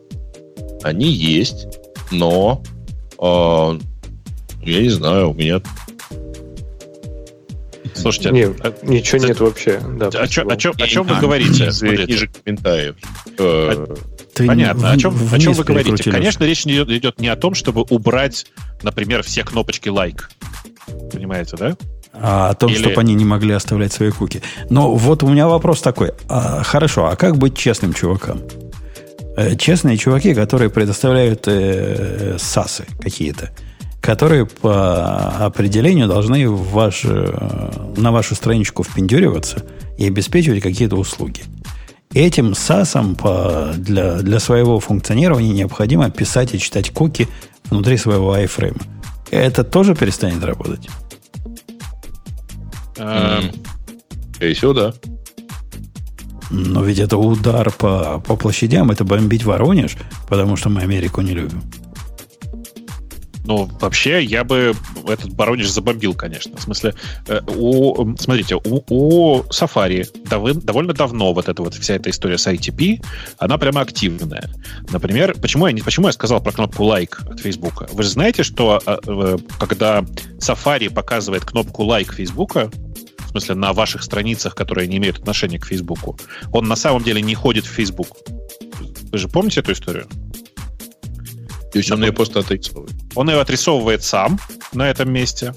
Они 0.83 1.11
есть, 1.11 1.67
но 2.11 2.63
я 3.19 4.83
не 4.83 4.89
знаю, 4.91 5.31
у 5.31 5.35
меня 5.35 5.61
Слушайте, 7.97 8.31
не, 8.31 8.45
а, 8.45 8.75
ничего 8.83 9.19
за... 9.19 9.29
нет 9.29 9.41
вообще. 9.41 9.81
Да, 9.81 10.09
о, 10.09 10.27
чё, 10.27 10.47
о, 10.49 10.57
чё, 10.57 10.73
о 10.79 10.87
чем 10.87 11.07
вы 11.07 11.19
говорите? 11.19 11.65
Ниже 12.07 12.29
комментариев. 12.29 12.97
Э, 13.39 13.87
понятно. 14.37 14.93
О 14.93 14.99
чем, 14.99 15.17
о 15.33 15.39
чем 15.39 15.53
вы 15.55 15.65
говорите? 15.65 16.11
Конечно, 16.11 16.45
речь 16.45 16.67
идет, 16.67 16.91
идет 16.91 17.21
не 17.21 17.29
о 17.29 17.37
том, 17.37 17.55
чтобы 17.55 17.83
убрать, 17.89 18.47
например, 18.83 19.23
все 19.23 19.45
кнопочки 19.45 19.89
лайк. 19.89 20.31
Понимаете, 21.13 21.57
да? 21.57 21.77
А 22.13 22.51
о 22.51 22.55
том, 22.55 22.71
Или... 22.71 22.79
чтобы 22.79 23.01
они 23.01 23.15
не 23.15 23.25
могли 23.25 23.53
оставлять 23.53 23.93
свои 23.93 24.11
куки. 24.11 24.43
Но 24.71 24.95
вот 24.95 25.23
у 25.23 25.29
меня 25.29 25.49
вопрос 25.49 25.83
такой. 25.83 26.13
А, 26.29 26.63
хорошо, 26.63 27.07
а 27.07 27.17
как 27.17 27.37
быть 27.37 27.57
честным 27.57 27.93
чувакам? 27.93 28.43
Э, 29.37 29.55
честные 29.57 29.99
чуваки, 29.99 30.35
которые 30.35 30.71
предоставляют 30.71 31.45
э, 31.47 32.37
САСы 32.39 32.87
какие-то 33.01 33.51
которые 34.07 34.47
по 34.47 35.31
определению 35.47 36.07
должны 36.07 36.49
в 36.49 36.71
ваш, 36.71 37.01
э, 37.05 37.93
на 37.97 38.13
вашу 38.13 38.37
страничку 38.37 38.85
впендюриваться 38.85 39.65
и 39.99 40.07
обеспечивать 40.07 40.63
какие-то 40.63 40.95
услуги. 40.95 41.43
Этим 42.15 42.53
SaaS 42.53 43.17
по, 43.17 43.73
для, 43.77 44.19
для 44.19 44.39
своего 44.39 44.79
функционирования 44.79 45.53
необходимо 45.53 46.09
писать 46.09 46.55
и 46.55 46.61
читать 46.61 46.91
куки 46.91 47.27
внутри 47.69 47.97
своего 47.97 48.37
iFrame. 48.37 48.81
Это 49.33 49.65
тоже 49.65 49.97
перестанет 49.97 50.45
работать? 50.45 50.89
Эм, 52.99 53.51
скорее 54.37 54.55
всего, 54.55 54.73
да. 54.73 54.95
Но 56.51 56.85
ведь 56.85 57.01
это 57.01 57.17
удар 57.17 57.73
по, 57.73 58.23
по 58.25 58.37
площадям, 58.37 58.93
это 58.93 59.03
бомбить 59.03 59.43
Воронеж, 59.43 59.97
потому 60.29 60.55
что 60.55 60.69
мы 60.69 60.83
Америку 60.83 61.23
не 61.23 61.33
любим. 61.33 61.61
Ну, 63.47 63.71
вообще, 63.81 64.25
я 64.25 64.43
бы 64.43 64.75
этот 65.07 65.33
Воронеж 65.35 65.71
забомбил, 65.71 66.15
конечно. 66.15 66.57
В 66.57 66.63
смысле, 66.63 66.95
э, 67.29 67.41
у, 67.47 68.17
смотрите, 68.17 68.57
у, 68.57 68.83
у 68.89 69.43
Safari 69.51 70.09
дов, 70.29 70.65
довольно 70.65 70.93
давно 70.93 71.33
вот 71.33 71.49
эта 71.49 71.63
вот 71.63 71.75
вся 71.75 71.95
эта 71.95 72.11
история 72.11 72.39
с 72.39 72.47
ITP, 72.49 73.05
она 73.39 73.57
прямо 73.57 73.83
активная. 73.83 74.51
Например, 74.91 75.37
почему 75.41 75.69
я, 75.69 75.73
не, 75.73 75.81
почему 75.81 76.09
я 76.09 76.13
сказал 76.13 76.43
про 76.43 76.51
кнопку 76.51 76.83
лайк 76.83 77.23
от 77.31 77.39
Facebook? 77.39 77.89
Вы 77.93 78.03
же 78.03 78.09
знаете, 78.09 78.43
что 78.43 78.83
э, 78.85 78.97
э, 79.07 79.39
когда 79.61 80.01
Safari 80.41 80.93
показывает 80.93 81.45
кнопку 81.45 81.85
лайк 81.85 82.13
Facebook, 82.13 82.57
в 82.57 83.29
смысле 83.31 83.55
на 83.55 83.73
ваших 83.73 84.03
страницах, 84.03 84.57
которые 84.57 84.89
не 84.89 84.97
имеют 84.97 85.19
отношения 85.19 85.61
к 85.61 85.67
Facebook, 85.67 86.19
он 86.53 86.67
на 86.67 86.77
самом 86.77 87.05
деле 87.05 87.23
не 87.23 87.37
ходит 87.37 87.65
в 87.65 87.71
Facebook. 87.71 88.09
Вы 89.13 89.19
же 89.19 89.29
помните 89.29 89.61
эту 89.61 89.73
историю? 89.73 90.09
То 91.73 91.79
есть 91.79 91.93
он 91.93 92.03
ее 92.03 92.13
просто 92.13 92.41
отрисовывает. 92.41 93.06
Он 93.17 93.29
ее 93.31 93.41
отрисовывает 93.41 94.05
сам 94.05 94.39
на 94.73 94.89
этом 94.89 95.11
месте, 95.11 95.55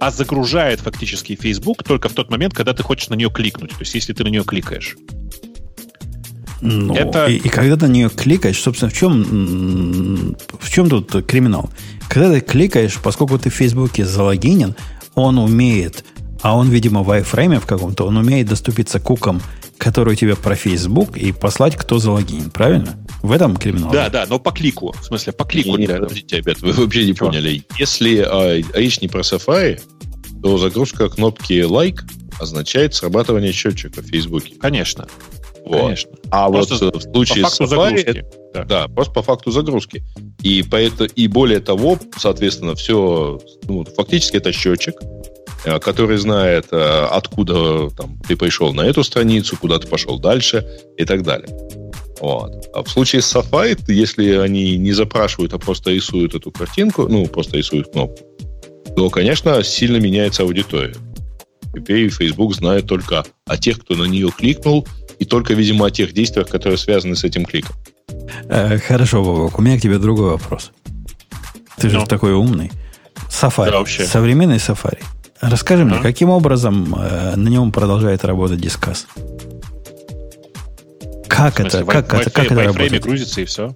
а 0.00 0.10
загружает 0.10 0.80
фактически 0.80 1.38
Facebook 1.40 1.82
только 1.84 2.08
в 2.08 2.12
тот 2.12 2.30
момент, 2.30 2.52
когда 2.52 2.74
ты 2.74 2.82
хочешь 2.82 3.08
на 3.08 3.14
нее 3.14 3.30
кликнуть. 3.30 3.70
То 3.70 3.80
есть, 3.80 3.94
если 3.94 4.12
ты 4.12 4.24
на 4.24 4.28
нее 4.28 4.44
кликаешь. 4.44 4.96
Ну, 6.60 6.94
это... 6.94 7.26
и, 7.26 7.36
и 7.36 7.48
когда 7.48 7.76
ты 7.76 7.86
на 7.86 7.92
нее 7.92 8.10
кликаешь, 8.10 8.60
собственно, 8.60 8.90
в 8.90 8.94
чем, 8.94 10.36
в 10.58 10.70
чем 10.70 10.88
тут 10.88 11.26
криминал? 11.26 11.70
Когда 12.08 12.32
ты 12.32 12.40
кликаешь, 12.40 12.98
поскольку 13.02 13.38
ты 13.38 13.50
в 13.50 13.54
Фейсбуке 13.54 14.04
залогинен, 14.04 14.74
он 15.14 15.38
умеет, 15.38 16.04
а 16.42 16.56
он, 16.56 16.70
видимо, 16.70 17.02
в 17.02 17.10
iFrame 17.10 17.60
в 17.60 17.66
каком-то, 17.66 18.04
он 18.04 18.16
умеет 18.16 18.48
доступиться 18.48 18.98
к 18.98 19.04
кукам, 19.04 19.40
которые 19.78 20.14
у 20.14 20.16
тебя 20.16 20.34
про 20.34 20.56
Facebook, 20.56 21.16
и 21.16 21.32
послать, 21.32 21.76
кто 21.76 21.98
залогинен, 21.98 22.50
правильно? 22.50 22.96
В 23.22 23.32
этом 23.32 23.56
криминал? 23.56 23.90
Да, 23.90 24.08
да, 24.08 24.26
но 24.28 24.38
по 24.38 24.52
клику. 24.52 24.92
В 24.92 25.04
смысле, 25.04 25.32
по 25.32 25.44
клику. 25.44 25.76
Не, 25.76 25.86
не, 25.86 25.86
подождите, 25.88 26.36
ребят, 26.36 26.60
вы 26.60 26.72
вообще 26.72 27.06
не 27.06 27.14
Чего? 27.14 27.28
поняли. 27.28 27.64
Если 27.78 28.18
а, 28.18 28.62
речь 28.74 29.00
не 29.00 29.08
про 29.08 29.20
Safari, 29.20 29.80
то 30.42 30.58
загрузка 30.58 31.08
кнопки 31.08 31.62
лайк 31.62 32.04
означает 32.38 32.94
срабатывание 32.94 33.52
счетчика 33.52 34.02
в 34.02 34.06
Фейсбуке. 34.06 34.54
Конечно. 34.60 35.06
Вот. 35.64 35.82
Конечно. 35.82 36.10
А 36.30 36.48
просто 36.48 36.84
вот 36.84 37.04
в 37.04 37.10
случае 37.10 37.42
по 37.42 37.50
факту 37.50 37.64
Safari, 37.64 37.68
загрузки. 37.68 38.24
Да. 38.54 38.64
да, 38.64 38.88
просто 38.88 39.12
по 39.12 39.22
факту 39.22 39.50
загрузки. 39.50 40.04
И, 40.42 40.62
поэтому, 40.62 41.10
и 41.14 41.26
более 41.26 41.60
того, 41.60 41.98
соответственно, 42.16 42.74
все, 42.74 43.40
ну, 43.66 43.84
фактически 43.84 44.36
это 44.36 44.52
счетчик, 44.52 44.94
э, 45.64 45.78
который 45.80 46.18
знает, 46.18 46.68
э, 46.70 47.08
откуда 47.10 47.90
там, 47.90 48.18
ты 48.28 48.36
пришел 48.36 48.72
на 48.72 48.82
эту 48.82 49.02
страницу, 49.02 49.56
куда 49.56 49.78
ты 49.78 49.88
пошел 49.88 50.18
дальше 50.20 50.64
и 50.96 51.04
так 51.04 51.22
далее. 51.22 51.48
Вот. 52.20 52.68
А 52.74 52.82
в 52.82 52.88
случае 52.88 53.22
с 53.22 53.34
Safari, 53.34 53.78
если 53.88 54.36
они 54.36 54.76
не 54.76 54.92
запрашивают, 54.92 55.52
а 55.52 55.58
просто 55.58 55.90
рисуют 55.90 56.34
эту 56.34 56.50
картинку, 56.50 57.08
ну, 57.08 57.26
просто 57.26 57.58
рисуют 57.58 57.92
кнопку, 57.92 58.24
то, 58.96 59.10
конечно, 59.10 59.62
сильно 59.62 59.98
меняется 59.98 60.42
аудитория. 60.42 60.94
Теперь 61.74 62.08
Facebook 62.08 62.54
знает 62.54 62.86
только 62.86 63.24
о 63.46 63.56
тех, 63.58 63.80
кто 63.80 63.94
на 63.94 64.04
нее 64.04 64.30
кликнул, 64.30 64.86
и 65.18 65.24
только, 65.24 65.54
видимо, 65.54 65.86
о 65.86 65.90
тех 65.90 66.12
действиях, 66.12 66.48
которые 66.48 66.78
связаны 66.78 67.16
с 67.16 67.24
этим 67.24 67.44
кликом. 67.44 67.76
Э, 68.48 68.78
хорошо, 68.78 69.22
Вовок, 69.22 69.58
у 69.58 69.62
меня 69.62 69.78
к 69.78 69.82
тебе 69.82 69.98
другой 69.98 70.30
вопрос. 70.30 70.72
Ты 71.76 71.90
же 71.90 71.98
ну. 71.98 72.06
такой 72.06 72.32
умный. 72.32 72.70
Safari. 73.28 73.70
Да, 73.70 73.78
вообще. 73.78 74.04
Современный 74.04 74.56
Safari. 74.56 75.02
Расскажи 75.40 75.82
а? 75.82 75.84
мне, 75.84 75.98
каким 75.98 76.30
образом 76.30 76.94
э, 76.94 77.36
на 77.36 77.48
нем 77.48 77.72
продолжает 77.72 78.24
работать 78.24 78.60
дискас? 78.60 79.06
Как 81.28 81.60
это? 81.60 81.84
Как, 81.84 82.12
это, 82.12 82.30
как 82.30 82.44
это 82.46 82.62
работает? 82.62 83.02
грузится 83.02 83.40
и 83.40 83.44
все. 83.44 83.74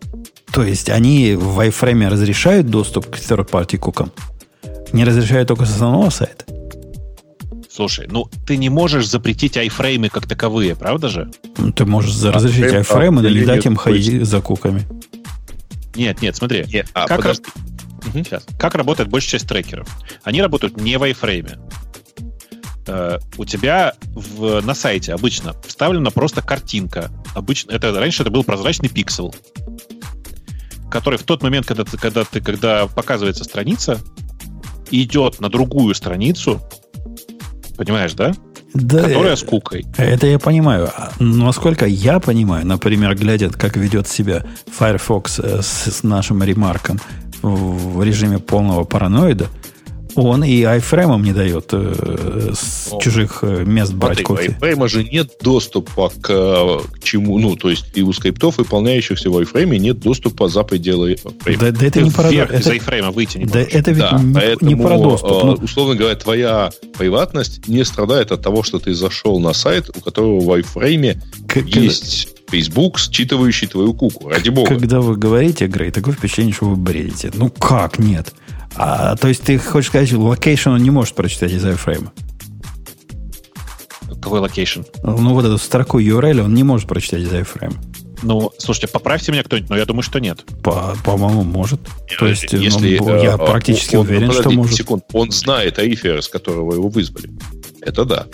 То 0.52 0.62
есть 0.62 0.90
они 0.90 1.34
в 1.34 1.60
iFrame 1.60 2.08
разрешают 2.08 2.68
доступ 2.68 3.06
к 3.06 3.16
third-party 3.16 3.78
кукам? 3.78 4.12
Не 4.92 5.04
разрешают 5.04 5.48
только 5.48 5.64
с 5.64 5.70
основного 5.70 6.10
сайта? 6.10 6.44
Слушай, 7.70 8.08
ну 8.10 8.28
ты 8.46 8.56
не 8.56 8.68
можешь 8.68 9.08
запретить 9.08 9.56
айфреймы 9.56 10.08
как 10.08 10.26
таковые, 10.26 10.74
правда 10.74 11.08
же? 11.08 11.30
Ну, 11.56 11.72
ты 11.72 11.84
можешь 11.84 12.20
разрешить 12.22 12.72
айфреймы, 12.72 13.22
но 13.22 13.28
не 13.28 13.44
дать 13.44 13.64
им 13.64 13.76
ходить 13.76 14.26
за 14.26 14.40
куками. 14.40 14.86
Нет, 15.94 16.20
нет, 16.22 16.36
смотри. 16.36 16.64
Нет, 16.72 16.88
а, 16.94 17.06
как, 17.06 17.18
подожди. 17.18 17.44
Угу. 18.06 18.24
Сейчас. 18.24 18.46
как 18.58 18.74
работает 18.74 19.10
большая 19.10 19.32
часть 19.32 19.48
трекеров? 19.48 19.88
Они 20.24 20.40
работают 20.40 20.80
не 20.80 20.96
в 20.96 21.02
айфрейме. 21.02 21.58
Э, 22.86 23.18
у 23.36 23.44
тебя 23.44 23.94
в, 24.14 24.60
на 24.62 24.74
сайте 24.74 25.12
обычно 25.12 25.54
вставлена 25.66 26.10
просто 26.10 26.42
картинка. 26.42 27.10
Обычно, 27.34 27.72
это, 27.72 27.92
раньше 27.92 28.22
это 28.22 28.30
был 28.30 28.44
прозрачный 28.44 28.88
пиксел, 28.88 29.34
который 30.90 31.18
в 31.18 31.22
тот 31.24 31.42
момент, 31.42 31.66
когда, 31.66 31.84
ты, 31.84 31.96
когда, 31.96 32.24
ты, 32.24 32.40
когда 32.40 32.86
показывается 32.86 33.44
страница, 33.44 34.00
идет 34.90 35.40
на 35.40 35.48
другую 35.48 35.94
страницу, 35.94 36.60
понимаешь, 37.76 38.14
да? 38.14 38.32
Да, 38.72 39.02
которая 39.02 39.34
с 39.34 39.42
кукой. 39.42 39.84
Это 39.96 40.28
я 40.28 40.38
понимаю. 40.38 40.90
Но 41.18 41.46
насколько 41.46 41.86
я 41.86 42.20
понимаю, 42.20 42.64
например, 42.64 43.16
глядя, 43.16 43.50
как 43.50 43.76
ведет 43.76 44.06
себя 44.06 44.44
Firefox 44.78 45.40
э, 45.40 45.62
с, 45.62 45.90
с 45.90 46.02
нашим 46.02 46.42
ремарком 46.42 47.00
в 47.42 48.02
режиме 48.02 48.38
полного 48.38 48.84
параноида, 48.84 49.48
он 50.14 50.44
и 50.44 50.62
iFrame 50.62 51.20
не 51.20 51.32
дает 51.32 51.68
э, 51.72 52.52
с 52.54 52.92
О, 52.92 53.00
чужих 53.00 53.40
э, 53.42 53.64
мест 53.64 53.92
брать 53.92 54.22
кофе. 54.22 54.56
У 54.60 54.64
iFrame 54.64 54.88
же 54.88 55.04
нет 55.04 55.32
доступа 55.42 56.10
к, 56.20 56.28
к 56.28 57.02
чему, 57.02 57.38
ну, 57.38 57.56
то 57.56 57.70
есть 57.70 57.86
и 57.94 58.02
у 58.02 58.12
скриптов, 58.12 58.58
выполняющихся 58.58 59.30
в 59.30 59.38
iFrame, 59.38 59.78
нет 59.78 60.00
доступа 60.00 60.48
за 60.48 60.62
пределы 60.62 61.14
iFrame. 61.14 61.58
Да, 61.58 61.70
да 61.70 61.86
это 61.86 62.02
не 62.02 62.10
про 62.10 62.32
это, 62.32 62.56
из 62.56 62.66
iFrame 62.66 63.12
выйти 63.12 63.38
не 63.38 63.46
да, 63.46 63.60
это 63.60 63.90
ведь 63.90 64.00
да, 64.00 64.20
не, 64.22 64.34
поэтому, 64.34 64.70
не 64.70 64.76
про 64.76 64.98
доступ. 64.98 65.30
Э, 65.30 65.46
ну. 65.46 65.52
Условно 65.62 65.94
говоря, 65.94 66.16
твоя 66.16 66.70
приватность 66.96 67.68
не 67.68 67.84
страдает 67.84 68.32
от 68.32 68.42
того, 68.42 68.62
что 68.62 68.78
ты 68.78 68.94
зашел 68.94 69.40
на 69.40 69.52
сайт, 69.52 69.90
у 69.96 70.00
которого 70.00 70.40
в 70.40 70.60
iFrame 70.60 71.18
к- 71.46 71.56
есть... 71.66 72.28
Facebook, 72.50 72.98
считывающий 72.98 73.68
твою 73.68 73.94
куку. 73.94 74.28
Ради 74.28 74.48
бога. 74.50 74.68
Когда 74.68 75.00
вы 75.00 75.16
говорите, 75.16 75.68
Грей, 75.68 75.92
такое 75.92 76.14
впечатление, 76.14 76.52
что 76.52 76.66
вы 76.66 76.74
бредите. 76.74 77.30
Ну 77.32 77.48
как 77.48 78.00
нет? 78.00 78.34
А, 78.76 79.16
то 79.16 79.28
есть 79.28 79.42
ты 79.42 79.58
хочешь 79.58 79.88
сказать, 79.88 80.12
location 80.12 80.70
он 80.70 80.82
не 80.82 80.90
может 80.90 81.14
прочитать 81.14 81.52
из 81.52 81.64
iFrame? 81.64 82.08
Какой 84.20 84.40
location? 84.40 84.82
Ну, 85.02 85.34
вот 85.34 85.44
эту 85.44 85.58
строку 85.58 86.00
URL 86.00 86.42
он 86.42 86.54
не 86.54 86.62
может 86.62 86.88
прочитать 86.88 87.20
из 87.20 87.32
iFrame. 87.32 87.76
Ну, 88.22 88.52
слушайте, 88.58 88.88
поправьте 88.88 89.32
меня 89.32 89.42
кто-нибудь, 89.42 89.70
но 89.70 89.76
я 89.76 89.86
думаю, 89.86 90.02
что 90.02 90.18
нет. 90.18 90.44
По, 90.62 90.94
по-моему, 91.04 91.42
может. 91.42 91.80
То 92.18 92.26
есть, 92.26 92.52
Если, 92.52 92.98
ну, 92.98 93.16
я 93.16 93.34
э, 93.34 93.38
практически 93.38 93.96
он, 93.96 94.06
уверен, 94.06 94.28
он, 94.28 94.34
что 94.34 94.50
может. 94.50 94.76
Секунд, 94.76 95.04
он 95.12 95.30
знает 95.30 95.78
referrer, 95.78 96.22
с 96.22 96.28
которого 96.28 96.74
его 96.74 96.88
вызвали. 96.88 97.30
Это 97.80 98.04
да. 98.04 98.26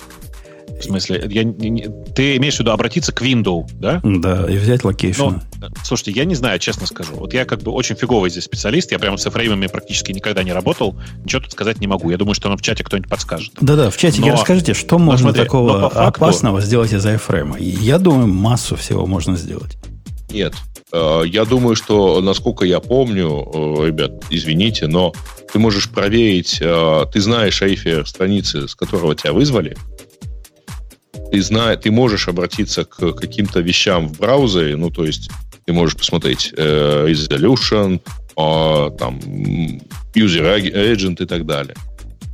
В 0.78 0.84
смысле, 0.84 1.26
я, 1.30 1.44
не, 1.44 1.88
ты 2.14 2.36
имеешь 2.36 2.56
в 2.56 2.60
виду 2.60 2.70
обратиться 2.70 3.12
к 3.12 3.22
window, 3.22 3.66
да? 3.74 4.00
Да, 4.04 4.46
и 4.48 4.56
взять 4.58 4.84
location. 4.84 5.22
Ну, 5.22 5.40
слушайте, 5.82 6.12
я 6.12 6.24
не 6.24 6.34
знаю, 6.34 6.58
честно 6.58 6.86
скажу. 6.86 7.14
Вот 7.14 7.32
я 7.32 7.44
как 7.44 7.62
бы 7.62 7.72
очень 7.72 7.96
фиговый 7.96 8.30
здесь 8.30 8.44
специалист, 8.44 8.92
я 8.92 8.98
прямо 8.98 9.16
с 9.16 9.28
фреймами 9.28 9.66
практически 9.68 10.12
никогда 10.12 10.42
не 10.42 10.52
работал, 10.52 10.96
ничего 11.24 11.42
тут 11.42 11.52
сказать 11.52 11.80
не 11.80 11.86
могу. 11.86 12.10
Я 12.10 12.18
думаю, 12.18 12.34
что 12.34 12.48
нам 12.48 12.58
в 12.58 12.62
чате 12.62 12.84
кто-нибудь 12.84 13.10
подскажет. 13.10 13.52
Да-да, 13.60 13.90
в 13.90 13.96
чате 13.96 14.20
но, 14.20 14.32
расскажите, 14.32 14.74
что 14.74 14.98
можно 14.98 15.30
смотри, 15.30 15.44
такого 15.44 15.90
факту... 15.90 16.00
опасного 16.00 16.60
сделать 16.60 16.92
из 16.92 17.04
iFrame. 17.04 17.60
Я 17.60 17.98
думаю, 17.98 18.26
массу 18.26 18.76
всего 18.76 19.06
можно 19.06 19.36
сделать. 19.36 19.78
Нет. 20.30 20.54
Э, 20.92 21.22
я 21.26 21.44
думаю, 21.44 21.76
что, 21.76 22.20
насколько 22.20 22.64
я 22.64 22.80
помню, 22.80 23.28
э, 23.28 23.86
ребят, 23.86 24.12
извините, 24.30 24.86
но 24.86 25.12
ты 25.52 25.58
можешь 25.58 25.90
проверить, 25.90 26.58
э, 26.60 27.04
ты 27.12 27.20
знаешь 27.20 27.62
айфер 27.62 28.06
страницы, 28.06 28.68
с 28.68 28.74
которого 28.74 29.14
тебя 29.14 29.32
вызвали, 29.32 29.76
ты, 31.30 31.42
знаешь, 31.42 31.80
ты 31.82 31.90
можешь 31.90 32.28
обратиться 32.28 32.84
к 32.84 33.12
каким-то 33.12 33.60
вещам 33.60 34.08
в 34.08 34.18
браузере, 34.18 34.76
ну, 34.76 34.90
то 34.90 35.04
есть 35.04 35.30
ты 35.64 35.72
можешь 35.72 35.96
посмотреть 35.96 36.52
э, 36.56 37.06
resolution, 37.08 38.00
э, 38.36 38.90
там, 38.98 39.18
user 40.14 40.60
agent 40.94 41.22
и 41.22 41.26
так 41.26 41.46
далее. 41.46 41.74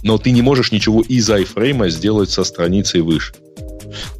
Но 0.02 0.18
ты 0.18 0.32
не 0.32 0.42
можешь 0.42 0.72
ничего 0.72 1.00
из 1.00 1.30
iFrame 1.30 1.88
сделать 1.88 2.30
со 2.30 2.44
страницей 2.44 3.00
выше. 3.00 3.34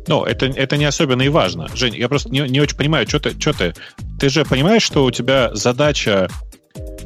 Ну, 0.06 0.24
это, 0.24 0.46
это 0.46 0.76
не 0.76 0.84
особенно 0.84 1.22
и 1.22 1.28
важно. 1.28 1.68
Жень, 1.74 1.96
я 1.96 2.08
просто 2.08 2.30
не, 2.30 2.40
не 2.40 2.60
очень 2.60 2.76
понимаю, 2.76 3.08
что 3.08 3.18
ты, 3.18 3.38
что 3.38 3.52
ты... 3.52 3.74
Ты 4.20 4.28
же 4.28 4.44
понимаешь, 4.44 4.82
что 4.82 5.04
у 5.04 5.10
тебя 5.10 5.50
задача 5.54 6.28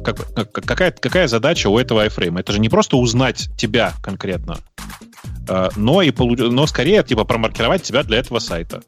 как, 0.03 0.51
какая, 0.51 0.91
какая 0.91 1.27
задача 1.27 1.67
у 1.67 1.77
этого 1.77 2.05
iFrame? 2.05 2.39
Это 2.39 2.53
же 2.53 2.59
не 2.59 2.69
просто 2.69 2.97
узнать 2.97 3.49
тебя 3.57 3.93
конкретно, 4.01 4.59
но, 5.75 6.01
и 6.01 6.11
но 6.17 6.67
скорее 6.67 7.03
типа 7.03 7.23
промаркировать 7.23 7.83
тебя 7.83 8.03
для 8.03 8.17
этого 8.17 8.39
сайта. 8.39 8.81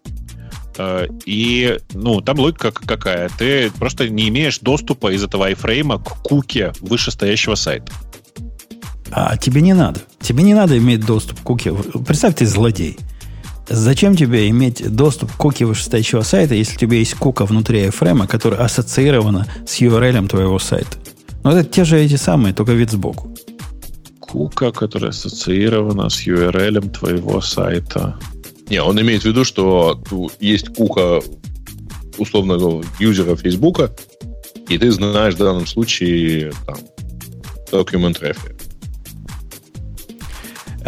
А, 0.79 1.07
и, 1.25 1.77
ну, 1.93 2.21
там 2.21 2.39
логика 2.39 2.71
какая? 2.71 3.29
Ты 3.37 3.69
просто 3.71 4.09
не 4.09 4.29
имеешь 4.29 4.59
доступа 4.59 5.13
из 5.13 5.23
этого 5.23 5.51
iFrame 5.51 6.01
к 6.01 6.23
куке 6.23 6.71
вышестоящего 6.79 7.55
сайта. 7.55 7.91
А 9.11 9.35
тебе 9.37 9.61
не 9.61 9.73
надо. 9.73 10.01
Тебе 10.21 10.43
не 10.43 10.53
надо 10.53 10.77
иметь 10.77 11.05
доступ 11.05 11.39
к 11.39 11.43
куке. 11.43 11.73
Представь, 11.73 12.35
ты 12.35 12.45
злодей. 12.45 12.97
Зачем 13.67 14.15
тебе 14.15 14.49
иметь 14.49 14.89
доступ 14.95 15.31
к 15.33 15.35
куке 15.35 15.65
вышестоящего 15.65 16.21
сайта, 16.21 16.55
если 16.55 16.75
у 16.75 16.79
тебя 16.79 16.97
есть 16.97 17.13
кука 17.15 17.45
внутри 17.45 17.85
iFrame, 17.85 18.25
которая 18.27 18.61
ассоциирована 18.61 19.47
с 19.67 19.81
URL 19.81 20.27
твоего 20.27 20.59
сайта? 20.59 20.97
Ну, 21.43 21.51
это 21.51 21.63
те 21.69 21.83
же 21.83 21.99
эти 21.99 22.15
самые, 22.15 22.53
только 22.53 22.73
вид 22.73 22.91
сбоку. 22.91 23.35
Кука, 24.29 24.71
которая 24.71 25.09
ассоциирована 25.09 26.09
с 26.09 26.27
URL 26.27 26.89
твоего 26.91 27.41
сайта. 27.41 28.19
Не, 28.69 28.81
он 28.83 29.01
имеет 29.01 29.23
в 29.23 29.25
виду, 29.25 29.43
что 29.43 29.99
есть 30.39 30.69
кука 30.75 31.21
условно 32.19 32.83
юзера 32.99 33.35
Фейсбука, 33.35 33.95
и 34.67 34.77
ты 34.77 34.91
знаешь 34.91 35.33
в 35.33 35.37
данном 35.37 35.65
случае 35.65 36.53
там, 36.67 36.77
document 37.71 38.21
reference. 38.21 38.58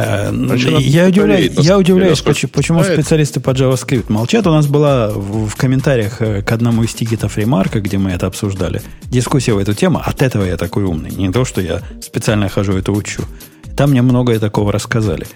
Э, 0.01 0.31
я 0.79 1.07
удивляюсь, 1.07 1.51
я 1.57 1.77
удивляюсь 1.77 2.21
почему, 2.21 2.51
почему 2.53 2.83
специалисты 2.83 3.39
по 3.39 3.51
JavaScript 3.51 4.05
молчат. 4.11 4.47
У 4.47 4.51
нас 4.51 4.67
была 4.67 5.09
в, 5.09 5.47
в 5.47 5.55
комментариях 5.55 6.21
э, 6.21 6.41
к 6.41 6.51
одному 6.51 6.83
из 6.83 6.93
тикетов 6.93 7.37
ремарка, 7.37 7.79
где 7.81 7.97
мы 7.97 8.11
это 8.11 8.27
обсуждали, 8.27 8.81
дискуссия 9.03 9.53
в 9.53 9.57
эту 9.57 9.73
тему. 9.73 10.01
От 10.03 10.21
этого 10.21 10.43
я 10.43 10.57
такой 10.57 10.83
умный. 10.83 11.11
Не 11.11 11.31
то, 11.31 11.45
что 11.45 11.61
я 11.61 11.81
специально 12.01 12.49
хожу 12.49 12.73
это 12.73 12.91
учу. 12.91 13.23
Там 13.77 13.91
мне 13.91 14.01
многое 14.01 14.39
такого 14.39 14.71
рассказали. 14.71 15.27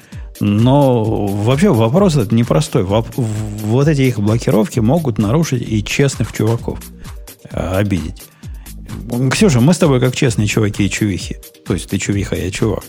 Но 0.42 1.04
вообще 1.28 1.72
вопрос 1.74 2.16
этот 2.16 2.32
непростой. 2.32 2.84
Вот 2.84 3.88
эти 3.88 4.02
их 4.02 4.20
блокировки 4.20 4.80
могут 4.80 5.18
нарушить 5.18 5.64
и 5.68 5.84
честных 5.84 6.34
чуваков. 6.34 6.80
э, 7.52 7.78
Обидеть. 7.78 8.24
Ксюша, 9.32 9.62
мы 9.62 9.74
с 9.74 9.78
тобой 9.78 10.00
как 10.00 10.16
честные 10.16 10.48
чуваки 10.48 10.86
и 10.86 10.90
чувихи. 10.90 11.38
То 11.66 11.74
есть 11.74 11.90
ты 11.90 11.98
чувиха, 11.98 12.36
я 12.36 12.52
чувак. 12.52 12.84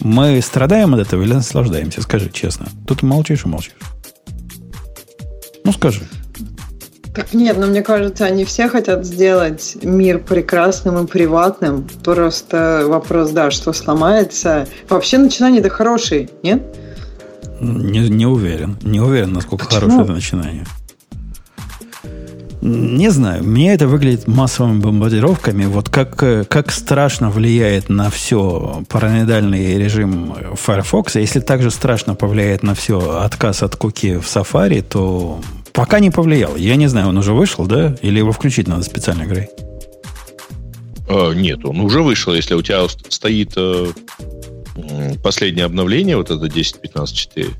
Мы 0.00 0.40
страдаем 0.40 0.94
от 0.94 1.00
этого 1.00 1.22
или 1.22 1.32
наслаждаемся? 1.32 2.02
Скажи 2.02 2.30
честно. 2.30 2.66
Тут 2.86 3.02
молчишь 3.02 3.44
и 3.44 3.48
молчишь. 3.48 3.74
Ну, 5.64 5.72
скажи. 5.72 6.02
Так 7.14 7.32
нет, 7.32 7.56
но 7.56 7.66
мне 7.66 7.82
кажется, 7.82 8.26
они 8.26 8.44
все 8.44 8.68
хотят 8.68 9.06
сделать 9.06 9.78
мир 9.82 10.18
прекрасным 10.18 11.02
и 11.02 11.06
приватным. 11.06 11.88
Просто 12.04 12.84
вопрос, 12.86 13.30
да, 13.30 13.50
что 13.50 13.72
сломается. 13.72 14.68
Вообще 14.88 15.16
начинание-то 15.16 15.70
хорошие, 15.70 16.28
нет? 16.42 16.62
Не, 17.58 18.10
не 18.10 18.26
уверен. 18.26 18.76
Не 18.82 19.00
уверен, 19.00 19.32
насколько 19.32 19.64
Почему? 19.64 19.80
хорошее 19.80 20.04
это 20.04 20.12
начинание. 20.12 20.66
Не 22.68 23.10
знаю. 23.10 23.44
Мне 23.44 23.74
это 23.74 23.86
выглядит 23.86 24.26
массовыми 24.26 24.80
бомбардировками. 24.80 25.66
Вот 25.66 25.88
как, 25.88 26.20
э, 26.24 26.44
как 26.44 26.72
страшно 26.72 27.30
влияет 27.30 27.88
на 27.88 28.10
все 28.10 28.82
параноидальный 28.88 29.78
режим 29.78 30.34
Firefox. 30.56 31.14
Если 31.14 31.38
также 31.38 31.70
страшно 31.70 32.16
повлияет 32.16 32.64
на 32.64 32.74
все 32.74 33.20
отказ 33.20 33.62
от 33.62 33.76
куки 33.76 34.16
в 34.16 34.22
Safari, 34.24 34.82
то 34.82 35.40
пока 35.72 36.00
не 36.00 36.10
повлиял. 36.10 36.56
Я 36.56 36.74
не 36.74 36.88
знаю, 36.88 37.08
он 37.08 37.18
уже 37.18 37.32
вышел, 37.34 37.66
да? 37.66 37.94
Или 38.02 38.18
его 38.18 38.32
включить 38.32 38.66
надо 38.66 38.82
специально, 38.82 39.26
Грей? 39.26 39.48
Э, 41.08 41.34
нет, 41.34 41.64
он 41.64 41.78
уже 41.80 42.02
вышел. 42.02 42.34
Если 42.34 42.54
у 42.54 42.62
тебя 42.62 42.88
ст- 42.88 43.12
стоит 43.12 43.52
э, 43.56 43.92
последнее 45.22 45.66
обновление, 45.66 46.16
вот 46.16 46.32
это 46.32 46.46
10.15.4, 46.46 47.54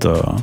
Да. 0.00 0.36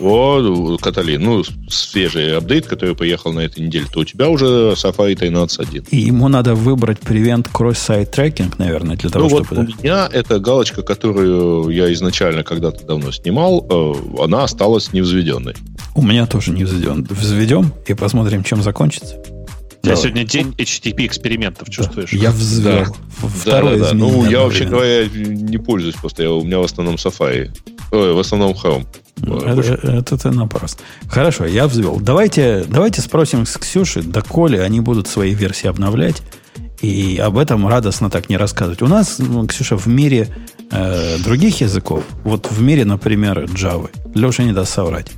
Вот, 0.00 0.80
Каталин, 0.80 1.22
ну, 1.22 1.44
свежий 1.68 2.36
апдейт, 2.36 2.66
который 2.66 2.94
поехал 2.94 3.32
на 3.32 3.40
этой 3.40 3.64
неделе, 3.64 3.86
то 3.92 4.00
у 4.00 4.04
тебя 4.04 4.28
уже 4.28 4.72
Safari 4.72 5.14
13.1. 5.14 5.88
И 5.90 5.98
ему 5.98 6.28
надо 6.28 6.54
выбрать 6.54 6.98
prevent 6.98 7.48
cross-site 7.52 8.10
tracking, 8.14 8.54
наверное, 8.58 8.96
для 8.96 9.10
того, 9.10 9.28
ну 9.28 9.30
вот 9.30 9.46
чтобы... 9.46 9.62
у 9.62 9.82
меня 9.82 10.08
эта 10.12 10.38
галочка, 10.38 10.82
которую 10.82 11.70
я 11.70 11.92
изначально 11.92 12.42
когда-то 12.42 12.84
давно 12.84 13.12
снимал, 13.12 13.66
э, 13.68 14.22
она 14.22 14.44
осталась 14.44 14.92
невзведенной. 14.92 15.54
У 15.94 16.02
меня 16.02 16.26
тоже 16.26 16.52
не 16.52 16.64
взведен. 16.64 17.06
Взведем 17.10 17.72
и 17.86 17.94
посмотрим, 17.94 18.44
чем 18.44 18.62
закончится. 18.62 19.16
У 19.78 19.82
тебя 19.82 19.94
Давай. 19.94 20.02
сегодня 20.02 20.24
день 20.24 20.54
HTTP 20.58 21.06
экспериментов, 21.06 21.70
чувствуешь? 21.70 22.12
Я 22.12 22.32
взвел. 22.32 22.84
Да, 23.22 23.28
Второе 23.28 23.78
да, 23.78 23.90
да. 23.90 23.94
Ну, 23.94 24.28
я 24.28 24.40
вообще 24.40 24.64
говоря 24.64 25.06
не 25.08 25.58
пользуюсь 25.58 25.94
просто. 25.94 26.24
Я, 26.24 26.32
у 26.32 26.42
меня 26.42 26.58
в 26.58 26.64
основном 26.64 26.96
Safari. 26.96 27.50
Ой, 27.92 28.12
в 28.12 28.18
основном 28.18 28.52
Chrome. 28.52 28.86
Ну, 29.18 29.40
Э. 29.40 29.52
Это, 29.52 29.92
это 29.92 30.18
ты 30.18 30.30
напрасно. 30.30 30.84
Хорошо, 31.08 31.46
я 31.46 31.66
взвел. 31.68 32.00
Давайте, 32.00 32.64
давайте 32.68 33.00
спросим 33.00 33.46
с 33.46 33.56
Ксюши, 33.56 34.02
доколе 34.02 34.62
они 34.62 34.80
будут 34.80 35.06
свои 35.06 35.32
версии 35.32 35.68
обновлять. 35.68 36.22
И 36.80 37.16
об 37.16 37.38
этом 37.38 37.66
радостно 37.66 38.10
так 38.10 38.28
не 38.28 38.36
рассказывать. 38.36 38.82
У 38.82 38.86
нас, 38.86 39.18
ну, 39.18 39.46
Ксюша, 39.46 39.76
в 39.76 39.86
мире 39.86 40.28
э, 40.70 41.18
других 41.18 41.60
языков, 41.60 42.04
вот 42.24 42.50
в 42.50 42.60
мире, 42.62 42.84
например, 42.84 43.44
Java, 43.44 43.90
Леша 44.14 44.44
не 44.44 44.52
даст 44.52 44.74
соврать. 44.74 45.10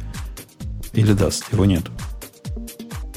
Или 0.94 1.12
даст, 1.12 1.44
его 1.52 1.64
нет. 1.66 1.84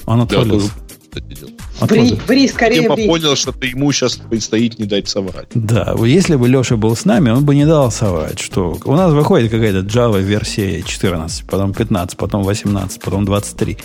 Он 0.05 0.19
Я 0.19 0.23
отвалился. 0.23 0.71
Кстати, 1.13 1.39
делал. 1.39 1.51
Отвалился. 1.79 2.15
ври, 2.27 2.47
скорее 2.47 2.81
Типа 2.81 2.95
ври. 2.95 3.07
понял, 3.07 3.35
что 3.35 3.51
ты 3.51 3.67
ему 3.67 3.91
сейчас 3.91 4.15
предстоит 4.15 4.79
не 4.79 4.85
дать 4.85 5.07
соврать. 5.07 5.47
Да, 5.53 5.93
вот 5.95 6.05
если 6.05 6.35
бы 6.35 6.47
Леша 6.47 6.75
был 6.75 6.95
с 6.95 7.05
нами, 7.05 7.29
он 7.29 7.45
бы 7.45 7.55
не 7.55 7.65
дал 7.65 7.91
соврать, 7.91 8.39
что 8.39 8.77
у 8.85 8.95
нас 8.95 9.13
выходит 9.13 9.51
какая-то 9.51 9.79
Java 9.79 10.21
версия 10.21 10.81
14, 10.81 11.45
потом 11.47 11.73
15, 11.73 12.17
потом 12.17 12.43
18, 12.43 13.01
потом 13.01 13.25
23. 13.25 13.77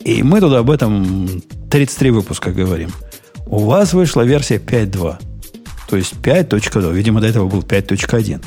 И 0.00 0.22
мы 0.22 0.40
тут 0.40 0.52
об 0.54 0.70
этом 0.70 1.42
33 1.70 2.10
выпуска 2.10 2.50
говорим. 2.52 2.90
У 3.46 3.58
вас 3.60 3.92
вышла 3.92 4.22
версия 4.22 4.56
5.2. 4.56 5.16
То 5.88 5.96
есть 5.96 6.14
5.2. 6.14 6.92
Видимо, 6.92 7.20
до 7.20 7.26
этого 7.28 7.48
был 7.48 7.60
5.1. 7.60 8.42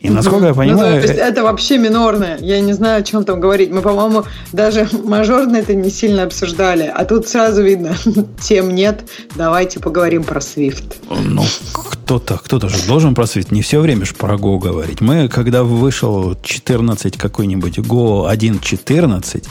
И 0.00 0.10
насколько 0.10 0.44
я 0.44 0.50
Ну, 0.50 0.54
понимаю, 0.56 1.00
то 1.00 1.06
есть 1.08 1.18
э, 1.18 1.22
это 1.22 1.42
вообще 1.42 1.78
минорное. 1.78 2.38
Я 2.40 2.60
не 2.60 2.72
знаю, 2.74 3.00
о 3.00 3.02
чем 3.02 3.24
там 3.24 3.40
говорить. 3.40 3.70
Мы, 3.70 3.80
по-моему, 3.80 4.24
даже 4.52 4.88
мажорно 5.04 5.56
это 5.56 5.74
не 5.74 5.90
сильно 5.90 6.24
обсуждали. 6.24 6.92
А 6.94 7.04
тут 7.04 7.28
сразу 7.28 7.62
видно, 7.62 7.96
тем 8.40 8.74
нет. 8.74 9.04
Давайте 9.34 9.80
поговорим 9.80 10.22
про 10.24 10.40
Swift. 10.40 10.96
Ну, 11.08 11.44
кто-то, 11.72 12.38
кто-то 12.38 12.68
же 12.68 12.76
должен 12.86 13.14
просветить. 13.14 13.52
Не 13.52 13.62
все 13.62 13.80
время 13.80 14.04
же 14.04 14.14
про 14.14 14.36
Go 14.36 14.58
говорить. 14.58 15.00
Мы, 15.00 15.28
когда 15.28 15.64
вышел 15.64 16.36
14 16.42 17.16
какой-нибудь 17.16 17.78
Go 17.78 18.30
1.14, 18.32 19.44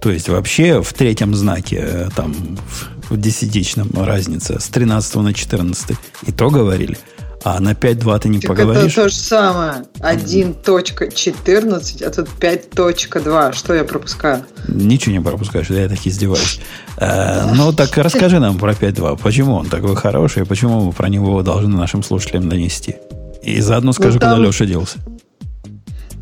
то 0.00 0.10
есть 0.10 0.28
вообще 0.28 0.82
в 0.82 0.92
третьем 0.92 1.34
знаке, 1.34 1.78
э, 1.80 2.08
там, 2.14 2.34
в, 2.68 3.12
в 3.14 3.16
десятичном 3.20 3.90
разница, 3.94 4.58
с 4.58 4.68
13 4.68 5.14
на 5.16 5.32
14, 5.32 5.96
и 6.26 6.32
то 6.32 6.50
говорили. 6.50 6.98
А 7.44 7.60
на 7.60 7.72
5.2 7.74 8.18
ты 8.20 8.28
не 8.30 8.40
Так 8.40 8.48
поговоришь? 8.48 8.92
это 8.92 9.02
то 9.02 9.08
же 9.10 9.14
самое. 9.16 9.84
1.14, 10.00 12.04
а 12.04 12.10
тут 12.10 12.28
5.2. 12.40 13.52
Что 13.52 13.74
я 13.74 13.84
пропускаю? 13.84 14.44
Ничего 14.66 15.12
не 15.14 15.20
пропускаешь, 15.20 15.68
я 15.68 15.86
так 15.88 15.98
издеваюсь. 16.06 16.58
Э, 16.96 17.44
ну, 17.54 17.72
так 17.74 17.94
расскажи 17.98 18.40
нам 18.40 18.58
про 18.58 18.72
5.2. 18.72 19.18
Почему 19.22 19.56
он 19.56 19.68
такой 19.68 19.94
хороший, 19.94 20.44
и 20.44 20.46
почему 20.46 20.86
мы 20.86 20.92
про 20.92 21.08
него 21.08 21.42
должны 21.42 21.76
нашим 21.76 22.02
слушателям 22.02 22.48
донести? 22.48 22.96
И 23.42 23.60
заодно 23.60 23.92
скажи, 23.92 24.18
там- 24.18 24.36
куда 24.36 24.46
Леша 24.46 24.64
делся. 24.64 24.98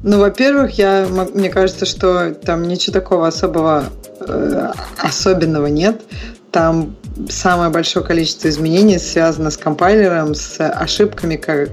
Ну, 0.02 0.18
во-первых, 0.18 0.76
я, 0.78 1.06
мне 1.34 1.50
кажется, 1.50 1.86
что 1.86 2.34
там 2.34 2.66
ничего 2.66 2.94
такого 2.94 3.28
особого, 3.28 3.84
э, 4.18 4.72
особенного 5.00 5.66
нет. 5.66 6.02
Там 6.50 6.96
самое 7.28 7.70
большое 7.70 8.04
количество 8.04 8.48
изменений 8.48 8.98
связано 8.98 9.50
с 9.50 9.56
компайлером, 9.56 10.34
с 10.34 10.60
ошибками, 10.60 11.36
ко- 11.36 11.68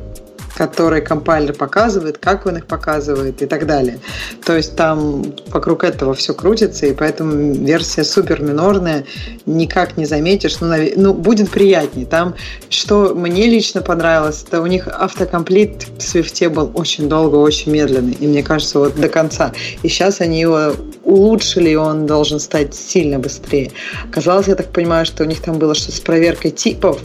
которые 0.55 1.01
компайлер 1.01 1.53
показывает, 1.53 2.17
как 2.17 2.45
он 2.45 2.57
их 2.57 2.65
показывает 2.65 3.41
и 3.41 3.45
так 3.45 3.65
далее. 3.65 3.99
То 4.45 4.55
есть 4.55 4.75
там 4.75 5.33
вокруг 5.47 5.83
этого 5.83 6.13
все 6.13 6.33
крутится, 6.33 6.85
и 6.85 6.93
поэтому 6.93 7.53
версия 7.53 8.03
супер 8.03 8.41
минорная, 8.41 9.05
никак 9.45 9.97
не 9.97 10.05
заметишь, 10.05 10.59
ну, 10.59 10.67
наве- 10.67 10.93
ну 10.95 11.13
будет 11.13 11.49
приятнее. 11.49 12.05
Там, 12.05 12.35
что 12.69 13.13
мне 13.15 13.47
лично 13.47 13.81
понравилось, 13.81 14.45
это 14.47 14.61
у 14.61 14.67
них 14.67 14.87
автокомплит 14.87 15.87
в 15.97 16.01
Свифте 16.01 16.49
был 16.49 16.71
очень 16.73 17.09
долго, 17.09 17.35
очень 17.35 17.71
медленный, 17.71 18.13
и 18.13 18.27
мне 18.27 18.43
кажется, 18.43 18.79
вот 18.79 18.95
до 18.95 19.09
конца. 19.09 19.53
И 19.83 19.87
сейчас 19.87 20.21
они 20.21 20.41
его 20.41 20.73
улучшили, 21.03 21.71
и 21.71 21.75
он 21.75 22.05
должен 22.05 22.39
стать 22.39 22.75
сильно 22.75 23.19
быстрее. 23.19 23.71
Казалось, 24.11 24.47
я 24.47 24.55
так 24.55 24.67
понимаю, 24.67 25.05
что 25.05 25.23
у 25.23 25.27
них 25.27 25.41
там 25.41 25.57
было 25.57 25.75
что-то 25.75 25.97
с 25.97 25.99
проверкой 25.99 26.51
типов, 26.51 26.99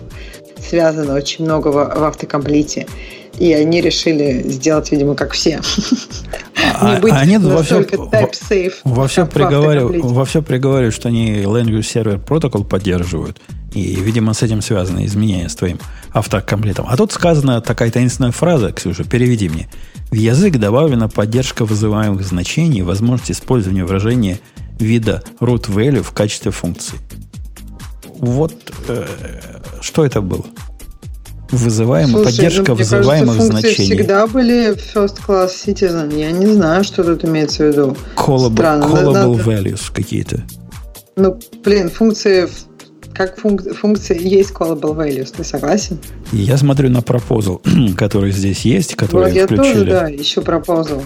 связано 0.69 1.15
очень 1.15 1.45
много 1.45 1.69
в, 1.69 1.73
в 1.73 2.05
автокомплите. 2.05 2.87
И 3.39 3.53
они 3.53 3.81
решили 3.81 4.43
сделать, 4.49 4.91
видимо, 4.93 5.15
как 5.15 5.33
все. 5.33 5.61
А, 6.81 6.95
Не 6.95 7.01
быть 7.01 7.13
а 7.13 7.19
они 7.19 7.39
во 7.39 7.63
все, 7.63 7.87
во 8.85 9.07
все, 9.07 9.27
приговаривают, 9.27 10.05
во 10.05 10.25
все 10.25 10.43
приговаривают, 10.43 10.95
что 10.95 11.09
они 11.09 11.43
Language 11.43 11.81
Server 11.81 12.25
Protocol 12.25 12.65
поддерживают. 12.65 13.41
И, 13.75 13.97
видимо, 13.97 14.35
с 14.35 14.43
этим 14.43 14.63
связаны 14.63 15.05
изменения 15.07 15.49
с 15.49 15.57
твоим 15.57 15.79
автокомплетом. 16.13 16.87
А 16.89 16.97
тут 16.97 17.13
сказана 17.13 17.61
такая 17.61 17.91
таинственная 17.91 18.31
фраза, 18.31 18.73
Ксюша, 18.73 19.05
переведи 19.05 19.49
мне. 19.49 19.69
В 20.11 20.15
язык 20.15 20.57
добавлена 20.59 21.09
поддержка 21.09 21.65
вызываемых 21.65 22.25
значений 22.25 22.81
и 22.81 22.83
возможность 22.83 23.33
использования 23.33 23.85
выражения 23.85 24.39
вида 24.79 25.23
root 25.41 25.69
value 25.69 26.03
в 26.03 26.13
качестве 26.13 26.53
функции. 26.53 26.99
Вот 28.19 28.55
э, 28.89 29.07
что 29.81 30.05
это 30.07 30.21
было? 30.21 30.45
Вызываемая 31.57 32.13
Слушай, 32.23 32.25
поддержка 32.37 32.61
ну, 32.61 32.67
кажется, 32.77 32.97
вызываемых 32.99 33.37
функции 33.37 33.51
значений. 33.61 33.97
всегда 33.97 34.27
были 34.27 34.71
first 34.75 35.19
class 35.27 35.51
citizen. 35.67 36.19
Я 36.19 36.31
не 36.33 36.47
знаю, 36.47 36.85
что 36.85 37.05
тут 37.05 37.25
имеется 37.25 37.65
в 37.65 37.67
виду. 37.69 37.97
Callable, 38.17 38.53
Странно. 38.53 38.85
callable 38.85 39.13
Надо- 39.37 39.51
values 39.51 39.83
какие-то. 39.93 40.43
Ну, 41.17 41.39
блин, 41.65 41.91
функции 41.91 42.49
как 43.15 43.39
функ- 43.39 43.73
функции 43.75 44.21
есть 44.21 44.51
callable 44.51 44.97
values. 44.97 45.33
Ты 45.37 45.45
согласен? 45.45 45.99
Я 46.33 46.57
смотрю 46.59 46.91
на 46.91 47.01
пропозал, 47.03 47.63
который 47.97 48.33
здесь 48.33 48.63
есть, 48.65 48.97
который 48.97 49.27
вот 49.29 49.33
я 49.37 49.45
включили. 49.47 49.73
тоже, 49.73 49.85
да, 49.87 50.09
еще 50.09 50.41
пропозал. 50.41 51.03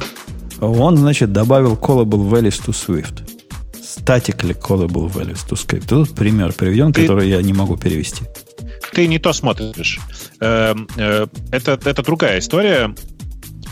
Он, 0.60 0.96
значит, 0.96 1.32
добавил 1.32 1.74
callable 1.74 2.28
values 2.28 2.60
to 2.66 2.72
Swift. 2.72 3.22
Statically 3.80 4.56
callable 4.58 5.12
values 5.12 5.40
to 5.48 5.54
Swift. 5.54 5.86
Тут 5.88 6.10
пример 6.14 6.52
приведен, 6.52 6.92
Ты- 6.92 7.02
который 7.02 7.28
я 7.28 7.42
не 7.42 7.52
могу 7.52 7.76
перевести. 7.76 8.24
Ты 8.92 9.06
не 9.06 9.18
то 9.18 9.32
смотришь. 9.32 9.98
Эм, 10.40 10.88
э, 10.96 11.26
Это, 11.52 11.72
это 11.84 12.02
другая 12.02 12.38
история. 12.38 12.94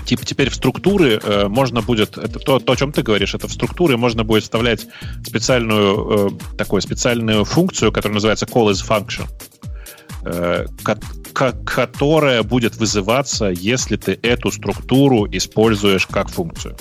типа 0.04 0.24
теперь 0.24 0.50
в 0.50 0.54
структуры 0.54 1.20
э, 1.22 1.48
можно 1.48 1.82
будет, 1.82 2.16
это 2.16 2.38
то, 2.38 2.58
то, 2.60 2.72
о 2.72 2.76
чем 2.76 2.92
ты 2.92 3.02
говоришь, 3.02 3.34
это 3.34 3.48
в 3.48 3.52
структуры 3.52 3.96
можно 3.96 4.22
будет 4.22 4.44
вставлять 4.44 4.86
специальную, 5.26 6.28
э, 6.52 6.56
такую 6.56 6.80
специальную 6.80 7.44
функцию, 7.44 7.90
которая 7.92 8.14
называется 8.14 8.46
call 8.46 8.70
is 8.70 8.84
function, 8.86 9.26
ко- 10.82 10.98
ко- 11.32 11.52
которая 11.64 12.42
будет 12.42 12.76
вызываться, 12.76 13.46
если 13.46 13.96
ты 13.96 14.18
эту 14.22 14.50
структуру 14.52 15.26
используешь 15.30 16.06
как 16.06 16.28
функцию. 16.28 16.76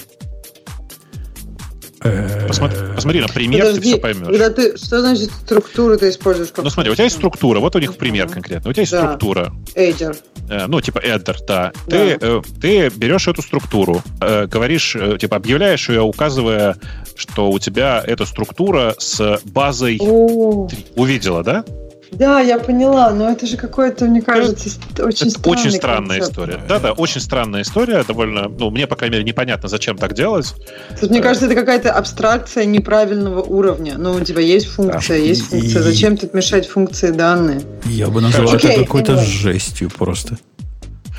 Посмотри, 2.47 2.77
посмотри 2.95 3.21
на 3.21 3.27
пример, 3.27 3.61
Подожди, 3.61 3.81
ты 3.81 3.87
все 3.87 3.97
поймешь. 3.97 4.27
Когда 4.27 4.49
ты, 4.49 4.77
что 4.77 5.01
значит 5.01 5.31
структуру 5.31 5.97
ты 5.97 6.09
используешь? 6.09 6.51
Как 6.51 6.63
Ну 6.63 6.69
смотри, 6.69 6.91
у 6.91 6.95
тебя 6.95 7.05
есть 7.05 7.15
структура, 7.15 7.59
вот 7.59 7.75
у 7.75 7.79
них 7.79 7.95
пример 7.97 8.27
конкретно. 8.27 8.69
У 8.69 8.73
тебя 8.73 8.81
есть 8.81 8.91
Да. 8.91 8.99
структура, 9.05 9.53
Эйдер. 9.73 10.15
Э, 10.49 10.67
ну, 10.67 10.79
типа 10.81 10.99
Эддер, 10.99 11.37
да. 11.47 11.71
Да. 11.87 11.97
Ты, 11.97 12.17
э, 12.21 12.41
ты 12.61 12.89
берешь 12.89 13.27
эту 13.27 13.41
структуру, 13.41 14.03
э, 14.21 14.45
говоришь, 14.45 14.95
э, 14.95 15.17
типа, 15.19 15.37
объявляешь 15.37 15.89
ее, 15.89 16.01
указывая, 16.01 16.75
что 17.15 17.49
у 17.49 17.57
тебя 17.59 18.03
эта 18.05 18.25
структура 18.25 18.95
с 18.99 19.39
базой 19.45 19.97
О, 19.99 20.67
3. 20.69 20.85
Увидела, 20.95 21.43
да? 21.43 21.65
Да, 22.11 22.39
я 22.39 22.57
поняла, 22.59 23.11
но 23.11 23.29
это 23.29 23.45
же 23.45 23.57
какое-то, 23.57 24.05
мне 24.05 24.21
кажется, 24.21 24.69
ст- 24.69 24.99
очень 24.99 25.27
Это 25.29 25.49
очень 25.49 25.71
странная 25.71 26.19
концепт. 26.19 26.31
история. 26.31 26.59
Да-да, 26.67 26.91
очень 26.93 27.21
странная 27.21 27.61
история, 27.63 28.03
довольно, 28.03 28.47
ну, 28.47 28.69
мне, 28.71 28.87
по 28.87 28.95
крайней 28.95 29.17
мере, 29.17 29.25
непонятно, 29.27 29.67
зачем 29.69 29.97
так 29.97 30.13
делать. 30.13 30.53
Тут, 30.99 31.09
мне 31.09 31.21
кажется, 31.21 31.45
это 31.45 31.55
какая-то 31.55 31.91
абстракция 31.91 32.65
неправильного 32.65 33.41
уровня. 33.41 33.95
Ну, 33.97 34.13
у 34.13 34.19
тебя 34.21 34.41
есть 34.41 34.67
функция, 34.67 35.17
Да. 35.19 35.23
есть 35.25 35.49
функция. 35.49 35.79
И- 35.81 35.83
Зачем 35.83 36.17
тут 36.17 36.33
мешать 36.33 36.67
функции 36.67 37.11
данные? 37.11 37.61
Я 37.85 38.07
бы 38.07 38.21
назвал 38.21 38.53
Окей, 38.55 38.71
это 38.71 38.83
какой-то 38.83 39.13
anyway. 39.13 39.25
жестью 39.25 39.89
просто. 39.89 40.37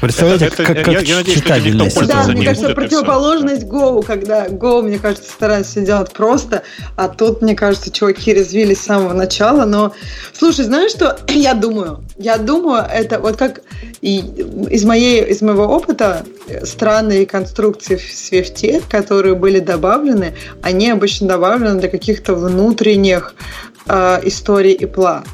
Представляете, 0.01 0.47
Это- 0.47 0.57
как, 0.57 0.71
это- 0.71 0.85
как 0.85 0.93
я- 0.95 1.01
я 1.01 1.17
надеюсь, 1.17 1.39
что 1.39 1.59
никто 1.59 1.79
пользоваться 1.79 2.07
Да, 2.07 2.25
мне 2.25 2.41
не 2.41 2.47
кажется, 2.47 2.67
будет, 2.67 2.77
противоположность 2.77 3.63
Go, 3.65 4.03
когда 4.05 4.47
Go, 4.47 4.83
мне 4.83 4.99
кажется, 4.99 5.31
стараются 5.31 5.73
все 5.73 5.87
делать 5.87 6.13
просто, 6.13 6.63
а 6.97 7.09
тут, 7.09 7.41
мне 7.43 7.55
кажется, 7.55 7.91
чуваки 7.91 8.35
развились 8.35 8.79
с 8.79 8.85
самого 8.85 9.15
начала, 9.15 9.65
но... 9.65 9.93
Слушай, 10.33 10.67
знаешь 10.67 10.91
что? 10.91 11.19
Я 11.29 11.55
думаю, 11.55 12.05
я 12.19 12.37
думаю, 12.39 12.85
это 12.91 13.21
вот 13.21 13.37
как 13.37 13.63
и 14.01 14.19
из, 14.71 14.85
моей, 14.85 15.25
из 15.25 15.43
моего 15.43 15.65
опыта 15.65 16.25
э, 16.49 16.65
странные 16.65 17.27
конструкции 17.27 17.97
в 17.97 18.01
Swift, 18.01 18.83
которые 18.89 19.35
были 19.35 19.61
добавлены, 19.61 20.35
они 20.63 20.91
обычно 20.91 21.29
добавлены 21.29 21.81
для 21.81 21.89
каких-то 21.89 22.35
внутренних 22.35 23.35
э, 23.87 24.21
историй 24.25 24.73
и 24.73 24.87
пла. 24.87 25.25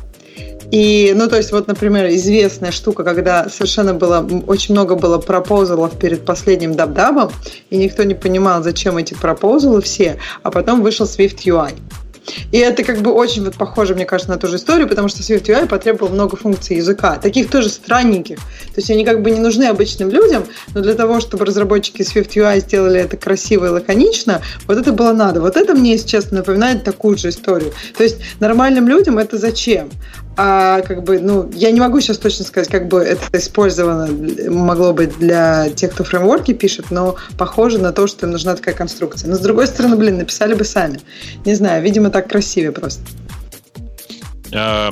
И, 0.73 1.12
ну, 1.15 1.28
то 1.28 1.36
есть, 1.36 1.53
вот, 1.53 1.69
например, 1.69 2.07
известная 2.09 2.73
штука, 2.73 3.05
когда 3.05 3.51
совершенно 3.51 3.93
было, 3.93 4.27
очень 4.47 4.73
много 4.73 4.97
было 4.97 5.19
пропозалов 5.19 5.99
перед 5.99 6.24
последним 6.24 6.74
дабдабом, 6.74 7.31
и 7.69 7.77
никто 7.77 8.05
не 8.05 8.15
понимал, 8.15 8.62
зачем 8.62 8.97
эти 8.97 9.12
пропозалы 9.12 9.82
все, 9.82 10.16
а 10.43 10.51
потом 10.51 10.81
вышел 10.81 11.05
Swift 11.05 11.44
UI. 11.44 11.73
И 12.53 12.59
это 12.59 12.85
как 12.85 13.01
бы 13.01 13.12
очень 13.12 13.44
вот 13.44 13.55
похоже, 13.57 13.94
мне 13.94 14.05
кажется, 14.05 14.31
на 14.31 14.39
ту 14.39 14.47
же 14.47 14.57
историю, 14.57 14.89
потому 14.89 15.09
что 15.09 15.20
Swift 15.23 15.44
UI 15.44 15.66
потребовал 15.66 16.12
много 16.12 16.36
функций 16.36 16.77
языка, 16.77 17.16
таких 17.16 17.51
тоже 17.51 17.69
странненьких. 17.69 18.36
То 18.39 18.77
есть 18.77 18.90
они 18.90 19.05
как 19.05 19.23
бы 19.23 19.31
не 19.31 19.40
нужны 19.40 19.65
обычным 19.65 20.11
людям, 20.11 20.44
но 20.74 20.81
для 20.81 20.94
того, 20.94 21.20
чтобы 21.20 21.44
разработчики 21.44 22.03
Swift 22.03 22.31
UI 22.35 22.61
сделали 22.61 23.01
это 23.01 23.16
красиво 23.16 23.66
и 23.66 23.69
лаконично, 23.69 24.40
вот 24.66 24.78
это 24.78 24.93
было 24.93 25.12
надо. 25.12 25.40
Вот 25.40 25.57
это 25.57 25.74
мне, 25.74 25.93
если 25.93 26.09
честно, 26.09 26.39
напоминает 26.39 26.85
такую 26.85 27.19
же 27.19 27.31
историю. 27.31 27.73
То 27.97 28.05
есть 28.05 28.19
нормальным 28.40 28.89
людям 28.89 29.19
это 29.19 29.36
зачем? 29.36 29.90
А 30.36 30.80
как 30.80 31.04
бы, 31.04 31.18
ну, 31.18 31.50
я 31.52 31.70
не 31.70 31.80
могу 31.80 32.00
сейчас 32.00 32.16
точно 32.16 32.44
сказать, 32.44 32.68
как 32.70 32.88
бы 32.88 33.00
это 33.00 33.38
использовано 33.38 34.09
могло 34.50 34.94
быть 34.94 35.18
для 35.18 35.68
тех, 35.70 35.92
кто 35.92 36.04
фреймворки 36.04 36.54
пишет, 36.54 36.90
но 36.90 37.16
похоже 37.36 37.78
на 37.78 37.92
то, 37.92 38.06
что 38.06 38.26
им 38.26 38.32
нужна 38.32 38.54
такая 38.54 38.74
конструкция. 38.74 39.28
Но 39.28 39.36
с 39.36 39.40
другой 39.40 39.66
стороны, 39.66 39.96
блин, 39.96 40.16
написали 40.18 40.54
бы 40.54 40.64
сами. 40.64 41.00
Не 41.44 41.54
знаю, 41.54 41.82
видимо, 41.82 42.09
так 42.10 42.30
красивее 42.30 42.72
просто. 42.72 43.02
Э, 44.52 44.90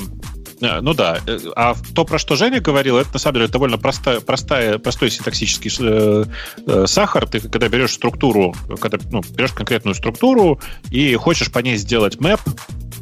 э, 0.61 0.81
Ну 0.81 0.93
да, 0.93 1.19
Э, 1.25 1.39
а 1.55 1.75
то, 1.95 2.05
про 2.05 2.19
что 2.19 2.35
Женя 2.35 2.59
говорил, 2.59 2.97
это 2.97 3.09
на 3.13 3.19
самом 3.19 3.35
деле 3.35 3.47
довольно 3.47 3.79
простая, 3.79 4.19
простая, 4.19 4.77
простой 4.77 5.09
синтаксический 5.09 5.71
э, 5.79 6.25
э, 6.67 6.85
сахар. 6.85 7.27
Ты 7.27 7.39
когда 7.39 7.67
берешь 7.67 7.93
структуру, 7.93 8.53
когда 8.79 8.99
ну, 9.09 9.21
берешь 9.35 9.53
конкретную 9.53 9.95
структуру 9.95 10.59
и 10.91 11.15
хочешь 11.15 11.51
по 11.51 11.59
ней 11.59 11.77
сделать 11.77 12.19
мэп, 12.19 12.41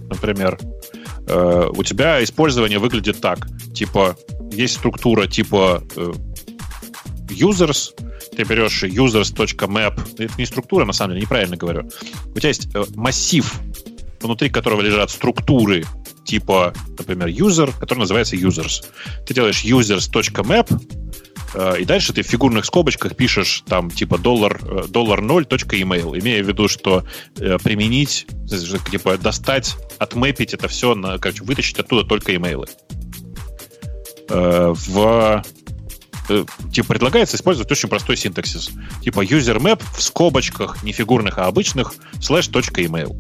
например, 0.10 0.58
э, 1.30 1.70
у 1.76 1.84
тебя 1.84 2.24
использование 2.24 2.80
выглядит 2.80 3.22
так. 3.22 3.48
Типа, 3.74 4.18
есть 4.52 4.76
структура 4.76 5.28
типа 5.28 5.84
э, 5.96 6.12
users, 7.30 7.94
ты 8.36 8.44
берешь 8.44 8.84
users.map, 8.84 10.24
это 10.24 10.34
не 10.38 10.46
структура, 10.46 10.86
на 10.86 10.94
самом 10.94 11.14
деле, 11.14 11.22
неправильно 11.24 11.58
говорю. 11.58 11.90
У 12.36 12.40
тебя 12.40 12.50
есть 12.50 12.74
э, 12.74 12.84
массив, 12.96 13.54
внутри 14.22 14.50
которого 14.50 14.82
лежат 14.82 15.12
структуры 15.12 15.86
типа, 16.26 16.74
например, 16.98 17.28
user, 17.30 17.74
который 17.80 18.00
называется 18.00 18.36
users. 18.36 18.86
Ты 19.26 19.34
делаешь 19.34 19.64
users.map, 19.64 20.70
и 21.80 21.86
дальше 21.86 22.14
ты 22.14 22.22
в 22.22 22.28
фигурных 22.28 22.66
скобочках 22.66 23.16
пишешь 23.16 23.64
там 23.68 23.90
типа 23.90 24.18
доллар, 24.18 24.60
э, 24.62 24.84
доллар 24.88 25.22
0.email, 25.22 26.20
имея 26.20 26.44
в 26.44 26.48
виду, 26.48 26.68
что 26.68 27.04
э, 27.38 27.58
применить, 27.64 28.28
типа 28.92 29.18
достать, 29.18 29.76
отмэпить 29.98 30.54
это 30.54 30.68
все, 30.68 30.94
на, 30.94 31.18
короче, 31.18 31.44
вытащить 31.44 31.80
оттуда 31.80 32.08
только 32.08 32.36
имейлы. 32.36 32.68
Э, 34.30 34.74
в 34.76 35.44
э, 36.30 36.46
типа 36.72 36.88
предлагается 36.90 37.36
использовать 37.36 37.72
очень 37.72 37.90
простой 37.90 38.16
синтаксис. 38.16 38.70
Типа 39.04 39.26
user 39.26 39.58
map 39.58 39.82
в 39.96 40.02
скобочках, 40.04 40.84
не 40.84 40.92
фигурных, 40.92 41.40
а 41.40 41.48
обычных, 41.48 41.94
slash 42.20 42.52
.email. 42.52 43.16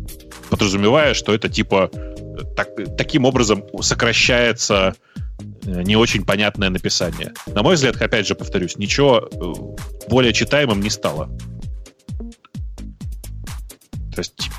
Подразумевая, 0.49 1.13
что 1.15 1.33
это 1.33 1.49
типа 1.49 1.89
э, 1.91 2.43
так, 2.55 2.69
таким 2.97 3.25
образом 3.25 3.63
сокращается 3.81 4.95
э, 5.15 5.19
не 5.63 5.95
очень 5.95 6.25
понятное 6.25 6.69
написание. 6.69 7.33
На 7.47 7.63
мой 7.63 7.75
взгляд, 7.75 8.01
опять 8.01 8.27
же 8.27 8.35
повторюсь, 8.35 8.77
ничего 8.77 9.29
э, 9.31 10.07
более 10.09 10.33
читаемым 10.33 10.81
не 10.81 10.89
стало. 10.89 11.29
То 14.13 14.19
есть 14.19 14.49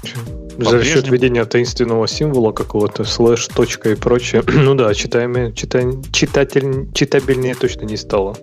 За 0.58 0.82
счет 0.82 1.08
введения 1.08 1.44
таинственного 1.44 2.08
символа 2.08 2.52
какого-то, 2.52 3.04
слэш, 3.04 3.46
точка 3.48 3.90
и 3.90 3.94
прочее. 3.94 4.42
ну 4.46 4.74
да, 4.74 4.94
читаемые, 4.94 5.52
чита- 5.52 6.02
читатель, 6.12 6.90
читабельнее 6.94 7.54
точно 7.54 7.84
не 7.84 7.96
стало. 7.96 8.34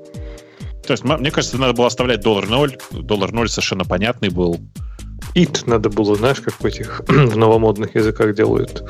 То 0.85 0.93
есть, 0.93 1.03
мне 1.03 1.31
кажется, 1.31 1.57
надо 1.57 1.73
было 1.73 1.87
оставлять 1.87 2.21
доллар 2.21 2.47
ноль. 2.47 2.77
Доллар 2.91 3.33
ноль 3.33 3.49
совершенно 3.49 3.83
понятный 3.83 4.29
был. 4.29 4.59
It 5.35 5.63
надо 5.65 5.89
было, 5.89 6.15
знаешь, 6.15 6.39
как 6.39 6.53
в 6.53 6.65
этих 6.65 7.01
в 7.07 7.37
новомодных 7.37 7.95
языках 7.95 8.33
делают. 8.35 8.83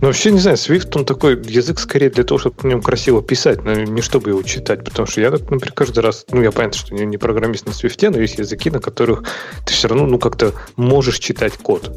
Но 0.00 0.08
вообще, 0.08 0.30
не 0.30 0.38
знаю, 0.40 0.56
Swift, 0.56 0.90
он 0.96 1.04
такой 1.04 1.40
язык 1.44 1.78
скорее 1.78 2.10
для 2.10 2.24
того, 2.24 2.38
чтобы 2.38 2.56
в 2.58 2.64
нем 2.64 2.82
красиво 2.82 3.22
писать, 3.22 3.62
но 3.64 3.72
не 3.74 4.02
чтобы 4.02 4.30
его 4.30 4.42
читать. 4.42 4.84
Потому 4.84 5.06
что 5.06 5.20
я, 5.20 5.30
так, 5.30 5.42
например, 5.42 5.72
каждый 5.72 6.00
раз, 6.00 6.24
ну, 6.30 6.42
я 6.42 6.50
понятно, 6.52 6.78
что 6.78 6.94
не, 6.94 7.04
не 7.04 7.18
программист 7.18 7.66
на 7.66 7.70
Swift, 7.70 8.10
но 8.10 8.18
есть 8.20 8.38
языки, 8.38 8.70
на 8.70 8.80
которых 8.80 9.24
ты 9.66 9.72
все 9.72 9.88
равно, 9.88 10.06
ну, 10.06 10.18
как-то 10.18 10.52
можешь 10.76 11.18
читать 11.18 11.56
код. 11.56 11.90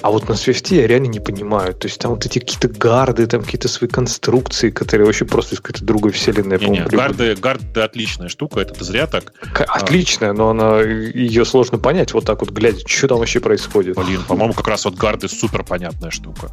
А 0.00 0.10
вот 0.10 0.28
на 0.28 0.34
Swift 0.34 0.74
я 0.74 0.86
реально 0.86 1.06
не 1.06 1.20
понимаю. 1.20 1.74
То 1.74 1.88
есть 1.88 2.00
там 2.00 2.12
вот 2.12 2.24
эти 2.24 2.38
какие-то 2.38 2.68
гарды, 2.68 3.26
там 3.26 3.42
какие-то 3.42 3.68
свои 3.68 3.88
конструкции, 3.88 4.70
которые 4.70 5.06
вообще 5.06 5.24
просто 5.24 5.54
из 5.56 5.60
какой-то 5.60 5.84
другой 5.84 6.12
вселенной, 6.12 6.58
по-моему, 6.58 6.88
гарды, 6.88 7.34
гарды 7.34 7.80
отличная 7.80 8.28
штука, 8.28 8.60
это 8.60 8.82
зря 8.84 9.06
так. 9.06 9.32
К- 9.52 9.64
Отличная, 9.64 10.32
но 10.32 10.50
она 10.50 10.80
ее 10.80 11.44
сложно 11.44 11.78
понять 11.78 12.12
вот 12.14 12.24
так 12.24 12.40
вот, 12.40 12.50
глядя, 12.50 12.78
что 12.86 13.08
там 13.08 13.18
вообще 13.18 13.40
происходит. 13.40 13.96
Блин, 13.96 14.22
по-моему, 14.26 14.52
как 14.54 14.68
раз 14.68 14.84
вот 14.84 14.94
гарды 14.94 15.28
супер 15.28 15.64
понятная 15.64 16.10
штука. 16.10 16.50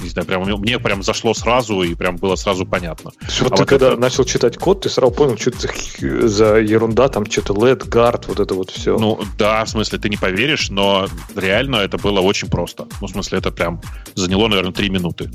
Не 0.00 0.08
знаю, 0.10 0.26
прям, 0.26 0.42
мне 0.42 0.78
прям 0.78 1.02
зашло 1.02 1.34
сразу, 1.34 1.82
и 1.82 1.94
прям 1.94 2.16
было 2.16 2.36
сразу 2.36 2.64
понятно. 2.64 3.10
Вот 3.40 3.52
А 3.52 3.56
ты 3.56 3.62
вот 3.62 3.68
когда 3.68 3.88
это- 3.88 3.96
начал 4.00 4.24
читать 4.24 4.56
код, 4.56 4.82
ты 4.82 4.88
сразу 4.90 5.12
понял, 5.12 5.36
что 5.36 5.50
это 5.50 6.28
за 6.28 6.56
ерунда, 6.58 7.08
там 7.08 7.26
что-то 7.26 7.52
LED, 7.54 7.88
guard, 7.88 8.24
вот 8.28 8.40
это 8.40 8.54
вот 8.54 8.70
все. 8.70 8.96
Ну, 8.98 9.20
да, 9.36 9.64
в 9.64 9.68
смысле, 9.68 9.98
ты 9.98 10.08
не 10.08 10.16
поверишь, 10.16 10.70
но 10.70 11.08
реально 11.34 11.76
это 11.76 11.98
было 11.98 12.20
очень 12.20 12.48
просто. 12.48 12.86
Ну, 13.00 13.06
в 13.08 13.10
смысле, 13.10 13.38
это 13.38 13.50
прям 13.50 13.80
заняло, 14.14 14.48
наверное, 14.48 14.72
три 14.72 14.88
минуты. 14.88 15.30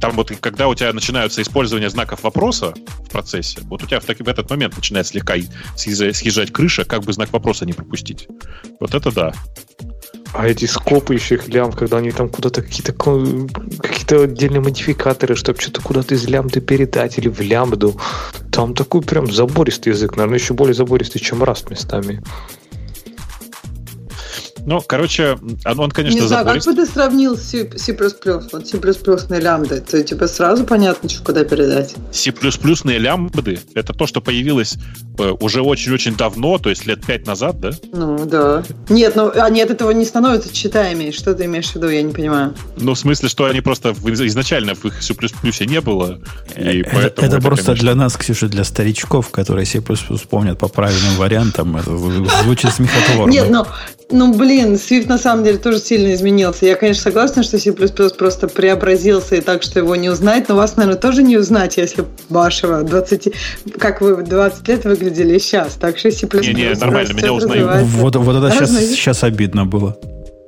Там 0.00 0.12
вот, 0.12 0.30
когда 0.40 0.68
у 0.68 0.74
тебя 0.74 0.92
начинаются 0.92 1.40
использование 1.40 1.88
знаков 1.88 2.22
вопроса 2.22 2.74
в 3.00 3.08
процессе, 3.10 3.60
вот 3.62 3.82
у 3.82 3.86
тебя 3.86 3.98
в, 3.98 4.04
таки- 4.04 4.22
в 4.22 4.28
этот 4.28 4.48
момент 4.50 4.76
начинает 4.76 5.06
слегка 5.06 5.34
съезжать 5.74 6.52
крыша, 6.52 6.84
как 6.84 7.02
бы 7.02 7.12
знак 7.14 7.32
вопроса 7.32 7.64
не 7.64 7.72
пропустить. 7.72 8.28
Вот 8.78 8.94
это 8.94 9.10
да. 9.10 9.32
А 10.36 10.46
эти 10.46 10.66
скопы 10.66 11.14
еще 11.14 11.36
их 11.36 11.48
лям, 11.48 11.72
когда 11.72 11.96
они 11.96 12.10
там 12.10 12.28
куда-то 12.28 12.60
какие-то 12.60 12.92
какие-то 12.92 14.24
отдельные 14.24 14.60
модификаторы, 14.60 15.34
чтобы 15.34 15.58
что-то 15.60 15.80
куда-то 15.80 16.14
из 16.14 16.28
лямбды 16.28 16.60
передать 16.60 17.16
или 17.16 17.28
в 17.28 17.40
лямбду. 17.40 17.98
Там 18.52 18.74
такой 18.74 19.00
прям 19.00 19.32
забористый 19.32 19.92
язык, 19.92 20.16
наверное, 20.16 20.38
еще 20.38 20.52
более 20.52 20.74
забористый, 20.74 21.22
чем 21.22 21.42
Rust 21.42 21.70
местами. 21.70 22.22
Ну, 24.66 24.82
короче, 24.84 25.38
он, 25.64 25.80
он 25.80 25.90
конечно, 25.92 26.18
Не 26.18 26.26
знаю, 26.26 26.44
как 26.44 26.64
бы 26.64 26.74
ты 26.74 26.86
сравнил 26.86 27.36
с 27.36 27.42
C++, 27.42 27.70
C++, 27.76 27.96
вот 28.52 28.66
C++ 28.66 28.78
на 29.28 29.38
лямбда, 29.38 29.80
то 29.80 30.02
тебе 30.02 30.26
сразу 30.26 30.64
понятно, 30.64 31.08
что 31.08 31.22
куда 31.22 31.44
передать. 31.44 31.94
C++ 32.10 32.32
лямбды— 32.98 33.60
это 33.74 33.92
то, 33.92 34.06
что 34.06 34.20
появилось 34.20 34.74
э, 35.18 35.30
уже 35.40 35.62
очень-очень 35.62 36.16
давно, 36.16 36.58
то 36.58 36.70
есть 36.70 36.84
лет 36.84 37.06
пять 37.06 37.26
назад, 37.28 37.60
да? 37.60 37.70
Ну, 37.92 38.26
да. 38.26 38.64
Нет, 38.88 39.14
ну, 39.14 39.30
они 39.36 39.62
от 39.62 39.70
этого 39.70 39.92
не 39.92 40.04
становятся 40.04 40.52
читаемыми. 40.52 41.12
Что 41.12 41.34
ты 41.34 41.44
имеешь 41.44 41.70
в 41.70 41.76
виду, 41.76 41.88
я 41.88 42.02
не 42.02 42.12
понимаю. 42.12 42.54
Ну, 42.76 42.94
в 42.94 42.98
смысле, 42.98 43.28
что 43.28 43.44
они 43.44 43.60
просто 43.60 43.90
изначально 43.92 44.74
в 44.74 44.84
их 44.84 45.00
C++ 45.00 45.14
не 45.64 45.80
было. 45.80 46.18
И 46.56 46.80
это, 46.80 46.90
поэтому 46.92 47.28
это 47.28 47.40
просто 47.40 47.66
конечно, 47.66 47.82
для 47.84 47.94
нас, 47.94 48.16
Ксюша, 48.16 48.48
для 48.48 48.64
старичков, 48.64 49.30
которые 49.30 49.64
C++ 49.64 49.80
помнят 50.28 50.58
по 50.58 50.66
правильным 50.66 51.14
вариантам. 51.16 51.76
Это 51.76 51.96
звучит 52.42 52.72
смехотворно. 52.72 53.30
Нет, 53.30 53.48
ну, 53.48 53.64
ну, 54.10 54.32
блин, 54.32 54.74
Swift 54.74 55.08
на 55.08 55.18
самом 55.18 55.42
деле 55.42 55.58
тоже 55.58 55.80
сильно 55.80 56.14
изменился. 56.14 56.64
Я, 56.66 56.76
конечно, 56.76 57.02
согласна, 57.02 57.42
что 57.42 57.58
C++ 57.58 57.72
просто 57.72 58.46
преобразился 58.46 59.34
и 59.34 59.40
так, 59.40 59.64
что 59.64 59.80
его 59.80 59.96
не 59.96 60.08
узнать, 60.08 60.48
но 60.48 60.54
вас, 60.54 60.76
наверное, 60.76 61.00
тоже 61.00 61.24
не 61.24 61.36
узнать, 61.36 61.76
если 61.76 62.04
вашего 62.28 62.82
20... 62.82 63.32
Как 63.78 64.00
вы 64.00 64.14
в 64.14 64.22
20 64.22 64.68
лет 64.68 64.84
выглядели 64.84 65.38
сейчас. 65.38 65.74
Так 65.74 65.98
что 65.98 66.12
C++ 66.12 66.28
Не-не, 66.32 66.78
нормально, 66.78 67.12
меня 67.14 67.32
узнают. 67.32 67.82
Вот, 67.82 68.14
вот 68.16 68.36
это 68.36 68.54
сейчас, 68.54 68.70
сейчас 68.70 69.24
обидно 69.24 69.66
было. 69.66 69.96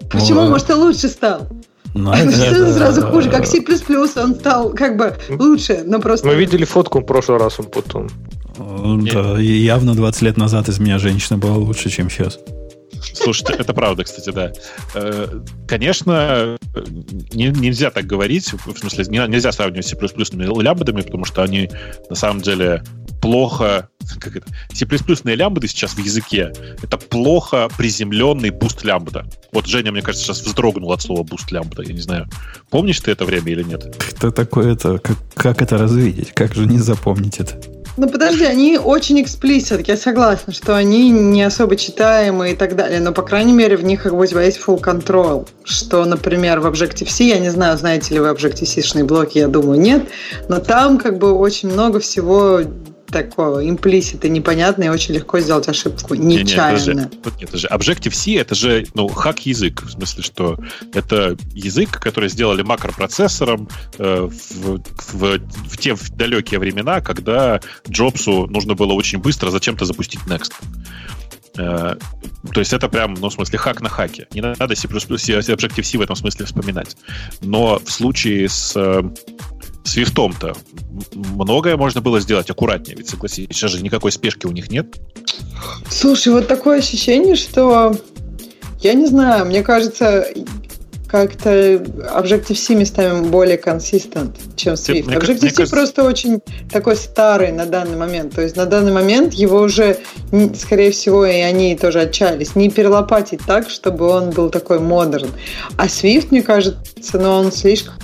Почему? 0.08 0.48
Может, 0.48 0.68
ты 0.68 0.76
лучше 0.76 1.08
стал? 1.08 1.48
Ну, 1.94 2.12
это- 2.12 2.72
сразу 2.72 3.02
хуже? 3.02 3.28
Как 3.28 3.44
C++ 3.46 3.60
он 4.20 4.36
стал 4.36 4.70
как 4.70 4.96
бы 4.96 5.16
лучше, 5.30 5.82
но 5.84 5.98
просто... 5.98 6.28
Мы 6.28 6.36
видели 6.36 6.64
фотку 6.64 7.00
в 7.00 7.04
прошлый 7.04 7.38
раз, 7.38 7.58
он 7.58 7.66
потом. 7.66 8.08
Да, 8.56 9.38
явно 9.38 9.94
20 9.94 10.22
лет 10.22 10.36
назад 10.36 10.68
из 10.68 10.78
меня 10.78 10.98
женщина 10.98 11.38
была 11.38 11.56
лучше, 11.56 11.90
чем 11.90 12.08
сейчас. 12.08 12.38
Слушайте, 13.14 13.54
это 13.58 13.72
правда, 13.74 14.04
кстати, 14.04 14.30
да. 14.30 14.52
Э, 14.94 15.40
Конечно, 15.66 16.56
не- 17.32 17.48
нельзя 17.48 17.90
так 17.90 18.06
говорить. 18.06 18.52
В 18.52 18.78
смысле, 18.78 19.04
не- 19.08 19.28
нельзя 19.28 19.52
сравнивать 19.52 19.86
с 19.86 19.90
C++ 19.90 19.96
лямбдами, 20.62 21.02
потому 21.02 21.24
что 21.24 21.42
они 21.42 21.70
на 22.08 22.16
самом 22.16 22.40
деле 22.42 22.82
плохо... 23.20 23.88
Как 24.20 24.36
это? 24.36 24.46
C++ 24.72 24.86
лямбды 25.34 25.68
сейчас 25.68 25.92
в 25.92 25.98
языке— 25.98 26.52
это 26.82 26.96
плохо 26.96 27.68
приземленный 27.76 28.50
Boost 28.50 28.84
Lambda. 28.84 29.26
Вот 29.52 29.66
Женя, 29.66 29.92
мне 29.92 30.02
кажется, 30.02 30.26
сейчас 30.26 30.40
вздрогнул 30.42 30.92
от 30.92 31.02
слова 31.02 31.22
Boost 31.22 31.50
Lambda. 31.52 31.82
Я 31.82 31.92
не 31.92 32.00
знаю, 32.00 32.26
помнишь 32.70 33.00
ты 33.00 33.10
это 33.10 33.24
время 33.24 33.52
или 33.52 33.62
нет? 33.62 33.94
Кто 34.16 34.30
такое 34.30 34.72
это? 34.72 34.98
Как, 34.98 35.16
как 35.34 35.62
это 35.62 35.76
развидеть? 35.76 36.32
Как 36.32 36.54
же 36.54 36.66
не 36.66 36.78
запомнить 36.78 37.38
это? 37.40 37.60
Ну 38.00 38.08
подожди, 38.08 38.44
они 38.44 38.78
очень 38.78 39.20
explicit, 39.20 39.88
я 39.88 39.96
согласна, 39.96 40.52
что 40.52 40.76
они 40.76 41.10
не 41.10 41.42
особо 41.42 41.74
читаемые 41.74 42.52
и 42.52 42.56
так 42.56 42.76
далее, 42.76 43.00
но, 43.00 43.12
по 43.12 43.22
крайней 43.22 43.52
мере, 43.52 43.76
в 43.76 43.82
них 43.82 44.04
как 44.04 44.16
бы 44.16 44.24
есть 44.24 44.60
full 44.64 44.80
control, 44.80 45.48
что, 45.64 46.04
например, 46.04 46.60
в 46.60 46.66
Objective-C, 46.66 47.24
я 47.24 47.40
не 47.40 47.48
знаю, 47.48 47.76
знаете 47.76 48.14
ли 48.14 48.20
вы 48.20 48.28
Objective-C-шные 48.28 49.02
блоки, 49.02 49.38
я 49.38 49.48
думаю, 49.48 49.80
нет, 49.80 50.04
но 50.48 50.60
там 50.60 50.98
как 50.98 51.18
бы 51.18 51.32
очень 51.32 51.72
много 51.72 51.98
всего 51.98 52.60
такого 53.10 53.68
implicit 53.68 54.21
а 54.21 54.28
непонятно 54.28 54.84
и 54.84 54.88
очень 54.88 55.14
легко 55.14 55.40
сделать 55.40 55.68
ошибку 55.68 56.14
нечаянно. 56.14 56.76
подожди. 56.78 57.18
Вот 57.24 57.40
нет, 57.40 57.48
это 57.48 57.58
же 57.58 57.66
Objective-C, 57.68 58.36
это 58.36 58.54
же 58.54 58.86
ну, 58.94 59.08
хак-язык, 59.08 59.82
в 59.82 59.90
смысле, 59.90 60.22
что 60.22 60.58
это 60.92 61.36
язык, 61.54 61.90
который 62.00 62.28
сделали 62.28 62.62
макропроцессором 62.62 63.68
э, 63.98 64.28
в, 64.30 64.80
в- 65.12 65.38
в 65.70 65.76
те 65.78 65.94
в 65.94 66.10
далекие 66.10 66.60
времена, 66.60 67.00
когда 67.00 67.60
Джобсу 67.88 68.46
нужно 68.46 68.74
было 68.74 68.92
очень 68.92 69.18
быстро 69.18 69.50
зачем-то 69.50 69.84
запустить 69.84 70.20
Next. 70.26 70.52
Э, 71.56 71.96
то 72.52 72.60
есть 72.60 72.72
это 72.72 72.88
прям, 72.88 73.14
ну, 73.14 73.28
в 73.28 73.32
смысле, 73.32 73.58
хак 73.58 73.80
на 73.80 73.88
хаке. 73.88 74.26
Не 74.32 74.40
надо 74.40 74.74
C++, 74.74 74.86
Objective-C 74.86 75.98
в 75.98 76.00
этом 76.00 76.16
смысле 76.16 76.46
вспоминать. 76.46 76.96
Но 77.42 77.80
в 77.84 77.90
случае 77.90 78.48
с 78.48 78.74
э, 78.76 79.02
Свифтом-то 79.88 80.54
многое 81.14 81.76
можно 81.76 82.00
было 82.00 82.20
сделать 82.20 82.50
аккуратнее, 82.50 82.96
ведь 82.96 83.08
согласитесь, 83.08 83.56
сейчас 83.56 83.72
же 83.72 83.82
никакой 83.82 84.12
спешки 84.12 84.46
у 84.46 84.52
них 84.52 84.70
нет. 84.70 84.98
Слушай, 85.90 86.32
вот 86.32 86.46
такое 86.46 86.78
ощущение, 86.78 87.36
что 87.36 87.96
я 88.80 88.94
не 88.94 89.06
знаю, 89.06 89.46
мне 89.46 89.62
кажется, 89.62 90.26
как-то 91.08 91.50
Objective-C 91.50 92.74
местами 92.74 93.26
более 93.26 93.56
консистент, 93.56 94.36
чем 94.56 94.74
Swift. 94.74 95.06
Objective-C 95.06 95.54
кажется- 95.54 95.66
просто 95.74 96.04
очень 96.04 96.40
такой 96.70 96.96
старый 96.96 97.50
на 97.50 97.64
данный 97.64 97.96
момент. 97.96 98.34
То 98.34 98.42
есть 98.42 98.56
на 98.56 98.66
данный 98.66 98.92
момент 98.92 99.32
его 99.32 99.60
уже, 99.60 99.98
скорее 100.54 100.90
всего, 100.90 101.24
и 101.24 101.38
они 101.40 101.76
тоже 101.76 102.02
отчаялись, 102.02 102.54
не 102.56 102.68
перелопатить 102.68 103.40
так, 103.46 103.70
чтобы 103.70 104.06
он 104.06 104.30
был 104.30 104.50
такой 104.50 104.80
модерн. 104.80 105.30
А 105.78 105.86
Swift, 105.86 106.26
мне 106.30 106.42
кажется, 106.42 106.78
ну, 107.14 107.30
он 107.30 107.52
слишком 107.52 107.94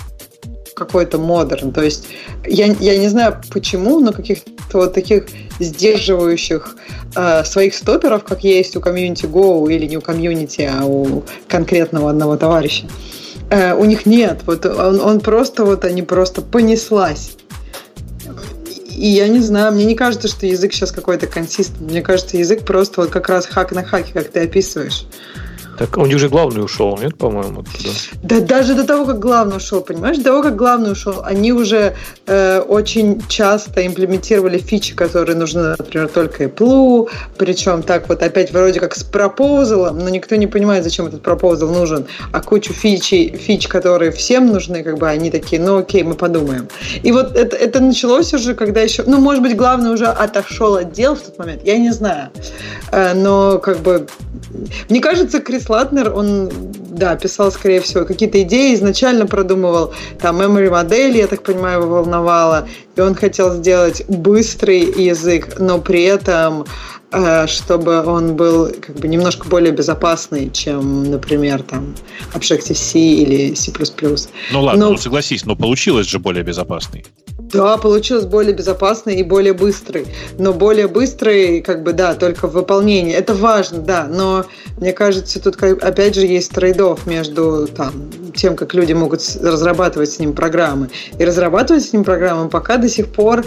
какой-то 0.75 1.19
модерн. 1.19 1.73
То 1.73 1.83
есть 1.83 2.09
я, 2.47 2.67
я 2.67 2.99
не 2.99 3.09
знаю 3.09 3.41
почему, 3.51 4.01
но 4.01 4.13
каких-то 4.13 4.79
вот 4.79 4.95
таких 4.95 5.27
сдерживающих 5.59 6.77
э, 7.17 7.45
своих 7.45 7.75
стоперов, 7.75 8.25
как 8.25 8.45
есть 8.45 8.77
у 8.77 8.81
комьюнити 8.81 9.27
Go 9.27 9.71
или 9.73 9.87
не 9.87 9.97
у 9.97 10.01
комьюнити, 10.01 10.71
а 10.73 10.85
у 10.85 11.23
конкретного 11.49 12.11
одного 12.11 12.37
товарища, 12.37 12.87
э, 13.51 13.75
у 13.75 13.85
них 13.85 14.07
нет. 14.07 14.41
Вот 14.47 14.67
он, 14.67 15.01
он 15.01 15.21
просто 15.21 15.65
вот 15.65 15.85
они 15.85 16.03
просто 16.03 16.43
понеслась. 16.43 17.37
И 18.91 19.09
я 19.09 19.27
не 19.27 19.41
знаю, 19.41 19.73
мне 19.73 19.85
не 19.85 19.97
кажется, 19.97 20.29
что 20.29 20.47
язык 20.47 20.73
сейчас 20.73 20.93
какой-то 20.93 21.27
консистент. 21.27 21.91
Мне 21.91 22.01
кажется, 22.01 22.37
язык 22.37 22.65
просто 22.65 23.01
вот 23.01 23.11
как 23.11 23.29
раз 23.29 23.47
хак 23.47 23.73
на 23.73 23.83
хаке, 23.83 24.13
как 24.13 24.29
ты 24.29 24.41
описываешь. 24.41 25.07
Так, 25.79 25.99
он 25.99 26.11
же 26.11 26.29
главный 26.29 26.65
ушел, 26.65 26.97
нет, 26.99 27.17
по-моему, 27.17 27.61
оттуда? 27.61 27.91
Да 28.23 28.41
даже 28.41 28.75
до 28.75 28.85
того, 28.85 29.07
как 29.07 29.19
главный 29.19 29.57
ушел, 29.57 29.81
понимаешь? 29.81 30.19
До 30.19 30.25
того, 30.25 30.43
как 30.43 30.57
главный 30.57 30.93
ушел, 30.93 31.23
они 31.25 31.53
уже 31.53 31.95
э, 32.27 32.61
очень 32.61 33.23
часто 33.29 33.87
имплементировали 33.87 34.59
фичи, 34.59 34.95
которые 34.95 35.37
нужны, 35.37 35.75
например, 35.77 36.09
только 36.09 36.45
Apple, 36.45 37.09
причем 37.37 37.83
так 37.83 38.09
вот 38.09 38.23
опять 38.23 38.53
вроде 38.53 38.81
как 38.81 38.95
с 38.95 39.03
пропозалом, 39.03 39.99
но 39.99 40.09
никто 40.09 40.37
не 40.37 40.47
понимает, 40.47 40.85
зачем 40.85 41.07
этот 41.07 41.23
пропозал 41.23 41.71
нужен, 41.71 42.07
а 42.33 42.41
кучу 42.41 42.73
фичи, 42.73 43.37
фич, 43.37 43.67
которые 43.67 44.13
всем 44.13 44.47
нужны, 44.47 44.83
как 44.83 44.99
бы 44.99 45.09
они 45.09 45.31
такие, 45.31 45.61
ну 45.61 45.79
окей, 45.79 46.03
мы 46.05 46.15
подумаем. 46.15 46.69
И 47.03 47.11
вот 47.11 47.37
это, 47.37 47.57
это 47.57 47.81
началось 47.81 48.33
уже, 48.33 48.55
когда 48.55 48.81
еще, 48.81 49.03
ну, 49.07 49.19
может 49.19 49.43
быть, 49.43 49.57
главный 49.57 49.91
уже 49.91 50.07
отошел 50.07 50.77
от 50.77 50.93
дел 50.93 51.17
в 51.17 51.21
тот 51.21 51.39
момент, 51.39 51.63
я 51.65 51.79
не 51.79 51.91
знаю. 51.91 52.31
Э, 52.93 53.15
но 53.15 53.59
как 53.59 53.79
бы 53.79 54.07
мне 54.89 55.01
кажется, 55.01 55.41
Крис 55.41 55.64
Латнер, 55.69 56.12
он, 56.15 56.51
да, 56.91 57.16
писал, 57.16 57.51
скорее 57.53 57.81
всего, 57.81 58.05
какие-то 58.05 58.43
идеи, 58.43 58.74
изначально 58.74 59.27
продумывал, 59.27 59.93
там, 60.20 60.41
memory 60.41 60.70
модель, 60.70 61.16
я 61.16 61.27
так 61.27 61.43
понимаю, 61.43 61.82
его 61.82 61.97
волновало, 61.97 62.69
и 62.97 63.01
он 63.01 63.15
хотел 63.15 63.55
сделать 63.55 64.05
быстрый 64.09 64.81
язык, 64.81 65.59
но 65.59 65.79
при 65.81 66.03
этом 66.05 66.65
э, 67.12 67.47
чтобы 67.47 68.05
он 68.05 68.35
был 68.37 68.71
как 68.81 68.97
бы 68.97 69.09
немножко 69.09 69.49
более 69.49 69.73
безопасный, 69.73 70.51
чем, 70.51 71.11
например, 71.11 71.62
там 71.62 71.95
Objective-C 72.35 72.99
или 72.99 73.55
C++. 73.55 73.73
Ну 74.53 74.62
ладно, 74.62 74.87
Ну- 74.87 74.91
ну 74.93 74.97
согласись, 74.99 75.45
но 75.45 75.55
получилось 75.57 76.07
же 76.07 76.19
более 76.19 76.43
безопасный. 76.43 77.05
Да, 77.39 77.77
получилось 77.77 78.25
более 78.25 78.53
безопасный 78.53 79.16
и 79.16 79.23
более 79.23 79.53
быстрый. 79.53 80.07
Но 80.39 80.53
более 80.53 80.89
быстрый, 80.89 81.61
как 81.61 81.85
бы, 81.85 81.93
да, 81.93 82.15
только 82.15 82.49
в 82.49 82.53
выполнении. 82.53 83.15
Это 83.15 83.35
важно, 83.35 83.79
да, 83.79 84.09
но 84.11 84.45
мне 84.79 84.93
кажется, 84.93 85.41
тут 85.41 85.62
опять 85.62 86.15
же 86.16 86.27
есть 86.27 86.51
трейдов 86.51 87.07
между 87.07 87.69
там, 87.69 87.93
тем, 88.35 88.57
как 88.57 88.75
люди 88.75 88.93
могут 88.93 89.21
разрабатывать 89.41 90.11
с 90.11 90.19
ним 90.19 90.33
программы. 90.33 90.91
И 91.19 91.25
разрабатывать 91.25 91.85
с 91.85 91.93
ним 91.93 92.03
программы 92.03 92.49
пока 92.49 92.77
до 92.85 92.90
сих 92.90 93.09
пор 93.09 93.44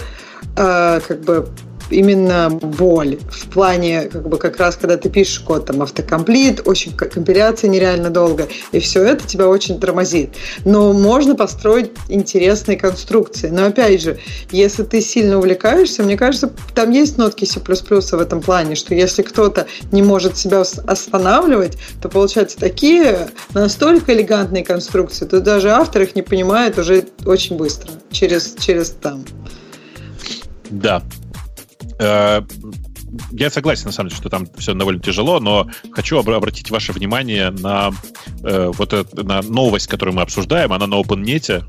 э, 0.55 0.99
как 1.07 1.21
бы 1.21 1.47
именно 1.89 2.49
боль 2.49 3.17
в 3.29 3.49
плане 3.49 4.03
как 4.03 4.27
бы 4.27 4.37
как 4.37 4.57
раз 4.57 4.75
когда 4.75 4.97
ты 4.97 5.09
пишешь 5.09 5.39
код 5.39 5.65
там 5.65 5.81
автокомплит 5.81 6.61
очень 6.65 6.93
компиляция 6.93 7.69
нереально 7.69 8.09
долго 8.09 8.47
и 8.71 8.79
все 8.79 9.03
это 9.03 9.25
тебя 9.25 9.47
очень 9.47 9.79
тормозит. 9.79 10.31
Но 10.65 10.93
можно 10.93 11.35
построить 11.35 11.91
интересные 12.09 12.77
конструкции. 12.77 13.49
Но 13.49 13.65
опять 13.65 14.01
же 14.01 14.19
если 14.51 14.83
ты 14.83 15.01
сильно 15.01 15.37
увлекаешься 15.37 16.03
мне 16.03 16.17
кажется 16.17 16.51
там 16.75 16.91
есть 16.91 17.17
нотки 17.17 17.45
C++ 17.45 17.59
в 17.59 18.19
этом 18.19 18.41
плане 18.41 18.75
что 18.75 18.93
если 18.93 19.21
кто-то 19.21 19.67
не 19.91 20.01
может 20.01 20.37
себя 20.37 20.61
ос- 20.61 20.79
останавливать 20.85 21.77
то 22.01 22.09
получается 22.09 22.57
такие 22.57 23.29
настолько 23.53 24.13
элегантные 24.13 24.63
конструкции 24.63 25.25
то 25.25 25.39
даже 25.41 25.69
автор 25.69 26.01
их 26.01 26.15
не 26.15 26.21
понимает 26.21 26.77
уже 26.77 27.05
очень 27.25 27.57
быстро 27.57 27.91
через 28.11 28.55
через 28.59 28.89
там. 28.89 29.25
Да. 30.69 31.01
Э, 31.99 32.41
Я 33.31 33.49
согласен, 33.49 33.85
на 33.85 33.91
самом 33.91 34.09
деле, 34.09 34.19
что 34.19 34.29
там 34.29 34.47
все 34.57 34.73
довольно 34.73 35.01
тяжело, 35.01 35.39
но 35.39 35.67
хочу 35.91 36.19
обра- 36.19 36.35
обратить 36.35 36.69
ваше 36.71 36.91
внимание 36.91 37.49
на 37.51 37.91
э, 38.43 38.71
вот 38.75 38.93
это, 38.93 39.23
на 39.23 39.41
новость, 39.41 39.87
которую 39.87 40.15
мы 40.15 40.21
обсуждаем. 40.21 40.73
Она 40.73 40.87
на 40.87 40.95
OpenNet. 40.95 41.63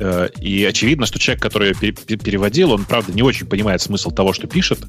Э, 0.00 0.28
и 0.40 0.64
очевидно, 0.64 1.06
что 1.06 1.18
человек, 1.18 1.42
который 1.42 1.68
ее 1.68 1.74
пере- 1.74 2.16
переводил, 2.16 2.72
он, 2.72 2.84
правда, 2.84 3.12
не 3.12 3.22
очень 3.22 3.46
понимает 3.46 3.82
смысл 3.82 4.10
того, 4.10 4.32
что 4.32 4.46
пишет. 4.46 4.80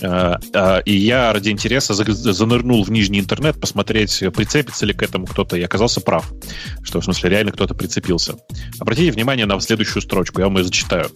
Э, 0.00 0.36
э, 0.52 0.82
и 0.84 0.96
я 0.96 1.32
ради 1.32 1.50
интереса 1.50 1.94
занырнул 1.94 2.84
в 2.84 2.90
нижний 2.90 3.20
интернет 3.20 3.60
посмотреть, 3.60 4.22
прицепится 4.34 4.86
ли 4.86 4.92
к 4.92 5.02
этому 5.02 5.26
кто-то, 5.26 5.56
и 5.56 5.62
оказался 5.62 6.00
прав. 6.00 6.32
Что, 6.82 7.00
в 7.00 7.04
смысле, 7.04 7.30
реально 7.30 7.52
кто-то 7.52 7.74
прицепился. 7.74 8.36
Обратите 8.80 9.12
внимание 9.12 9.46
на 9.46 9.58
следующую 9.60 10.02
строчку, 10.02 10.40
я 10.40 10.46
вам 10.46 10.58
ее 10.58 10.64
зачитаю. 10.64 11.10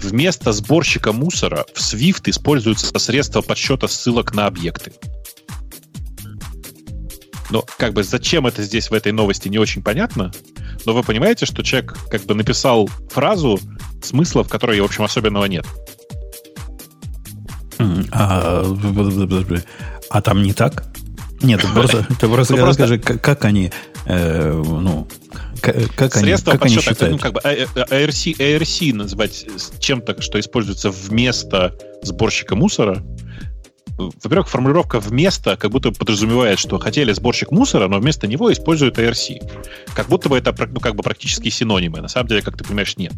Вместо 0.00 0.52
сборщика 0.52 1.12
мусора 1.12 1.64
в 1.74 1.78
Swift 1.78 2.22
используются 2.26 2.96
средства 2.98 3.42
подсчета 3.42 3.88
ссылок 3.88 4.34
на 4.34 4.46
объекты. 4.46 4.92
Но 7.50 7.64
как 7.78 7.92
бы 7.92 8.02
зачем 8.02 8.46
это 8.46 8.62
здесь 8.62 8.90
в 8.90 8.94
этой 8.94 9.12
новости 9.12 9.48
не 9.48 9.58
очень 9.58 9.82
понятно, 9.82 10.32
но 10.84 10.92
вы 10.94 11.02
понимаете, 11.02 11.46
что 11.46 11.62
человек 11.62 11.96
как 12.10 12.22
бы 12.24 12.34
написал 12.34 12.88
фразу, 13.10 13.60
смысла 14.02 14.42
в 14.42 14.48
которой, 14.48 14.80
в 14.80 14.84
общем, 14.84 15.04
особенного 15.04 15.44
нет. 15.44 15.64
А, 18.12 18.64
а 20.10 20.22
там 20.22 20.42
не 20.42 20.52
так? 20.52 20.84
Нет, 21.42 21.60
ты 21.60 21.68
просто, 21.68 22.06
ты 22.18 22.28
просто 22.28 22.56
ну, 22.56 22.64
расскажи, 22.64 22.98
как, 22.98 23.20
как 23.20 23.44
они, 23.44 23.70
э, 24.06 24.52
ну, 24.52 25.06
как, 25.60 25.76
как 25.94 26.14
Средства 26.14 26.52
они, 26.52 26.58
как 26.58 26.60
подсчета, 26.60 27.06
они 27.06 27.12
считают? 27.12 27.12
ну, 27.12 27.18
как 27.18 27.32
бы 27.34 27.40
ARC, 27.40 28.36
ARC 28.38 28.92
называть 28.94 29.46
чем-то, 29.78 30.22
что 30.22 30.40
используется 30.40 30.90
вместо 30.90 31.74
сборщика 32.02 32.56
мусора, 32.56 33.04
во-первых, 33.98 34.48
формулировка 34.48 35.00
«вместо» 35.00 35.56
как 35.56 35.70
будто 35.70 35.90
подразумевает, 35.90 36.58
что 36.58 36.78
хотели 36.78 37.12
сборщик 37.12 37.50
мусора, 37.50 37.88
но 37.88 37.98
вместо 37.98 38.26
него 38.26 38.52
используют 38.52 38.98
ARC. 38.98 39.40
Как 39.94 40.08
будто 40.08 40.28
бы 40.28 40.36
это 40.36 40.54
ну, 40.70 40.80
как 40.80 40.94
бы 40.96 41.02
практически 41.02 41.48
синонимы. 41.48 42.00
На 42.00 42.08
самом 42.08 42.28
деле, 42.28 42.42
как 42.42 42.58
ты 42.58 42.64
понимаешь, 42.64 42.96
нет. 42.98 43.12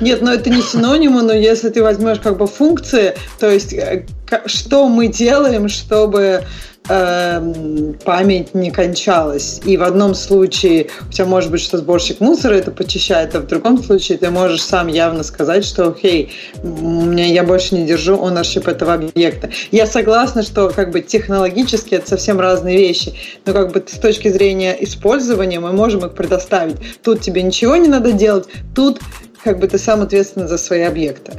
Нет, 0.00 0.22
но 0.22 0.32
это 0.32 0.50
не 0.50 0.62
синонимы, 0.62 1.22
но 1.22 1.32
если 1.32 1.68
ты 1.68 1.82
возьмешь 1.82 2.20
как 2.20 2.36
бы 2.38 2.46
функции, 2.46 3.14
то 3.38 3.50
есть 3.50 3.72
э, 3.72 4.06
что 4.46 4.88
мы 4.88 5.08
делаем, 5.08 5.68
чтобы 5.68 6.44
э, 6.88 7.92
память 8.04 8.54
не 8.54 8.70
кончалась. 8.70 9.60
И 9.64 9.76
в 9.76 9.82
одном 9.82 10.14
случае 10.14 10.88
у 11.08 11.12
тебя 11.12 11.26
может 11.26 11.50
быть, 11.50 11.60
что 11.60 11.78
сборщик 11.78 12.20
мусора 12.20 12.54
это 12.54 12.70
почищает, 12.70 13.34
а 13.34 13.40
в 13.40 13.46
другом 13.46 13.82
случае 13.82 14.18
ты 14.18 14.30
можешь 14.30 14.62
сам 14.62 14.86
явно 14.86 15.22
сказать, 15.22 15.64
что 15.64 15.94
«Хей, 15.94 16.32
меня, 16.62 17.26
я 17.26 17.42
больше 17.42 17.74
не 17.74 17.86
держу 17.86 18.16
ownership 18.16 18.70
этого 18.70 18.94
объекта». 18.94 19.50
Я 19.70 19.86
согласна, 19.86 20.42
что 20.42 20.70
как 20.70 20.90
бы 20.90 21.00
технологически 21.00 21.94
это 21.94 22.08
совсем 22.08 22.40
разные 22.40 22.76
вещи, 22.76 23.14
но 23.44 23.52
как 23.52 23.72
бы 23.72 23.84
с 23.86 23.98
точки 23.98 24.28
зрения 24.28 24.76
использования 24.80 25.60
мы 25.60 25.72
можем 25.72 26.04
их 26.04 26.14
предоставить. 26.14 26.76
Тут 27.02 27.20
тебе 27.20 27.42
ничего 27.42 27.76
не 27.76 27.88
надо 27.88 28.12
делать, 28.12 28.46
тут 28.74 29.00
как 29.46 29.60
бы 29.60 29.68
ты 29.68 29.78
сам 29.78 30.02
ответственен 30.02 30.48
за 30.48 30.58
свои 30.58 30.80
объекты. 30.80 31.32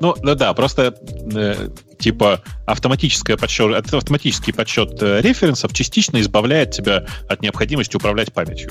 Ну, 0.00 0.16
да, 0.24 0.34
да, 0.34 0.52
просто 0.54 0.92
э, 1.34 1.68
типа 1.96 2.42
автоматическое 2.66 3.36
подсчет, 3.36 3.94
автоматический 3.94 4.52
подсчет 4.52 5.00
э, 5.00 5.20
референсов 5.20 5.72
частично 5.72 6.20
избавляет 6.20 6.72
тебя 6.72 7.06
от 7.28 7.40
необходимости 7.40 7.94
управлять 7.94 8.32
памятью. 8.32 8.70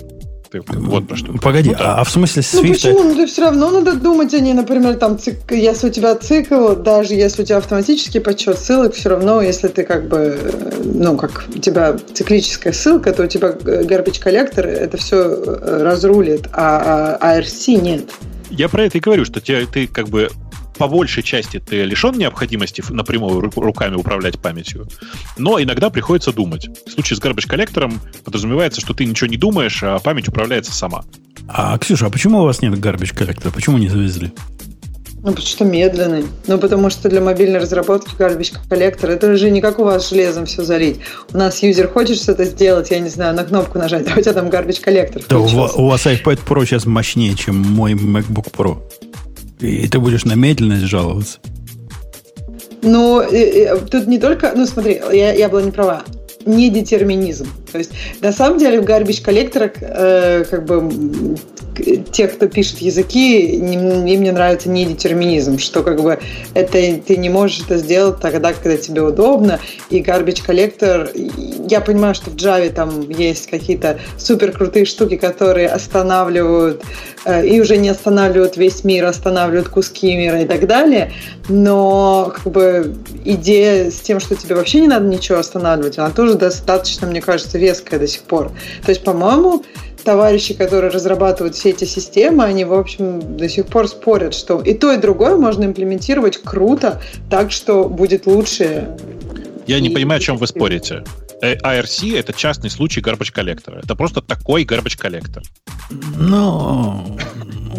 Ты, 0.52 0.62
вот 0.68 1.08
про 1.08 1.16
что. 1.16 1.32
Погоди, 1.42 1.70
ну, 1.70 1.78
да. 1.78 1.96
а, 1.96 2.02
а 2.02 2.04
в 2.04 2.10
смысле 2.10 2.42
Swift... 2.42 2.62
Ну 2.64 2.74
почему? 2.74 3.04
Ну, 3.04 3.16
ты 3.16 3.26
все 3.26 3.42
равно 3.42 3.72
надо 3.72 3.94
думать 3.94 4.34
о 4.34 4.40
ней, 4.40 4.54
например, 4.54 4.96
там, 4.96 5.18
цик... 5.18 5.50
если 5.50 5.88
у 5.88 5.92
тебя 5.92 6.16
цикл, 6.16 6.74
даже 6.74 7.14
если 7.14 7.44
у 7.44 7.46
тебя 7.46 7.58
автоматический 7.58 8.20
подсчет 8.20 8.60
ссылок, 8.60 8.94
все 8.94 9.10
равно, 9.10 9.42
если 9.42 9.70
ты 9.70 9.84
как 9.84 10.10
бы, 10.10 10.38
э, 10.42 10.72
ну, 10.84 11.16
как 11.16 11.46
у 11.56 11.60
тебя 11.60 11.98
циклическая 12.14 12.74
ссылка, 12.74 13.14
то 13.14 13.24
у 13.24 13.28
тебя 13.28 13.50
garbage 13.50 14.22
коллектор 14.22 14.68
это 14.68 14.98
все 14.98 15.18
э, 15.18 15.84
разрулит, 15.84 16.48
а, 16.52 17.18
а 17.20 17.40
ARC 17.40 17.82
нет. 17.82 18.10
Я 18.50 18.70
про 18.70 18.84
это 18.84 18.98
и 18.98 19.02
говорю, 19.02 19.26
что 19.26 19.42
тебе, 19.42 19.66
ты 19.66 19.88
как 19.88 20.10
бы 20.10 20.30
по 20.78 20.88
большей 20.88 21.24
части 21.24 21.60
ты 21.60 21.84
лишен 21.84 22.18
необходимости 22.18 22.84
напрямую 22.90 23.52
руками 23.56 23.96
управлять 23.96 24.40
памятью, 24.40 24.88
но 25.38 25.62
иногда 25.62 25.90
приходится 25.90 26.32
думать. 26.32 26.70
В 26.86 26.92
случае 26.92 27.18
с 27.18 27.22
garbage 27.22 27.48
коллектором 27.48 28.00
подразумевается, 28.24 28.82
что 28.82 28.94
ты 28.94 29.06
ничего 29.06 29.28
не 29.28 29.38
думаешь, 29.38 29.82
а 29.82 30.00
память 30.00 30.28
управляется 30.28 30.72
сама. 30.72 31.04
А, 31.48 31.78
Ксюша, 31.78 32.08
а 32.08 32.10
почему 32.10 32.40
у 32.40 32.44
вас 32.44 32.62
нет 32.62 32.74
garbage 32.74 33.16
коллектора? 33.16 33.52
Почему 33.52 33.78
не 33.78 33.90
завезли? 33.90 34.32
Ну, 35.24 35.32
потому 35.32 35.48
что 35.48 35.66
медленный. 35.66 36.26
Ну, 36.46 36.58
потому 36.60 36.90
что 36.90 37.10
для 37.10 37.22
мобильной 37.22 37.60
разработки 37.60 38.16
garbage 38.16 38.54
коллектор 38.70 39.10
это 39.10 39.36
же 39.36 39.50
не 39.50 39.62
как 39.62 39.80
у 39.80 39.84
вас 39.84 40.10
железом 40.10 40.46
все 40.46 40.64
залить. 40.64 41.00
У 41.34 41.38
нас 41.38 41.64
юзер 41.64 41.88
хочет 41.88 42.18
что-то 42.18 42.46
сделать, 42.46 42.92
я 42.92 43.00
не 43.00 43.10
знаю, 43.10 43.36
на 43.36 43.44
кнопку 43.44 43.80
нажать, 43.80 44.06
а 44.16 44.20
у 44.20 44.22
тебя 44.22 44.34
там 44.34 44.48
garbage 44.48 44.82
коллектор. 44.82 45.24
Да, 45.28 45.40
у, 45.40 45.46
у 45.46 45.88
вас 45.88 46.06
iPad 46.06 46.40
Pro 46.48 46.66
сейчас 46.66 46.86
мощнее, 46.86 47.36
чем 47.36 47.58
мой 47.58 47.94
MacBook 47.94 48.52
Pro. 48.56 48.78
И 49.60 49.88
ты 49.88 50.00
будешь 50.00 50.24
на 50.24 50.34
медленность 50.34 50.86
жаловаться. 50.86 51.40
Ну, 52.84 53.24
тут 53.90 54.08
не 54.08 54.20
только... 54.20 54.54
Ну, 54.56 54.68
смотри, 54.68 55.02
я, 55.12 55.34
я 55.34 55.50
была 55.50 55.64
не 55.64 55.72
права. 55.72 56.04
Не 56.46 56.70
детерминизм. 56.70 57.48
То 57.72 57.78
есть, 57.78 57.92
на 58.22 58.32
самом 58.32 58.58
деле, 58.60 58.82
в 58.82 58.86
garbage 58.86 59.24
коллекторах 59.24 59.72
э, 59.82 60.46
как 60.50 60.66
бы 60.66 61.38
те, 62.12 62.28
кто 62.28 62.48
пишет 62.48 62.80
языки, 62.80 63.40
им 63.42 64.24
не 64.24 64.32
нравится 64.32 64.70
не 64.70 64.86
детерминизм, 64.86 65.60
что 65.60 65.84
как 65.84 66.02
бы 66.02 66.20
это 66.54 66.72
ты 67.06 67.18
не 67.18 67.30
можешь 67.30 67.62
это 67.66 67.78
сделать 67.78 68.20
тогда, 68.20 68.54
когда 68.54 68.78
тебе 68.78 69.02
удобно. 69.02 69.60
И 69.90 70.02
garbage 70.02 70.44
коллектор, 70.46 71.10
я 71.14 71.82
понимаю, 71.82 72.16
что 72.16 72.30
в 72.30 72.36
Java 72.36 72.70
там 72.70 73.10
есть 73.10 73.50
какие-то 73.50 74.00
супер 74.18 74.52
крутые 74.52 74.86
штуки, 74.86 75.18
которые 75.18 75.70
останавливают 75.70 76.84
э, 77.26 77.46
и 77.46 77.60
уже 77.62 77.78
не 77.78 77.90
останавливают 77.90 78.58
весь 78.58 78.84
мир, 78.84 79.06
останавливают 79.06 79.70
куски 79.70 80.16
мира 80.16 80.42
и 80.42 80.46
так 80.46 80.68
далее. 80.68 81.14
Но 81.50 82.34
как 82.36 82.52
бы 82.52 82.96
идея 83.26 83.92
с 83.92 84.00
тем, 84.00 84.20
что 84.20 84.36
тебе 84.36 84.56
вообще 84.56 84.82
не 84.82 84.88
надо 84.88 85.06
ничего 85.06 85.38
останавливать, 85.40 85.98
она 85.98 86.10
тоже 86.10 86.36
достаточно, 86.36 87.08
мне 87.08 87.22
кажется, 87.22 87.57
веская 87.58 88.00
до 88.00 88.08
сих 88.08 88.22
пор. 88.22 88.52
То 88.86 88.90
есть, 88.90 89.04
по-моему, 89.04 89.64
товарищи, 90.04 90.54
которые 90.54 90.90
разрабатывают 90.90 91.56
все 91.56 91.72
эти 91.72 91.84
системы, 91.84 92.46
они, 92.46 92.64
в 92.64 92.74
общем, 92.74 93.36
до 93.36 93.50
сих 93.50 93.66
пор 93.66 93.90
спорят, 93.90 94.34
что 94.34 94.62
и 94.62 94.74
то, 94.74 94.94
и 94.94 94.98
другое 94.98 95.36
можно 95.36 95.66
имплементировать 95.66 96.38
круто, 96.38 97.02
так 97.30 97.52
что 97.52 97.90
будет 97.90 98.26
лучше. 98.26 98.96
Я 99.68 99.78
и... 99.78 99.82
не 99.82 99.90
понимаю, 99.90 100.20
о 100.20 100.22
чем 100.22 100.38
вы 100.38 100.48
спорите. 100.48 101.04
ARC 101.42 102.16
э,— 102.16 102.20
это 102.20 102.34
частный 102.34 102.70
случай 102.70 103.02
garbage 103.02 103.32
коллектора. 103.32 103.82
Это 103.84 103.96
просто 103.96 104.22
такой 104.22 104.64
garbage 104.64 104.98
коллектор. 104.98 105.44
Но... 106.16 107.06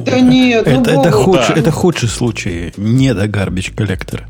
Да 0.05 0.21
нет, 0.21 0.67
ну 0.67 0.83
это, 0.83 0.91
это, 0.91 1.11
худший, 1.11 1.55
да. 1.55 1.61
это 1.61 1.71
худший 1.71 2.09
случай 2.09 2.73
не 2.77 3.15
до 3.15 3.25
garbage 3.25 3.75
коллектора. 3.75 4.29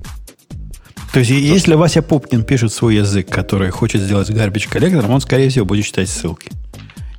То 1.13 1.21
есть, 1.21 1.31
если 1.31 1.75
Вася 1.75 2.03
Пупкин 2.03 2.45
пишет 2.45 2.73
свой 2.73 2.97
язык, 2.97 3.29
который 3.29 3.71
хочет 3.71 4.03
сделать 4.03 4.31
garbage 4.31 4.69
коллектором, 4.69 5.11
он, 5.11 5.21
скорее 5.21 5.49
всего, 5.49 5.65
будет 5.65 5.85
читать 5.85 6.09
ссылки. 6.09 6.51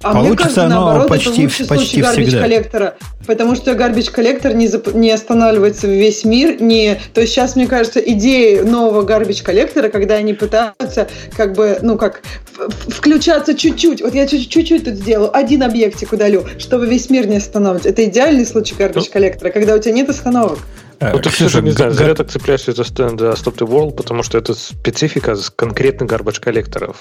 А 0.02 0.14
Получится 0.14 0.30
мне 0.30 0.38
кажется, 0.38 0.68
наоборот, 0.70 1.10
почти, 1.10 1.46
это 1.46 1.66
почти 1.68 2.02
всегда. 2.02 2.40
коллектора, 2.40 2.96
потому 3.28 3.56
что 3.56 3.76
гарбич 3.76 4.10
коллектор 4.12 4.54
не, 4.54 4.70
зап... 4.70 4.94
не 4.94 5.12
останавливается 5.12 5.88
весь 5.88 6.24
мир. 6.24 6.62
Не... 6.62 7.02
То 7.14 7.20
есть 7.20 7.34
сейчас, 7.34 7.58
мне 7.58 7.68
кажется, 7.68 8.00
идея 8.00 8.64
нового 8.64 9.02
гарбич 9.02 9.42
коллектора, 9.42 9.90
когда 9.90 10.16
они 10.16 10.34
пытаются 10.34 11.10
как 11.36 11.54
бы, 11.54 11.80
ну 11.82 11.98
как, 11.98 12.22
включаться 12.88 13.54
чуть-чуть. 13.56 14.02
Вот 14.02 14.16
я 14.16 14.26
чуть-чуть 14.26 14.86
тут 14.86 14.94
сделаю, 14.94 15.36
один 15.36 15.64
объектик 15.64 16.14
удалю, 16.14 16.46
чтобы 16.60 16.88
весь 16.88 17.10
мир 17.10 17.28
не 17.28 17.36
останавливать. 17.36 17.86
Это 17.86 18.06
идеальный 18.06 18.46
случай 18.46 18.76
гарбич 18.76 19.08
ну. 19.08 19.12
коллектора, 19.12 19.50
когда 19.50 19.76
у 19.76 19.80
тебя 19.80 19.92
нет 19.92 20.10
остановок. 20.10 20.60
Э, 21.00 21.14
ну, 21.14 21.20
ты 21.20 21.30
все 21.30 21.62
не 21.62 21.72
знаю, 21.72 21.92
зря 21.92 22.14
так 22.14 22.30
цепляешься 22.30 22.74
за, 22.74 22.84
за 22.84 22.92
Stop 22.92 23.58
the 23.58 23.68
World, 23.68 23.92
потому 23.96 24.22
что 24.22 24.38
это 24.38 24.54
специфика 24.54 25.36
конкретных 25.56 26.10
garbage 26.10 26.42
коллекторов, 26.42 26.98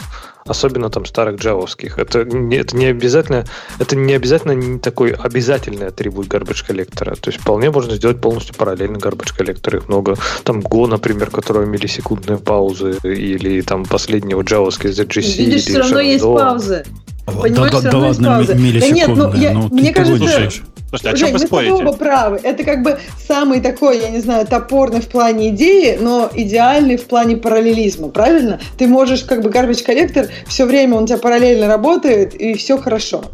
особенно 0.46 0.88
там 0.88 1.04
старых 1.04 1.40
джавовских. 1.40 1.98
Это 1.98 2.24
не, 2.24 2.56
это 2.56 2.76
не 2.76 2.86
обязательно, 2.86 3.44
это 3.78 3.96
не 3.96 4.14
обязательно 4.14 4.52
не 4.52 4.78
такой 4.78 5.12
обязательный 5.12 5.88
атрибут 5.88 6.28
garbage 6.28 6.64
коллектора. 6.64 7.16
То 7.16 7.30
есть 7.30 7.40
вполне 7.42 7.70
можно 7.70 7.96
сделать 7.96 8.20
полностью 8.20 8.54
параллельный 8.54 9.00
garbage 9.00 9.36
коллектор. 9.36 9.76
Их 9.76 9.88
много. 9.88 10.14
Там 10.44 10.60
Go, 10.60 10.86
например, 10.86 11.30
которого 11.30 11.64
миллисекундные 11.64 12.38
паузы, 12.38 12.98
или 13.02 13.60
там 13.62 13.84
последнего 13.84 14.42
джавовский 14.42 14.90
ZGC. 14.90 15.44
Видишь, 15.44 15.62
все 15.62 15.78
равно 15.78 16.00
есть 16.00 16.24
паузы. 16.24 16.84
Понимаешь, 17.26 17.72
да, 17.72 17.80
да, 17.80 17.90
да 17.90 17.98
ладно, 17.98 18.44
миллисекунды. 18.54 18.80
Да 18.80 18.88
нет, 18.88 19.08
ну, 19.08 19.34
я, 19.34 19.52
ну 19.52 19.68
мне 19.70 19.92
кажется, 19.92 20.62
Слушайте, 20.90 21.18
чем 21.18 21.28
Жень, 21.28 21.32
вы 21.32 21.46
спорите? 21.46 21.72
Мы 21.72 21.76
с 21.76 21.80
тобой 21.80 21.98
правы. 21.98 22.40
Это 22.42 22.64
как 22.64 22.82
бы 22.82 22.98
самый 23.18 23.60
такой, 23.60 24.00
я 24.00 24.08
не 24.08 24.20
знаю, 24.20 24.46
топорный 24.46 25.00
в 25.00 25.08
плане 25.08 25.50
идеи, 25.50 25.98
но 26.00 26.30
идеальный 26.34 26.96
в 26.96 27.06
плане 27.06 27.36
параллелизма, 27.36 28.08
правильно? 28.08 28.60
Ты 28.78 28.86
можешь 28.86 29.24
как 29.24 29.42
бы 29.42 29.50
garbage 29.50 29.84
коллектор, 29.84 30.28
все 30.46 30.64
время 30.64 30.96
он 30.96 31.04
у 31.04 31.06
тебя 31.06 31.18
параллельно 31.18 31.66
работает, 31.66 32.34
и 32.34 32.54
все 32.54 32.78
хорошо. 32.78 33.24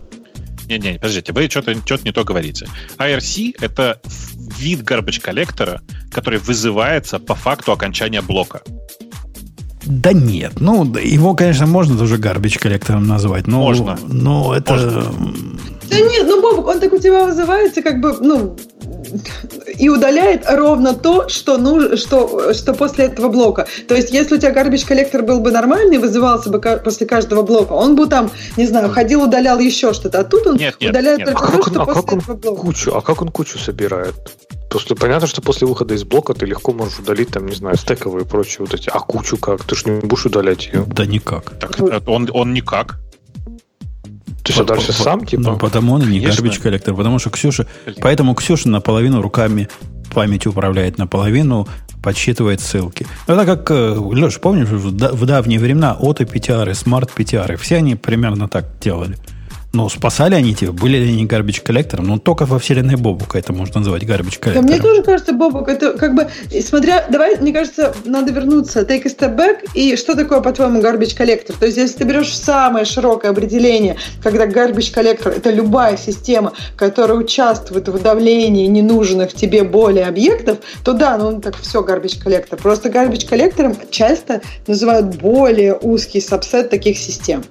Не-не, 0.67 0.95
подождите, 0.95 1.33
вы 1.33 1.49
что-то 1.49 1.75
что 1.85 1.99
не 2.05 2.13
то 2.13 2.25
говорите. 2.25 2.67
IRC— 2.99 3.57
это 3.61 4.01
вид 4.59 4.81
garbage 4.81 5.21
коллектора, 5.21 5.83
который 6.11 6.39
вызывается 6.39 7.19
по 7.19 7.35
факту 7.35 7.73
окончания 7.73 8.23
блока. 8.23 8.63
Да 9.87 10.13
нет, 10.13 10.61
ну 10.61 10.85
его, 10.97 11.35
конечно, 11.35 11.67
можно 11.67 11.97
тоже 11.99 12.17
garbage 12.17 12.59
коллектором 12.59 13.07
назвать, 13.07 13.47
но, 13.47 13.61
можно. 13.61 13.99
но 14.09 14.55
это 14.55 14.73
можно. 14.73 15.05
Да 15.91 16.01
нет, 16.01 16.27
ну, 16.27 16.41
Бобок, 16.41 16.67
он 16.67 16.81
так 16.81 16.93
у 16.93 16.99
тебя 16.99 17.25
вызывается, 17.25 17.83
как 17.83 18.01
бы, 18.01 18.17
ну, 18.21 18.57
и 19.79 19.89
удаляет 19.89 20.45
ровно 20.49 20.95
то, 20.95 21.29
что, 21.29 21.59
нужно, 21.59 21.97
что, 21.97 22.53
что 22.53 22.75
после 22.75 23.07
этого 23.07 23.29
блока. 23.29 23.67
То 23.87 23.95
есть, 23.95 24.11
если 24.11 24.37
у 24.37 24.39
тебя 24.39 24.53
garbage 24.53 24.87
коллектор 24.87 25.23
был 25.23 25.41
бы 25.41 25.51
нормальный, 25.51 25.99
вызывался 25.99 26.51
бы 26.51 26.59
после 26.59 27.07
каждого 27.07 27.43
блока, 27.43 27.73
он 27.73 27.97
бы 27.97 28.07
там, 28.07 28.31
не 28.57 28.67
знаю, 28.67 28.91
ходил, 28.91 29.23
удалял 29.25 29.59
еще 29.59 29.93
что-то. 29.93 30.21
А 30.21 30.25
тут 30.25 30.47
он 30.47 30.57
нет, 30.57 30.77
нет, 30.81 30.91
удаляет 30.91 31.19
нет. 31.19 31.29
только 31.29 31.45
а 31.45 31.53
то, 31.53 31.63
что 31.71 31.83
а 31.83 31.87
после 31.87 32.03
как 32.03 32.13
он 32.13 32.19
этого 32.19 32.37
блока. 32.37 32.61
Кучу, 32.61 32.95
а 32.95 33.01
как 33.01 33.23
он 33.23 33.29
кучу 33.29 33.59
собирает? 33.59 34.15
Просто 34.75 34.97
понятно, 34.97 35.29
что 35.29 35.41
после 35.41 35.69
выхода 35.69 35.95
из 35.95 36.03
блока 36.03 36.35
ты 36.35 36.47
легко 36.47 36.73
можешь 36.73 36.99
удалить, 36.99 37.29
там, 37.29 37.47
не 37.47 37.55
знаю, 37.55 37.77
стековые 37.77 38.25
и 38.25 38.27
прочие 38.27 38.57
вот 38.59 38.75
эти. 38.75 38.91
А 38.93 38.99
кучу 38.99 39.37
как? 39.37 39.63
Ты 39.63 39.77
же 39.77 39.89
не 39.89 40.01
будешь 40.01 40.27
удалять 40.27 40.67
ее. 40.67 40.85
Да 40.85 41.07
никак. 41.07 41.57
Так, 41.61 41.79
он, 42.09 42.29
он 42.33 42.53
никак. 42.53 42.99
Ты 44.43 44.53
что, 44.53 44.65
дальше 44.65 44.93
сам, 44.93 45.25
типа? 45.25 45.43
Ну, 45.43 45.59
потому 45.59 45.93
он 45.93 46.03
и 46.03 46.07
не 46.07 46.19
garbage 46.19 46.61
коллектор, 46.61 46.93
потому 46.93 47.21
что 47.21 47.31
Ксюша... 47.31 47.69
Поэтому 48.01 48.35
Ксюша 48.35 48.69
наполовину 48.69 49.23
руками 49.23 49.69
память 50.13 50.45
управляет, 50.49 50.99
наполовину 50.99 51.69
подсчитывает 52.03 52.61
ссылки. 52.61 53.07
Ну, 53.29 53.35
это 53.35 53.47
как, 53.47 53.71
э, 53.71 53.95
Леш, 53.97 54.41
помнишь, 54.41 54.71
в 54.71 55.25
давние 55.25 55.61
времена 55.61 55.97
Ото 56.01 56.25
PTR, 56.25 56.73
Smart 56.73 57.11
PTR, 57.17 57.57
все 57.59 57.77
они 57.77 57.95
примерно 57.95 58.49
так 58.49 58.65
делали. 58.81 59.19
Ну, 59.75 59.89
спасали 59.89 60.37
они 60.37 60.55
тебя? 60.55 60.71
Были 60.71 60.99
ли 60.99 61.13
они 61.15 61.27
гарбич 61.27 61.61
коллектором? 61.61 62.07
Ну, 62.07 62.19
только 62.19 62.47
во 62.47 62.61
вселенной 62.61 62.95
Бобука 62.95 63.39
это 63.39 63.53
можно 63.53 63.81
назвать 63.81 64.07
гарбич 64.07 64.39
коллектором. 64.39 64.69
Да, 64.69 64.73
мне 64.73 64.81
тоже 64.81 65.03
кажется, 65.03 65.33
Бобук, 65.33 65.69
это 65.69 65.95
как 65.95 66.15
бы, 66.15 66.29
смотря, 66.63 67.05
давай, 67.11 67.37
мне 67.39 67.53
кажется, 67.53 67.93
надо 68.05 68.31
вернуться, 68.31 68.83
take 68.83 69.03
a 69.05 69.09
step 69.09 69.37
back, 69.37 69.69
и 69.75 69.97
что 69.97 70.15
такое, 70.15 70.41
по-твоему, 70.41 70.81
garbage 70.81 71.15
collector? 71.15 71.57
То 71.57 71.67
есть, 71.67 71.77
если 71.77 71.99
ты 71.99 72.05
берешь 72.05 72.33
самое 72.33 72.85
широкое 72.85 73.33
определение, 73.33 73.97
когда 74.23 74.47
garbage 74.47 74.93
collector– 74.93 75.33
это 75.37 75.51
любая 75.51 75.97
система, 75.97 76.53
которая 76.77 77.19
участвует 77.19 77.89
в 77.89 78.01
удалении 78.01 78.67
ненужных 78.67 79.35
тебе 79.35 79.65
более 79.65 80.07
объектов, 80.07 80.59
то 80.85 80.93
да, 80.93 81.19
ну, 81.19 81.41
так 81.41 81.57
все 81.57 81.83
garbage 81.83 82.19
collector. 82.19 82.57
Просто 82.61 82.91
garbage 82.91 83.25
collector 83.25 83.66
ом 83.66 83.75
часто 83.91 84.41
называют 84.69 85.17
более 85.17 85.75
узкий 85.75 86.21
subset 86.21 86.71
таких 86.71 86.97
систем. 86.97 87.43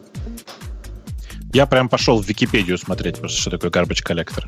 Я 1.53 1.67
прям 1.67 1.87
пошел 1.87 2.19
в 2.19 2.27
Википедию 2.27 2.79
смотреть, 2.79 3.19
просто 3.19 3.39
что 3.39 3.51
такое 3.51 3.69
garbage 3.69 4.03
collector. 4.03 4.45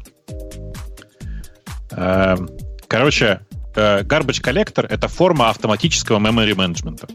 Эм, 1.91 2.49
короче, 2.88 3.41
э, 3.76 4.02
garbage 4.02 4.41
collector— 4.41 4.88
это 4.90 5.07
форма 5.07 5.49
автоматического 5.52 6.18
memory 6.18 6.56
менеджмента. 6.56 7.07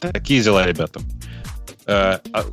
Такие 0.00 0.42
дела, 0.42 0.66
ребята. 0.66 1.00
Э, 1.86 2.18
а, 2.32 2.44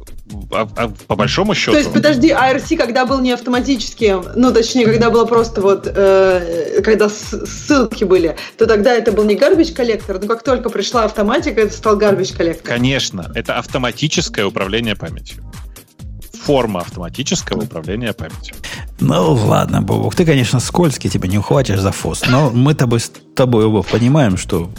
а, 0.52 0.68
а, 0.78 0.88
по 1.08 1.16
большому 1.16 1.54
счету... 1.54 1.74
То 1.74 1.80
есть, 1.80 1.92
подожди, 1.92 2.30
ARC, 2.30 2.78
когда 2.78 3.06
был 3.06 3.20
не 3.20 3.34
автоматическим, 3.34 4.24
ну, 4.36 4.54
точнее, 4.54 4.86
когда 4.86 5.10
было 5.10 5.26
просто 5.26 5.62
вот, 5.62 5.86
э, 5.86 6.82
когда 6.82 7.10
ссылки 7.10 8.06
были, 8.06 8.38
то 8.58 8.66
тогда 8.66 8.94
это 8.94 9.12
был 9.12 9.26
не 9.26 9.36
garbage 9.36 9.74
коллектор, 9.74 10.18
но 10.20 10.28
как 10.28 10.44
только 10.44 10.70
пришла 10.70 11.04
автоматика, 11.04 11.60
это 11.60 11.74
стал 11.74 12.00
garbage 12.00 12.38
коллектор. 12.38 12.66
Конечно, 12.66 13.32
это 13.36 13.56
автоматическое 13.56 14.46
управление 14.46 14.96
памятью 14.96 15.49
форма 16.50 16.80
автоматического 16.80 17.62
управления 17.62 18.12
памятью. 18.12 18.56
Ну, 19.00 19.34
ладно, 19.34 19.84
Бобок, 19.84 20.16
ты, 20.16 20.26
конечно, 20.26 20.60
скользкий, 20.60 21.08
тебя 21.08 21.30
не 21.30 21.38
ухватишь 21.38 21.78
за 21.78 21.92
фос, 21.92 22.24
но 22.28 22.50
мы 22.50 22.74
тобой, 22.74 23.02
с 23.02 23.12
тобой 23.36 23.66
оба 23.66 23.84
понимаем, 23.84 24.36
что 24.36 24.72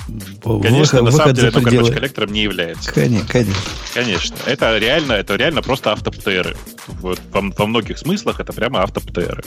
Конечно, 0.42 1.00
выход, 1.00 1.02
на 1.04 1.10
самом 1.12 1.34
деле, 1.34 1.52
пределы... 1.52 1.88
это 1.90 1.92
коллектором 1.92 2.32
не 2.32 2.42
является. 2.42 2.92
Конечно, 2.92 3.28
конечно. 3.28 3.62
Конечно. 3.94 4.36
Это 4.46 4.78
реально, 4.78 5.12
это 5.12 5.36
реально 5.36 5.62
просто 5.62 5.92
автоптейры. 5.92 6.56
Вот, 6.88 7.20
во, 7.30 7.40
во 7.40 7.66
многих 7.66 7.98
смыслах 7.98 8.40
это 8.40 8.52
прямо 8.52 8.82
автоптейры. 8.82 9.44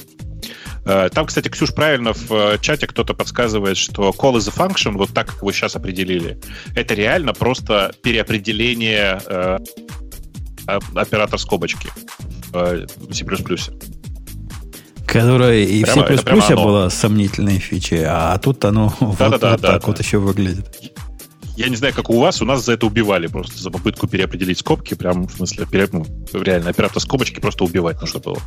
Э, 0.86 1.10
там, 1.14 1.26
кстати, 1.26 1.50
Ксюш, 1.50 1.74
правильно 1.76 2.14
в 2.14 2.32
э, 2.32 2.58
чате 2.62 2.88
кто-то 2.88 3.14
подсказывает, 3.14 3.76
что 3.76 4.12
call 4.18 4.36
is 4.36 4.50
a 4.50 4.68
function, 4.68 4.94
вот 4.94 5.14
так, 5.14 5.28
как 5.28 5.44
вы 5.44 5.52
сейчас 5.52 5.76
определили, 5.76 6.40
это 6.74 6.94
реально 6.94 7.34
просто 7.34 7.94
переопределение 8.02 9.20
э, 9.26 9.58
оператор 10.66 11.40
скобочки 11.40 11.90
в 12.52 12.88
C++. 13.12 13.26
Которая 15.06 15.60
и 15.60 15.84
прямо, 15.84 16.04
в 16.04 16.42
C++ 16.42 16.56
была 16.56 16.90
сомнительной 16.90 17.60
фичей, 17.60 18.04
а 18.06 18.38
тут 18.40 18.64
оно 18.66 18.94
да, 19.00 19.06
вот, 19.06 19.18
да, 19.18 19.30
вот 19.30 19.42
да, 19.42 19.58
так 19.58 19.62
да, 19.62 19.88
вот 19.88 19.98
да. 19.98 20.04
еще 20.04 20.18
выглядит. 20.18 20.94
Я 21.56 21.70
не 21.70 21.76
знаю, 21.76 21.94
как 21.94 22.10
у 22.10 22.20
вас, 22.20 22.42
у 22.42 22.46
нас 22.46 22.66
за 22.66 22.74
это 22.74 22.88
убивали 22.88 23.28
просто, 23.28 23.62
за 23.62 23.70
попытку 23.70 24.08
переопределить 24.08 24.58
скобки, 24.58 24.96
прям, 24.96 25.28
в 25.28 25.34
смысле, 25.34 25.68
пере, 25.68 25.88
ну, 25.92 26.06
реально, 26.34 26.72
оператор 26.72 27.00
скобочки 27.00 27.40
просто 27.40 27.64
убивать 27.64 28.02
нужно 28.02 28.20
было. 28.20 28.40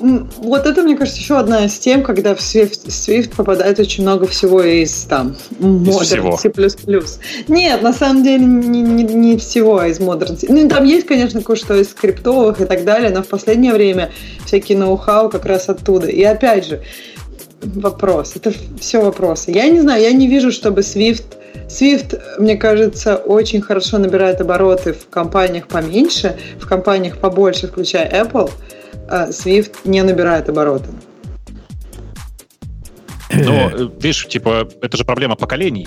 Вот 0.00 0.66
это, 0.66 0.82
мне 0.82 0.96
кажется, 0.96 1.20
еще 1.20 1.38
одна 1.38 1.64
из 1.64 1.76
тем, 1.78 2.04
когда 2.04 2.34
в 2.34 2.38
Swift, 2.38 2.86
Swift 2.86 3.34
попадает 3.34 3.80
очень 3.80 4.04
много 4.04 4.28
всего 4.28 4.62
из 4.62 4.92
там 5.02 5.36
Modern 5.58 6.36
C++. 6.38 6.52
Нет, 7.48 7.82
на 7.82 7.92
самом 7.92 8.22
деле 8.22 8.44
не, 8.44 8.80
не, 8.80 9.02
не 9.02 9.36
всего 9.38 9.82
из 9.82 9.98
Modern 9.98 10.38
C. 10.38 10.46
Ну, 10.50 10.68
там 10.68 10.84
есть, 10.84 11.06
конечно, 11.06 11.42
кое-что 11.42 11.74
из 11.74 11.90
скриптовых 11.90 12.60
и 12.60 12.64
так 12.64 12.84
далее, 12.84 13.10
но 13.10 13.22
в 13.22 13.26
последнее 13.26 13.72
время 13.72 14.12
всякие 14.46 14.78
ноу-хау 14.78 15.30
как 15.30 15.44
раз 15.44 15.68
оттуда. 15.68 16.06
И 16.06 16.22
опять 16.22 16.66
же, 16.66 16.82
вопрос. 17.62 18.36
Это 18.36 18.52
все 18.78 19.02
вопросы. 19.02 19.50
Я 19.50 19.68
не 19.68 19.80
знаю, 19.80 20.00
я 20.00 20.12
не 20.12 20.28
вижу, 20.28 20.52
чтобы 20.52 20.82
Swift 20.82 21.24
Swift, 21.68 22.18
мне 22.38 22.56
кажется, 22.56 23.16
очень 23.16 23.60
хорошо 23.60 23.98
набирает 23.98 24.40
обороты 24.40 24.92
в 24.92 25.08
компаниях 25.08 25.66
поменьше, 25.66 26.38
в 26.58 26.66
компаниях 26.66 27.18
побольше, 27.18 27.66
включая 27.66 28.08
Apple– 28.22 28.50
а 28.60 28.77
Swift 29.08 29.76
не 29.84 30.02
набирает 30.02 30.48
обороты. 30.48 30.90
Но, 33.32 33.70
э, 33.70 33.88
видишь, 34.00 34.26
типа, 34.26 34.68
это 34.80 34.96
же 34.96 35.04
проблема 35.04 35.36
поколений. 35.36 35.86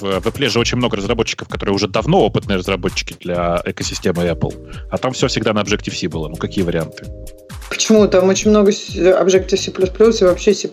В 0.00 0.04
Apple 0.04 0.48
же 0.48 0.58
очень 0.58 0.78
много 0.78 0.96
разработчиков, 0.96 1.48
которые 1.48 1.74
уже 1.74 1.86
давно 1.86 2.20
опытные 2.24 2.58
разработчики 2.58 3.16
для 3.20 3.60
экосистемы 3.64 4.24
Apple. 4.24 4.52
А 4.90 4.98
там 4.98 5.12
все 5.12 5.28
всегда 5.28 5.52
на 5.52 5.60
Objective-C 5.60 6.08
было. 6.08 6.28
Ну, 6.28 6.36
какие 6.36 6.64
варианты? 6.64 7.06
Почему? 7.72 8.06
Там 8.06 8.28
очень 8.28 8.50
много 8.50 8.70
Objective-C++ 8.70 9.70
и 9.70 10.24
вообще 10.28 10.52
C++, 10.52 10.68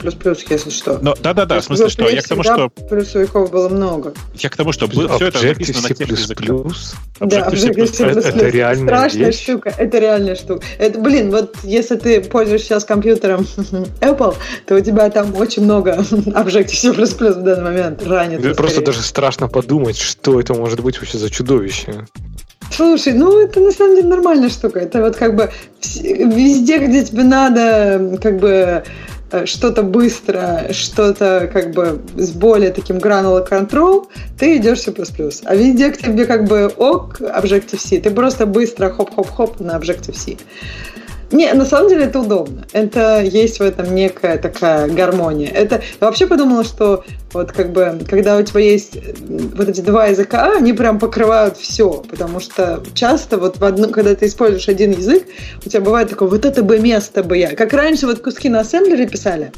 если 0.50 0.70
что. 0.70 1.00
Но, 1.02 1.16
да-да-да, 1.18 1.62
в 1.62 1.64
смысле, 1.64 1.88
что 1.88 2.10
я 2.10 2.22
к 2.22 2.28
тому, 2.28 2.44
что... 2.44 2.68
Плюсовиков 2.90 3.50
было 3.52 3.70
много. 3.70 4.14
Я 4.36 4.50
к 4.50 4.58
тому, 4.58 4.74
что 4.74 4.90
было, 4.90 5.08
все 5.16 5.28
это 5.28 5.42
написано 5.42 5.88
на 5.88 5.96
тех 5.96 6.10
языках. 6.10 6.74
Да, 7.22 7.48
Objective-C++. 7.48 8.04
Это, 8.06 8.20
это 8.20 8.50
реальная 8.50 8.88
Страшная 8.88 9.26
вещь. 9.28 9.44
штука, 9.44 9.74
это 9.78 9.98
реальная 9.98 10.36
штука. 10.36 10.62
Это, 10.78 11.00
блин, 11.00 11.32
вот 11.32 11.56
если 11.64 11.96
ты 11.96 12.20
пользуешься 12.20 12.68
сейчас 12.68 12.84
компьютером 12.84 13.48
Apple, 14.02 14.36
то 14.66 14.76
у 14.76 14.82
тебя 14.82 15.10
там 15.10 15.34
очень 15.38 15.64
много 15.64 15.92
Objective-C++ 16.02 16.92
в 16.92 17.44
данный 17.44 17.64
момент 17.64 18.06
ранит. 18.06 18.58
Просто 18.58 18.82
даже 18.82 19.04
страшно 19.04 19.48
подумать, 19.48 19.98
что 19.98 20.38
это 20.38 20.54
может 20.54 20.82
быть 20.82 21.00
вообще 21.00 21.18
за 21.18 21.30
чудовище. 21.30 22.06
Слушай, 22.72 23.14
ну 23.14 23.42
это 23.42 23.60
на 23.60 23.72
самом 23.72 23.96
деле 23.96 24.08
нормальная 24.08 24.50
штука. 24.50 24.80
Это 24.80 25.02
вот 25.02 25.16
как 25.16 25.36
бы 25.36 25.50
везде, 26.02 26.78
где 26.80 27.04
тебе 27.04 27.24
надо, 27.24 28.18
как 28.22 28.40
бы 28.40 28.84
э, 29.32 29.46
что-то 29.46 29.84
быстро, 29.84 30.68
что-то 30.72 31.50
как 31.52 31.72
бы 31.72 32.00
с 32.16 32.32
более 32.32 32.72
таким 32.72 32.98
granular 32.98 33.48
control, 33.48 34.08
ты 34.38 34.58
идешь 34.58 34.82
C++. 34.82 34.94
А 35.46 35.56
везде, 35.56 35.90
где 35.90 36.02
тебе 36.02 36.26
как 36.26 36.46
бы 36.46 36.68
ок, 36.68 37.20
Objective-C, 37.20 38.02
ты 38.02 38.12
просто 38.12 38.46
быстро 38.46 38.90
хоп-хоп-хоп 38.90 39.60
на 39.60 39.78
Objective-C. 39.78 40.38
Не, 41.32 41.54
на 41.54 41.66
самом 41.66 41.90
деле 41.90 42.06
это 42.06 42.20
удобно. 42.20 42.66
Это 42.74 43.22
есть 43.22 43.60
в 43.60 43.62
этом 43.62 43.94
некая 43.94 44.38
такая 44.38 44.88
гармония. 44.88 45.50
Это 45.50 45.76
я 45.76 46.08
вообще 46.08 46.26
подумала, 46.26 46.64
что 46.64 47.04
вот 47.34 47.52
как 47.52 47.72
бы, 47.72 48.00
когда 48.10 48.38
у 48.38 48.42
тебя 48.42 48.62
есть 48.62 48.98
вот 49.56 49.70
эти 49.70 49.82
два 49.82 50.08
языка, 50.08 50.54
они 50.56 50.74
прям 50.74 50.98
покрывают 50.98 51.58
все, 51.58 52.04
потому 52.10 52.40
что 52.40 52.82
часто 52.94 53.38
вот 53.38 53.58
в 53.58 53.64
одну, 53.64 53.90
когда 53.90 54.16
ты 54.16 54.26
используешь 54.26 54.68
один 54.70 54.92
язык, 54.92 55.26
у 55.64 55.70
тебя 55.70 55.82
бывает 55.82 56.10
такое, 56.10 56.30
вот 56.30 56.46
это 56.46 56.64
бы 56.64 56.80
место 56.80 57.24
бы 57.24 57.38
я. 57.38 57.56
Как 57.56 57.74
раньше 57.74 58.08
вот 58.08 58.22
куски 58.22 58.50
на 58.50 58.62
ассемблере 58.62 59.08
писали, 59.08 59.52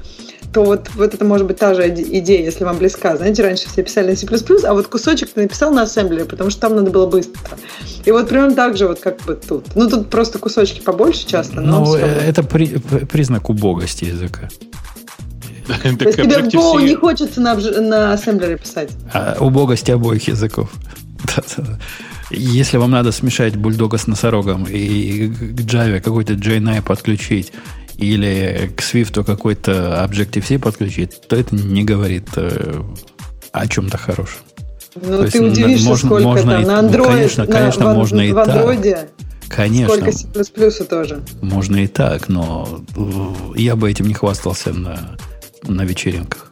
то 0.53 0.63
вот, 0.63 0.89
вот 0.95 1.13
это 1.13 1.23
может 1.23 1.47
быть 1.47 1.57
та 1.57 1.73
же 1.73 1.87
идея, 1.87 2.43
если 2.43 2.63
вам 2.63 2.77
близка. 2.77 3.15
Знаете, 3.15 3.43
раньше 3.43 3.69
все 3.69 3.83
писали 3.83 4.11
на 4.11 4.15
C++, 4.15 4.27
а 4.65 4.73
вот 4.73 4.87
кусочек 4.87 5.31
ты 5.31 5.43
написал 5.43 5.73
на 5.73 5.83
ассемблере, 5.83 6.25
потому 6.25 6.49
что 6.49 6.61
там 6.61 6.75
надо 6.75 6.91
было 6.91 7.05
быстро. 7.05 7.57
И 8.05 8.11
вот 8.11 8.27
примерно 8.27 8.55
так 8.55 8.75
же 8.75 8.87
вот 8.87 8.99
как 8.99 9.21
бы 9.21 9.35
тут. 9.35 9.75
Ну, 9.75 9.89
тут 9.89 10.09
просто 10.09 10.39
кусочки 10.39 10.81
побольше 10.81 11.25
часто, 11.25 11.61
но... 11.61 11.85
Ну, 11.85 11.95
это 11.95 12.43
при, 12.43 12.67
признак 13.05 13.49
убогости 13.49 14.05
языка. 14.05 14.49
То 15.67 16.05
есть 16.05 16.17
тебе 16.17 16.39
в 16.39 16.47
Go 16.47 16.81
не 16.81 16.95
хочется 16.95 17.39
на, 17.39 17.55
на 17.55 18.13
ассемблере 18.13 18.57
писать? 18.57 18.91
А, 19.13 19.37
убогости 19.39 19.91
обоих 19.91 20.27
языков. 20.27 20.69
Если 22.29 22.77
вам 22.77 22.91
надо 22.91 23.11
смешать 23.11 23.55
бульдога 23.57 23.97
с 23.97 24.07
носорогом 24.07 24.65
и 24.65 25.27
к 25.27 25.59
Java 25.61 25.99
какой-то 25.99 26.33
JNI 26.33 26.81
подключить, 26.81 27.51
или 27.97 28.71
к 28.75 28.81
Swift 28.81 29.23
какой-то 29.23 30.05
Objective-C 30.07 30.59
подключить, 30.59 31.21
то 31.27 31.35
это 31.35 31.55
не 31.55 31.83
говорит 31.83 32.29
э, 32.35 32.81
о 33.51 33.67
чем-то 33.67 33.97
хорошем. 33.97 34.39
Ну, 34.95 35.01
то 35.01 35.31
ты 35.31 35.37
есть, 35.37 35.59
удивишься, 35.59 35.87
можно, 35.87 36.07
сколько 36.07 36.23
можно 36.23 36.51
там 36.51 36.61
и, 36.61 36.65
на 36.65 36.79
Android, 36.79 36.97
ну, 36.97 37.03
конечно, 37.03 37.47
конечно, 37.47 37.85
на, 37.85 37.93
можно 37.93 38.21
в, 38.21 38.25
и 38.25 38.31
в 38.33 38.37
Android, 38.37 38.91
так. 38.91 39.09
Конечно. 39.47 39.95
Сколько 40.43 40.71
C++ 40.71 40.83
тоже. 40.85 41.21
Можно 41.41 41.77
и 41.77 41.87
так, 41.87 42.29
но 42.29 42.83
э, 42.95 43.33
я 43.55 43.75
бы 43.75 43.89
этим 43.89 44.07
не 44.07 44.13
хвастался 44.13 44.73
на 44.73 45.17
на 45.63 45.83
вечеринках. 45.83 46.51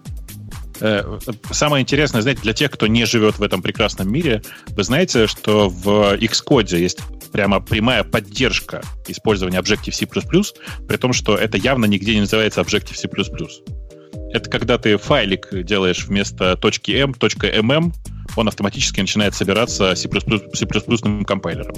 Э, 0.81 1.19
самое 1.51 1.81
интересное, 1.81 2.21
знаете, 2.21 2.41
для 2.41 2.53
тех, 2.53 2.71
кто 2.71 2.87
не 2.87 3.05
живет 3.05 3.39
в 3.39 3.43
этом 3.43 3.61
прекрасном 3.61 4.11
мире, 4.11 4.41
вы 4.69 4.83
знаете, 4.83 5.27
что 5.27 5.69
в 5.69 6.15
Xcode 6.15 6.77
есть 6.77 6.99
прямо 7.31 7.59
прямая 7.59 8.03
поддержка 8.03 8.81
использования 9.07 9.59
Objective-C++, 9.59 10.05
при 10.87 10.97
том, 10.97 11.13
что 11.13 11.35
это 11.35 11.57
явно 11.57 11.85
нигде 11.85 12.13
не 12.15 12.21
называется 12.21 12.61
Objective-C++. 12.61 13.07
Это 14.31 14.49
когда 14.49 14.77
ты 14.77 14.97
файлик 14.97 15.47
делаешь 15.63 16.05
вместо 16.05 16.55
точки 16.55 16.91
.m, 16.91 17.13
.mm, 17.13 17.93
он 18.35 18.47
автоматически 18.47 19.01
начинает 19.01 19.33
собираться 19.33 19.95
C++, 19.95 20.07
C++ 20.07 20.67
compiler 21.25 21.62
ом. 21.62 21.75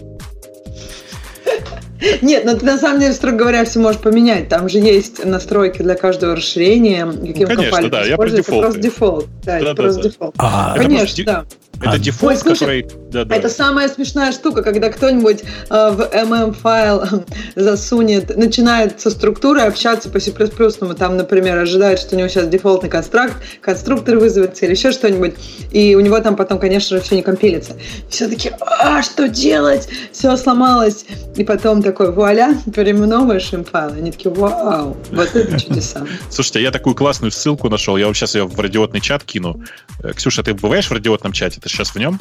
Нет, 2.22 2.45
но 2.45 2.56
ты 2.56 2.65
на 2.65 2.78
самом 2.78 2.99
деле, 2.99 3.14
строго 3.14 3.38
говоря, 3.38 3.64
все 3.64 3.80
можешь 3.80 4.02
поменять. 4.02 4.49
Там 4.49 4.69
же 4.69 4.80
есть 4.80 5.23
настройки 5.23 5.82
для 5.82 5.95
каждого 5.95 6.36
расширения. 6.36 7.06
Каким 7.06 7.48
ну, 7.48 7.56
конечно, 7.56 7.90
да, 7.90 8.03
я 8.03 8.18
про 8.18 8.30
дефолт. 8.30 8.61
Просто 8.61 8.80
дефолт. 8.80 9.28
Да, 9.44 9.52
да, 9.52 9.60
это 9.60 9.76
просто 9.76 10.02
дефолт. 10.02 10.36
А, 10.38 10.76
конечно, 10.78 11.23
да. 11.23 11.45
Это 11.81 11.91
а, 11.91 11.97
дефолт, 11.99 12.33
Ой, 12.33 12.37
слушай, 12.37 12.83
который... 12.83 13.01
Да, 13.11 13.25
да. 13.25 13.35
Это 13.35 13.49
самая 13.49 13.89
смешная 13.89 14.31
штука, 14.31 14.61
когда 14.61 14.89
кто-нибудь 14.89 15.41
э, 15.41 15.45
в 15.69 16.09
MM-файл 16.13 17.25
засунет, 17.55 18.37
начинает 18.37 19.01
со 19.01 19.09
структурой 19.09 19.63
общаться 19.63 20.09
по 20.09 20.19
C++, 20.19 20.31
там, 20.31 21.17
например, 21.17 21.57
ожидает, 21.57 21.99
что 21.99 22.15
у 22.15 22.19
него 22.19 22.29
сейчас 22.29 22.47
дефолтный 22.47 22.89
конструкт, 22.89 23.33
конструктор 23.61 24.17
вызовется 24.17 24.65
или 24.65 24.73
еще 24.73 24.91
что-нибудь, 24.91 25.35
и 25.71 25.95
у 25.95 25.99
него 25.99 26.19
там 26.19 26.35
потом, 26.35 26.59
конечно 26.59 26.97
же, 26.97 27.03
все 27.03 27.15
не 27.15 27.21
компилится. 27.21 27.73
Все 28.09 28.29
таки 28.29 28.51
а, 28.61 29.01
что 29.01 29.27
делать? 29.27 29.89
Все 30.11 30.35
сломалось. 30.37 31.05
И 31.35 31.43
потом 31.43 31.81
такой, 31.81 32.11
вуаля, 32.11 32.57
переименовываешь 32.73 33.51
им 33.53 33.63
файл. 33.63 33.93
Они 33.93 34.11
такие, 34.11 34.33
вау, 34.33 34.97
вот 35.11 35.35
это 35.35 35.59
чудеса. 35.59 36.05
Слушайте, 36.29 36.61
я 36.61 36.71
такую 36.71 36.95
классную 36.95 37.31
ссылку 37.31 37.69
нашел, 37.69 37.97
я 37.97 38.05
вам 38.05 38.15
сейчас 38.15 38.35
ее 38.35 38.45
в 38.45 38.59
радиотный 38.59 39.01
чат 39.01 39.23
кину. 39.23 39.61
Э, 40.03 40.13
Ксюша, 40.13 40.43
ты 40.43 40.53
бываешь 40.53 40.87
в 40.87 40.91
радиотном 40.91 41.31
чате? 41.31 41.59
Ты 41.61 41.69
сейчас 41.72 41.91
в 41.91 41.95
нем? 41.98 42.19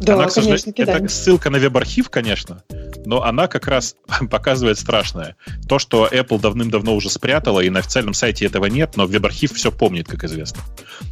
Да, 0.00 0.14
она, 0.14 0.26
конечно, 0.28 0.72
Это 0.76 1.08
ссылка 1.08 1.48
на 1.50 1.58
веб-архив, 1.58 2.10
конечно, 2.10 2.64
но 3.04 3.22
она 3.22 3.46
как 3.46 3.66
раз 3.66 3.96
показывает 4.30 4.78
страшное. 4.78 5.36
То, 5.68 5.78
что 5.78 6.08
Apple 6.10 6.40
давным-давно 6.40 6.94
уже 6.94 7.10
спрятала, 7.10 7.60
и 7.60 7.70
на 7.70 7.80
официальном 7.80 8.14
сайте 8.14 8.46
этого 8.46 8.66
нет, 8.66 8.96
но 8.96 9.06
веб-архив 9.06 9.52
все 9.52 9.70
помнит, 9.70 10.08
как 10.08 10.24
известно. 10.24 10.62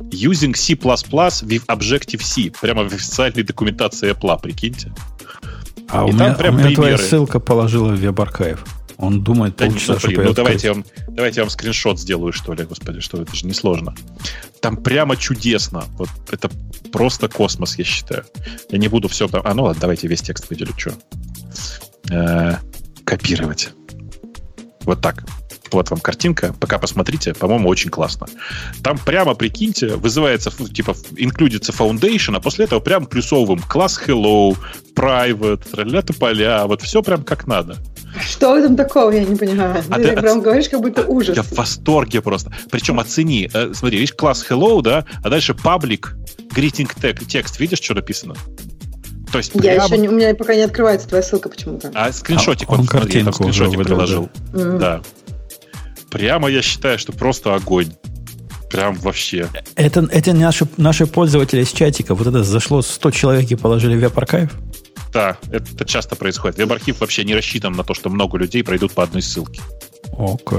Using 0.01 0.55
C++ 0.57 0.75
with 0.75 1.67
Objective-C. 1.67 2.53
Прямо 2.61 2.85
в 2.85 2.93
официальной 2.93 3.43
документации 3.43 4.13
Apple, 4.13 4.41
прикиньте. 4.41 4.93
А 5.89 6.07
и 6.07 6.11
у 6.11 6.13
меня, 6.13 6.35
прям 6.35 6.57
у 6.57 6.59
меня 6.59 6.75
твоя 6.75 6.99
ссылка 6.99 7.41
положила 7.41 7.93
в 7.93 8.01
веб-архив. 8.01 8.65
Он 9.01 9.23
думает 9.23 9.57
да 9.57 9.67
полчаса, 9.67 9.99
ну, 10.03 10.23
ну 10.23 10.33
давайте 10.35 10.67
я, 10.67 10.75
вам, 10.75 10.85
давайте 11.09 11.41
я 11.41 11.45
вам 11.45 11.51
скриншот 11.51 11.99
сделаю, 11.99 12.35
что 12.35 12.53
ли, 12.53 12.65
господи, 12.65 13.01
что 13.01 13.23
это 13.23 13.35
же 13.35 13.47
несложно. 13.47 13.95
Там 14.61 14.77
прямо 14.77 15.17
чудесно. 15.17 15.85
Вот 15.97 16.11
это 16.31 16.51
просто 16.93 17.29
космос, 17.29 17.79
я 17.79 17.85
считаю. 17.85 18.25
Я 18.69 18.79
не 18.79 18.89
буду 18.89 19.09
все... 19.09 19.27
А, 19.33 19.55
ну 19.55 19.65
ладно, 19.65 19.81
давайте 19.81 20.07
весь 20.07 20.21
текст 20.21 20.51
выделю. 20.51 20.75
Что? 20.77 20.93
Э, 22.11 22.57
копировать. 23.05 23.71
Вот 24.83 25.01
так. 25.01 25.25
Вот 25.73 25.91
вам 25.91 26.01
картинка. 26.01 26.53
Пока 26.61 26.79
посмотрите. 26.79 27.33
По-моему, 27.33 27.71
очень 27.71 27.89
классно. 27.89 28.27
Там 28.83 28.99
прямо, 28.99 29.35
прикиньте, 29.35 29.97
вызывается, 29.97 30.51
типа, 30.51 30.95
инклюдится 31.17 31.73
foundation, 31.73 32.37
а 32.37 32.41
после 32.41 32.67
этого 32.67 32.81
прям 32.81 33.07
плюсовым 33.07 33.61
класс 33.61 33.99
hello, 34.05 34.59
private, 34.95 35.71
тролля 35.71 36.03
поля. 36.03 36.67
Вот 36.67 36.83
все 36.83 37.03
прям 37.03 37.25
как 37.25 37.47
надо. 37.47 37.79
Что 38.19 38.53
в 38.53 38.57
этом 38.57 38.77
такого, 38.77 39.11
я 39.11 39.25
не 39.25 39.37
понимаю. 39.37 39.83
А 39.89 39.97
ты, 39.97 40.15
ты 40.15 40.21
прям 40.21 40.41
говоришь, 40.41 40.69
как 40.69 40.81
будто 40.81 41.05
ужас. 41.05 41.37
Я 41.37 41.43
в 41.43 41.53
восторге 41.53 42.21
просто. 42.21 42.53
Причем 42.71 42.99
оцени. 42.99 43.49
Э, 43.53 43.73
смотри, 43.73 43.99
видишь, 43.99 44.15
класс 44.15 44.45
hello, 44.49 44.83
да, 44.83 45.05
а 45.23 45.31
дальше 45.31 45.53
public 45.53 46.09
greeting 46.55 46.91
tag, 47.01 47.25
текст. 47.25 47.61
Видишь, 47.61 47.81
что 47.81 47.95
написано? 47.95 48.35
То 49.31 49.39
есть 49.39 49.53
я 49.55 49.61
прям... 49.61 49.87
еще 49.87 49.99
не, 49.99 50.09
у 50.09 50.13
меня 50.13 50.35
пока 50.35 50.55
не 50.55 50.63
открывается 50.63 51.09
твоя 51.09 51.23
ссылка 51.23 51.49
почему-то. 51.49 51.91
А 51.95 52.13
скриншотик 52.13 52.69
а, 52.69 52.73
он, 52.73 52.81
он 52.81 52.89
смотри, 52.89 53.23
там 53.23 53.33
скриншотик 53.33 53.79
уже 53.79 53.85
приложил. 53.85 54.29
Да. 54.53 54.61
Mm. 54.61 54.79
да. 54.79 55.03
Прямо 56.11 56.49
я 56.49 56.63
считаю, 56.63 56.99
что 56.99 57.13
просто 57.13 57.55
огонь. 57.55 57.93
Прям 58.71 58.95
вообще. 58.95 59.49
Это, 59.75 60.09
это 60.11 60.33
наши, 60.33 60.67
наши 60.77 61.07
пользователи 61.07 61.63
из 61.63 61.73
чатика. 61.73 62.15
Вот 62.15 62.27
это 62.27 62.45
зашло 62.45 62.83
100 62.83 63.11
человек 63.11 63.51
и 63.51 63.57
положили 63.57 63.97
веб-архив? 63.97 64.51
Да, 65.13 65.37
это 65.51 65.85
часто 65.85 66.15
происходит. 66.15 66.59
Веб-архив 66.59 67.01
вообще 67.01 67.25
не 67.25 67.35
рассчитан 67.35 67.73
на 67.73 67.83
то, 67.83 67.95
что 67.95 68.11
много 68.11 68.39
людей 68.39 68.63
пройдут 68.63 68.93
по 68.93 69.03
одной 69.03 69.23
ссылке. 69.23 69.61
Ок. 70.13 70.55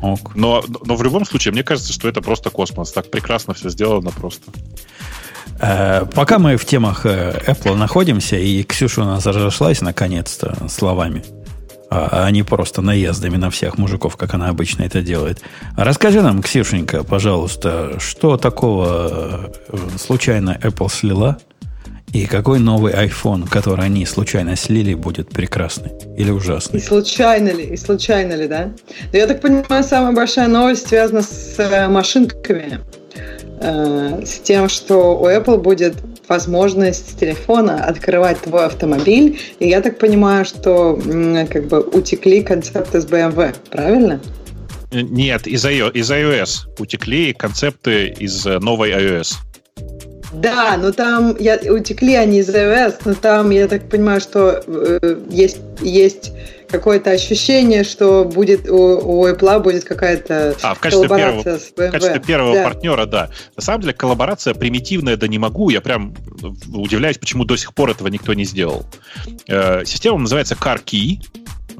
Ок. 0.00 0.36
Но, 0.36 0.64
но 0.84 0.94
в 0.94 1.02
любом 1.02 1.24
случае, 1.24 1.52
мне 1.52 1.64
кажется, 1.64 1.92
что 1.92 2.08
это 2.08 2.20
просто 2.20 2.50
космос. 2.50 2.92
Так 2.92 3.10
прекрасно 3.10 3.54
все 3.54 3.68
сделано 3.68 4.10
просто. 4.10 4.50
Э, 5.60 6.04
пока 6.14 6.38
мы 6.38 6.56
в 6.56 6.64
темах 6.64 7.06
э, 7.06 7.42
Apple 7.46 7.74
находимся, 7.74 8.36
и 8.36 8.62
Ксюша 8.62 9.02
у 9.02 9.04
нас 9.04 9.26
разошлась 9.26 9.80
наконец-то 9.80 10.68
словами, 10.68 11.24
а, 11.90 12.24
а 12.26 12.30
не 12.30 12.42
просто 12.42 12.82
наездами 12.82 13.36
на 13.36 13.50
всех 13.50 13.78
мужиков, 13.78 14.16
как 14.16 14.34
она 14.34 14.48
обычно 14.48 14.82
это 14.82 15.02
делает. 15.02 15.40
Расскажи 15.76 16.22
нам, 16.22 16.42
Ксюшенька, 16.42 17.04
пожалуйста, 17.04 17.98
что 17.98 18.36
такого 18.36 19.50
э, 19.68 19.78
случайно 19.98 20.58
Apple 20.62 20.90
слила– 20.90 21.38
и 22.12 22.26
какой 22.26 22.60
новый 22.60 22.94
iPhone, 22.94 23.48
который 23.48 23.84
они 23.84 24.06
случайно 24.06 24.56
слили, 24.56 24.94
будет 24.94 25.28
прекрасный 25.28 25.92
или 26.16 26.30
ужасный? 26.30 26.80
И 26.80 26.82
случайно 26.82 27.50
ли? 27.50 27.64
И 27.64 27.76
случайно 27.76 28.34
ли, 28.34 28.46
да? 28.46 28.70
Но 29.12 29.18
я 29.18 29.26
так 29.26 29.40
понимаю, 29.40 29.84
самая 29.84 30.12
большая 30.12 30.48
новость 30.48 30.88
связана 30.88 31.22
с 31.22 31.58
э, 31.58 31.88
машинками. 31.88 32.80
Э, 33.60 34.22
с 34.24 34.38
тем, 34.38 34.68
что 34.68 35.18
у 35.18 35.26
Apple 35.26 35.58
будет 35.58 35.96
возможность 36.28 37.10
с 37.10 37.14
телефона 37.14 37.84
открывать 37.84 38.40
твой 38.40 38.66
автомобиль. 38.66 39.38
И 39.58 39.68
я 39.68 39.80
так 39.80 39.98
понимаю, 39.98 40.44
что 40.44 41.00
как 41.50 41.68
бы 41.68 41.80
утекли 41.80 42.42
концепты 42.42 43.00
с 43.00 43.06
BMW, 43.06 43.54
правильно? 43.70 44.20
Нет, 44.92 45.46
из 45.46 45.64
iOS 45.64 46.68
утекли 46.78 47.32
концепты 47.32 48.08
из 48.08 48.44
новой 48.44 48.90
iOS. 48.92 49.34
Да, 50.32 50.76
но 50.76 50.92
там 50.92 51.36
я, 51.38 51.58
утекли 51.70 52.14
они 52.14 52.40
из 52.40 52.48
iOS, 52.50 52.96
но 53.04 53.14
там, 53.14 53.50
я 53.50 53.68
так 53.68 53.88
понимаю, 53.88 54.20
что 54.20 54.62
э, 54.66 55.16
есть, 55.30 55.58
есть 55.80 56.32
какое-то 56.68 57.10
ощущение, 57.10 57.84
что 57.84 58.24
будет 58.24 58.68
у, 58.68 58.76
у 58.76 59.26
Apple 59.26 59.60
будет 59.60 59.84
какая-то 59.84 60.56
а, 60.62 60.74
в 60.74 60.80
качестве 60.80 61.08
коллаборация 61.08 61.42
первого, 61.42 61.58
с 61.58 61.72
BMW. 61.72 61.88
В 61.88 61.90
качестве 61.92 62.20
первого 62.20 62.54
да. 62.54 62.64
партнера, 62.64 63.06
да. 63.06 63.30
На 63.56 63.62
самом 63.62 63.80
деле 63.82 63.92
коллаборация 63.94 64.54
примитивная, 64.54 65.16
да 65.16 65.28
не 65.28 65.38
могу. 65.38 65.70
Я 65.70 65.80
прям 65.80 66.14
удивляюсь, 66.72 67.18
почему 67.18 67.44
до 67.44 67.56
сих 67.56 67.74
пор 67.74 67.90
этого 67.90 68.08
никто 68.08 68.34
не 68.34 68.44
сделал. 68.44 68.86
Э, 69.48 69.84
система 69.84 70.18
называется 70.18 70.54
CarKey. 70.54 71.20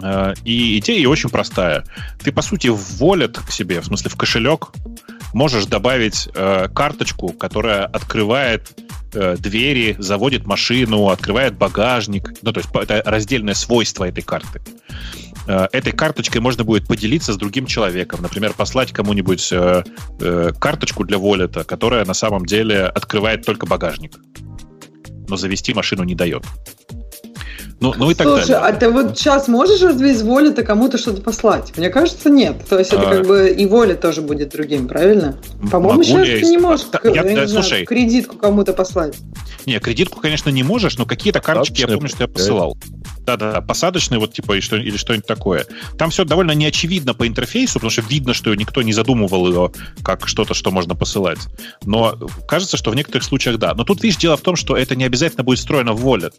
Э, 0.02 0.34
и 0.44 0.78
идея 0.78 1.08
очень 1.08 1.30
простая. 1.30 1.84
Ты, 2.22 2.32
по 2.32 2.42
сути, 2.42 2.68
в 2.68 3.02
wallet 3.02 3.40
к 3.46 3.50
себе, 3.50 3.80
в 3.80 3.86
смысле 3.86 4.10
в 4.10 4.16
кошелек, 4.16 4.70
можешь 5.32 5.66
добавить 5.66 6.28
э, 6.34 6.68
карточку, 6.74 7.28
которая 7.28 7.84
открывает 7.86 8.62
э, 9.16 9.36
двери, 9.38 9.96
заводит 9.98 10.46
машину, 10.46 11.08
открывает 11.08 11.56
багажник. 11.56 12.34
Ну, 12.42 12.52
то 12.52 12.60
есть 12.60 12.70
это 12.74 13.02
раздельное 13.04 13.54
свойство 13.54 14.04
этой 14.04 14.22
карты. 14.22 14.60
Э, 15.46 15.68
этой 15.72 15.92
карточкой 15.92 16.40
можно 16.40 16.64
будет 16.64 16.86
поделиться 16.86 17.32
с 17.32 17.36
другим 17.36 17.66
человеком. 17.66 18.22
Например, 18.22 18.52
послать 18.52 18.92
кому-нибудь 18.92 19.48
э, 19.52 19.84
э, 20.20 20.52
карточку 20.58 21.04
для 21.04 21.18
волета, 21.18 21.64
которая 21.64 22.04
на 22.04 22.14
самом 22.14 22.46
деле 22.46 22.84
открывает 22.84 23.44
только 23.44 23.66
багажник, 23.66 24.18
но 25.28 25.36
завести 25.36 25.72
машину 25.74 26.04
не 26.04 26.14
дает. 26.14 26.44
Ну, 27.78 27.92
ну 27.96 28.10
и 28.10 28.14
так 28.14 28.26
Слушай, 28.26 28.48
далее. 28.52 28.68
а 28.68 28.72
ты 28.72 28.88
вот 28.88 29.18
сейчас 29.18 29.48
можешь 29.48 29.82
разве 29.82 30.12
из 30.12 30.22
воли-то 30.22 30.62
кому-то 30.62 30.96
что-то 30.96 31.20
послать? 31.20 31.76
Мне 31.76 31.90
кажется, 31.90 32.30
нет. 32.30 32.56
То 32.68 32.78
есть 32.78 32.92
это 32.92 33.08
а... 33.08 33.12
как 33.16 33.26
бы 33.26 33.50
и 33.50 33.66
воля 33.66 33.94
тоже 33.94 34.22
будет 34.22 34.48
другим, 34.50 34.88
правильно? 34.88 35.38
По-моему, 35.70 36.02
сейчас 36.02 36.26
я... 36.26 36.40
ты 36.40 36.46
не 36.46 36.58
можешь 36.58 36.86
а, 36.92 37.00
я, 37.08 37.22
я, 37.22 37.42
я, 37.42 37.48
слушай, 37.48 37.68
знаю, 37.68 37.86
кредитку 37.86 38.36
кому-то 38.38 38.72
послать. 38.72 39.16
Не, 39.66 39.78
кредитку, 39.78 40.20
конечно, 40.20 40.48
не 40.48 40.62
можешь, 40.62 40.96
но 40.96 41.04
какие-то 41.04 41.40
карточки 41.40 41.82
я 41.82 41.88
помню, 41.88 42.08
что 42.08 42.22
я 42.22 42.28
посылал. 42.28 42.78
Да-да, 43.26 43.60
посадочные 43.60 44.20
вот 44.20 44.32
типа 44.32 44.52
или, 44.52 44.60
что, 44.60 44.76
или 44.76 44.96
что-нибудь 44.96 45.26
такое. 45.26 45.66
Там 45.98 46.10
все 46.10 46.24
довольно 46.24 46.52
неочевидно 46.52 47.12
по 47.12 47.26
интерфейсу, 47.26 47.74
потому 47.74 47.90
что 47.90 48.02
видно, 48.02 48.34
что 48.34 48.54
никто 48.54 48.82
не 48.82 48.92
задумывал 48.92 49.48
ее 49.48 49.72
как 50.04 50.28
что-то, 50.28 50.54
что 50.54 50.70
можно 50.70 50.94
посылать. 50.94 51.40
Но 51.84 52.16
кажется, 52.46 52.76
что 52.76 52.92
в 52.92 52.94
некоторых 52.94 53.24
случаях 53.24 53.58
да. 53.58 53.74
Но 53.74 53.82
тут, 53.82 54.04
видишь, 54.04 54.18
дело 54.18 54.36
в 54.36 54.42
том, 54.42 54.54
что 54.54 54.76
это 54.76 54.94
не 54.94 55.02
обязательно 55.02 55.42
будет 55.42 55.58
встроено 55.58 55.92
в 55.92 56.06
Wallet. 56.06 56.34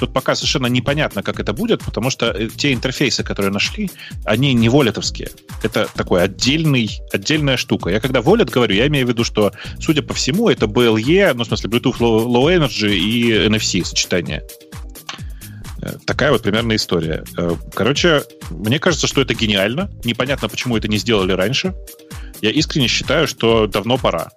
Тут 0.00 0.14
пока 0.14 0.34
совершенно 0.34 0.68
непонятно, 0.68 1.22
как 1.22 1.38
это 1.38 1.52
будет, 1.52 1.82
потому 1.84 2.08
что 2.08 2.30
э, 2.30 2.48
те 2.48 2.72
интерфейсы, 2.72 3.22
которые 3.22 3.52
нашли, 3.52 3.90
они 4.24 4.54
не 4.54 4.70
волетовские. 4.70 5.30
Это 5.62 5.86
такой 5.94 6.22
отдельный, 6.22 6.88
отдельная 7.12 7.58
штука. 7.58 7.90
Я 7.90 8.00
когда 8.00 8.20
Wallet 8.20 8.50
говорю, 8.50 8.74
я 8.74 8.86
имею 8.86 9.04
в 9.06 9.10
виду, 9.10 9.22
что, 9.22 9.52
судя 9.78 10.00
по 10.00 10.14
всему, 10.14 10.48
это 10.48 10.64
BLE, 10.64 11.34
ну, 11.34 11.44
в 11.44 11.46
смысле, 11.46 11.68
Bluetooth 11.68 11.98
Low 11.98 12.46
Energy 12.56 12.94
и 12.94 13.32
NFC 13.48 13.84
сочетание. 13.84 14.42
Э, 15.82 15.96
такая 16.06 16.30
вот 16.30 16.42
примерно 16.42 16.76
история. 16.76 17.24
Э, 17.36 17.56
короче, 17.74 18.22
мне 18.50 18.78
кажется, 18.78 19.06
что 19.06 19.20
это 19.20 19.34
гениально. 19.34 19.90
Непонятно, 20.04 20.48
почему 20.48 20.76
это 20.76 20.88
не 20.88 20.96
сделали 20.96 21.32
раньше. 21.32 21.74
Я 22.40 22.50
искренне 22.50 22.88
считаю, 22.88 23.26
что 23.26 23.66
давно 23.66 23.98
пора. 23.98 24.30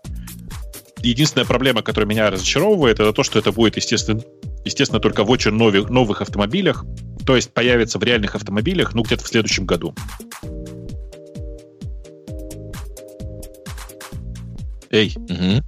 Единственная 0.99 1.45
проблема, 1.45 1.83
которая 1.83 2.09
меня 2.09 2.31
разочаровывает, 2.31 2.99
это 2.99 3.13
то, 3.13 3.21
что 3.23 3.37
это 3.37 3.51
будет, 3.51 3.75
естественно, 3.75 4.21
естественно 4.63 4.99
только 4.99 5.23
в 5.23 5.29
очень 5.29 5.51
новых, 5.51 5.89
новых 5.89 6.21
автомобилях, 6.21 6.83
то 7.27 7.35
есть 7.35 7.53
появится 7.53 7.99
в 7.99 8.03
реальных 8.03 8.35
автомобилях, 8.35 8.95
ну, 8.95 9.03
где-то 9.03 9.23
в 9.23 9.27
следующем 9.27 9.65
году. 9.67 9.93
Эй, 14.89 15.13
Мгм. 15.15 15.63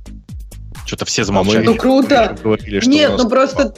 что-то 0.86 1.06
все 1.06 1.24
замолчали. 1.24 1.66
Ну, 1.66 1.76
круто. 1.76 2.36
Говорили, 2.44 2.80
что 2.80 2.90
Нет, 2.90 3.12
ну 3.18 3.30
просто... 3.30 3.74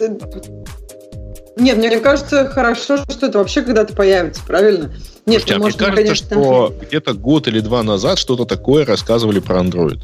Нет, 1.59 1.77
мне 1.77 1.99
кажется, 1.99 2.47
хорошо, 2.47 2.97
что 2.97 3.27
это 3.27 3.37
вообще 3.37 3.61
когда-то 3.61 3.93
появится, 3.93 4.41
правильно? 4.45 4.91
Нет, 5.25 5.43
Слушайте, 5.43 5.53
ну, 5.53 5.55
а 5.55 5.57
мне 5.57 5.63
может, 5.65 5.79
мы, 5.79 5.85
кажется, 5.85 6.03
конечно... 6.03 6.43
что 6.43 6.73
где-то 6.81 7.13
год 7.13 7.47
или 7.47 7.59
два 7.59 7.83
назад 7.83 8.17
что-то 8.17 8.45
такое 8.45 8.85
рассказывали 8.85 9.39
про 9.39 9.59
Android. 9.59 10.01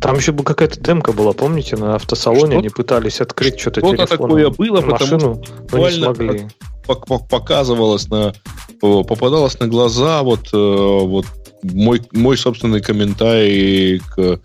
Там 0.00 0.16
еще 0.16 0.32
бы 0.32 0.42
какая-то 0.44 0.80
демка 0.80 1.12
была, 1.12 1.32
помните, 1.32 1.76
на 1.76 1.96
автосалоне 1.96 2.52
Что- 2.52 2.58
они 2.58 2.68
пытались 2.70 3.20
открыть 3.20 3.60
что-то 3.60 3.80
что-то 3.80 4.06
такое 4.06 4.48
было, 4.48 4.80
потому 4.80 4.92
машину, 4.92 5.18
но 5.18 5.34
не 5.34 5.62
буквально 5.62 6.14
смогли. 6.14 6.48
Пок- 6.86 7.06
пок- 7.06 7.28
Показывалось 7.28 8.08
на... 8.08 8.32
Попадалось 8.80 9.60
на 9.60 9.66
глаза 9.66 10.22
вот, 10.22 10.48
э, 10.54 10.56
вот 10.56 11.26
мой, 11.62 12.00
мой 12.12 12.38
собственный 12.38 12.80
комментарий 12.80 13.98
к 13.98 14.40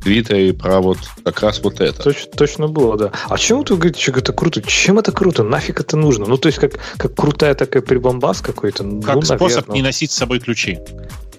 Твиттере 0.00 0.52
про 0.54 0.80
вот 0.80 0.98
как 1.24 1.40
раз 1.42 1.60
вот 1.62 1.80
это. 1.80 2.02
Точно, 2.02 2.30
точно 2.32 2.68
было, 2.68 2.96
да. 2.96 3.12
А 3.28 3.38
чем 3.38 3.58
вот 3.58 3.70
вы 3.70 3.76
говорите, 3.76 4.00
что 4.00 4.12
это 4.12 4.32
круто? 4.32 4.62
Чем 4.62 4.98
это 4.98 5.12
круто? 5.12 5.42
Нафиг 5.42 5.80
это 5.80 5.96
нужно? 5.96 6.26
Ну, 6.26 6.36
то 6.36 6.48
есть, 6.48 6.58
как, 6.58 6.72
как 6.96 7.14
крутая 7.14 7.54
такая 7.54 7.82
прибамбас 7.82 8.40
какой-то? 8.40 8.84
Как 9.04 9.16
ну, 9.16 9.22
способ 9.22 9.40
наверное. 9.40 9.74
не 9.74 9.82
носить 9.82 10.10
с 10.10 10.16
собой 10.16 10.40
ключи. 10.40 10.78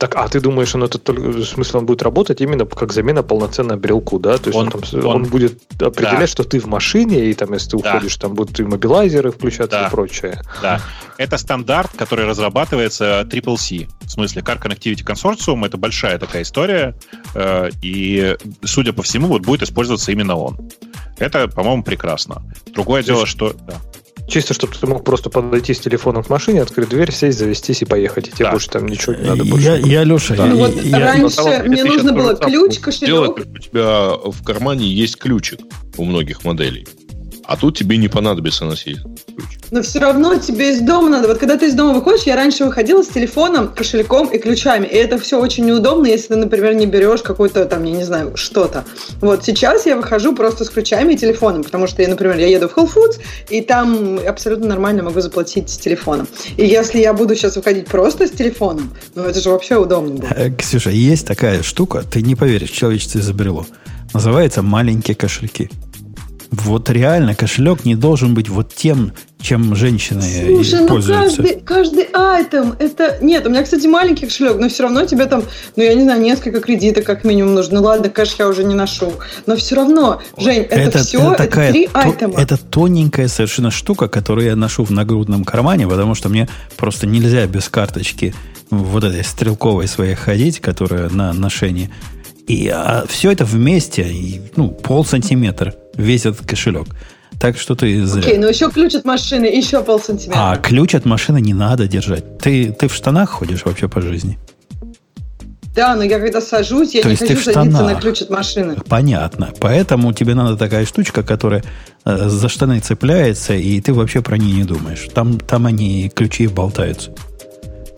Так, 0.02 0.16
а 0.16 0.28
ты 0.28 0.42
думаешь, 0.42 0.74
он 0.74 0.84
это 0.84 0.98
только, 0.98 1.22
в 1.22 1.46
смысле, 1.46 1.80
он 1.82 1.86
будет 1.86 2.02
работать 2.02 2.42
именно 2.42 2.66
как 2.66 2.92
замена 2.92 3.22
полноценной 3.22 3.78
брелку, 3.78 4.18
да? 4.18 4.40
То 4.40 4.50
есть 4.50 4.58
он, 4.58 4.66
Он- 4.74 4.82
там, 4.82 5.00
он- 5.00 5.16
он 5.18 5.24
будет 5.26 5.62
определять, 5.80 6.22
Да. 6.22 6.28
что 6.28 6.44
ты 6.44 6.60
в 6.60 6.66
машине, 6.66 7.26
и 7.30 7.34
там, 7.36 7.54
если 7.54 7.70
ты 7.70 7.84
Да. 7.84 7.92
уходишь, 7.98 8.16
там 8.16 8.34
будут 8.34 8.60
и 8.60 8.64
мобилайзеры 8.64 9.32
включаться 9.32 9.78
Да. 9.82 9.88
и 9.88 9.92
прочее. 9.92 10.42
Да. 10.62 10.82
Это 11.20 11.38
стандарт, 11.38 11.92
который 11.96 12.26
разрабатывается 12.26 13.22
Triple 13.30 13.58
C. 13.58 13.88
В 14.02 14.10
смысле, 14.10 14.42
Car 14.42 14.60
Connectivity 14.60 15.06
Consortium. 15.06 15.64
Это 15.68 15.78
большая 15.78 16.18
такая 16.18 16.42
история. 16.42 16.96
э, 17.36 17.70
И, 17.84 18.36
судя 18.64 18.94
по 18.94 19.04
всему, 19.04 19.28
вот 19.28 19.44
будет 19.44 19.62
использоваться 19.62 20.12
именно 20.12 20.36
он. 20.36 20.58
Это, 21.20 21.48
по-моему, 21.48 21.84
прекрасно. 21.84 22.42
Другое 22.74 23.04
дело, 23.04 23.28
что... 23.28 23.54
да. 23.68 23.76
Чисто, 24.32 24.54
чтобы 24.54 24.74
ты 24.80 24.88
мог 24.88 25.04
просто 25.04 25.30
подойти 25.30 25.74
с 25.74 25.80
телефоном 25.82 26.24
к 26.24 26.30
машине, 26.30 26.62
открыть 26.62 26.88
дверь, 26.88 27.12
сесть, 27.12 27.38
завестись 27.38 27.82
и 27.82 27.86
поехать. 27.86 28.30
И 28.30 28.32
тебе 28.32 28.46
Да. 28.46 28.52
больше 28.52 28.70
там 28.70 28.88
ничего 28.88 29.14
не 29.14 29.24
надо 29.28 29.44
больше. 29.44 29.66
Я, 29.66 29.76
я 29.76 30.04
Леша, 30.06 30.36
Ну 30.38 30.46
я- 30.46 30.54
вот 30.56 30.82
я- 30.84 31.00
раньше 31.00 31.36
деле, 31.44 31.64
мне 31.64 31.84
нужно 31.84 32.14
было 32.14 32.36
ключ, 32.36 32.80
кошелек. 32.80 33.38
У 33.38 33.58
тебя 33.60 34.12
в 34.24 34.42
кармане 34.46 34.88
есть 34.88 35.18
ключик 35.18 35.60
у 35.98 36.06
многих 36.06 36.46
моделей. 36.46 36.88
А 37.44 37.58
тут 37.58 37.78
тебе 37.78 37.98
не 37.98 38.08
понадобится 38.08 38.64
носить. 38.64 39.00
Но 39.72 39.82
все 39.82 40.00
равно 40.00 40.36
тебе 40.36 40.74
из 40.74 40.82
дома 40.82 41.08
надо. 41.08 41.30
Вот 41.30 41.38
когда 41.38 41.58
ты 41.58 41.68
из 41.68 41.76
дома 41.76 41.94
выходишь, 41.94 42.24
я 42.24 42.36
раньше 42.36 42.66
выходила 42.66 43.04
с 43.04 43.08
телефоном, 43.08 43.70
кошельком 43.74 44.28
и 44.28 44.38
ключами. 44.38 44.86
И 44.86 44.96
это 44.96 45.18
все 45.18 45.40
очень 45.40 45.66
неудобно, 45.66 46.08
если 46.08 46.34
ты, 46.34 46.36
например, 46.36 46.74
не 46.74 46.86
берешь 46.86 47.22
какой-то 47.22 47.64
там, 47.64 47.86
я 47.86 47.94
не 47.94 48.04
знаю, 48.04 48.36
что-то. 48.36 48.84
Вот 49.22 49.46
сейчас 49.46 49.86
я 49.86 49.96
выхожу 49.96 50.36
просто 50.36 50.66
с 50.66 50.70
ключами 50.70 51.14
и 51.14 51.18
телефоном, 51.18 51.64
потому 51.64 51.88
что 51.88 52.02
я, 52.02 52.10
например, 52.10 52.38
я 52.38 52.48
еду 52.48 52.68
в 52.68 52.76
Whole 52.76 52.92
Foods, 52.94 53.22
и 53.50 53.62
там 53.62 54.20
абсолютно 54.28 54.68
нормально 54.68 55.04
могу 55.04 55.22
заплатить 55.22 55.70
с 55.70 55.78
телефоном. 55.78 56.28
И 56.58 56.66
если 56.66 57.00
я 57.00 57.14
буду 57.14 57.34
сейчас 57.36 57.56
выходить 57.56 57.88
просто 57.88 58.28
с 58.28 58.32
телефоном, 58.32 58.92
ну 59.16 59.24
это 59.24 59.40
же 59.40 59.50
вообще 59.52 59.78
удобно 59.78 60.16
будет. 60.16 60.32
Э, 60.36 60.52
Ксюша, 60.52 60.90
есть 60.90 61.26
такая 61.26 61.64
штука, 61.64 62.04
ты 62.04 62.22
не 62.22 62.36
поверишь, 62.36 62.72
человечество 62.72 63.20
изобрело. 63.20 63.66
Называется 64.14 64.62
маленькие 64.62 65.16
кошельки. 65.16 65.70
Вот 66.52 66.90
реально 66.90 67.34
кошелек 67.34 67.86
не 67.86 67.96
должен 67.96 68.34
быть 68.34 68.50
вот 68.50 68.76
тем, 68.76 69.14
чем 69.42 69.74
женщины 69.74 70.22
Слушай, 70.22 70.82
ну 70.82 70.88
пользуются. 70.88 71.38
каждый, 71.38 71.62
каждый 71.62 72.04
айтем, 72.14 72.76
это... 72.78 73.20
Нет, 73.22 73.48
у 73.48 73.50
меня, 73.50 73.64
кстати, 73.64 73.88
маленький 73.88 74.26
кошелек, 74.26 74.58
но 74.60 74.68
все 74.68 74.84
равно 74.84 75.06
тебе 75.06 75.28
там, 75.28 75.44
ну, 75.78 75.84
я 75.84 75.94
не 75.94 76.04
знаю, 76.04 76.20
несколько 76.20 76.60
кредиток 76.60 77.06
как 77.06 77.24
минимум 77.24 77.56
нужно. 77.56 77.80
Ну, 77.80 77.88
ладно, 77.88 78.10
кэш 78.10 78.36
я 78.38 78.50
уже 78.50 78.66
не 78.66 78.76
ношу. 78.76 79.14
Но 79.46 79.56
все 79.56 79.76
равно, 79.76 80.22
Жень, 80.38 80.64
это, 80.64 81.00
все, 81.00 81.22
это, 81.22 81.38
такая 81.38 81.72
три 81.72 81.88
то- 81.88 82.00
айтема. 82.00 82.38
это 82.38 82.58
тоненькая 82.58 83.30
совершенно 83.30 83.72
штука, 83.72 84.10
которую 84.10 84.48
я 84.48 84.58
ношу 84.58 84.84
в 84.84 84.92
нагрудном 84.92 85.46
кармане, 85.46 85.88
потому 85.88 86.16
что 86.16 86.28
мне 86.28 86.50
просто 86.76 87.08
нельзя 87.08 87.48
без 87.48 87.70
карточки 87.70 88.36
вот 88.70 89.06
этой 89.06 89.24
стрелковой 89.24 89.88
своей 89.88 90.16
ходить, 90.16 90.60
которая 90.60 91.10
на 91.10 91.32
ношении. 91.32 91.90
И 92.48 92.74
все 93.08 93.32
это 93.32 93.46
вместе, 93.46 94.04
и, 94.04 94.42
ну, 94.58 94.68
пол 94.70 95.06
сантиметра 95.06 95.76
весь 95.96 96.26
этот 96.26 96.46
кошелек. 96.48 96.88
Так 97.40 97.58
что 97.58 97.76
ты 97.76 98.06
зря. 98.06 98.22
Окей, 98.24 98.38
ну 98.38 98.48
еще 98.48 98.70
ключ 98.70 98.94
от 98.96 99.06
машины, 99.06 99.46
еще 99.46 99.82
полсантиметра. 99.84 100.52
А 100.52 100.58
ключ 100.58 100.94
от 100.96 101.06
машины 101.06 101.42
не 101.42 101.54
надо 101.54 101.88
держать. 101.88 102.38
Ты, 102.38 102.72
ты 102.72 102.88
в 102.88 102.94
штанах 102.94 103.30
ходишь 103.32 103.66
вообще 103.66 103.88
по 103.88 104.02
жизни? 104.02 104.38
Да, 105.74 105.96
но 105.96 106.04
я 106.04 106.20
когда 106.20 106.42
сажусь, 106.42 106.94
я 106.96 107.02
То 107.02 107.10
не 107.10 107.16
хочу 107.16 107.38
садиться 107.38 107.64
на 107.64 107.72
штанах. 107.72 108.02
ключ 108.02 108.22
от 108.22 108.30
машины. 108.30 108.76
Понятно. 108.90 109.52
Поэтому 109.60 110.12
тебе 110.12 110.36
надо 110.36 110.58
такая 110.58 110.86
штучка, 110.86 111.24
которая 111.24 111.64
э, 112.04 112.28
за 112.28 112.50
штаны 112.50 112.82
цепляется, 112.82 113.54
и 113.54 113.80
ты 113.80 113.94
вообще 113.94 114.22
про 114.22 114.38
нее 114.38 114.54
не 114.58 114.64
думаешь. 114.66 115.08
Там, 115.14 115.40
там 115.40 115.66
они, 115.66 116.12
ключи 116.14 116.48
болтаются. 116.48 117.12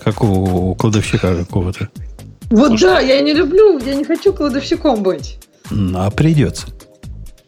Как 0.04 0.24
у, 0.24 0.28
у 0.72 0.76
кладовщика 0.76 1.36
какого-то. 1.36 1.90
Вот 2.52 2.68
Слушай, 2.70 2.84
да, 2.84 3.00
я 3.00 3.22
не 3.22 3.34
люблю, 3.34 3.80
я 3.80 3.96
не 3.96 4.04
хочу 4.06 4.34
кладовщиком 4.34 5.02
быть. 5.02 5.40
М, 5.72 5.98
А 5.98 6.12
придется. 6.12 6.68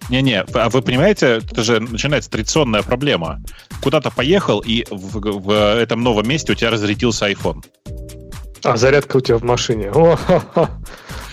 Не-не, 0.10 0.46
а 0.54 0.70
вы 0.70 0.82
понимаете, 0.82 1.42
это 1.50 1.64
же 1.64 1.80
начинается 1.80 2.30
традиционная 2.30 2.84
проблема. 2.84 3.42
Куда-то 3.82 4.12
поехал, 4.12 4.60
и 4.60 4.86
в, 4.90 5.20
в 5.20 5.78
этом 5.78 6.04
новом 6.04 6.28
месте 6.28 6.52
у 6.52 6.56
тебя 6.56 6.70
разрядился 6.70 7.30
iPhone. 7.30 7.64
А 8.64 8.78
зарядка 8.78 9.18
у 9.18 9.22
тебя 9.22 9.38
в 9.38 9.44
машине. 9.44 9.92
О, 9.92 10.16
ха-ха. 10.16 10.70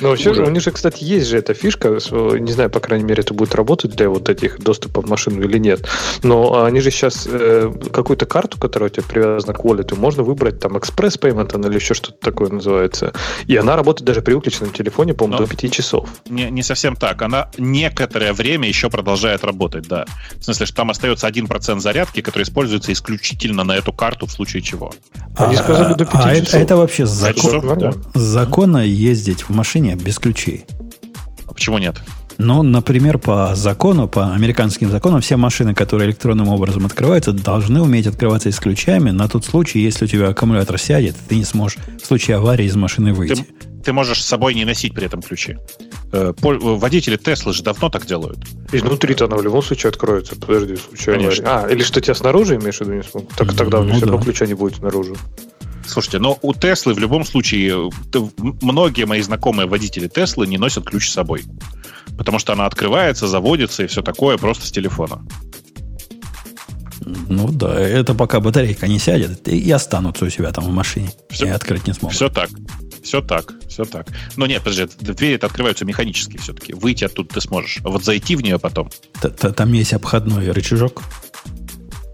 Ну, 0.02 0.08
вообще, 0.08 0.30
Ужас. 0.30 0.48
у 0.48 0.50
них 0.50 0.60
же, 0.62 0.70
кстати, 0.72 1.04
есть 1.04 1.28
же 1.28 1.38
эта 1.38 1.54
фишка. 1.54 1.88
Не 2.10 2.52
знаю, 2.52 2.70
по 2.70 2.80
крайней 2.80 3.04
мере, 3.04 3.22
это 3.22 3.34
будет 3.34 3.54
работать 3.54 3.92
для 3.94 4.08
вот 4.08 4.28
этих 4.28 4.58
доступа 4.60 5.00
в 5.00 5.08
машину 5.08 5.42
или 5.42 5.58
нет. 5.58 5.86
Но 6.22 6.64
они 6.64 6.80
же 6.80 6.90
сейчас 6.90 7.26
э, 7.30 7.72
какую-то 7.92 8.26
карту, 8.26 8.58
которая 8.58 8.90
у 8.90 8.92
тебя 8.92 9.04
привязана 9.08 9.54
к 9.54 9.60
wallet, 9.64 9.96
можно 9.96 10.22
выбрать 10.24 10.58
там 10.58 10.76
экспресс 10.76 11.16
payment 11.16 11.56
или 11.68 11.76
еще 11.76 11.94
что-то 11.94 12.18
такое 12.20 12.48
называется. 12.50 13.12
И 13.46 13.56
она 13.56 13.76
работает 13.76 14.06
даже 14.06 14.22
при 14.22 14.34
выключенном 14.34 14.72
телефоне, 14.72 15.14
по-моему, 15.14 15.40
Но- 15.40 15.46
до 15.46 15.56
5 15.56 15.70
часов. 15.72 16.08
Не, 16.28 16.50
не 16.50 16.62
совсем 16.64 16.96
так. 16.96 17.22
Она 17.22 17.48
некоторое 17.56 18.32
время 18.32 18.66
еще 18.68 18.90
продолжает 18.90 19.44
работать, 19.44 19.86
да. 19.86 20.04
В 20.36 20.44
смысле, 20.44 20.66
что 20.66 20.76
там 20.76 20.90
остается 20.90 21.28
1% 21.28 21.78
зарядки, 21.80 22.20
который 22.22 22.42
используется 22.42 22.92
исключительно 22.92 23.62
на 23.64 23.76
эту 23.76 23.92
карту 23.92 24.26
в 24.26 24.32
случае 24.32 24.62
чего. 24.62 24.92
Они 25.36 25.56
сказали 25.56 25.94
до 25.94 26.04
пяти 26.04 26.18
а 26.24 26.32
это, 26.34 26.46
часов. 26.46 26.60
это 26.60 26.76
вообще 26.76 27.02
Пять 27.04 27.08
закон, 27.12 27.34
часов, 27.42 27.64
нормально. 27.64 28.02
законно 28.14 28.84
ездить 28.84 29.42
в 29.42 29.50
машине 29.50 29.91
без 29.96 30.18
ключей. 30.18 30.64
А 31.46 31.52
почему 31.52 31.78
нет? 31.78 31.96
Ну, 32.38 32.62
например, 32.62 33.18
по 33.18 33.54
закону, 33.54 34.08
по 34.08 34.32
американским 34.32 34.90
законам, 34.90 35.20
все 35.20 35.36
машины, 35.36 35.74
которые 35.74 36.08
электронным 36.08 36.48
образом 36.48 36.86
открываются, 36.86 37.32
должны 37.32 37.80
уметь 37.82 38.06
открываться 38.06 38.48
и 38.48 38.52
с 38.52 38.58
ключами 38.58 39.10
на 39.10 39.28
тот 39.28 39.44
случай, 39.44 39.80
если 39.80 40.06
у 40.06 40.08
тебя 40.08 40.28
аккумулятор 40.28 40.78
сядет, 40.78 41.14
ты 41.28 41.36
не 41.36 41.44
сможешь 41.44 41.78
в 42.02 42.06
случае 42.06 42.38
аварии 42.38 42.64
из 42.64 42.74
машины 42.74 43.12
выйти. 43.12 43.46
Ты 43.84 43.92
можешь 43.92 44.22
с 44.22 44.26
собой 44.26 44.54
не 44.54 44.64
носить 44.64 44.94
при 44.94 45.06
этом 45.06 45.22
ключи. 45.22 45.56
Э, 46.12 46.32
пол- 46.40 46.58
Водители 46.78 47.16
Теслы 47.16 47.52
же 47.52 47.62
давно 47.64 47.90
так 47.90 48.06
делают. 48.06 48.38
Изнутри-то 48.72 49.24
она 49.26 49.36
в 49.36 49.42
любом 49.42 49.60
случае 49.62 49.90
откроется. 49.90 50.36
Подожди, 50.36 50.74
в 50.76 50.80
случае 50.82 51.16
Конечно. 51.16 51.50
аварии. 51.52 51.66
А, 51.72 51.74
или 51.74 51.82
что 51.82 52.00
тебя 52.00 52.14
снаружи 52.14 52.56
имеешь 52.56 52.76
в 52.78 52.80
виду 52.82 52.92
не 52.94 53.02
смогут? 53.02 53.30
Так 53.36 53.52
тогда 53.54 53.80
у 53.80 53.82
них 53.84 53.92
Ну 53.94 53.96
все 53.98 54.06
равно 54.06 54.18
да. 54.18 54.24
ключа 54.24 54.46
не 54.46 54.54
будет 54.54 54.76
снаружи. 54.76 55.14
Слушайте, 55.86 56.18
но 56.18 56.38
у 56.42 56.54
Теслы 56.54 56.94
в 56.94 56.98
любом 56.98 57.24
случае, 57.24 57.90
многие 58.62 59.04
мои 59.04 59.20
знакомые 59.20 59.66
водители 59.66 60.08
Теслы 60.08 60.46
не 60.46 60.58
носят 60.58 60.84
ключ 60.84 61.08
с 61.08 61.12
собой. 61.12 61.44
Потому 62.16 62.38
что 62.38 62.52
она 62.52 62.66
открывается, 62.66 63.26
заводится 63.26 63.82
и 63.84 63.86
все 63.86 64.02
такое 64.02 64.36
просто 64.38 64.66
с 64.66 64.70
телефона. 64.70 65.24
Ну 67.04 67.48
да, 67.48 67.80
это 67.80 68.14
пока 68.14 68.38
батарейка 68.40 68.86
не 68.86 68.98
сядет, 68.98 69.48
и 69.48 69.70
останутся 69.72 70.24
у 70.24 70.30
себя 70.30 70.52
там 70.52 70.64
в 70.64 70.70
машине. 70.70 71.10
Всё- 71.30 71.46
и 71.46 71.48
открыть 71.48 71.86
не 71.86 71.94
смогут. 71.94 72.14
Все 72.14 72.28
так. 72.28 72.48
Все 73.02 73.20
так, 73.20 73.52
все 73.68 73.84
так. 73.84 74.06
Но 74.36 74.46
нет, 74.46 74.62
подожди, 74.62 74.86
двери 75.00 75.34
это 75.34 75.46
открываются 75.48 75.84
механически 75.84 76.36
все-таки. 76.36 76.72
Выйти 76.72 77.02
оттуда 77.04 77.34
ты 77.34 77.40
сможешь. 77.40 77.78
А 77.84 77.88
вот 77.88 78.04
зайти 78.04 78.36
в 78.36 78.42
нее 78.42 78.60
потом, 78.60 78.90
Т- 79.20 79.30
т- 79.30 79.52
Там 79.52 79.72
есть 79.72 79.92
обходной 79.92 80.52
рычажок. 80.52 81.02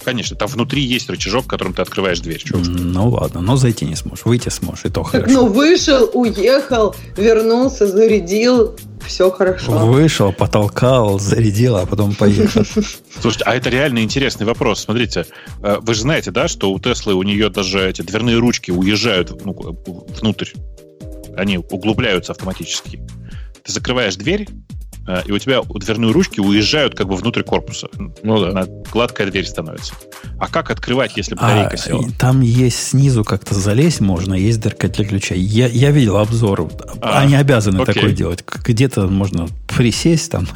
Конечно, 0.09 0.36
там 0.36 0.48
внутри 0.48 0.82
есть 0.82 1.10
рычажок, 1.10 1.47
которым 1.47 1.74
ты 1.74 1.82
открываешь 1.82 2.20
дверь. 2.20 2.43
Чего. 2.43 2.60
Ну 2.60 3.10
ладно, 3.10 3.43
но 3.43 3.56
зайти 3.56 3.85
не 3.85 3.94
сможешь. 3.94 4.24
Выйти 4.24 4.48
сможешь, 4.48 4.86
и 4.86 4.89
то 4.89 5.02
Так, 5.02 5.10
хорошо. 5.10 5.32
ну, 5.35 5.47
вышел, 5.48 6.10
уехал, 6.14 6.97
вернулся, 7.14 7.86
зарядил, 7.86 8.74
все 9.06 9.30
хорошо. 9.30 9.72
Вышел, 9.72 10.32
потолкал, 10.32 11.18
зарядил, 11.18 11.76
а 11.76 11.85
потом 11.85 12.14
поехал. 12.14 12.62
Слушайте, 13.20 13.44
а 13.44 13.55
это 13.55 13.68
реально 13.68 13.98
интересный 13.98 14.47
вопрос. 14.47 14.80
Смотрите, 14.80 15.26
э, 15.62 15.76
вы 15.82 15.93
же 15.93 16.01
знаете, 16.01 16.30
да, 16.30 16.48
что 16.48 16.72
у 16.72 16.78
Теслы 16.78 17.12
у 17.12 17.22
нее 17.22 17.51
даже 17.51 17.86
эти 17.86 18.01
дверные 18.01 18.39
ручки 18.39 18.70
уезжают 18.70 19.44
ну, 19.44 19.55
внутрь. 20.20 20.52
они 21.36 21.59
углубляются 21.59 22.32
автоматически. 22.32 23.02
Ты 23.62 23.72
закрываешь 23.72 24.16
дверь, 24.16 24.48
и 25.26 25.32
у 25.32 25.39
тебя 25.39 25.62
дверные 25.62 26.12
ручки 26.12 26.40
уезжают 26.40 26.94
как 26.94 27.09
бы 27.09 27.16
внутрь 27.16 27.43
корпуса. 27.43 27.89
Ну 28.22 28.40
да. 28.40 28.66
Гладкая 28.93 29.30
дверь 29.30 29.47
становится. 29.47 29.94
А 30.39 30.48
как 30.48 30.70
открывать, 30.70 31.16
если 31.16 31.35
батарейка 31.35 31.74
а, 31.74 31.76
села? 31.76 32.05
Там 32.18 32.43
есть 32.43 32.89
снизу 32.89 33.24
как-то 33.24 33.55
залезть 33.55 34.01
можно, 34.01 34.35
есть 34.35 34.60
дырка 34.60 34.89
для 34.89 35.05
ключа. 35.05 35.35
Я, 35.35 35.66
я 35.68 35.90
видел 35.90 36.18
обзор. 36.18 36.70
А, 37.01 37.20
Они 37.20 37.35
обязаны 37.35 37.80
окей. 37.80 37.94
такое 37.94 38.12
делать. 38.12 38.44
Где-то 38.64 39.06
можно 39.06 39.48
присесть 39.66 40.30
там, 40.30 40.47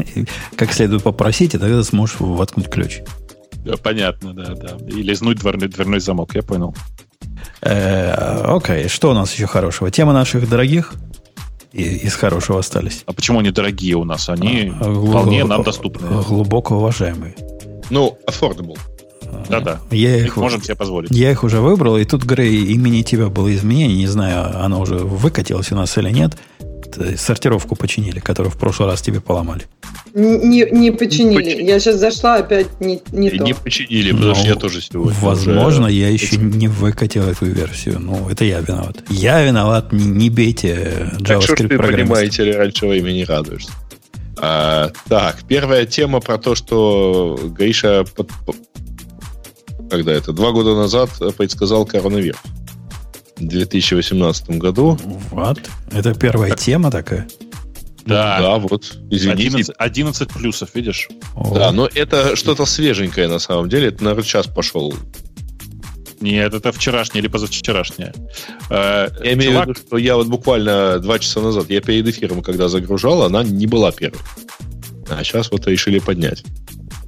как 0.57 0.73
следует 0.73 1.03
попросить, 1.03 1.55
и 1.55 1.59
тогда 1.59 1.83
сможешь 1.83 2.17
воткнуть 2.19 2.69
ключ. 2.69 3.01
Понятно, 3.83 4.35
да, 4.35 4.55
да. 4.55 4.77
И 4.89 5.03
лизнуть 5.03 5.39
дверной, 5.39 5.69
дверной 5.69 6.01
замок, 6.01 6.35
я 6.35 6.43
понял. 6.43 6.75
Э, 7.61 8.43
окей, 8.45 8.89
что 8.89 9.11
у 9.11 9.15
нас 9.15 9.33
еще 9.33 9.47
хорошего? 9.47 9.91
Тема 9.91 10.13
наших 10.13 10.49
дорогих 10.49 10.93
и, 11.73 11.83
из 11.83 12.15
хорошего 12.15 12.59
остались. 12.59 13.03
А 13.07 13.13
почему 13.13 13.41
они 13.41 13.51
дорогие 13.51 13.97
у 13.97 14.05
нас? 14.05 14.29
Они 14.29 14.73
а, 14.81 14.93
вполне 14.93 15.45
нам 15.45 15.63
доступны. 15.63 16.07
Глубоко 16.23 16.77
уважаемые. 16.77 17.35
Ну, 17.91 18.19
affordable. 18.27 18.79
Да-да. 19.49 19.81
Я 19.91 20.17
их, 20.17 20.27
их 20.27 20.37
можем 20.37 20.63
себе 20.63 20.77
позволить. 20.77 21.11
Я 21.11 21.31
их 21.31 21.45
уже 21.45 21.61
выбрал, 21.61 21.97
и 21.97 22.05
тут, 22.05 22.25
Грей, 22.25 22.65
имени 22.67 23.03
тебя 23.03 23.29
было 23.29 23.53
изменение. 23.55 23.97
Не 23.97 24.07
знаю, 24.07 24.63
оно 24.63 24.81
уже 24.81 24.97
выкатилось 24.97 25.73
у 25.73 25.77
нас 25.77 25.97
или 25.99 26.11
нет. 26.11 26.37
Сортировку 27.17 27.77
починили, 27.77 28.21
которую 28.21 28.53
в 28.53 28.59
прошлый 28.59 28.89
раз 28.89 29.03
тебе 29.03 29.21
поломали. 29.21 29.67
Не, 30.15 30.69
не 30.71 30.91
починили. 30.91 31.43
Почини. 31.43 31.69
Я 31.69 31.81
сейчас 31.81 31.97
зашла, 31.97 32.37
опять 32.37 32.81
не, 32.81 33.01
не 33.13 33.31
то. 33.31 33.45
Не 33.45 33.55
починили, 33.55 34.13
потому 34.13 34.35
что 34.35 34.47
я 34.47 34.57
тоже 34.57 34.83
сегодня. 34.83 35.15
Возможно, 35.21 35.87
уже... 35.87 35.95
я 35.95 36.09
еще 36.09 36.37
не 36.37 36.69
выкатил 36.69 37.23
эту 37.25 37.47
версию. 37.47 37.99
Ну, 38.01 38.29
это 38.29 38.45
я 38.45 38.61
виноват. 38.61 39.03
Я 39.09 39.43
виноват, 39.43 39.93
не, 39.93 40.05
не 40.05 40.31
бейте 40.31 41.09
JavaScript 41.19 41.25
Так 41.25 41.43
что 41.43 41.57
ты 41.57 41.69
понимаете, 41.69 42.57
раньше 42.57 42.87
времени 42.87 43.23
радуешься. 43.23 43.73
А, 44.37 44.91
так, 45.09 45.39
первая 45.49 45.87
тема 45.87 46.21
про 46.21 46.39
то, 46.39 46.55
что 46.55 47.39
Гриша 47.57 48.05
под, 48.17 48.31
когда 49.91 50.13
это, 50.13 50.33
два 50.33 50.53
года 50.53 50.75
назад 50.75 51.11
предсказал 51.37 51.87
коронавирус. 51.87 52.41
В 53.37 53.47
2018 53.47 54.51
году. 54.51 54.99
Вот. 55.31 55.61
Это 55.91 56.15
первая 56.15 56.51
так. 56.51 56.61
тема 56.61 56.91
такая. 56.91 57.27
Да, 58.05 58.41
да, 58.41 58.59
вот, 58.59 58.99
извините. 59.11 59.73
11, 59.73 59.75
11 59.79 60.29
плюсов, 60.31 60.75
видишь? 60.75 61.09
О. 61.37 61.55
Да, 61.55 61.71
но 61.71 61.89
это 61.95 62.35
что-то 62.35 62.67
свеженькое 62.67 63.29
на 63.29 63.39
самом 63.39 63.69
деле. 63.69 63.89
Это, 63.89 64.03
наверное, 64.03 64.25
час 64.25 64.47
пошел. 64.47 64.93
Нет, 66.21 66.55
это 66.55 66.73
вчерашнее 66.73 67.23
или 67.23 67.29
позавчерашнее. 67.29 68.13
Э, 68.71 69.09
я 69.23 69.33
имею 69.35 69.59
в 69.59 69.63
виду, 69.63 69.75
что 69.75 69.99
я 69.99 70.17
вот 70.17 70.29
буквально 70.29 70.99
два 70.99 71.19
часа 71.19 71.41
назад, 71.41 71.69
я 71.69 71.81
перед 71.81 72.07
эфиром, 72.09 72.43
когда 72.43 72.69
загружал, 72.69 73.23
она 73.23 73.43
не 73.43 73.67
была 73.67 73.93
первой. 73.93 74.21
А 75.09 75.23
сейчас 75.25 75.51
вот 75.51 75.67
решили 75.67 75.99
поднять 75.99 76.45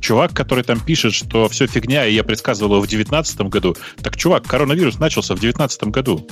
чувак, 0.05 0.33
который 0.35 0.63
там 0.63 0.79
пишет, 0.79 1.15
что 1.15 1.49
все 1.49 1.67
фигня, 1.67 2.07
и 2.07 2.15
я 2.15 2.23
предсказывал 2.23 2.75
его 2.75 2.83
в 2.83 2.89
2019 2.89 3.41
году. 3.49 3.75
Так, 4.03 4.17
чувак, 4.17 4.47
коронавирус 4.47 4.99
начался 4.99 5.35
в 5.35 5.41
2019 5.41 5.85
году. 5.85 6.29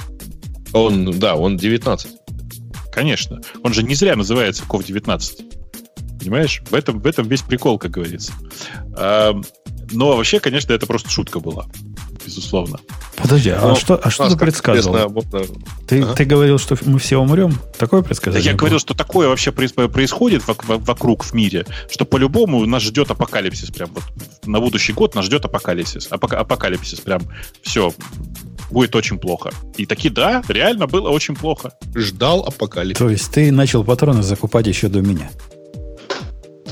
Он, 0.73 1.19
да, 1.19 1.35
он 1.35 1.57
19. 1.57 2.11
Конечно. 2.93 3.41
Он 3.65 3.73
же 3.73 3.83
не 3.83 3.95
зря 3.95 4.15
называется 4.15 4.65
COV-19. 4.69 6.19
Понимаешь? 6.21 6.63
В 6.71 6.75
этом, 6.75 7.01
в 7.01 7.07
этом 7.07 7.27
весь 7.27 7.43
прикол, 7.43 7.79
как 7.79 7.93
говорится. 7.93 8.33
Но 9.91 10.17
вообще, 10.17 10.39
конечно, 10.39 10.73
это 10.73 10.87
просто 10.87 11.09
шутка 11.09 11.41
была. 11.41 11.67
Безусловно. 12.25 12.79
Подожди, 13.17 13.51
а 13.51 13.61
но, 13.61 13.75
что, 13.75 14.01
а 14.03 14.11
что 14.11 14.29
ты 14.29 14.37
предсказывал? 14.37 15.11
Можно... 15.11 15.43
Ты, 15.87 16.03
ага. 16.03 16.15
ты 16.15 16.25
говорил, 16.25 16.59
что 16.59 16.77
мы 16.85 16.99
все 16.99 17.19
умрем? 17.19 17.59
Такое 17.79 18.03
предсказание? 18.03 18.43
Да 18.43 18.51
я 18.51 18.55
было? 18.55 18.61
говорил, 18.61 18.79
что 18.79 18.95
такое 18.95 19.29
вообще 19.29 19.53
происходит 19.53 20.43
вокруг 20.47 21.25
в 21.25 21.33
мире, 21.35 21.67
что 21.91 22.05
по-любому 22.05 22.65
нас 22.67 22.83
ждет 22.83 23.11
апокалипсис. 23.11 23.71
Прям 23.71 23.91
вот 23.95 24.05
на 24.47 24.61
будущий 24.61 24.93
год 24.93 25.15
нас 25.15 25.27
ждет 25.27 25.45
апокалипсис. 25.45 26.09
Апокалипсис 26.11 27.01
прям 27.01 27.23
все 27.63 27.93
будет 28.71 28.97
очень 28.97 29.19
плохо. 29.19 29.51
И 29.77 29.87
таки, 29.87 30.09
да, 30.09 30.43
реально 30.49 30.87
было 30.87 31.11
очень 31.11 31.37
плохо. 31.37 31.73
Ждал 31.95 32.41
апокалипсис. 32.41 32.99
То 32.99 33.11
есть 33.11 33.31
ты 33.31 33.53
начал 33.53 33.85
патроны 33.85 34.23
закупать 34.23 34.67
еще 34.67 34.89
до 34.89 35.01
меня? 35.01 35.31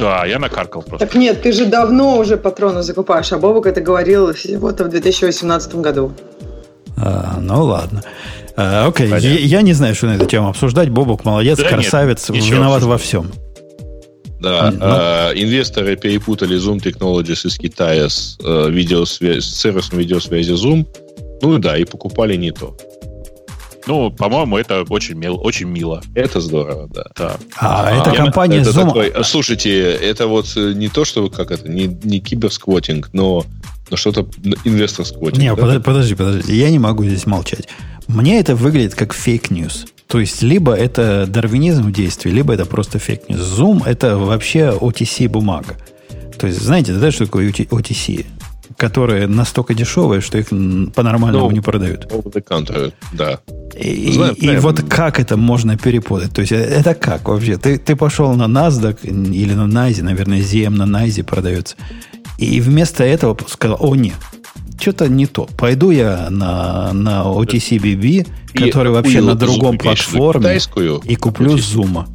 Да, 0.00 0.24
я 0.24 0.38
накаркал 0.38 0.82
просто. 0.82 1.06
Так 1.06 1.14
нет, 1.14 1.42
ты 1.42 1.52
же 1.52 1.66
давно 1.66 2.18
уже 2.18 2.36
патроны 2.36 2.82
закупаешь, 2.82 3.32
а 3.32 3.38
Бобок 3.38 3.66
это 3.66 3.80
говорил 3.80 4.32
всего-то 4.32 4.84
в 4.84 4.88
2018 4.88 5.74
году. 5.76 6.12
А, 6.96 7.38
ну 7.40 7.64
ладно. 7.64 8.02
А, 8.56 8.86
окей, 8.86 9.08
я, 9.08 9.18
я 9.18 9.62
не 9.62 9.72
знаю, 9.72 9.94
что 9.94 10.06
на 10.06 10.16
эту 10.16 10.26
тему 10.26 10.48
обсуждать. 10.48 10.88
Бобок 10.88 11.24
молодец, 11.24 11.58
да 11.58 11.68
красавец, 11.68 12.28
нет, 12.30 12.44
виноват 12.44 12.82
во 12.82 12.98
всем. 12.98 13.30
Да, 14.40 14.70
ну, 14.70 14.86
э, 14.86 15.32
инвесторы 15.34 15.96
перепутали 15.96 16.56
Zoom 16.56 16.82
Technologies 16.82 17.46
из 17.46 17.58
Китая 17.58 18.08
с, 18.08 18.38
э, 18.42 18.70
видеосвязь, 18.70 19.44
с 19.44 19.60
сервисом 19.60 19.98
видеосвязи 19.98 20.52
Zoom. 20.52 20.86
Ну 21.42 21.58
да, 21.58 21.76
и 21.76 21.84
покупали 21.84 22.36
не 22.36 22.50
то. 22.50 22.74
Ну, 23.86 24.10
по-моему, 24.10 24.58
это 24.58 24.82
очень, 24.88 25.14
мил, 25.14 25.40
очень 25.42 25.66
мило. 25.66 26.02
Это 26.14 26.40
здорово, 26.40 26.88
да. 26.92 27.04
да. 27.16 27.36
А, 27.58 27.88
а 27.88 28.00
это 28.00 28.14
компания 28.14 28.58
это 28.58 28.70
Zoom. 28.70 28.88
Такой, 28.88 29.12
слушайте, 29.24 29.92
это 29.92 30.26
вот 30.26 30.52
э, 30.56 30.72
не 30.74 30.88
то, 30.88 31.04
что 31.04 31.28
как 31.28 31.50
это, 31.50 31.68
не, 31.68 31.86
не 31.86 32.20
киберсквотинг, 32.20 33.10
но, 33.12 33.44
но 33.90 33.96
что-то 33.96 34.26
инвестор 34.64 35.06
сквотинг. 35.06 35.38
Не, 35.38 35.54
да? 35.54 35.80
подожди, 35.80 36.14
подожди, 36.14 36.54
я 36.54 36.70
не 36.70 36.78
могу 36.78 37.04
здесь 37.04 37.26
молчать. 37.26 37.68
Мне 38.06 38.40
это 38.40 38.54
выглядит 38.54 38.94
как 38.94 39.14
fake 39.14 39.46
news. 39.46 39.86
То 40.06 40.18
есть, 40.18 40.42
либо 40.42 40.74
это 40.74 41.26
дарвинизм 41.28 41.84
в 41.84 41.92
действии, 41.92 42.30
либо 42.30 42.52
это 42.52 42.66
просто 42.66 42.98
fake 42.98 43.17
news. 43.17 43.40
Zoom– 43.40 43.82
это 43.86 44.18
вообще 44.18 44.76
OTC-бумага. 44.78 45.76
То 46.38 46.48
есть, 46.48 46.60
знаете, 46.60 46.92
да, 46.94 47.10
что 47.10 47.26
такое 47.26 47.50
OTC? 47.50 48.26
Которые 48.80 49.26
настолько 49.26 49.74
дешевые, 49.74 50.22
что 50.22 50.38
их 50.38 50.48
по-нормальному 50.94 51.44
ну, 51.44 51.50
не 51.50 51.60
продают. 51.60 52.06
Over 52.06 52.92
да. 53.12 53.40
И, 53.78 54.12
Знаем, 54.12 54.34
и, 54.34 54.46
и 54.46 54.56
вот 54.56 54.80
как 54.88 55.20
это 55.20 55.36
можно 55.36 55.76
перепутать? 55.76 56.32
То 56.32 56.40
есть 56.40 56.52
э, 56.52 56.56
это 56.56 56.94
как 56.94 57.28
вообще? 57.28 57.58
Ты, 57.58 57.76
ты 57.76 57.94
пошел 57.94 58.34
на 58.34 58.44
NASDAQ 58.44 59.06
или 59.06 59.52
на 59.52 59.66
NYSE, 59.66 60.02
наверное, 60.02 60.40
ZM 60.40 60.70
на 60.70 60.84
NYSE 60.84 61.24
продается, 61.24 61.76
и 62.38 62.58
вместо 62.60 63.04
этого 63.04 63.36
сказал, 63.48 63.76
о 63.80 63.94
нет, 63.94 64.16
что-то 64.80 65.08
не 65.08 65.26
то. 65.26 65.46
Пойду 65.58 65.90
я 65.90 66.28
на, 66.30 66.94
на 66.94 67.24
OTCBB, 67.24 68.26
который 68.54 68.92
вообще 68.92 69.20
на 69.20 69.34
другом 69.34 69.76
платформе, 69.76 70.58
и 71.04 71.16
куплю 71.16 71.56
Zoom 71.56 72.06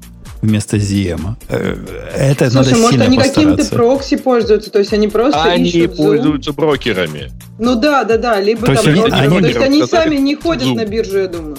вместо 0.46 0.78
ZM. 0.78 1.36
Э, 1.50 1.76
это 2.16 2.50
Слушай, 2.50 2.72
надо 2.72 2.82
может, 2.82 3.02
они 3.02 3.18
каким-то 3.18 3.66
прокси 3.66 4.18
пользуются, 4.18 4.72
то 4.72 4.80
есть 4.80 4.94
они 4.94 5.08
просто 5.08 5.44
Они 5.44 5.70
ищут 5.70 5.98
пользуются 5.98 6.52
Zoom. 6.52 6.56
брокерами. 6.56 7.32
Ну 7.60 7.76
да, 7.76 8.04
да, 8.04 8.18
да, 8.18 8.40
либо 8.40 8.66
то 8.66 8.76
там 8.76 8.88
они, 8.88 9.02
они, 9.02 9.40
то 9.42 9.48
есть 9.48 9.60
они 9.60 9.86
сами 9.86 10.16
не 10.16 10.36
ходят 10.36 10.68
Zoom. 10.68 10.76
на 10.76 10.86
биржу, 10.86 11.18
я 11.20 11.28
думаю. 11.28 11.58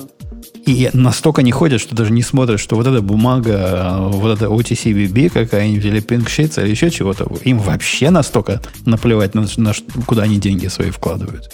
И 0.66 0.90
настолько 0.92 1.42
не 1.42 1.52
ходят, 1.52 1.80
что 1.80 1.94
даже 1.94 2.12
не 2.12 2.22
смотрят, 2.22 2.58
что 2.58 2.74
вот 2.74 2.86
эта 2.88 3.00
бумага, 3.00 3.98
вот 4.00 4.36
эта 4.36 4.46
OTCBB 4.46 5.30
какая-нибудь, 5.30 5.84
или 5.84 6.02
Pink 6.02 6.26
Sheets, 6.26 6.60
или 6.60 6.70
еще 6.70 6.90
чего-то, 6.90 7.28
им 7.44 7.60
вообще 7.60 8.10
настолько 8.10 8.60
наплевать, 8.84 9.34
на, 9.34 9.46
на, 9.58 9.72
куда 10.06 10.22
они 10.24 10.38
деньги 10.38 10.66
свои 10.66 10.90
вкладывают. 10.90 11.48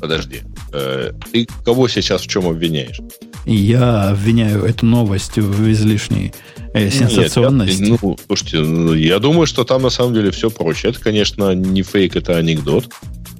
Подожди. 0.00 0.42
Э, 0.72 1.12
ты 1.32 1.46
кого 1.64 1.88
сейчас 1.88 2.22
в 2.22 2.26
чем 2.26 2.46
обвиняешь? 2.46 3.00
Я 3.44 4.08
обвиняю 4.10 4.64
эту 4.64 4.86
новость 4.86 5.36
в 5.36 5.70
излишней 5.70 6.34
э, 6.74 6.90
сенсационности. 6.90 7.80
Нет, 7.80 7.90
я, 7.90 7.98
ну, 8.02 8.18
слушайте, 8.26 8.58
ну, 8.58 8.92
я 8.92 9.18
думаю, 9.18 9.46
что 9.46 9.64
там 9.64 9.82
на 9.82 9.90
самом 9.90 10.14
деле 10.14 10.30
все 10.32 10.50
проще. 10.50 10.88
Это, 10.88 11.00
конечно, 11.00 11.54
не 11.54 11.82
фейк, 11.82 12.16
это 12.16 12.36
анекдот. 12.36 12.88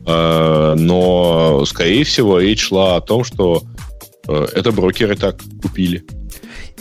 Э, 0.06 0.74
но, 0.78 1.64
скорее 1.66 2.04
всего, 2.04 2.38
речь 2.38 2.60
шла 2.68 2.96
о 2.96 3.00
том, 3.00 3.24
что 3.24 3.64
э, 4.28 4.46
это 4.54 4.70
брокеры 4.70 5.16
так 5.16 5.40
купили. 5.60 6.04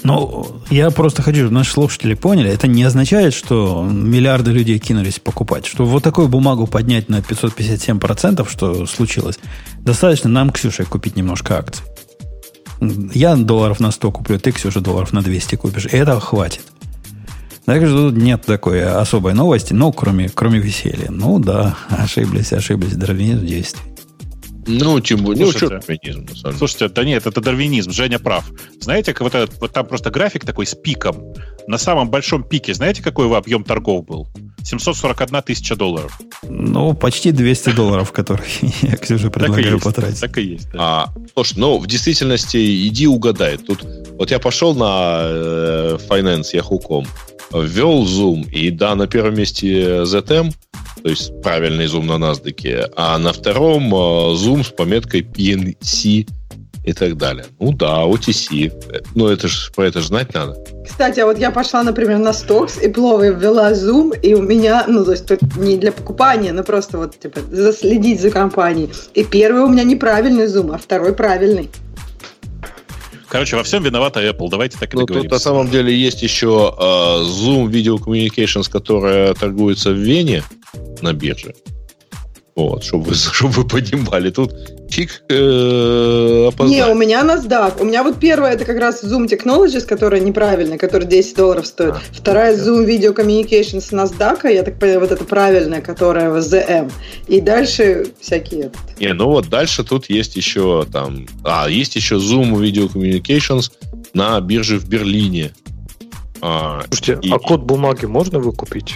Ну, 0.06 0.62
я 0.70 0.92
просто 0.92 1.24
хочу, 1.24 1.50
наши 1.50 1.72
слушатели 1.72 2.14
поняли, 2.14 2.52
это 2.52 2.68
не 2.68 2.84
означает, 2.84 3.34
что 3.34 3.84
миллиарды 3.84 4.52
людей 4.52 4.78
кинулись 4.78 5.20
покупать. 5.20 5.66
Что 5.66 5.84
вот 5.84 6.04
такую 6.04 6.28
бумагу 6.28 6.68
поднять 6.68 7.10
на 7.10 7.22
557%, 7.22 8.48
что 8.48 8.86
случилось, 8.86 9.40
достаточно 9.80 10.30
нам, 10.30 10.52
Ксюше, 10.52 10.86
купить 10.86 11.16
немножко 11.16 11.58
акций. 11.58 11.84
Я 13.14 13.36
долларов 13.36 13.80
на 13.80 13.90
100 13.90 14.12
куплю, 14.12 14.40
ты, 14.40 14.52
Ксюша, 14.52 14.80
долларов 14.80 15.12
на 15.12 15.24
200 15.24 15.56
купишь. 15.56 15.86
И 15.86 15.98
этого 15.98 16.20
хватит. 16.20 16.62
Так 17.66 17.84
что 17.84 18.10
тут 18.10 18.22
нет 18.22 18.46
такой 18.46 18.84
особой 18.86 19.34
новости, 19.34 19.74
но 19.74 19.92
кроме, 19.92 20.30
кроме 20.30 20.60
веселья. 20.60 21.10
Ну 21.10 21.40
да, 21.40 21.76
ошиблись, 21.90 22.54
ошиблись. 22.54 22.94
Дарвинизм 22.94 23.40
в 23.40 23.46
действии. 23.46 23.95
Ну, 24.68 25.00
тем 25.00 25.24
более, 25.24 25.46
ну, 25.46 25.52
что 25.52 25.70
дарвинизм, 25.70 26.22
на 26.22 26.28
самом 26.28 26.42
деле. 26.42 26.58
Слушайте, 26.58 26.90
да 26.90 27.04
нет, 27.04 27.26
это 27.26 27.42
дарвинизм, 27.42 27.92
Женя 27.92 28.20
прав. 28.20 28.46
Знаете, 28.80 29.14
как 29.14 29.22
вот, 29.22 29.36
этот, 29.36 29.60
вот 29.62 29.72
там 29.72 29.86
просто 29.86 30.10
график 30.10 30.46
такой 30.46 30.66
с 30.66 30.76
пиком. 30.76 31.34
На 31.68 31.78
самом 31.78 32.10
большом 32.10 32.44
пике, 32.44 32.74
знаете, 32.74 33.04
какой 33.04 33.36
объем 33.36 33.64
торгов 33.64 34.06
был? 34.06 34.28
741 34.64 35.44
тысяча 35.44 35.76
долларов. 35.76 36.20
Ну, 36.44 36.94
почти 36.94 37.32
200 37.32 37.72
долларов, 37.72 38.12
которые 38.12 38.48
я, 38.82 38.98
Ксюша, 38.98 39.30
предлагаю 39.30 39.80
потратить. 39.80 40.20
Так 40.20 40.38
и 40.38 40.44
есть, 40.44 40.72
да. 40.72 40.80
А, 40.80 41.14
слушай, 41.34 41.54
ну, 41.58 41.78
в 41.78 41.88
действительности, 41.88 42.88
иди 42.88 43.08
угадай. 43.08 43.58
Тут 43.58 43.86
Вот 44.18 44.32
я 44.32 44.40
пошел 44.40 44.74
на 44.74 45.20
э, 45.24 45.98
Finance 46.10 46.54
Yahoo.com, 46.54 47.06
ввел 47.52 48.06
Zoom, 48.06 48.50
и 48.52 48.72
да, 48.72 48.96
на 48.96 49.08
первом 49.08 49.36
месте 49.36 50.04
ZM, 50.04 50.54
то 51.04 51.10
есть 51.10 51.40
правильный 51.42 51.86
Zoom 51.86 52.06
на 52.06 52.32
NASDAQ, 52.32 52.92
а 52.96 53.18
на 53.18 53.32
втором 53.32 53.94
э, 53.94 53.98
Zoom 54.34 54.64
с 54.64 54.70
пометкой 54.70 55.22
PNC 55.22 56.28
и 56.86 56.94
так 56.94 57.18
далее. 57.18 57.46
Ну 57.60 57.74
да, 57.74 58.04
OTC. 58.06 58.72
Ну 59.16 59.28
это 59.28 59.48
же 59.48 59.72
про 59.72 59.88
это 59.88 60.02
же 60.02 60.08
знать 60.08 60.34
надо. 60.34 60.58
Кстати, 60.86 61.20
а 61.20 61.26
вот 61.26 61.40
я 61.40 61.52
пошла, 61.52 61.84
например, 61.84 62.20
на 62.20 62.32
Стокс 62.32 62.78
и 62.78 62.88
пловый 62.88 63.34
ввела 63.34 63.74
Zoom, 63.74 64.20
и 64.20 64.36
у 64.36 64.42
меня, 64.42 64.86
ну, 64.88 65.04
то 65.04 65.12
есть 65.12 65.26
тут 65.26 65.42
не 65.58 65.78
для 65.78 65.92
покупания, 65.92 66.54
но 66.54 66.64
просто 66.64 66.98
вот, 66.98 67.20
типа, 67.20 67.40
заследить 67.52 68.22
за 68.22 68.30
компанией. 68.30 68.92
И 69.16 69.24
первый 69.24 69.64
у 69.64 69.68
меня 69.68 69.84
неправильный 69.84 70.46
Zoom, 70.46 70.74
а 70.74 70.78
второй 70.78 71.14
правильный. 71.14 71.70
Короче, 73.36 73.58
во 73.58 73.64
всем 73.64 73.84
виновата 73.84 74.22
Apple. 74.22 74.50
Давайте 74.50 74.78
так 74.78 74.94
и 74.94 74.98
Ну, 74.98 75.06
тут 75.06 75.30
на 75.30 75.40
самом 75.40 75.70
деле 75.70 75.94
есть 75.94 76.24
еще 76.24 76.74
э, 76.80 76.84
Zoom 76.84 77.68
Video 77.68 77.98
Communications, 77.98 78.72
которая 78.72 79.34
торгуется 79.34 79.92
в 79.92 79.96
Вене 79.96 80.42
на 81.02 81.12
бирже. 81.12 81.54
Вот, 82.56 82.86
чтобы 82.86 83.14
чтобы 83.34 83.52
вы 83.52 83.68
понимали. 83.68 84.30
Тут 84.30 84.54
фиг 84.96 85.24
э, 85.30 86.50
Не, 86.60 86.86
у 86.86 86.96
меня 86.96 87.22
NASDAQ. 87.24 87.82
У 87.82 87.84
меня 87.84 88.04
вот 88.04 88.18
первая 88.18 88.54
это 88.54 88.64
как 88.64 88.80
раз 88.80 89.04
Zoom 89.04 89.28
Technologies, 89.28 89.86
которая 89.86 90.22
неправильная, 90.22 90.78
которая 90.78 91.08
10 91.08 91.36
долларов 91.36 91.68
стоит. 91.68 91.96
А, 91.96 92.02
Вторая 92.14 92.56
Zoom 92.56 92.86
Video 92.86 93.14
Communications 93.14 93.92
NASDAQ, 93.92 94.54
я 94.54 94.64
так 94.64 94.80
понимаю, 94.80 95.02
вот 95.02 95.12
это 95.12 95.26
правильная, 95.26 95.82
которая 95.82 96.30
в 96.30 96.38
ZM. 96.38 96.90
И 97.28 97.42
дальше 97.42 98.08
всякие... 98.22 98.72
Не, 99.00 99.14
ну 99.14 99.26
вот 99.26 99.50
дальше 99.50 99.84
тут 99.84 100.10
есть 100.10 100.38
еще 100.38 100.86
там... 100.92 101.28
А, 101.44 101.68
есть 101.68 101.96
еще 101.96 102.16
Zoom 102.16 102.54
Video 102.54 102.90
Communications 102.92 103.72
на 104.14 104.40
бирже 104.40 104.80
в 104.80 104.88
Берлине. 104.88 105.54
А, 106.42 106.84
Слушайте, 106.90 107.20
и... 107.22 107.32
а 107.34 107.40
код 107.40 107.64
бумаги 107.64 108.06
можно 108.06 108.40
выкупить? 108.40 108.96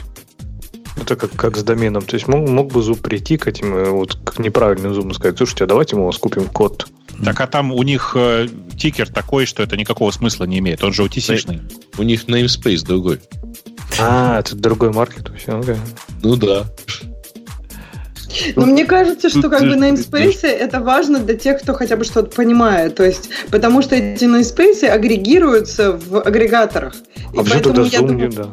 Это 1.01 1.15
как, 1.15 1.31
как 1.31 1.57
с 1.57 1.63
доменом. 1.63 2.03
То 2.03 2.15
есть 2.15 2.27
мог, 2.27 2.47
мог 2.47 2.71
бы 2.71 2.81
зуб 2.81 2.99
прийти 3.01 3.38
к 3.38 3.47
этим, 3.47 3.76
э, 3.76 3.89
вот 3.89 4.15
к 4.23 4.39
неправильным 4.39 4.93
зубам 4.93 5.13
сказать, 5.13 5.38
слушайте, 5.38 5.63
а 5.63 5.67
давайте 5.67 5.95
мы 5.95 6.03
у 6.03 6.05
вас 6.05 6.17
купим 6.17 6.45
код. 6.45 6.88
Так, 7.23 7.41
а 7.41 7.47
там 7.47 7.71
у 7.71 7.84
них 7.84 8.13
э, 8.15 8.47
тикер 8.77 9.09
такой, 9.09 9.45
что 9.45 9.61
это 9.61 9.76
никакого 9.76 10.11
смысла 10.11 10.45
не 10.45 10.59
имеет. 10.59 10.84
Он 10.84 10.93
же 10.93 11.03
UTC-шный. 11.03 11.61
У 11.97 12.03
них 12.03 12.26
namespace 12.26 12.85
другой. 12.85 13.19
А, 13.99 14.39
это 14.39 14.55
другой 14.55 14.91
маркет 14.91 15.30
вообще. 15.30 15.51
Okay. 15.51 15.77
Ну 16.23 16.35
да. 16.35 16.65
Но 18.55 18.65
мне 18.65 18.85
кажется, 18.85 19.30
что 19.30 19.49
как 19.49 19.61
бы 19.61 19.76
namespace 19.76 20.47
это 20.47 20.80
важно 20.80 21.19
для 21.19 21.35
тех, 21.35 21.61
кто 21.61 21.73
хотя 21.73 21.97
бы 21.97 22.03
что-то 22.03 22.35
понимает. 22.35 22.95
То 22.95 23.03
есть, 23.03 23.30
потому 23.49 23.81
что 23.81 23.95
эти 23.95 24.26
namespace 24.26 24.88
агрегируются 24.88 25.93
в 25.93 26.21
агрегаторах. 26.21 26.93
А 27.35 27.43
почему 27.43 27.61
тогда 27.61 27.81
Zoom 27.81 28.07
думаю, 28.07 28.31
да. 28.31 28.49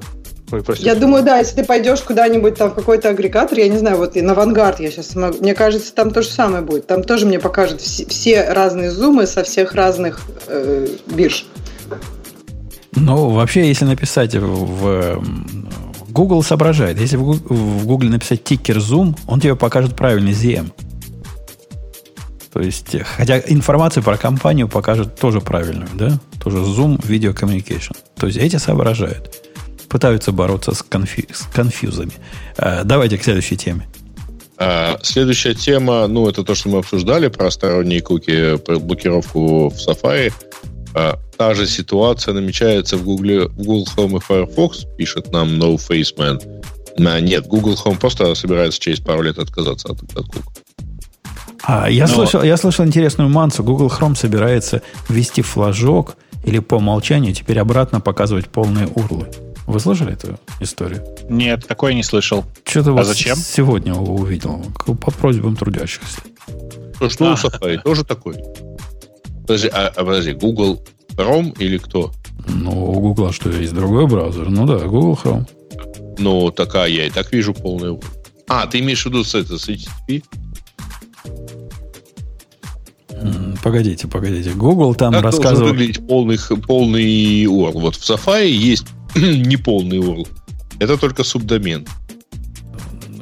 Ой, 0.53 0.63
я 0.79 0.95
думаю, 0.95 1.25
да, 1.25 1.39
если 1.39 1.57
ты 1.57 1.65
пойдешь 1.65 2.01
куда-нибудь 2.03 2.55
там 2.55 2.71
в 2.71 2.75
какой-то 2.75 3.09
агрегатор, 3.09 3.59
я 3.59 3.69
не 3.69 3.79
знаю, 3.79 3.97
вот 3.97 4.17
и 4.17 4.23
на 4.23 4.31
Vanguard 4.31 4.77
я 4.79 4.91
сейчас 4.91 5.17
могу, 5.17 5.39
мне 5.39 5.55
кажется, 5.55 5.93
там 5.93 6.13
то 6.13 6.23
же 6.23 6.29
самое 6.29 6.63
будет. 6.63 6.87
Там 6.87 7.03
тоже 7.03 7.27
мне 7.27 7.41
покажут 7.41 7.81
все, 7.81 8.07
все 8.07 8.45
разные 8.45 8.93
зумы 8.93 9.27
со 9.27 9.43
всех 9.43 9.75
разных 9.75 10.21
э, 10.47 10.87
бирж. 11.07 11.47
Ну, 12.95 13.31
вообще, 13.31 13.67
если 13.67 13.85
написать 13.85 14.35
в 14.35 15.23
Google 16.09 16.43
соображает. 16.43 16.99
Если 16.99 17.17
в 17.17 17.85
Google 17.85 18.09
написать 18.09 18.43
тикер 18.43 18.79
Zoom, 18.79 19.19
он 19.27 19.41
тебе 19.41 19.57
покажет 19.57 19.97
правильный 19.97 20.33
ZM. 20.33 20.71
То 22.53 22.61
есть, 22.61 22.97
хотя 23.19 23.39
информацию 23.39 24.03
про 24.03 24.17
компанию 24.17 24.67
покажет 24.67 25.17
тоже 25.17 25.43
правильную, 25.43 25.91
да? 25.95 26.19
Тоже 26.43 26.59
Zoom 26.59 26.99
Video 27.03 27.35
Communication. 27.35 27.95
То 28.17 28.29
есть, 28.29 28.39
эти 28.39 28.57
соображают 28.57 29.46
пытаются 29.89 30.33
бороться 30.33 30.73
с, 30.73 30.85
конфи- 30.89 31.33
с 31.33 31.47
конфьюзами. 31.53 32.13
А, 32.59 32.85
давайте 32.85 33.19
к 33.19 33.25
следующей 33.25 33.57
теме. 33.57 33.87
А, 34.59 34.99
следующая 35.03 35.55
тема, 35.55 36.07
ну, 36.07 36.29
это 36.29 36.43
то, 36.43 36.55
что 36.55 36.69
мы 36.69 36.79
обсуждали 36.79 37.29
про 37.29 37.51
сторонние 37.51 38.01
куки, 38.01 38.57
про 38.59 38.79
блокировку 38.79 39.69
в 39.69 39.75
Safari. 39.75 40.33
А, 40.95 41.19
та 41.37 41.55
же 41.55 41.67
ситуация 41.67 42.33
намечается 42.33 42.97
в 42.97 43.05
Google, 43.05 43.49
в 43.51 43.57
Google 43.57 43.87
Chrome 43.95 44.17
и 44.17 44.21
Firefox, 44.21 44.87
пишет 44.97 45.31
нам 45.31 45.61
No 45.61 45.77
Faceman. 45.77 46.41
А, 46.99 47.21
нет, 47.21 47.47
Google 47.47 47.75
Chrome 47.75 47.99
просто 47.99 48.35
собирается 48.35 48.81
через 48.81 49.01
пару 49.01 49.23
лет 49.23 49.39
отказаться 49.39 49.89
от, 49.89 50.03
от 50.17 50.27
кук. 50.27 50.45
А, 51.63 51.91
я, 51.91 52.07
Но... 52.07 52.15
слышал, 52.15 52.43
я 52.43 52.57
слышал 52.57 52.85
интересную 52.85 53.29
мансу. 53.29 53.63
Google 53.63 53.89
Chrome 53.89 54.17
собирается 54.17 54.83
ввести 55.09 55.43
флажок 55.43 56.17
или 56.45 56.61
по 56.61 56.77
умолчанию 56.77 57.35
теперь 57.35 57.59
обратно 57.59 58.01
показывать 58.01 58.49
полные 58.49 58.87
урлы. 58.87 59.29
Вы 59.67 59.81
слышали 59.81 60.13
эту 60.13 60.39
историю? 60.61 61.05
Нет, 61.29 61.67
такое 61.67 61.93
не 61.93 62.03
слышал. 62.03 62.45
Что-то 62.65 62.91
а 62.91 62.93
вот 62.95 63.07
зачем? 63.07 63.37
сегодня 63.37 63.95
увидел. 63.95 64.65
По 64.87 65.11
просьбам 65.11 65.57
трудящихся. 65.57 66.21
Ну, 67.01 67.11
что 67.11 67.33
у 67.33 67.35
Safari 67.35 67.83
тоже 67.83 68.05
такой? 68.05 68.37
Подожди, 69.43 69.69
а, 69.69 69.93
а 69.95 70.05
подожди, 70.05 70.33
Google 70.33 70.83
Chrome 71.17 71.57
или 71.59 71.79
кто? 71.79 72.13
Ну, 72.49 72.93
у 72.93 73.01
Google 73.01 73.33
что, 73.33 73.51
есть 73.51 73.75
другой 73.75 74.07
браузер? 74.07 74.49
Ну 74.51 74.67
да, 74.67 74.79
Google 74.79 75.19
Chrome. 75.23 75.49
Ну, 76.19 76.51
такая 76.51 76.89
я 76.89 77.07
и 77.07 77.11
так 77.11 77.33
вижу 77.33 77.53
полный... 77.53 77.99
А, 78.49 78.67
ты 78.67 78.79
имеешь 78.79 79.03
в 79.03 79.07
виду 79.07 79.25
с, 79.25 79.35
это, 79.35 79.59
с 79.59 79.69
HTTP? 79.69 80.23
Погодите, 83.63 84.07
погодите. 84.07 84.51
Google 84.51 84.95
там 84.95 85.13
как 85.13 85.25
рассказывал... 85.25 85.59
должен 85.59 85.77
выглядеть 85.77 86.07
полный, 86.07 86.39
полный 86.67 87.45
URL? 87.45 87.73
Вот 87.73 87.97
в 87.97 88.09
Safari 88.09 88.49
есть 88.49 88.87
неполный 89.15 89.99
URL. 89.99 90.29
Это 90.79 90.97
только 90.97 91.25
субдомен. 91.25 91.87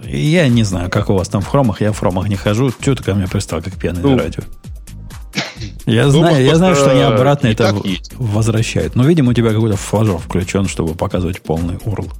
Я 0.04 0.48
не 0.48 0.62
знаю, 0.62 0.90
как 0.90 1.10
у 1.10 1.14
вас 1.14 1.28
там 1.28 1.42
в 1.42 1.46
хромах. 1.46 1.80
Я 1.80 1.92
в 1.92 1.98
хромах 1.98 2.28
не 2.28 2.36
хожу. 2.36 2.72
Чего 2.80 2.94
ты 2.94 3.02
ко 3.02 3.14
мне 3.14 3.26
пристал, 3.26 3.62
как 3.62 3.74
пьяный 3.74 4.02
ну, 4.02 4.10
на 4.10 4.22
радио? 4.22 4.42
Я 5.86 6.08
знаю, 6.08 6.42
я 6.44 6.56
знаю, 6.56 6.76
что 6.76 6.90
они 6.92 7.00
обратно 7.00 7.48
это 7.48 7.74
возвращают. 8.16 8.96
Но, 8.96 9.04
видимо, 9.04 9.30
у 9.30 9.34
тебя 9.34 9.50
какой-то 9.50 9.76
флажок 9.76 10.22
включен, 10.22 10.66
чтобы 10.66 10.94
показывать 10.94 11.42
полный 11.42 11.74
URL. 11.74 12.10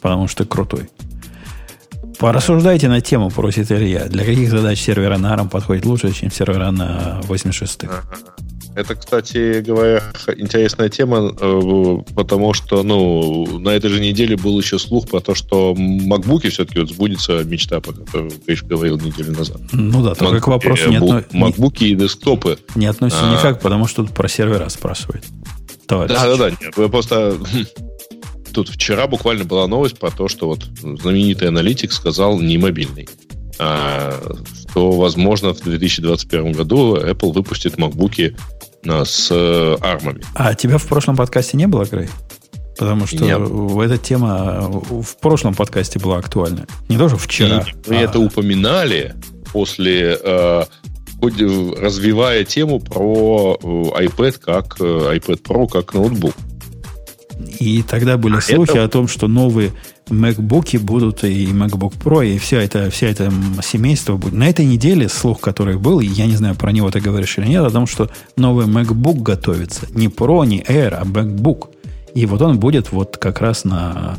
Потому 0.00 0.28
что 0.28 0.44
ты 0.44 0.48
крутой. 0.48 0.88
Порассуждайте 2.18 2.88
на 2.88 3.00
тему, 3.00 3.30
просит 3.30 3.70
Илья. 3.70 4.06
Для 4.06 4.24
каких 4.24 4.50
задач 4.50 4.80
сервера 4.80 5.18
на 5.18 5.34
ARM 5.34 5.50
подходит 5.50 5.84
лучше, 5.84 6.12
чем 6.12 6.30
сервера 6.30 6.70
на 6.70 7.20
86-х? 7.24 8.04
Это, 8.76 8.94
кстати 8.94 9.62
говоря, 9.62 10.02
интересная 10.36 10.90
тема, 10.90 11.34
э, 11.40 11.98
потому 12.14 12.52
что, 12.52 12.82
ну, 12.82 13.58
на 13.58 13.70
этой 13.70 13.88
же 13.88 14.00
неделе 14.00 14.36
был 14.36 14.60
еще 14.60 14.78
слух 14.78 15.08
про 15.08 15.20
то, 15.20 15.34
что 15.34 15.72
MacBook 15.72 16.46
все-таки 16.50 16.80
вот 16.80 16.90
сбудется 16.90 17.42
мечта, 17.42 17.80
про 17.80 17.92
которую 17.94 18.32
Гриш 18.46 18.64
говорил 18.64 18.98
неделю 19.00 19.32
назад. 19.32 19.62
Ну 19.72 20.04
да, 20.04 20.14
только 20.14 20.40
к 20.40 20.46
вопросу 20.48 20.90
не 20.90 20.96
относится. 20.96 21.34
MacBook 21.34 21.78
и 21.78 21.94
десктопы. 21.94 22.58
Не 22.74 22.84
относится 22.84 23.26
а... 23.26 23.32
никак, 23.32 23.62
потому 23.62 23.86
что 23.86 24.04
тут 24.04 24.14
про 24.14 24.28
сервера 24.28 24.68
спрашивает. 24.68 25.24
Товарищ. 25.86 26.12
Да, 26.12 26.26
да, 26.26 26.36
да. 26.36 26.50
Нет, 26.50 26.74
просто 26.90 27.38
тут 28.52 28.68
вчера 28.68 29.06
буквально 29.06 29.44
была 29.44 29.66
новость 29.68 29.98
про 29.98 30.10
то, 30.10 30.28
что 30.28 30.48
вот 30.48 30.66
знаменитый 30.82 31.48
аналитик 31.48 31.92
сказал 31.92 32.38
не 32.40 32.58
мобильный. 32.58 33.08
А, 33.58 34.20
что, 34.70 34.92
возможно, 34.92 35.54
в 35.54 35.60
2021 35.60 36.52
году 36.52 36.96
Apple 36.96 37.32
выпустит 37.32 37.78
макбуки 37.78 38.36
с 38.84 39.28
э, 39.30 39.76
армами. 39.80 40.22
А 40.34 40.54
тебя 40.54 40.78
в 40.78 40.86
прошлом 40.86 41.16
подкасте 41.16 41.56
не 41.56 41.66
было, 41.66 41.84
Грей? 41.84 42.08
Потому 42.78 43.06
что 43.06 43.24
Нет. 43.24 43.40
эта 43.90 43.98
тема 43.98 44.70
в 44.70 45.16
прошлом 45.20 45.54
подкасте 45.54 45.98
была 45.98 46.18
актуальна. 46.18 46.66
Не 46.88 46.98
тоже 46.98 47.16
вчера. 47.16 47.64
И 47.86 47.90
мы 47.90 47.96
а... 47.96 48.02
это 48.02 48.20
упоминали 48.20 49.14
после 49.52 50.18
э, 50.22 50.64
развивая 51.22 52.44
тему 52.44 52.80
про 52.80 53.58
э, 53.60 53.66
iPad 54.04 54.38
как 54.38 54.78
iPad 54.78 55.42
Pro 55.42 55.68
как 55.68 55.94
ноутбук. 55.94 56.34
И 57.58 57.82
тогда 57.82 58.16
были 58.18 58.36
а 58.36 58.40
слухи 58.40 58.70
это... 58.70 58.84
о 58.84 58.88
том, 58.88 59.08
что 59.08 59.28
новые 59.28 59.72
MacBook 60.08 60.78
будут 60.78 61.24
и 61.24 61.46
MacBook 61.46 61.94
Pro, 61.98 62.26
и 62.26 62.38
вся 62.38 62.62
это, 62.62 62.90
вся 62.90 63.08
это 63.08 63.32
семейство 63.62 64.16
будет. 64.16 64.34
На 64.34 64.48
этой 64.48 64.64
неделе 64.64 65.08
слух, 65.08 65.40
который 65.40 65.76
был, 65.76 66.00
я 66.00 66.26
не 66.26 66.36
знаю, 66.36 66.54
про 66.54 66.72
него 66.72 66.90
ты 66.90 67.00
говоришь 67.00 67.38
или 67.38 67.46
нет, 67.46 67.64
о 67.64 67.70
том, 67.70 67.86
что 67.86 68.10
новый 68.36 68.66
MacBook 68.66 69.20
готовится. 69.22 69.86
Не 69.90 70.08
Pro, 70.08 70.46
не 70.46 70.60
Air, 70.60 70.94
а 70.94 71.04
MacBook. 71.04 71.70
И 72.14 72.24
вот 72.26 72.40
он 72.40 72.58
будет 72.58 72.92
вот 72.92 73.16
как 73.18 73.40
раз 73.40 73.64
на, 73.64 74.16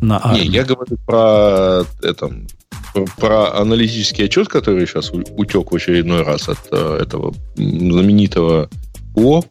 на 0.00 0.18
ARM. 0.18 0.34
Не, 0.34 0.46
я 0.46 0.64
говорю 0.64 0.96
про, 1.06 1.84
это, 2.02 2.30
про 3.16 3.58
аналитический 3.58 4.26
отчет, 4.26 4.48
который 4.48 4.86
сейчас 4.86 5.10
утек 5.10 5.72
в 5.72 5.74
очередной 5.74 6.22
раз 6.22 6.48
от 6.48 6.58
э, 6.70 6.98
этого 7.02 7.34
знаменитого 7.56 8.68
О, 9.14 9.42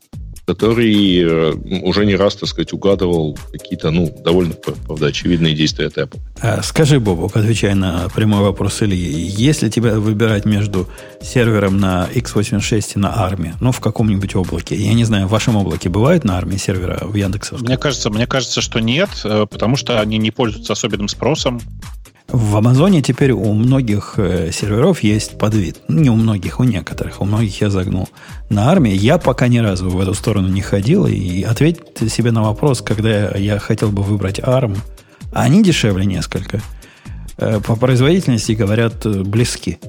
который 0.50 1.22
э, 1.22 1.54
уже 1.84 2.08
не 2.08 2.16
раз, 2.16 2.36
так 2.36 2.50
сказать, 2.50 2.74
угадывал 2.74 3.38
какие-то, 3.52 3.92
ну, 3.92 4.12
довольно, 4.26 4.56
правда, 4.56 5.06
очевидные 5.06 5.54
действия 5.54 5.86
от 5.86 5.98
Apple. 5.98 6.20
А, 6.42 6.64
скажи, 6.64 7.00
Бобок, 7.00 7.38
отвечая 7.38 7.76
на 7.76 8.10
прямой 8.16 8.42
вопрос 8.42 8.82
Ильи, 8.82 8.98
если 8.98 9.70
тебя 9.70 10.00
выбирать 10.00 10.46
между 10.46 10.88
сервером 11.22 11.78
на 11.78 12.10
x86 12.12 12.94
и 12.96 13.00
на 13.00 13.22
армии, 13.22 13.54
ну, 13.60 13.72
в 13.72 13.80
каком-нибудь 13.80 14.36
облаке, 14.36 14.76
я 14.76 14.96
не 14.96 15.04
знаю, 15.04 15.28
в 15.28 15.30
вашем 15.30 15.56
облаке 15.56 15.88
бывают 15.90 16.24
на 16.24 16.36
армии 16.36 16.58
сервера 16.58 16.98
в 17.04 17.14
Яндексовском? 17.14 17.68
Мне 17.68 17.78
кажется, 17.78 18.10
мне 18.10 18.26
кажется, 18.26 18.62
что 18.62 18.80
нет, 18.80 19.10
э, 19.26 19.46
потому 19.48 19.76
что 19.76 20.02
они 20.02 20.18
не 20.18 20.32
пользуются 20.32 20.74
особенным 20.74 21.10
спросом. 21.10 21.62
В 22.32 22.58
Амазоне 22.58 23.02
теперь 23.02 23.32
у 23.32 23.54
многих 23.54 24.14
э, 24.18 24.52
серверов 24.52 25.02
есть 25.02 25.38
подвид. 25.40 25.78
Не 25.88 26.12
у 26.12 26.16
многих, 26.16 26.60
у 26.60 26.64
некоторых. 26.64 27.22
У 27.22 27.26
многих 27.26 27.60
я 27.62 27.70
загнул. 27.72 28.08
На 28.50 28.70
армии 28.70 28.94
я 28.94 29.18
пока 29.18 29.48
ни 29.48 29.58
разу 29.58 29.90
в 29.90 30.00
эту 30.00 30.14
сторону 30.14 30.48
не 30.48 30.62
ходил. 30.62 31.08
И 31.08 31.42
ответь 31.42 31.80
себе 32.10 32.32
на 32.32 32.44
вопрос, 32.44 32.82
когда 32.82 33.32
я 33.32 33.58
хотел 33.58 33.90
бы 33.90 34.04
выбрать 34.04 34.40
ARM. 34.40 34.78
Они 35.34 35.64
дешевле 35.64 36.06
несколько. 36.06 36.62
Э, 37.38 37.60
по 37.66 37.76
производительности, 37.76 38.52
говорят, 38.52 39.06
э, 39.06 39.24
близки. 39.24 39.80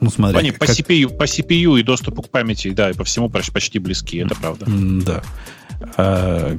Ну, 0.00 0.10
смотри. 0.10 0.38
Они 0.38 0.50
как... 0.50 0.60
по, 0.60 0.64
CPU, 0.64 1.16
по 1.16 1.24
CPU 1.24 1.78
и 1.78 1.82
доступу 1.82 2.22
к 2.22 2.30
памяти, 2.30 2.70
да, 2.70 2.90
и 2.90 2.94
по 2.94 3.04
всему 3.04 3.28
почти 3.28 3.78
близки, 3.78 4.18
это 4.18 4.34
правда. 4.34 4.66
Да. 4.66 5.22
А, 5.96 6.58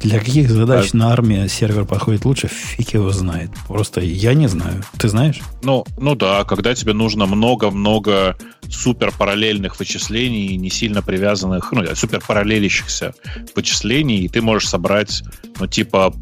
для 0.00 0.18
каких 0.18 0.50
задач 0.50 0.90
а... 0.92 0.96
на 0.96 1.12
армии 1.12 1.46
сервер 1.48 1.84
подходит 1.84 2.24
лучше, 2.24 2.48
фиг 2.48 2.94
его 2.94 3.10
знает. 3.10 3.50
Просто 3.66 4.00
я 4.00 4.34
не 4.34 4.46
знаю. 4.46 4.82
Ты 4.98 5.08
знаешь? 5.08 5.40
Ну, 5.62 5.84
ну 5.98 6.14
да, 6.14 6.44
когда 6.44 6.74
тебе 6.74 6.92
нужно 6.92 7.26
много-много 7.26 8.36
супер 8.68 9.12
параллельных 9.16 9.78
вычислений, 9.78 10.56
не 10.56 10.70
сильно 10.70 11.02
привязанных, 11.02 11.72
ну, 11.72 11.84
супер 11.94 12.22
параллелящихся 12.26 13.14
вычислений, 13.54 14.24
и 14.24 14.28
ты 14.28 14.40
можешь 14.40 14.68
собрать, 14.68 15.22
ну, 15.58 15.66
типа 15.66 16.14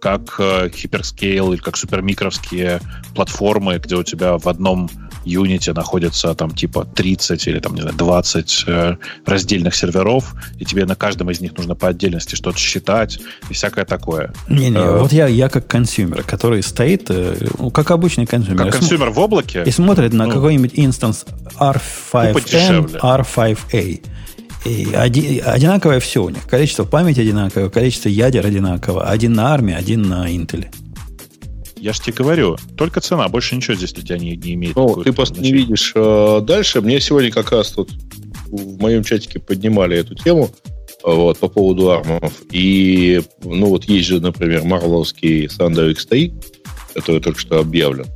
как 0.00 0.36
э, 0.38 0.68
Hyperscale 0.68 1.54
или 1.54 1.60
как 1.60 1.76
супермикровские 1.76 2.80
платформы, 3.14 3.78
где 3.78 3.96
у 3.96 4.04
тебя 4.04 4.38
в 4.38 4.46
одном 4.48 4.88
Unity 5.28 5.72
находится 5.72 6.34
там 6.34 6.50
типа 6.50 6.84
30 6.84 7.46
или 7.46 7.60
там, 7.60 7.74
не 7.74 7.82
знаю, 7.82 7.96
20 7.96 8.64
э, 8.66 8.96
раздельных 9.26 9.74
серверов, 9.74 10.34
и 10.58 10.64
тебе 10.64 10.86
на 10.86 10.94
каждом 10.94 11.30
из 11.30 11.40
них 11.40 11.56
нужно 11.56 11.74
по 11.74 11.88
отдельности 11.88 12.34
что-то 12.34 12.58
считать 12.58 13.20
и 13.50 13.54
всякое 13.54 13.84
такое. 13.84 14.32
Не-не, 14.48 14.78
э, 14.78 14.98
вот 14.98 15.12
я, 15.12 15.26
я 15.26 15.48
как 15.48 15.66
consumer, 15.66 16.22
который 16.22 16.62
стоит, 16.62 17.10
э, 17.10 17.36
ну, 17.58 17.70
как 17.70 17.90
обычный 17.90 18.26
consumer. 18.26 18.64
Как 18.64 18.72
consumer 18.74 19.10
в 19.10 19.18
облаке? 19.18 19.62
И 19.64 19.70
смотрит 19.70 20.12
на 20.12 20.26
ну, 20.26 20.32
какой-нибудь 20.32 20.72
instance 20.74 21.24
R5M, 21.58 23.00
R5A. 23.00 24.00
И 24.64 24.92
одинаковое 24.92 26.00
все 26.00 26.22
у 26.22 26.28
них. 26.28 26.46
Количество 26.46 26.84
памяти 26.84 27.20
одинаковое, 27.20 27.70
количество 27.70 28.08
ядер 28.08 28.44
одинаково. 28.44 29.04
Один 29.04 29.32
на 29.32 29.52
ARM 29.52 29.65
е, 29.65 29.74
один 29.74 30.02
на 30.02 30.28
Intel. 30.28 30.66
Я 31.80 31.92
же 31.92 32.00
тебе 32.00 32.14
говорю, 32.14 32.56
только 32.76 33.00
цена, 33.00 33.28
больше 33.28 33.56
ничего 33.56 33.74
здесь 33.74 33.92
для 33.92 34.04
тебя 34.04 34.18
не, 34.18 34.36
не 34.36 34.54
имеет. 34.54 34.76
Ну, 34.76 35.02
ты 35.02 35.12
просто 35.12 35.36
значения. 35.36 35.56
не 35.56 35.62
видишь 35.62 35.92
э, 35.94 36.40
дальше. 36.42 36.80
Мне 36.80 37.00
сегодня 37.00 37.30
как 37.30 37.52
раз 37.52 37.70
тут 37.70 37.90
в 38.46 38.80
моем 38.80 39.04
чатике 39.04 39.38
поднимали 39.38 39.96
эту 39.96 40.14
тему 40.14 40.50
вот, 41.02 41.38
по 41.38 41.48
поводу 41.48 41.90
армов. 41.90 42.32
И, 42.50 43.22
ну, 43.42 43.66
вот 43.66 43.84
есть 43.84 44.08
же, 44.08 44.20
например, 44.20 44.64
марвеловский 44.64 45.46
Thunder 45.46 45.92
X3, 45.92 46.32
который 46.94 47.20
только 47.20 47.38
что 47.38 47.58
объявлен. 47.60 48.06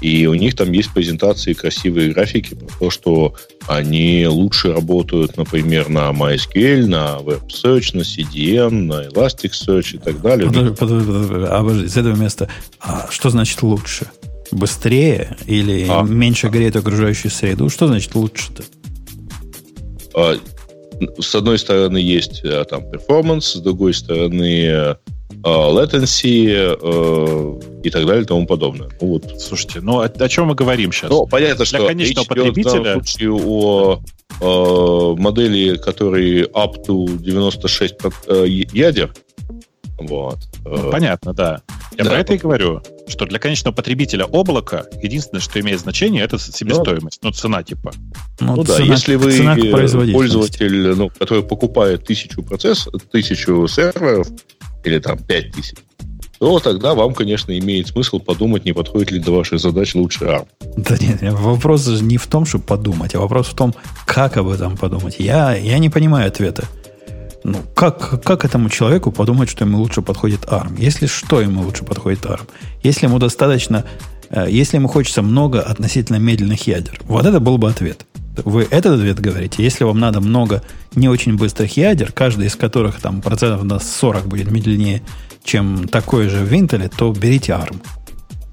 И 0.00 0.26
у 0.26 0.34
них 0.34 0.54
там 0.56 0.72
есть 0.72 0.92
презентации, 0.92 1.52
красивые 1.52 2.12
графики 2.12 2.54
про 2.54 2.68
то, 2.78 2.90
что 2.90 3.34
они 3.66 4.26
лучше 4.26 4.72
работают, 4.72 5.36
например, 5.36 5.88
на 5.88 6.10
MySQL, 6.10 6.86
на 6.86 7.18
WebSearch, 7.20 7.96
на 7.96 8.00
CDN, 8.00 8.70
на 8.70 9.06
Elasticsearch 9.08 9.96
и 9.96 9.98
так 9.98 10.20
далее. 10.22 10.48
Подожди, 10.48 10.74
подожди, 10.74 11.06
подожди, 11.06 11.46
обожди, 11.46 11.88
с 11.88 11.96
этого 11.96 12.16
места. 12.16 12.48
А 12.80 13.08
что 13.10 13.30
значит 13.30 13.62
лучше? 13.62 14.06
Быстрее 14.50 15.36
или 15.46 15.86
а, 15.88 16.02
меньше 16.02 16.48
греет 16.48 16.74
окружающую 16.76 17.30
среду? 17.30 17.68
Что 17.68 17.86
значит 17.86 18.14
лучше-то? 18.14 18.64
А, 20.14 20.36
с 21.20 21.34
одной 21.34 21.58
стороны 21.58 21.98
есть 21.98 22.42
а, 22.44 22.64
там 22.64 22.82
performance, 22.90 23.42
с 23.42 23.56
другой 23.60 23.94
стороны 23.94 24.70
Э, 24.80 24.94
latency 25.42 26.76
э, 26.80 27.60
и 27.82 27.90
так 27.90 28.06
далее 28.06 28.22
и 28.22 28.26
тому 28.26 28.46
подобное. 28.46 28.88
Ну, 29.00 29.08
вот. 29.08 29.40
Слушайте, 29.40 29.80
ну 29.80 30.00
о, 30.00 30.04
о 30.04 30.28
чем 30.28 30.48
мы 30.48 30.54
говорим 30.54 30.92
сейчас? 30.92 31.10
Ну, 31.10 31.26
понятно, 31.26 31.64
что 31.64 31.78
Для 31.78 31.86
конечного 31.88 32.26
потребителя... 32.26 32.98
в 32.98 33.06
случае 33.06 33.32
о 33.32 34.02
э, 34.40 35.20
модели, 35.20 35.76
которые 35.76 36.44
up 36.46 36.84
to 36.86 37.18
96 37.18 37.94
э, 38.28 38.46
ядер, 38.48 39.12
вот. 40.00 40.38
Ну, 40.64 40.90
понятно, 40.90 41.34
да. 41.34 41.60
Я 41.98 42.04
да, 42.04 42.10
про 42.10 42.18
это 42.20 42.34
и 42.34 42.38
говорю, 42.38 42.82
что 43.06 43.26
для 43.26 43.38
конечного 43.38 43.74
потребителя 43.74 44.24
облака 44.24 44.86
единственное, 45.02 45.40
что 45.40 45.60
имеет 45.60 45.80
значение, 45.80 46.24
это 46.24 46.38
себестоимость, 46.38 47.18
ну, 47.22 47.28
ну 47.28 47.34
цена 47.34 47.62
типа. 47.62 47.92
Ну, 48.40 48.56
ну 48.56 48.64
цена, 48.64 48.78
да, 48.78 48.84
если 48.84 49.16
вы 49.16 49.70
пользователь, 50.12 50.94
ну, 50.94 51.10
который 51.10 51.42
покупает 51.42 52.04
тысячу 52.06 52.42
процесс, 52.42 52.88
тысячу 53.12 53.66
серверов, 53.68 54.28
или 54.84 54.98
там 54.98 55.18
5 55.18 55.52
тысяч, 55.52 55.76
то 56.40 56.58
тогда 56.58 56.94
вам, 56.94 57.12
конечно, 57.12 57.56
имеет 57.58 57.88
смысл 57.88 58.18
подумать, 58.18 58.64
не 58.64 58.72
подходит 58.72 59.10
ли 59.10 59.18
до 59.18 59.32
вашей 59.32 59.58
задачи 59.58 59.96
лучше 59.96 60.24
ARM. 60.24 60.46
Да 60.76 60.96
нет, 60.98 61.20
вопрос 61.22 61.86
не 62.00 62.16
в 62.16 62.26
том, 62.26 62.46
чтобы 62.46 62.64
подумать, 62.64 63.14
а 63.14 63.20
вопрос 63.20 63.48
в 63.48 63.54
том, 63.54 63.74
как 64.06 64.38
об 64.38 64.48
этом 64.48 64.76
подумать. 64.78 65.16
Я, 65.18 65.54
я 65.54 65.78
не 65.78 65.90
понимаю 65.90 66.28
ответа. 66.28 66.64
Ну, 67.44 67.58
как, 67.74 68.22
как 68.22 68.44
этому 68.46 68.70
человеку 68.70 69.12
подумать, 69.12 69.50
что 69.50 69.64
ему 69.64 69.78
лучше 69.78 70.00
подходит 70.00 70.40
ARM? 70.44 70.76
Если 70.78 71.06
что 71.06 71.42
ему 71.42 71.62
лучше 71.62 71.84
подходит 71.84 72.24
ARM? 72.24 72.48
Если 72.82 73.06
ему 73.06 73.18
достаточно, 73.18 73.84
э, 74.30 74.46
если 74.48 74.78
ему 74.78 74.88
хочется 74.88 75.20
много 75.20 75.60
относительно 75.60 76.16
медленных 76.16 76.66
ядер, 76.66 77.00
вот 77.04 77.26
это 77.26 77.40
был 77.40 77.58
бы 77.58 77.68
ответ. 77.68 78.06
Вы 78.36 78.66
этот 78.70 78.98
ответ 78.98 79.20
говорите. 79.20 79.62
Если 79.62 79.84
вам 79.84 79.98
надо 79.98 80.20
много 80.20 80.62
не 80.94 81.08
очень 81.08 81.36
быстрых 81.36 81.76
ядер, 81.76 82.12
каждый 82.12 82.46
из 82.46 82.56
которых 82.56 83.00
там 83.00 83.20
процентов 83.20 83.64
на 83.64 83.78
40 83.78 84.26
будет 84.26 84.50
медленнее, 84.50 85.02
чем 85.44 85.88
такой 85.88 86.28
же 86.28 86.44
в 86.44 86.52
Intel, 86.52 86.92
то 86.94 87.12
берите 87.12 87.52
ARM. 87.52 87.80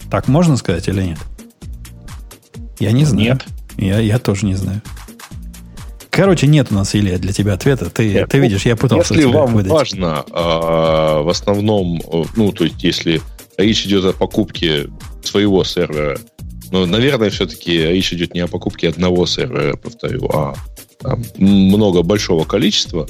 Так 0.10 0.28
можно 0.28 0.58
сказать 0.58 0.88
или 0.88 1.04
нет? 1.04 1.20
Я 2.80 2.92
не 2.92 3.06
знаю. 3.06 3.28
Нет. 3.28 3.46
Я, 3.78 4.00
я 4.00 4.20
тоже 4.20 4.46
не 4.46 4.56
знаю. 4.56 4.82
Короче, 6.10 6.48
нет 6.48 6.72
у 6.72 6.76
нас, 6.76 6.96
Илья, 6.96 7.20
для 7.20 7.32
тебя 7.32 7.54
ответа. 7.54 7.92
Ты, 7.92 8.12
нет, 8.12 8.30
ты 8.30 8.40
видишь, 8.40 8.66
я 8.66 8.76
пытался 8.76 9.14
Если 9.14 9.32
вам 9.32 9.54
выдать. 9.54 9.72
важно, 9.72 10.26
а, 10.32 11.22
в 11.22 11.30
основном, 11.30 12.02
ну, 12.36 12.52
то 12.52 12.64
есть, 12.64 12.84
если 12.84 13.22
речь 13.58 13.86
идет 13.86 14.06
о 14.06 14.14
покупке 14.14 14.88
своего 15.24 15.64
сервера 15.64 16.18
но, 16.72 16.86
наверное, 16.86 17.30
все-таки 17.30 17.78
речь 17.78 18.14
идет 18.14 18.34
не 18.34 18.42
о 18.42 18.48
покупке 18.48 18.90
одного 18.90 19.26
сервера, 19.26 19.76
повторю, 19.78 20.30
а 20.34 20.56
там, 21.00 21.24
много 21.38 22.02
большого 22.02 22.46
количества, 22.46 23.08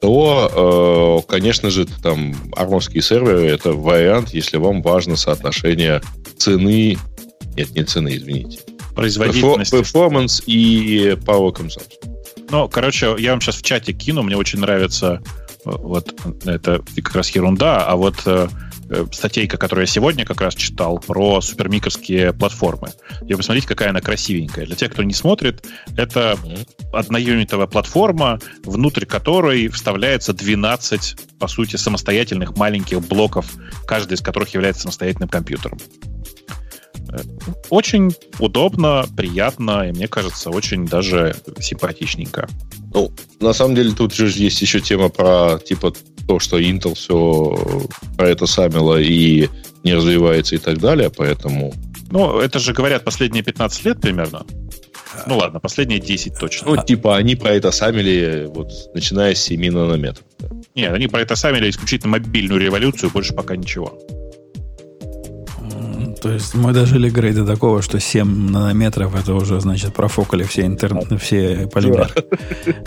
то, 0.00 1.22
э, 1.24 1.30
конечно 1.30 1.70
же, 1.70 1.86
там 1.86 2.34
армовские 2.56 3.02
серверы 3.02 3.46
это 3.46 3.72
вариант, 3.72 4.34
если 4.34 4.56
вам 4.56 4.82
важно 4.82 5.16
соотношение 5.16 6.02
цены, 6.36 6.98
нет, 7.56 7.70
не 7.74 7.84
цены, 7.84 8.16
извините, 8.16 8.60
производительности, 8.94 9.74
performance 9.74 10.42
и 10.46 11.16
power 11.24 11.54
consumption. 11.54 12.10
Ну, 12.50 12.68
короче, 12.68 13.14
я 13.18 13.30
вам 13.30 13.40
сейчас 13.40 13.56
в 13.56 13.62
чате 13.62 13.92
кину, 13.92 14.22
мне 14.22 14.36
очень 14.36 14.58
нравится 14.58 15.22
э, 15.64 15.70
вот 15.70 16.14
это 16.44 16.82
как 16.96 17.14
раз 17.14 17.30
ерунда, 17.30 17.86
а 17.86 17.96
вот 17.96 18.16
э, 18.26 18.48
Э, 18.48 18.71
статейка, 19.12 19.56
которую 19.56 19.84
я 19.84 19.86
сегодня 19.86 20.24
как 20.24 20.40
раз 20.40 20.54
читал, 20.54 20.98
про 20.98 21.40
супермикровские 21.40 22.32
платформы. 22.32 22.90
И 23.26 23.34
посмотрите, 23.34 23.66
какая 23.68 23.90
она 23.90 24.00
красивенькая. 24.00 24.66
Для 24.66 24.76
тех, 24.76 24.92
кто 24.92 25.02
не 25.02 25.14
смотрит, 25.14 25.64
это 25.96 26.38
одноюнитовая 26.92 27.66
платформа, 27.66 28.38
внутрь 28.64 29.06
которой 29.06 29.68
вставляется 29.68 30.32
12, 30.32 31.16
по 31.38 31.48
сути, 31.48 31.76
самостоятельных 31.76 32.56
маленьких 32.56 33.00
блоков, 33.00 33.46
каждый 33.86 34.14
из 34.14 34.20
которых 34.20 34.50
является 34.50 34.82
самостоятельным 34.82 35.28
компьютером. 35.28 35.78
Э, 37.08 37.20
очень 37.68 38.14
удобно, 38.38 39.06
приятно, 39.16 39.88
и 39.88 39.92
мне 39.92 40.08
кажется, 40.08 40.50
очень 40.50 40.86
даже 40.86 41.36
симпатичненько. 41.60 42.48
Ну, 42.94 43.12
на 43.40 43.52
самом 43.52 43.74
деле, 43.74 43.92
тут 43.92 44.14
же 44.14 44.26
есть 44.28 44.60
еще 44.60 44.80
тема 44.80 45.08
про 45.08 45.58
типа 45.58 45.94
то, 46.26 46.38
что 46.38 46.58
Intel 46.58 46.94
все 46.94 47.86
про 48.16 48.28
это 48.28 48.46
самило 48.46 49.00
и 49.00 49.48
не 49.84 49.94
развивается 49.94 50.54
и 50.54 50.58
так 50.58 50.78
далее, 50.78 51.10
поэтому... 51.10 51.72
Ну, 52.10 52.38
это 52.38 52.58
же 52.58 52.72
говорят 52.72 53.04
последние 53.04 53.42
15 53.42 53.84
лет 53.84 54.00
примерно. 54.00 54.44
Ну 55.26 55.38
ладно, 55.38 55.60
последние 55.60 56.00
10 56.00 56.38
точно. 56.38 56.74
Ну, 56.74 56.82
типа, 56.82 57.16
они 57.16 57.36
про 57.36 57.50
это 57.50 57.70
самили, 57.70 58.48
вот, 58.48 58.70
начиная 58.94 59.34
с 59.34 59.42
7 59.42 59.70
нанометров. 59.70 60.24
Нет, 60.74 60.92
они 60.92 61.06
про 61.06 61.20
это 61.20 61.36
самили 61.36 61.68
исключительно 61.68 62.12
мобильную 62.12 62.60
революцию, 62.60 63.10
больше 63.10 63.34
пока 63.34 63.56
ничего. 63.56 63.98
То 66.22 66.30
есть 66.30 66.54
мы 66.54 66.72
дожили 66.72 67.10
грейда 67.10 67.44
такого, 67.44 67.82
что 67.82 67.98
7 67.98 68.50
нанометров 68.50 69.16
это 69.16 69.34
уже, 69.34 69.60
значит, 69.60 69.92
профокали 69.92 70.44
все 70.44 70.62
интернет, 70.62 71.20
все 71.20 71.66
полимеры. 71.66 72.10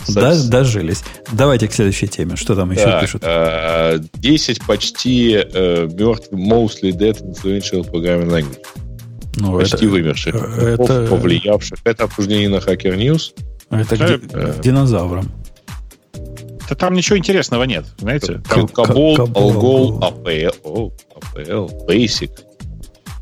Да, 0.08 0.42
дожились. 0.48 1.04
Давайте 1.34 1.68
к 1.68 1.74
следующей 1.74 2.08
теме. 2.08 2.38
Что 2.38 2.56
там 2.56 2.72
еще 2.72 2.98
пишут? 3.02 3.22
10 3.22 4.60
а, 4.60 4.66
почти 4.66 5.34
э, 5.34 5.90
мертвых, 5.92 6.40
mostly 6.40 6.92
dead 6.92 7.22
influential 7.22 7.86
programming 7.92 8.30
language. 8.30 8.58
Ну, 9.36 9.60
почти 9.60 9.86
это, 9.86 9.88
вымерших. 9.88 10.58
Это, 10.58 11.08
повлиявших. 11.08 11.80
Это 11.84 12.06
обсуждение 12.06 12.48
на 12.48 12.56
Hacker 12.56 12.96
News. 12.96 13.34
Это 13.70 13.98
к, 13.98 14.02
э, 14.34 14.62
динозаврам. 14.64 15.30
Да 16.70 16.76
там 16.76 16.94
ничего 16.94 17.18
интересного 17.18 17.64
нет, 17.64 17.86
знаете? 17.98 18.42
Кабол, 18.48 19.18
Алгол, 19.36 20.00
APL, 20.00 20.94
APL, 21.36 21.86
Basic, 21.86 22.32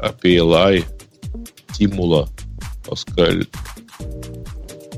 APLI, 0.03 0.83
Тимула, 1.73 2.29
Паскаль. 2.85 3.47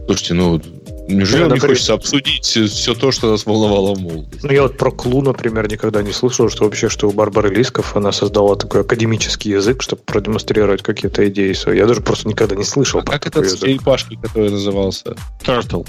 Слушайте, 0.06 0.34
ну, 0.34 0.62
Неужели 1.08 1.44
не 1.44 1.50
например... 1.50 1.68
хочется 1.68 1.94
обсудить 1.94 2.46
все 2.46 2.96
то, 2.96 3.12
что 3.12 3.30
нас 3.30 3.46
волновало 3.46 3.94
в 3.94 4.00
молодости? 4.00 4.46
Ну, 4.46 4.52
я 4.52 4.64
вот 4.64 4.78
про 4.78 4.92
Клу, 4.92 5.22
например, 5.22 5.70
никогда 5.70 6.02
не 6.02 6.12
слышал, 6.12 6.50
что 6.50 6.64
вообще, 6.64 6.90
что 6.90 7.08
у 7.08 7.12
Барбары 7.12 7.54
Лисков 7.54 7.96
она 7.96 8.12
создала 8.12 8.56
такой 8.56 8.82
академический 8.82 9.52
язык, 9.52 9.84
чтобы 9.84 10.02
продемонстрировать 10.02 10.82
какие-то 10.82 11.28
идеи 11.30 11.54
свои. 11.54 11.78
Я 11.78 11.86
даже 11.86 12.02
просто 12.02 12.28
никогда 12.28 12.56
не 12.56 12.64
слышал. 12.64 13.02
А 13.02 13.04
как 13.04 13.28
этот 13.28 13.46
язык. 13.46 13.60
черепашки, 13.60 14.18
который 14.22 14.50
назывался? 14.50 15.16
Turtle. 15.44 15.88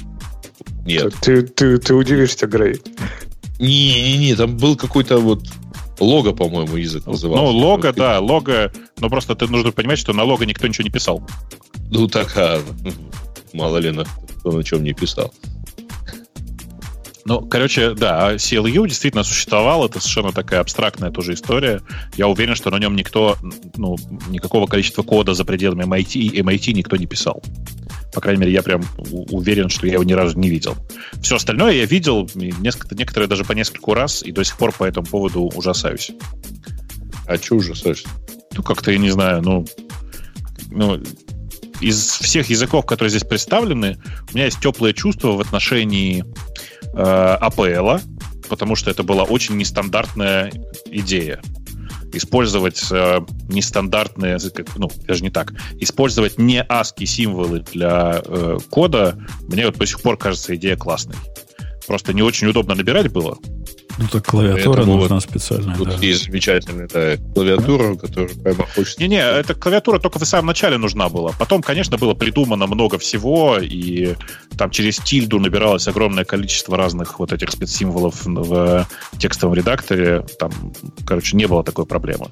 Нет. 0.84 1.14
Ты, 1.22 1.42
ты, 1.42 1.78
ты 1.78 1.94
удивишься, 1.94 2.46
Грей. 2.46 2.82
Не-не-не, 3.58 4.34
там 4.34 4.58
был 4.58 4.76
какой-то 4.76 5.18
вот 5.18 5.42
Лого, 5.98 6.32
по-моему, 6.32 6.76
язык 6.76 7.06
назывался. 7.06 7.44
Ну, 7.44 7.50
лого, 7.50 7.92
да, 7.92 8.20
лого. 8.20 8.72
Но 8.98 9.08
просто 9.08 9.34
ты 9.34 9.46
нужно 9.48 9.72
понимать, 9.72 9.98
что 9.98 10.12
на 10.12 10.24
лого 10.24 10.42
никто 10.44 10.66
ничего 10.66 10.84
не 10.84 10.90
писал. 10.90 11.22
Ну, 11.90 12.06
так, 12.08 12.36
а, 12.36 12.60
мало 13.52 13.78
ли, 13.78 13.90
на, 13.90 14.04
кто 14.40 14.52
на 14.52 14.62
чем 14.62 14.84
не 14.84 14.92
писал. 14.92 15.32
Ну, 17.24 17.40
короче, 17.40 17.94
да, 17.94 18.34
CLU 18.36 18.86
действительно 18.86 19.24
существовал, 19.24 19.84
это 19.84 19.98
совершенно 19.98 20.32
такая 20.32 20.60
абстрактная 20.60 21.10
тоже 21.10 21.34
история. 21.34 21.82
Я 22.16 22.28
уверен, 22.28 22.54
что 22.54 22.70
на 22.70 22.78
нем 22.78 22.94
никто, 22.94 23.36
ну, 23.76 23.96
никакого 24.28 24.66
количества 24.66 25.02
кода 25.02 25.34
за 25.34 25.44
пределами 25.44 25.82
MIT 25.82 26.20
и 26.20 26.40
MIT 26.40 26.72
никто 26.72 26.96
не 26.96 27.06
писал. 27.06 27.42
По 28.16 28.22
крайней 28.22 28.40
мере, 28.40 28.52
я 28.54 28.62
прям 28.62 28.82
уверен, 29.30 29.68
что 29.68 29.86
я 29.86 29.92
его 29.92 30.02
ни 30.02 30.14
разу 30.14 30.38
не 30.38 30.48
видел. 30.48 30.74
Все 31.20 31.36
остальное 31.36 31.74
я 31.74 31.84
видел, 31.84 32.26
несколько, 32.34 32.94
некоторые 32.94 33.28
даже 33.28 33.44
по 33.44 33.52
нескольку 33.52 33.92
раз, 33.92 34.22
и 34.22 34.32
до 34.32 34.42
сих 34.42 34.56
пор 34.56 34.72
по 34.72 34.84
этому 34.84 35.06
поводу 35.06 35.42
ужасаюсь. 35.42 36.12
А 37.26 37.36
что 37.36 37.56
ужасаешься? 37.56 38.08
Ну, 38.54 38.62
как-то, 38.62 38.90
я 38.90 38.96
не 38.96 39.10
знаю, 39.10 39.42
ну, 39.42 39.66
ну, 40.70 40.98
из 41.82 42.06
всех 42.06 42.48
языков, 42.48 42.86
которые 42.86 43.10
здесь 43.10 43.24
представлены, 43.24 43.98
у 44.30 44.34
меня 44.34 44.46
есть 44.46 44.60
теплое 44.60 44.94
чувство 44.94 45.32
в 45.32 45.40
отношении 45.40 46.24
э, 46.94 46.96
APL, 46.96 48.00
потому 48.48 48.76
что 48.76 48.90
это 48.90 49.02
была 49.02 49.24
очень 49.24 49.58
нестандартная 49.58 50.50
идея. 50.86 51.42
Использовать 52.16 52.82
э, 52.90 53.20
нестандартные, 53.48 54.38
ну, 54.76 54.90
даже 55.06 55.22
не 55.22 55.30
так, 55.30 55.52
использовать 55.80 56.38
не 56.38 56.62
ASCII 56.62 57.04
символы 57.04 57.60
для 57.60 58.22
э, 58.24 58.58
кода, 58.70 59.18
мне 59.42 59.66
вот 59.66 59.76
до 59.76 59.86
сих 59.86 60.00
пор 60.00 60.16
кажется 60.16 60.54
идея 60.56 60.76
классной. 60.76 61.16
Просто 61.86 62.12
не 62.12 62.22
очень 62.22 62.48
удобно 62.48 62.74
набирать 62.74 63.12
было. 63.12 63.38
Ну, 63.98 64.08
так 64.08 64.26
клавиатура 64.26 64.76
Поэтому 64.76 64.98
нужна 64.98 65.14
вот 65.14 65.22
специальная. 65.22 65.74
Тут 65.76 65.88
да. 65.88 65.96
есть 66.00 66.24
замечательная 66.24 66.86
да, 66.86 67.16
клавиатура, 67.34 67.94
которая 67.94 68.28
прямо 68.34 68.66
хочется... 68.66 69.00
Не-не, 69.00 69.20
эта 69.20 69.54
клавиатура 69.54 69.98
только 69.98 70.18
в 70.18 70.24
самом 70.26 70.48
начале 70.48 70.76
нужна 70.76 71.08
была. 71.08 71.32
Потом, 71.38 71.62
конечно, 71.62 71.96
было 71.96 72.12
придумано 72.12 72.66
много 72.66 72.98
всего, 72.98 73.58
и 73.58 74.14
там 74.58 74.70
через 74.70 74.98
тильду 74.98 75.38
набиралось 75.40 75.88
огромное 75.88 76.24
количество 76.24 76.76
разных 76.76 77.18
вот 77.18 77.32
этих 77.32 77.50
спецсимволов 77.50 78.26
в 78.26 78.86
текстовом 79.18 79.54
редакторе. 79.54 80.26
Там, 80.38 80.52
короче, 81.06 81.36
не 81.36 81.46
было 81.46 81.64
такой 81.64 81.86
проблемы. 81.86 82.26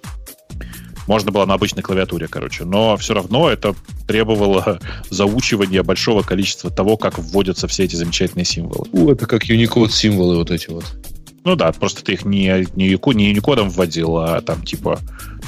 Можно 1.06 1.32
было 1.32 1.44
на 1.44 1.54
обычной 1.54 1.82
клавиатуре, 1.82 2.28
короче. 2.28 2.64
Но 2.64 2.96
все 2.96 3.14
равно 3.14 3.50
это 3.50 3.74
требовало 4.06 4.78
заучивания 5.10 5.82
большого 5.82 6.22
количества 6.22 6.70
того, 6.70 6.96
как 6.96 7.18
вводятся 7.18 7.68
все 7.68 7.84
эти 7.84 7.96
замечательные 7.96 8.44
символы. 8.44 8.88
У, 8.92 9.10
это 9.10 9.26
как 9.26 9.48
Unicode 9.48 9.90
символы 9.90 10.36
вот 10.36 10.50
эти 10.50 10.70
вот. 10.70 10.84
Ну 11.44 11.56
да, 11.56 11.72
просто 11.72 12.02
ты 12.02 12.14
их 12.14 12.24
не, 12.24 12.66
не, 12.74 12.88
не 12.88 13.32
Unicode 13.32 13.68
вводил, 13.68 14.16
а 14.16 14.40
там 14.40 14.62
типа 14.62 14.98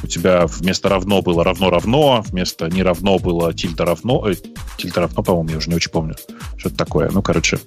у 0.06 0.08
тебя 0.08 0.46
вместо 0.46 0.88
равно 0.88 1.20
было 1.20 1.42
равно-равно, 1.42 2.24
вместо 2.26 2.68
не 2.68 2.82
равно 2.82 3.18
было 3.18 3.52
тильда 3.52 3.84
равно. 3.84 4.28
Э, 4.28 4.34
тильда 4.78 5.02
равно, 5.02 5.22
по-моему, 5.22 5.50
я 5.50 5.56
уже 5.58 5.68
не 5.68 5.74
очень 5.74 5.90
помню. 5.90 6.14
Что-то 6.56 6.76
такое. 6.76 7.10
Ну, 7.10 7.22
короче. 7.22 7.58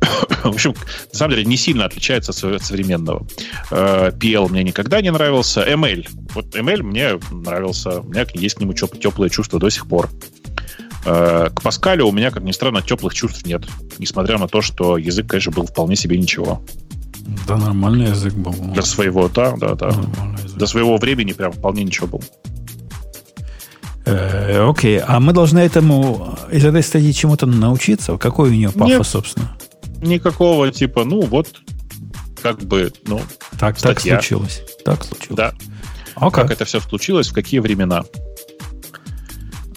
в 0.44 0.46
общем, 0.46 0.74
на 1.12 1.18
самом 1.18 1.32
деле 1.32 1.46
не 1.46 1.56
сильно 1.56 1.86
отличается 1.86 2.32
от 2.32 2.62
современного. 2.62 3.26
Э, 3.70 4.10
PL 4.10 4.50
мне 4.50 4.62
никогда 4.62 5.00
не 5.00 5.10
нравился. 5.10 5.62
ML. 5.62 6.06
Вот 6.34 6.54
ML 6.54 6.82
мне 6.82 7.18
нравился. 7.30 8.00
У 8.00 8.04
меня 8.04 8.26
есть 8.34 8.56
к 8.56 8.60
нему 8.60 8.74
теплое 8.74 9.30
чувство 9.30 9.58
до 9.58 9.70
сих 9.70 9.86
пор. 9.88 10.10
Э, 11.06 11.48
к 11.54 11.62
Паскалю 11.62 12.06
у 12.06 12.12
меня, 12.12 12.30
как 12.30 12.42
ни 12.42 12.52
странно, 12.52 12.82
теплых 12.82 13.14
чувств 13.14 13.46
нет. 13.46 13.62
Несмотря 13.98 14.36
на 14.36 14.48
то, 14.48 14.60
что 14.60 14.98
язык, 14.98 15.28
конечно, 15.28 15.52
был 15.52 15.66
вполне 15.66 15.96
себе 15.96 16.18
ничего. 16.18 16.62
Да, 17.46 17.56
нормальный 17.56 18.08
язык 18.10 18.34
был. 18.34 18.52
Для 18.52 18.82
своего, 18.82 19.28
да, 19.28 19.56
да, 19.56 19.74
да. 19.74 19.92
Для 20.54 20.66
своего 20.66 20.96
времени 20.96 21.32
прям 21.32 21.52
вполне 21.52 21.84
ничего 21.84 22.06
был. 22.06 22.24
Э, 24.06 24.68
окей, 24.68 24.98
а 24.98 25.18
мы 25.20 25.32
должны 25.32 25.60
этому 25.60 26.36
из 26.52 26.64
этой 26.64 26.82
статьи 26.82 27.12
чему-то 27.12 27.46
научиться? 27.46 28.16
Какой 28.18 28.50
у 28.50 28.52
нее 28.52 28.70
пафос, 28.70 28.88
Нет, 28.88 29.06
собственно? 29.06 29.56
Никакого 30.02 30.70
типа, 30.70 31.04
ну 31.04 31.22
вот, 31.22 31.62
как 32.42 32.60
бы, 32.60 32.92
ну, 33.06 33.20
так, 33.58 33.78
так 33.78 34.00
случилось. 34.00 34.62
Так 34.84 35.04
случилось. 35.04 35.36
Да. 35.36 35.54
А 36.16 36.30
как 36.30 36.50
это 36.50 36.66
все 36.66 36.80
случилось, 36.80 37.28
в 37.28 37.32
какие 37.32 37.60
времена? 37.60 38.04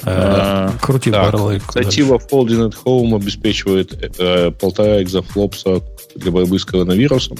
Э, 0.03 0.69
крути 0.81 1.11
барлы. 1.11 1.61
Статива 1.69 2.17
Folding 2.17 2.69
at 2.69 2.75
Home 2.85 3.15
обеспечивает 3.15 4.19
э, 4.19 4.51
полтора 4.51 5.01
экзофлопса 5.01 5.81
для 6.17 6.31
борьбы 6.31 6.59
с 6.59 6.65
коронавирусом. 6.65 7.37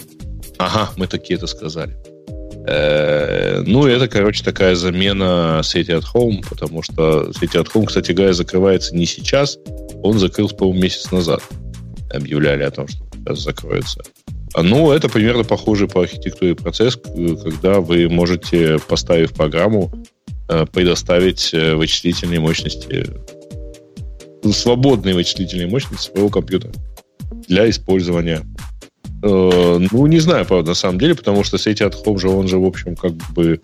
Ага, 0.57 0.91
мы 0.97 1.07
такие 1.07 1.37
это 1.37 1.47
сказали. 1.47 1.95
Э, 2.67 3.61
ну, 3.65 3.85
это, 3.85 4.07
короче, 4.07 4.43
такая 4.43 4.75
замена 4.75 5.61
сети 5.63 5.91
at 5.91 6.03
Home, 6.13 6.43
потому 6.49 6.81
что 6.81 7.31
сети 7.33 7.57
at 7.57 7.67
Home, 7.73 7.85
кстати 7.85 8.11
говоря, 8.11 8.33
закрывается 8.33 8.95
не 8.95 9.05
сейчас, 9.05 9.57
он 10.03 10.19
закрылся, 10.19 10.55
по-моему, 10.55 10.81
месяц 10.81 11.11
назад. 11.11 11.41
Объявляли 12.11 12.63
о 12.63 12.71
том, 12.71 12.87
что 12.87 12.99
сейчас 13.13 13.39
закроется. 13.39 14.01
Ну, 14.55 14.91
это 14.91 15.09
примерно 15.09 15.43
похожий 15.43 15.87
по 15.87 16.01
архитектуре 16.01 16.55
процесс, 16.55 16.95
когда 16.95 17.79
вы 17.79 18.09
можете, 18.09 18.79
поставив 18.87 19.33
программу, 19.33 19.91
Э, 20.49 20.65
предоставить 20.65 21.53
э, 21.53 21.75
вычислительные 21.75 22.39
мощности, 22.39 23.05
свободные 24.53 25.13
вычислительные 25.13 25.67
мощности 25.67 26.05
своего 26.05 26.29
компьютера 26.29 26.71
для 27.47 27.69
использования. 27.69 28.43
Э, 29.23 29.79
ну, 29.91 30.05
не 30.07 30.19
знаю, 30.19 30.45
правда, 30.45 30.69
на 30.69 30.75
самом 30.75 30.99
деле, 30.99 31.15
потому 31.15 31.43
что 31.43 31.57
сети 31.57 31.83
от 31.83 31.95
Home 31.95 32.19
же, 32.19 32.29
он 32.29 32.47
же, 32.47 32.57
в 32.57 32.65
общем, 32.65 32.95
как 32.95 33.13
бы 33.33 33.59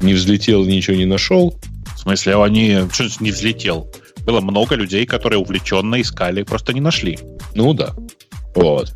не 0.00 0.14
взлетел, 0.14 0.64
ничего 0.64 0.96
не 0.96 1.06
нашел. 1.06 1.58
В 1.94 2.00
смысле, 2.00 2.42
они... 2.42 2.78
Что 2.92 3.08
не 3.20 3.30
взлетел? 3.30 3.90
Было 4.24 4.40
много 4.40 4.74
людей, 4.74 5.06
которые 5.06 5.38
увлеченно 5.38 6.00
искали, 6.00 6.42
просто 6.42 6.72
не 6.72 6.80
нашли. 6.80 7.18
Ну 7.54 7.72
да. 7.74 7.94
Вот. 8.54 8.92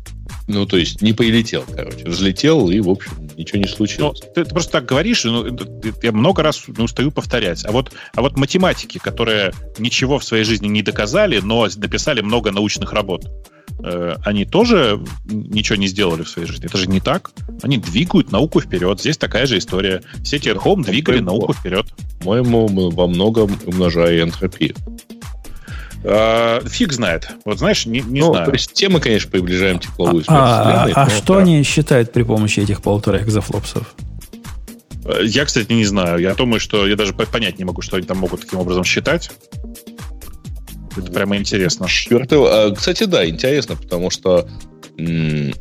Ну, 0.47 0.65
то 0.65 0.75
есть 0.75 1.01
не 1.01 1.13
прилетел, 1.13 1.63
короче. 1.73 2.03
Взлетел, 2.05 2.69
и, 2.69 2.79
в 2.81 2.89
общем, 2.89 3.11
ничего 3.37 3.59
не 3.59 3.67
случилось. 3.67 4.19
Ну, 4.21 4.33
ты, 4.33 4.43
ты 4.43 4.51
просто 4.51 4.73
так 4.73 4.85
говоришь, 4.85 5.23
ну, 5.23 5.45
я 6.01 6.11
много 6.11 6.43
раз 6.43 6.63
не 6.67 6.83
устаю 6.83 7.11
повторять. 7.11 7.63
А 7.65 7.71
вот, 7.71 7.91
а 8.13 8.21
вот 8.21 8.37
математики, 8.37 8.97
которые 8.97 9.53
ничего 9.77 10.19
в 10.19 10.23
своей 10.23 10.43
жизни 10.43 10.67
не 10.67 10.81
доказали, 10.81 11.39
но 11.39 11.67
написали 11.77 12.21
много 12.21 12.51
научных 12.51 12.91
работ, 12.91 13.25
э, 13.83 14.15
они 14.23 14.45
тоже 14.45 14.99
ничего 15.25 15.77
не 15.77 15.87
сделали 15.87 16.23
в 16.23 16.29
своей 16.29 16.47
жизни. 16.47 16.65
Это 16.65 16.77
же 16.77 16.87
не 16.87 16.99
так. 16.99 17.31
Они 17.61 17.77
двигают 17.77 18.31
науку 18.31 18.61
вперед. 18.61 18.99
Здесь 18.99 19.17
такая 19.17 19.45
же 19.45 19.57
история. 19.57 20.01
Сети 20.23 20.49
at 20.49 20.61
Home 20.63 20.83
двигали 20.83 21.19
науку 21.19 21.53
вперед. 21.53 21.87
По-моему, 22.19 22.69
мы 22.69 22.89
во 22.89 23.07
многом 23.07 23.51
умножая 23.65 24.21
энтропию. 24.23 24.75
А, 26.03 26.61
фиг 26.67 26.93
знает. 26.93 27.29
Вот 27.45 27.59
знаешь, 27.59 27.85
не, 27.85 28.01
не 28.01 28.21
ну, 28.21 28.31
знаю. 28.31 28.45
То 28.47 28.53
есть 28.53 28.73
темы, 28.73 28.99
конечно, 28.99 29.29
приближаем 29.29 29.79
тепловую 29.79 30.23
а, 30.27 30.87
а, 30.93 31.03
а 31.03 31.09
что 31.09 31.35
да. 31.35 31.41
они 31.41 31.61
считают 31.63 32.11
при 32.11 32.23
помощи 32.23 32.59
этих 32.59 32.81
полутора 32.81 33.21
экзофлопсов? 33.21 33.93
Э, 35.05 35.19
я, 35.23 35.45
кстати, 35.45 35.71
не 35.71 35.85
знаю. 35.85 36.19
Я 36.19 36.33
думаю, 36.33 36.59
что 36.59 36.87
я 36.87 36.95
даже 36.95 37.13
понять 37.13 37.59
не 37.59 37.65
могу, 37.65 37.81
что 37.81 37.97
они 37.97 38.05
там 38.05 38.17
могут 38.17 38.41
таким 38.41 38.59
образом 38.59 38.83
считать. 38.83 39.31
Это 40.97 41.11
прямо 41.11 41.37
интересно. 41.37 41.87
Черт 41.87 42.31
а, 42.33 42.73
Кстати, 42.75 43.05
да, 43.05 43.27
интересно, 43.27 43.75
потому 43.75 44.09
что... 44.09 44.47
М- 44.97 45.53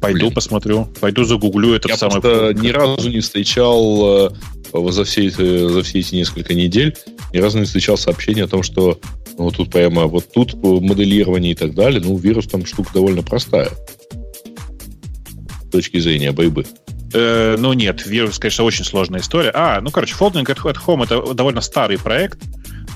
Пойду 0.00 0.26
Блин. 0.26 0.34
посмотрю. 0.34 0.84
Пойду 1.00 1.24
загуглю 1.24 1.74
это 1.74 1.88
Я 1.88 1.96
самое... 1.96 2.54
ни 2.54 2.68
разу 2.68 3.08
не 3.08 3.20
встречал 3.20 4.28
э, 4.28 4.90
за 4.90 5.04
все, 5.04 5.30
за 5.30 5.82
все 5.82 6.00
эти 6.00 6.14
несколько 6.14 6.52
недель 6.52 6.94
ни 7.34 7.38
разу 7.38 7.58
не 7.58 7.64
встречал 7.64 7.98
сообщение 7.98 8.44
о 8.44 8.48
том, 8.48 8.62
что 8.62 9.00
ну, 9.36 9.44
вот 9.44 9.56
тут 9.56 9.70
прямо 9.70 10.06
вот 10.06 10.32
тут 10.32 10.54
моделирование 10.62 11.52
и 11.52 11.54
так 11.56 11.74
далее. 11.74 12.00
Ну, 12.00 12.16
вирус 12.16 12.46
там 12.46 12.64
штука 12.64 12.90
довольно 12.94 13.22
простая. 13.22 13.70
С 15.66 15.70
точки 15.72 15.98
зрения 15.98 16.30
борьбы. 16.30 16.64
Э, 17.12 17.56
ну 17.58 17.72
нет, 17.72 18.06
вирус, 18.06 18.38
конечно, 18.38 18.62
очень 18.62 18.84
сложная 18.84 19.20
история. 19.20 19.50
А, 19.52 19.80
ну, 19.80 19.90
короче, 19.90 20.14
Folding 20.14 20.44
at 20.44 20.76
Home 20.86 21.02
это 21.02 21.34
довольно 21.34 21.60
старый 21.60 21.98
проект, 21.98 22.38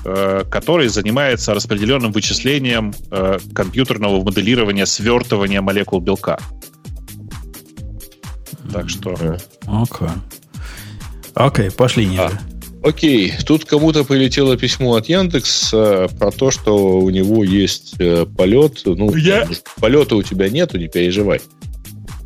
который 0.03 0.87
занимается 0.87 1.53
распределенным 1.53 2.11
вычислением 2.11 2.93
э, 3.11 3.39
компьютерного 3.53 4.23
моделирования 4.23 4.85
свертывания 4.85 5.61
молекул 5.61 5.99
белка. 5.99 6.37
Так 8.71 8.89
что... 8.89 9.13
Окей. 9.13 9.37
Okay. 9.67 10.11
Окей, 11.33 11.67
okay, 11.67 11.75
пошли 11.75 12.05
ниже. 12.05 12.21
А. 12.21 12.31
Окей, 12.81 13.33
тут 13.45 13.65
кому-то 13.65 14.05
прилетело 14.05 14.57
письмо 14.57 14.95
от 14.95 15.09
Яндекс 15.09 15.71
э, 15.73 16.07
про 16.17 16.31
то, 16.31 16.49
что 16.49 16.99
у 16.99 17.09
него 17.09 17.43
есть 17.43 17.95
э, 17.99 18.25
полет. 18.25 18.81
Ну, 18.85 19.13
Я... 19.15 19.47
полета 19.81 20.15
у 20.15 20.23
тебя 20.23 20.49
нету, 20.49 20.77
не 20.77 20.87
переживай. 20.87 21.41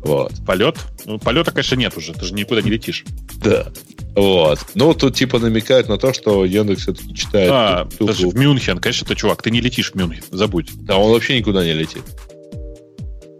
Вот. 0.04 0.32
Полет? 0.46 0.76
Ну, 1.06 1.18
полета, 1.18 1.50
конечно, 1.50 1.76
нет 1.76 1.96
уже, 1.96 2.12
ты 2.12 2.26
же 2.26 2.34
никуда 2.34 2.60
не 2.60 2.70
летишь. 2.70 3.04
Да. 3.42 3.66
Вот. 4.14 4.60
Ну, 4.74 4.94
тут 4.94 5.16
типа 5.16 5.38
намекают 5.38 5.88
на 5.88 5.98
то, 5.98 6.12
что 6.12 6.44
Яндекс 6.44 6.82
все-таки 6.82 7.14
читает. 7.14 7.50
А, 7.50 7.88
тут, 7.98 8.08
даже 8.08 8.28
в 8.28 8.34
Мюнхен, 8.36 8.78
конечно, 8.78 9.06
ты, 9.06 9.14
чувак, 9.14 9.42
ты 9.42 9.50
не 9.50 9.60
летишь 9.60 9.92
в 9.92 9.94
Мюнхен, 9.94 10.22
забудь. 10.30 10.70
Да, 10.82 10.98
он 10.98 11.10
вообще 11.10 11.38
никуда 11.38 11.64
не 11.64 11.72
летит. 11.72 12.02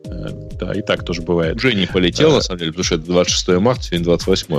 Э, 0.06 0.28
да, 0.58 0.72
и 0.72 0.82
так 0.82 1.04
тоже 1.04 1.22
бывает. 1.22 1.56
Уже 1.56 1.74
не 1.74 1.86
полетел, 1.86 2.30
да. 2.30 2.36
на 2.36 2.40
самом 2.40 2.58
деле, 2.58 2.72
потому 2.72 2.84
что 2.84 2.94
это 2.96 3.04
26 3.04 3.48
марта, 3.60 3.82
сегодня 3.82 4.04
28. 4.04 4.54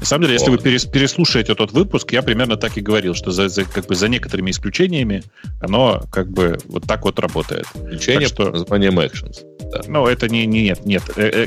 На 0.00 0.06
самом 0.06 0.22
деле, 0.22 0.34
если 0.34 0.50
вы 0.50 0.58
переслушаете 0.58 1.54
тот 1.54 1.72
выпуск, 1.72 2.12
я 2.12 2.22
примерно 2.22 2.56
так 2.56 2.76
и 2.76 2.80
говорил, 2.80 3.14
что 3.14 3.30
за, 3.30 3.48
за, 3.48 3.64
как 3.64 3.86
бы 3.86 3.94
за 3.94 4.08
некоторыми 4.08 4.50
исключениями 4.50 5.22
оно 5.60 6.02
как 6.10 6.30
бы 6.30 6.58
вот 6.64 6.84
так 6.84 7.04
вот 7.04 7.18
работает. 7.18 7.66
Исключение 7.74 8.28
что, 8.28 8.46
под 8.46 8.54
названием 8.54 8.98
Actions. 8.98 9.44
Ну, 9.86 10.06
это 10.06 10.28
не, 10.28 10.46
не 10.46 10.62
нет, 10.62 10.84
нет. 10.86 11.02
Э, 11.16 11.46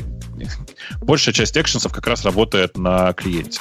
большая 1.02 1.34
часть 1.34 1.56
экшенсов 1.56 1.92
как 1.92 2.06
раз 2.06 2.24
работает 2.24 2.76
на 2.76 3.12
клиенте. 3.12 3.60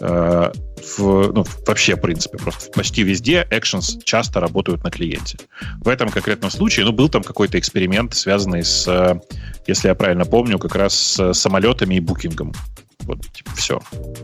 Э, 0.00 0.50
в, 0.98 1.32
ну, 1.32 1.44
вообще, 1.66 1.96
в 1.96 2.00
принципе, 2.00 2.36
просто 2.38 2.70
почти 2.72 3.02
везде 3.02 3.46
actions 3.50 4.02
часто 4.04 4.40
работают 4.40 4.84
на 4.84 4.90
клиенте. 4.90 5.38
В 5.82 5.88
этом 5.88 6.10
конкретном 6.10 6.50
случае, 6.50 6.84
ну, 6.84 6.92
был 6.92 7.08
там 7.08 7.22
какой-то 7.22 7.58
эксперимент, 7.58 8.14
связанный 8.14 8.64
с, 8.64 8.86
если 9.66 9.88
я 9.88 9.94
правильно 9.94 10.26
помню, 10.26 10.58
как 10.58 10.74
раз 10.74 10.94
с 10.94 11.32
самолетами 11.32 11.94
и 11.94 12.00
букингом. 12.00 12.52
Вот, 13.00 13.20
типа, 13.32 13.50
все. 13.56 13.80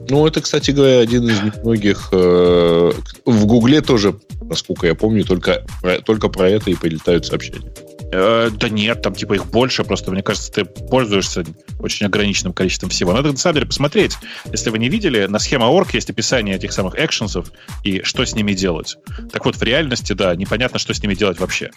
Ну, 0.09 0.27
это, 0.27 0.41
кстати 0.41 0.71
говоря, 0.71 1.01
один 1.01 1.29
из 1.29 1.43
немногих... 1.43 2.09
Э, 2.13 2.93
в 3.27 3.47
Гугле 3.47 3.81
тоже, 3.81 4.19
насколько 4.43 4.87
я 4.87 4.95
помню, 4.95 5.25
только, 5.25 5.65
только 6.05 6.29
про 6.29 6.49
это 6.49 6.71
и 6.71 6.75
прилетают 6.75 7.27
сообщения. 7.27 7.73
Э, 8.13 8.51
да 8.53 8.69
нет, 8.69 9.03
там 9.03 9.15
типа 9.15 9.35
их 9.35 9.47
больше, 9.47 9.85
просто 9.85 10.11
мне 10.11 10.23
кажется, 10.23 10.51
ты 10.51 10.65
пользуешься 10.65 11.45
очень 11.79 12.07
ограниченным 12.07 12.53
количеством 12.53 12.91
всего. 12.91 13.13
Надо 13.13 13.31
на 13.31 13.37
самом 13.37 13.55
деле 13.55 13.67
посмотреть. 13.67 14.15
Если 14.51 14.71
вы 14.71 14.79
не 14.79 14.89
видели, 14.89 15.27
на 15.27 15.39
схема.org 15.39 15.95
есть 15.95 16.11
описание 16.11 16.57
этих 16.57 16.73
самых 16.73 16.95
экшенсов 16.99 17.53
и 17.85 18.03
что 18.03 18.25
с 18.25 18.35
ними 18.35 18.53
делать. 18.53 18.97
Так 19.33 19.45
вот, 19.45 19.57
в 19.57 19.63
реальности, 19.63 20.13
да, 20.13 20.35
непонятно, 20.35 20.79
что 20.79 20.93
с 20.93 21.03
ними 21.03 21.15
делать 21.15 21.39
вообще. 21.39 21.71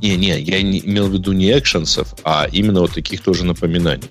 Не-не, 0.00 0.40
я 0.40 0.62
не, 0.62 0.80
имел 0.80 1.08
в 1.08 1.12
виду 1.12 1.32
не 1.32 1.50
экшенсов, 1.58 2.14
а 2.24 2.46
именно 2.50 2.80
вот 2.80 2.92
таких 2.92 3.22
тоже 3.22 3.44
напоминаний. 3.44 4.10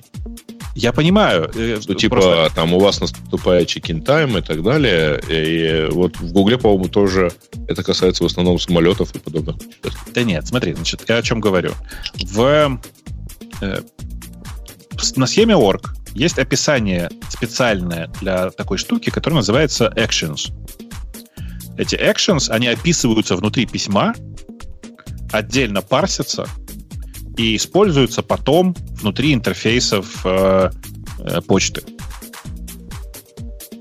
Я 0.76 0.94
понимаю. 0.94 1.52
Э, 1.56 1.80
что, 1.82 1.94
типа, 1.94 2.16
просто... 2.16 2.52
там 2.56 2.74
у 2.74 2.80
вас 2.80 3.02
наступает 3.02 3.68
чекин 3.68 4.02
тайм 4.02 4.38
и 4.38 4.42
так 4.42 4.64
далее. 4.64 5.20
И 5.30 5.92
вот 5.92 6.18
в 6.18 6.32
Гугле, 6.32 6.58
по-моему, 6.58 6.88
тоже 6.88 7.32
это 7.68 7.84
касается 7.84 8.24
в 8.24 8.28
основном 8.28 8.60
самолетов 8.60 9.14
и 9.16 9.20
подобных 9.20 9.56
Да 10.14 10.24
нет, 10.24 10.48
смотри, 10.48 10.74
значит, 10.74 11.04
я 11.08 11.18
о 11.18 11.22
чем 11.22 11.40
говорю. 11.40 11.72
В, 12.16 12.80
э, 13.62 13.82
на 15.16 15.28
схеме 15.28 15.56
org 15.56 15.94
есть 16.14 16.40
описание 16.40 17.10
специальное 17.30 18.10
для 18.22 18.50
такой 18.52 18.78
штуки, 18.78 19.10
которая 19.10 19.38
называется 19.38 19.94
actions. 19.96 20.52
Эти 21.78 21.96
actions, 21.96 22.50
они 22.50 22.68
описываются 22.68 23.36
внутри 23.36 23.66
письма, 23.66 24.14
отдельно 25.32 25.82
парсятся, 25.82 26.48
и 27.40 27.56
используются 27.56 28.22
потом 28.22 28.76
внутри 29.02 29.34
интерфейсов 29.34 30.26
э, 30.26 30.72
э, 31.20 31.42
почты. 31.48 31.84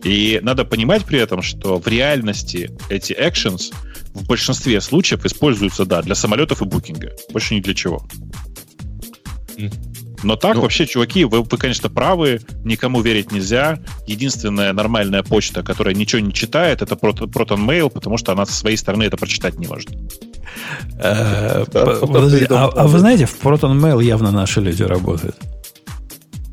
И 0.05 0.39
надо 0.45 0.65
понимать 0.65 1.05
при 1.05 1.19
этом, 1.19 1.43
что 1.43 1.81
в 1.81 1.89
реальности 1.89 2.71
эти 2.89 3.15
actions 3.15 3.75
в 4.15 4.29
большинстве 4.29 4.81
случаев 4.81 5.27
используются, 5.27 5.85
да, 5.85 6.03
для 6.03 6.15
самолетов 6.15 6.63
и 6.63 6.67
букинга. 6.67 7.13
Больше 7.33 7.57
ни 7.57 7.61
для 7.61 7.75
чего. 7.75 8.07
Но 10.23 10.36
так 10.36 10.57
ну, 10.57 10.62
вообще, 10.62 10.86
чуваки, 10.86 11.24
вы, 11.24 11.43
вы, 11.43 11.59
конечно, 11.59 11.89
правы, 11.89 12.40
никому 12.65 13.01
верить 13.01 13.32
нельзя. 13.32 13.78
Единственная 14.07 14.73
нормальная 14.73 15.23
почта, 15.23 15.62
которая 15.62 15.95
ничего 15.95 16.20
не 16.20 16.32
читает, 16.32 16.82
это 16.82 16.95
Proton 16.95 17.66
Mail, 17.66 17.90
потому 17.90 18.19
что 18.19 18.32
она 18.32 18.47
со 18.47 18.53
своей 18.53 18.77
стороны 18.77 19.05
это 19.05 19.16
прочитать 19.16 19.59
не 19.59 19.66
может. 19.66 19.90
Э, 21.01 21.65
а, 21.74 22.70
а 22.74 22.86
вы 22.86 22.99
знаете, 22.99 23.27
в 23.27 23.40
Proton 23.40 23.78
Mail 23.78 24.03
явно 24.03 24.31
наши 24.31 24.61
люди 24.61 24.82
работают. 24.82 25.36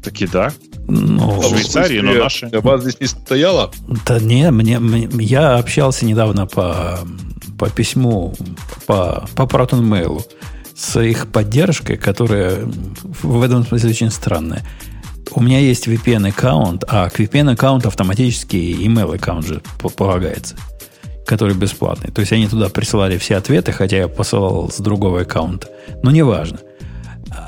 Таки 0.03 0.27
да. 0.27 0.51
Ну, 0.87 1.39
в 1.39 1.49
Швейцарии, 1.49 1.99
но 1.99 2.13
наши. 2.13 2.45
А 2.45 2.61
вас 2.61 2.81
здесь 2.81 2.99
не 2.99 3.07
стояло? 3.07 3.71
Да 4.05 4.19
не, 4.19 4.51
мне, 4.51 4.77
мне, 4.77 5.09
я 5.23 5.55
общался 5.55 6.05
недавно 6.05 6.45
по, 6.45 6.99
по 7.57 7.69
письму, 7.69 8.35
по, 8.85 9.27
по 9.35 9.43
Proton 9.43 9.81
Mail 9.81 10.23
с 10.85 10.99
их 10.99 11.27
поддержкой, 11.27 11.97
которая 11.97 12.59
в 13.23 13.41
этом 13.41 13.65
смысле 13.65 13.89
очень 13.89 14.11
странная. 14.11 14.63
У 15.31 15.41
меня 15.41 15.59
есть 15.59 15.87
VPN-аккаунт, 15.87 16.83
а 16.87 17.09
к 17.09 17.19
VPN-аккаунту 17.19 17.87
автоматически 17.87 18.55
email 18.55 19.15
аккаунт 19.15 19.45
же 19.45 19.61
полагается 19.97 20.55
который 21.25 21.55
бесплатный. 21.55 22.11
То 22.11 22.21
есть 22.21 22.31
они 22.33 22.47
туда 22.47 22.69
присылали 22.69 23.17
все 23.17 23.37
ответы, 23.37 23.71
хотя 23.71 23.97
я 23.97 24.07
посылал 24.07 24.69
с 24.69 24.77
другого 24.77 25.21
аккаунта. 25.21 25.67
Но 26.03 26.11
неважно. 26.11 26.59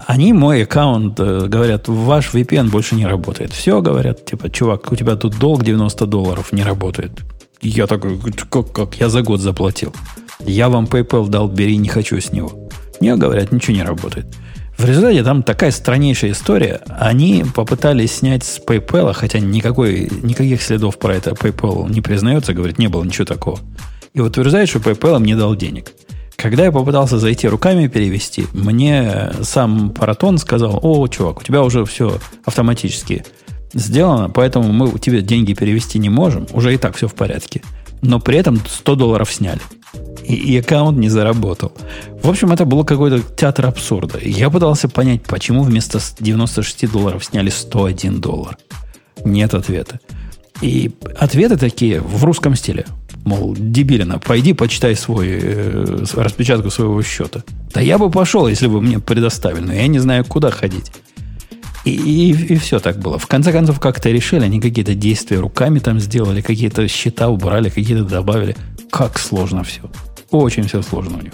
Они 0.08 0.34
мой 0.34 0.64
аккаунт 0.64 1.20
э, 1.20 1.46
говорят, 1.46 1.88
ваш 1.88 2.34
VPN 2.34 2.72
больше 2.72 2.96
не 2.96 3.06
работает. 3.06 3.54
Все 3.54 3.80
говорят, 3.82 4.26
типа, 4.26 4.50
чувак, 4.50 4.92
у 4.92 4.96
тебя 4.96 5.16
тут 5.16 5.38
долг 5.38 5.64
90 5.64 6.08
долларов 6.08 6.52
не 6.52 6.64
работает. 6.64 7.12
Я 7.62 7.86
такой, 7.86 8.20
как, 8.50 8.72
как, 8.72 8.96
я 8.96 9.10
за 9.10 9.22
год 9.22 9.42
заплатил. 9.42 9.94
Я 10.40 10.70
вам 10.70 10.86
PayPal 10.86 11.30
дал, 11.30 11.48
бери, 11.48 11.78
не 11.78 11.90
хочу 11.90 12.20
с 12.20 12.32
него. 12.32 12.67
Не, 13.00 13.16
говорят, 13.16 13.52
ничего 13.52 13.76
не 13.76 13.84
работает. 13.84 14.26
В 14.78 14.86
результате 14.86 15.24
там 15.24 15.42
такая 15.42 15.72
страннейшая 15.72 16.32
история. 16.32 16.82
Они 16.88 17.44
попытались 17.56 18.18
снять 18.18 18.44
с 18.44 18.60
PayPal, 18.60 19.12
хотя 19.14 19.40
никакой, 19.40 20.08
никаких 20.22 20.62
следов 20.62 21.00
про 21.00 21.16
это 21.16 21.32
PayPal 21.32 21.92
не 21.92 22.02
признается, 22.02 22.54
говорит, 22.54 22.78
не 22.78 22.88
было 22.88 23.04
ничего 23.04 23.26
такого. 23.26 23.60
И 24.14 24.20
утверждает, 24.20 24.70
что 24.70 24.80
PayPal 24.80 25.18
им 25.18 25.26
не 25.26 25.36
дал 25.36 25.56
денег. 25.56 25.92
Когда 26.36 26.66
я 26.66 26.72
попытался 26.72 27.18
зайти 27.18 27.48
руками 27.48 27.88
перевести, 27.88 28.46
мне 28.54 29.32
сам 29.42 29.90
Паратон 29.90 30.38
сказал, 30.38 30.80
о, 30.84 31.08
чувак, 31.08 31.40
у 31.40 31.44
тебя 31.44 31.64
уже 31.64 31.84
все 31.86 32.20
автоматически 32.46 33.26
сделано, 33.74 34.30
поэтому 34.30 34.72
мы 34.72 35.00
тебе 35.00 35.22
деньги 35.22 35.54
перевести 35.54 35.98
не 35.98 36.10
можем, 36.10 36.46
уже 36.54 36.76
и 36.76 36.78
так 36.78 36.96
все 36.96 37.08
в 37.08 37.16
порядке. 37.16 37.64
Но 38.02 38.20
при 38.20 38.38
этом 38.38 38.62
100 38.66 38.96
долларов 38.96 39.32
сняли 39.32 39.62
и, 40.28 40.36
и 40.36 40.58
аккаунт 40.58 40.98
не 40.98 41.10
заработал. 41.10 41.72
В 42.22 42.30
общем, 42.30 42.52
это 42.52 42.66
был 42.66 42.84
какой-то 42.84 43.22
театр 43.36 43.68
абсурда. 43.68 44.20
Я 44.22 44.50
пытался 44.50 44.90
понять, 44.90 45.24
почему 45.24 45.64
вместо 45.64 46.00
96 46.20 46.92
долларов 46.92 47.26
сняли 47.26 47.50
101 47.50 48.20
доллар. 48.22 48.58
Нет 49.24 49.54
ответа. 49.54 50.00
И 50.62 50.92
ответы 51.18 51.58
такие 51.58 52.02
в 52.02 52.24
русском 52.24 52.56
стиле. 52.56 52.86
Мол, 53.26 53.56
дебилина, 53.58 54.20
пойди 54.20 54.54
почитай 54.54 54.96
свой, 54.96 55.28
э, 55.30 56.06
распечатку 56.14 56.72
своего 56.72 57.02
счета. 57.04 57.44
Да 57.74 57.82
я 57.82 57.98
бы 57.98 58.10
пошел, 58.10 58.48
если 58.48 58.68
бы 58.68 58.82
мне 58.82 59.00
предоставили, 59.00 59.66
но 59.66 59.74
я 59.74 59.88
не 59.88 60.00
знаю, 60.00 60.26
куда 60.26 60.50
ходить. 60.50 60.92
И, 61.88 62.32
и, 62.32 62.32
и 62.32 62.58
все 62.58 62.80
так 62.80 63.00
было. 63.00 63.18
В 63.18 63.28
конце 63.28 63.54
концов, 63.54 63.80
как-то 63.80 64.10
решили, 64.10 64.44
они 64.44 64.60
какие-то 64.60 64.94
действия 64.94 65.40
руками 65.40 65.80
там 65.80 66.02
сделали, 66.02 66.42
какие-то 66.42 66.86
счета 66.90 67.30
убрали, 67.30 67.70
какие-то 67.70 68.04
добавили. 68.04 68.58
Как 68.92 69.18
сложно 69.18 69.64
все. 69.64 69.84
Очень 70.30 70.64
все 70.64 70.82
сложно 70.82 71.18
у 71.18 71.22
них. 71.22 71.32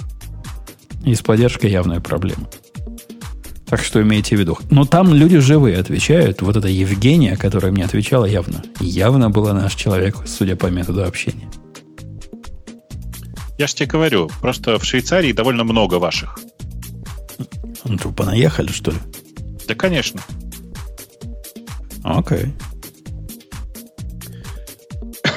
И 1.06 1.16
с 1.16 1.22
поддержкой 1.22 1.72
явная 1.72 2.00
проблема. 2.00 2.48
Так 3.66 3.84
что 3.84 4.00
имейте 4.00 4.36
в 4.36 4.40
виду. 4.40 4.60
Но 4.70 4.86
там 4.86 5.12
люди 5.12 5.40
живые 5.40 5.80
отвечают. 5.80 6.44
Вот 6.44 6.56
эта 6.56 6.68
Евгения, 6.68 7.36
которая 7.36 7.72
мне 7.72 7.86
отвечала 7.86 8.26
явно. 8.26 8.64
Явно 8.80 9.32
была 9.32 9.54
наш 9.54 9.74
человек, 9.74 10.18
судя 10.28 10.56
по 10.56 10.68
методу 10.68 11.04
общения. 11.04 11.50
Я 13.58 13.66
же 13.66 13.74
тебе 13.74 13.88
говорю, 13.88 14.30
просто 14.40 14.78
в 14.78 14.86
Швейцарии 14.86 15.32
довольно 15.32 15.64
много 15.64 15.96
ваших. 15.96 16.38
Ну, 17.86 17.98
понаехали, 18.12 18.72
что 18.72 18.92
ли? 18.92 18.98
Да, 19.68 19.74
конечно. 19.74 20.22
Окей. 22.04 22.54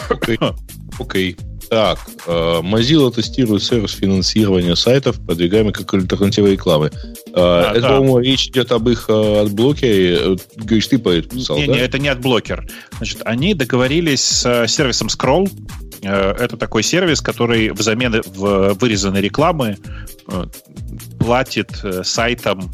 Окей. 0.09 0.39
Окей. 0.99 1.37
Так, 1.69 1.99
э, 2.27 2.61
Mozilla 2.63 3.13
тестирует 3.13 3.63
сервис 3.63 3.93
финансирования 3.93 4.77
сайтов, 4.77 5.17
продвигаемый 5.25 5.73
как 5.73 5.93
альтернатива 5.95 6.47
рекламы. 6.47 6.91
Э, 6.95 7.33
А, 7.35 7.73
это, 7.73 7.81
да. 7.81 7.89
по-моему, 7.89 8.21
речь 8.21 8.47
идет 8.49 8.71
об 8.71 8.89
их 8.89 9.07
э, 9.09 9.41
адблоке. 9.41 10.37
Говоришь, 10.57 10.87
ты 10.87 10.99
писал, 10.99 11.57
Не, 11.57 11.67
да? 11.67 11.73
не, 11.73 11.79
это 11.81 11.99
не 11.99 12.09
адблокер. 12.09 12.69
Значит, 12.99 13.23
они 13.25 13.55
договорились 13.55 14.23
с 14.23 14.67
сервисом 14.69 15.09
Scroll. 15.09 15.51
Это 16.03 16.57
такой 16.57 16.85
сервис, 16.85 17.21
который 17.21 17.73
взамен 17.73 18.23
в 18.27 18.75
вырезанной 18.75 19.21
рекламы 19.21 19.77
платит 21.19 21.71
сайтам 22.05 22.71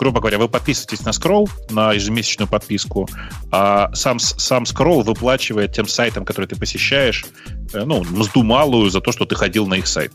грубо 0.00 0.20
говоря, 0.20 0.38
вы 0.38 0.48
подписываетесь 0.48 1.04
на 1.04 1.10
Scroll, 1.10 1.48
на 1.68 1.92
ежемесячную 1.92 2.48
подписку, 2.48 3.06
а 3.52 3.94
сам, 3.94 4.18
сам 4.18 4.62
Scroll 4.62 5.02
выплачивает 5.02 5.74
тем 5.74 5.86
сайтам, 5.86 6.24
которые 6.24 6.48
ты 6.48 6.56
посещаешь, 6.56 7.26
э, 7.74 7.84
ну, 7.84 8.02
мзду 8.02 8.42
малую 8.42 8.88
за 8.88 9.02
то, 9.02 9.12
что 9.12 9.26
ты 9.26 9.34
ходил 9.34 9.66
на 9.66 9.74
их 9.74 9.86
сайт. 9.86 10.12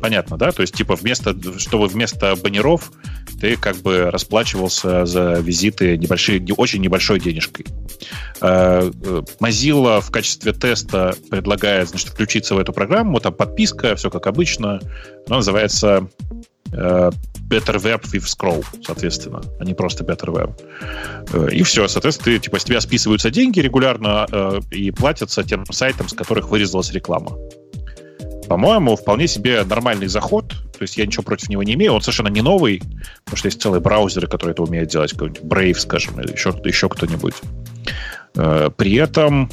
Понятно, 0.00 0.38
да? 0.38 0.50
То 0.50 0.62
есть, 0.62 0.74
типа, 0.74 0.96
вместо, 0.96 1.36
чтобы 1.58 1.88
вместо 1.88 2.34
баннеров 2.36 2.90
ты 3.38 3.56
как 3.56 3.76
бы 3.76 4.10
расплачивался 4.10 5.04
за 5.04 5.34
визиты 5.34 5.98
небольшие, 5.98 6.40
не- 6.40 6.54
очень 6.56 6.80
небольшой 6.80 7.20
денежкой. 7.20 7.66
Э, 8.40 8.90
э, 8.90 9.22
Mozilla 9.40 10.00
в 10.00 10.10
качестве 10.10 10.54
теста 10.54 11.14
предлагает, 11.30 11.90
значит, 11.90 12.08
включиться 12.08 12.54
в 12.54 12.58
эту 12.58 12.72
программу. 12.72 13.20
Там 13.20 13.34
подписка, 13.34 13.94
все 13.94 14.08
как 14.08 14.26
обычно. 14.26 14.80
Она 15.26 15.36
называется 15.36 16.08
Better 17.52 17.76
Web 17.76 18.02
with 18.12 18.24
Scroll, 18.24 18.64
соответственно, 18.84 19.42
а 19.60 19.64
не 19.64 19.74
просто 19.74 20.04
Better 20.04 20.32
Web. 20.32 20.52
Э, 21.32 21.48
И 21.52 21.62
все, 21.62 21.86
соответственно, 21.88 22.36
ты, 22.36 22.38
типа, 22.38 22.58
с 22.58 22.64
тебя 22.64 22.80
списываются 22.80 23.30
деньги 23.30 23.60
регулярно 23.60 24.26
э, 24.30 24.60
и 24.70 24.90
платятся 24.90 25.42
тем 25.42 25.64
сайтам, 25.70 26.08
с 26.08 26.14
которых 26.14 26.48
вырезалась 26.48 26.92
реклама. 26.92 27.36
По-моему, 28.48 28.96
вполне 28.96 29.28
себе 29.28 29.64
нормальный 29.64 30.08
заход. 30.08 30.48
То 30.48 30.82
есть 30.82 30.96
я 30.96 31.06
ничего 31.06 31.22
против 31.22 31.48
него 31.48 31.62
не 31.62 31.74
имею. 31.74 31.92
Он 31.92 32.00
совершенно 32.00 32.28
не 32.28 32.42
новый, 32.42 32.82
потому 33.24 33.36
что 33.36 33.46
есть 33.46 33.62
целые 33.62 33.80
браузеры, 33.80 34.26
которые 34.26 34.52
это 34.52 34.62
умеют 34.62 34.90
делать. 34.90 35.12
Какой-нибудь 35.12 35.42
Brave, 35.42 35.78
скажем, 35.78 36.20
или 36.20 36.32
еще, 36.32 36.52
еще 36.64 36.88
кто-нибудь. 36.88 37.34
Э, 38.36 38.70
При 38.76 38.94
этом 38.94 39.48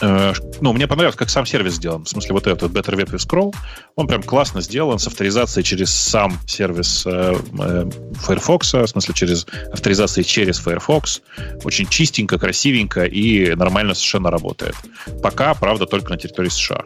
ну, 0.00 0.72
мне 0.72 0.86
понравилось, 0.86 1.16
как 1.16 1.30
сам 1.30 1.46
сервис 1.46 1.74
сделан. 1.74 2.04
В 2.04 2.08
смысле, 2.08 2.32
вот 2.32 2.46
этот 2.46 2.72
Better 2.72 2.96
Web 2.96 3.10
with 3.10 3.26
Scroll, 3.26 3.54
он 3.96 4.06
прям 4.06 4.22
классно 4.22 4.60
сделан 4.60 4.98
с 4.98 5.06
авторизацией 5.06 5.64
через 5.64 5.90
сам 5.90 6.38
сервис 6.46 7.04
э, 7.06 7.36
э, 7.58 7.90
Firefox, 8.20 8.72
в 8.72 8.86
смысле, 8.86 9.14
через 9.14 9.46
авторизацией 9.72 10.24
через 10.24 10.58
Firefox. 10.58 11.22
Очень 11.64 11.86
чистенько, 11.86 12.38
красивенько 12.38 13.04
и 13.04 13.54
нормально 13.54 13.94
совершенно 13.94 14.30
работает. 14.30 14.74
Пока, 15.22 15.54
правда, 15.54 15.86
только 15.86 16.10
на 16.10 16.18
территории 16.18 16.48
США. 16.48 16.84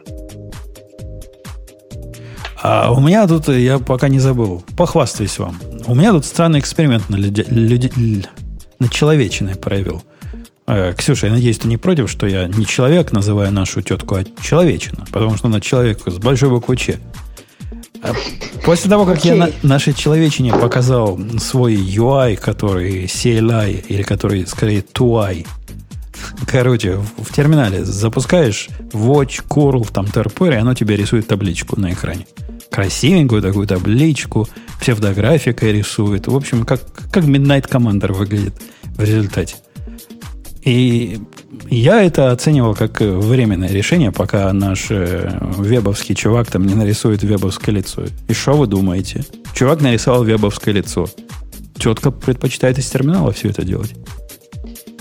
А 2.61 2.91
у 2.91 2.99
меня 2.99 3.27
тут, 3.27 3.47
э, 3.49 3.61
я 3.61 3.79
пока 3.79 4.09
не 4.09 4.19
забыл, 4.19 4.63
похвастаюсь 4.75 5.37
вам. 5.37 5.59
У 5.85 5.93
меня 5.93 6.11
тут 6.11 6.25
странный 6.25 6.59
эксперимент 6.59 7.09
на, 7.09 7.15
люди, 7.15 7.45
люди- 7.47 8.25
на 8.79 8.89
человечиной 8.89 9.55
провел. 9.55 10.03
Э, 10.67 10.93
Ксюша, 10.97 11.27
я 11.27 11.33
надеюсь, 11.33 11.59
ты 11.59 11.67
не 11.67 11.77
против, 11.77 12.09
что 12.09 12.25
я 12.25 12.47
не 12.47 12.65
человек 12.65 13.11
называю 13.11 13.51
нашу 13.51 13.81
тетку, 13.81 14.15
а 14.15 14.23
человечина, 14.41 15.05
потому 15.11 15.37
что 15.37 15.47
она 15.47 15.61
человек 15.61 16.01
с 16.05 16.17
большой 16.17 16.49
буквы 16.49 16.75
Ч. 16.75 16.99
А 18.01 18.13
После 18.63 18.89
того, 18.89 19.05
как 19.05 19.23
я 19.25 19.33
Окей. 19.33 19.53
на, 19.61 19.69
нашей 19.69 19.93
человечине 19.93 20.51
показал 20.51 21.19
свой 21.39 21.75
UI, 21.75 22.35
который 22.35 23.05
CLI, 23.05 23.85
или 23.87 24.01
который, 24.01 24.45
скорее, 24.47 24.81
TUI, 24.81 25.45
Короче, 26.47 26.95
в, 26.95 27.23
в 27.23 27.33
терминале 27.33 27.83
запускаешь 27.83 28.69
Watch, 28.93 29.45
Curl, 29.47 29.91
там 29.91 30.05
TRPR, 30.05 30.53
и 30.53 30.57
оно 30.57 30.73
тебе 30.73 30.95
рисует 30.95 31.27
табличку 31.27 31.79
на 31.79 31.93
экране. 31.93 32.25
Красивенькую 32.71 33.41
такую 33.41 33.67
табличку, 33.67 34.47
псевдографикой 34.79 35.73
рисует. 35.73 36.27
В 36.27 36.35
общем, 36.35 36.65
как, 36.65 36.81
как 37.11 37.25
Midnight 37.25 37.69
Commander 37.69 38.13
выглядит 38.13 38.55
в 38.85 39.03
результате. 39.03 39.57
И 40.65 41.19
я 41.69 42.03
это 42.03 42.31
оценивал 42.31 42.73
как 42.73 42.99
э, 42.99 43.11
временное 43.11 43.69
решение, 43.69 44.11
пока 44.11 44.51
наш 44.51 44.87
э, 44.89 45.37
вебовский 45.41 46.15
чувак 46.15 46.49
там 46.49 46.65
не 46.65 46.73
нарисует 46.73 47.21
вебовское 47.21 47.73
лицо. 47.73 48.03
И 48.27 48.33
что 48.33 48.53
вы 48.53 48.65
думаете? 48.65 49.23
Чувак 49.53 49.81
нарисовал 49.81 50.23
вебовское 50.23 50.73
лицо. 50.73 51.07
Тетка 51.77 52.09
предпочитает 52.09 52.79
из 52.79 52.89
терминала 52.89 53.31
все 53.31 53.49
это 53.49 53.63
делать. 53.63 53.93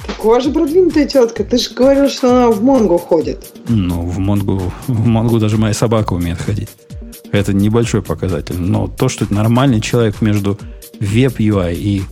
Так 0.06 0.22
у 0.22 0.28
вас 0.28 0.44
же 0.44 0.50
продвинутая 0.50 1.06
тетка. 1.06 1.44
Ты 1.44 1.56
же 1.56 1.70
говорил, 1.74 2.10
что 2.10 2.30
она 2.30 2.50
в 2.50 2.62
Монгу 2.62 2.98
ходит. 2.98 3.54
Ну, 3.68 4.02
в 4.02 4.18
Монгу, 4.18 4.70
в 4.86 5.06
Монгу 5.06 5.38
даже 5.38 5.56
моя 5.56 5.72
собака 5.72 6.12
умеет 6.12 6.42
ходить. 6.42 6.68
Это 7.32 7.54
небольшой 7.54 8.02
показатель. 8.02 8.56
Но 8.58 8.86
то, 8.86 9.08
что 9.08 9.26
нормальный 9.32 9.80
человек 9.80 10.20
между 10.20 10.58
Web 11.00 11.36
UI 11.38 11.74
и 11.74 12.02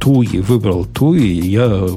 TUI 0.00 0.42
выбрал 0.42 0.84
TUI, 0.84 1.18
я, 1.18 1.88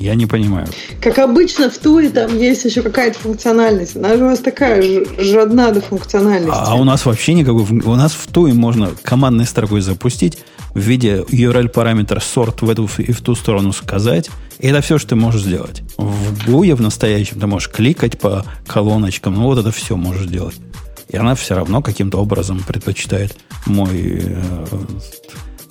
я 0.00 0.14
не 0.14 0.26
понимаю. 0.26 0.66
Как 1.02 1.18
обычно, 1.18 1.68
в 1.68 1.76
Туе 1.76 2.08
там 2.08 2.36
есть 2.36 2.64
еще 2.64 2.80
какая-то 2.80 3.18
функциональность. 3.18 3.96
Она 3.96 4.16
же 4.16 4.24
у 4.24 4.28
вас 4.28 4.38
такая 4.38 4.82
жадна 5.18 5.72
до 5.72 5.82
функциональности. 5.82 6.58
А 6.58 6.74
у 6.74 6.84
нас 6.84 7.04
вообще 7.04 7.34
никакой... 7.34 7.64
У 7.64 7.94
нас 7.94 8.12
в 8.12 8.26
TUI 8.28 8.54
можно 8.54 8.92
командной 9.02 9.44
строкой 9.44 9.82
запустить, 9.82 10.38
в 10.74 10.78
виде 10.78 11.24
URL-параметра 11.28 12.20
sort 12.20 12.64
в 12.64 12.70
эту 12.70 12.88
и 12.98 13.12
в 13.12 13.20
ту 13.20 13.34
сторону 13.34 13.72
сказать. 13.72 14.30
И 14.58 14.68
это 14.68 14.80
все, 14.80 14.98
что 14.98 15.10
ты 15.10 15.16
можешь 15.16 15.42
сделать. 15.42 15.82
В 15.98 16.48
GUI 16.48 16.74
в 16.74 16.80
настоящем 16.80 17.38
ты 17.38 17.46
можешь 17.46 17.70
кликать 17.70 18.18
по 18.18 18.46
колоночкам. 18.66 19.34
Ну, 19.34 19.44
вот 19.44 19.58
это 19.58 19.70
все 19.70 19.96
можешь 19.96 20.26
делать. 20.26 20.56
И 21.08 21.16
она 21.16 21.34
все 21.34 21.56
равно 21.56 21.82
каким-то 21.82 22.18
образом 22.18 22.62
предпочитает 22.66 23.36
мой 23.66 24.22
э, 24.24 24.42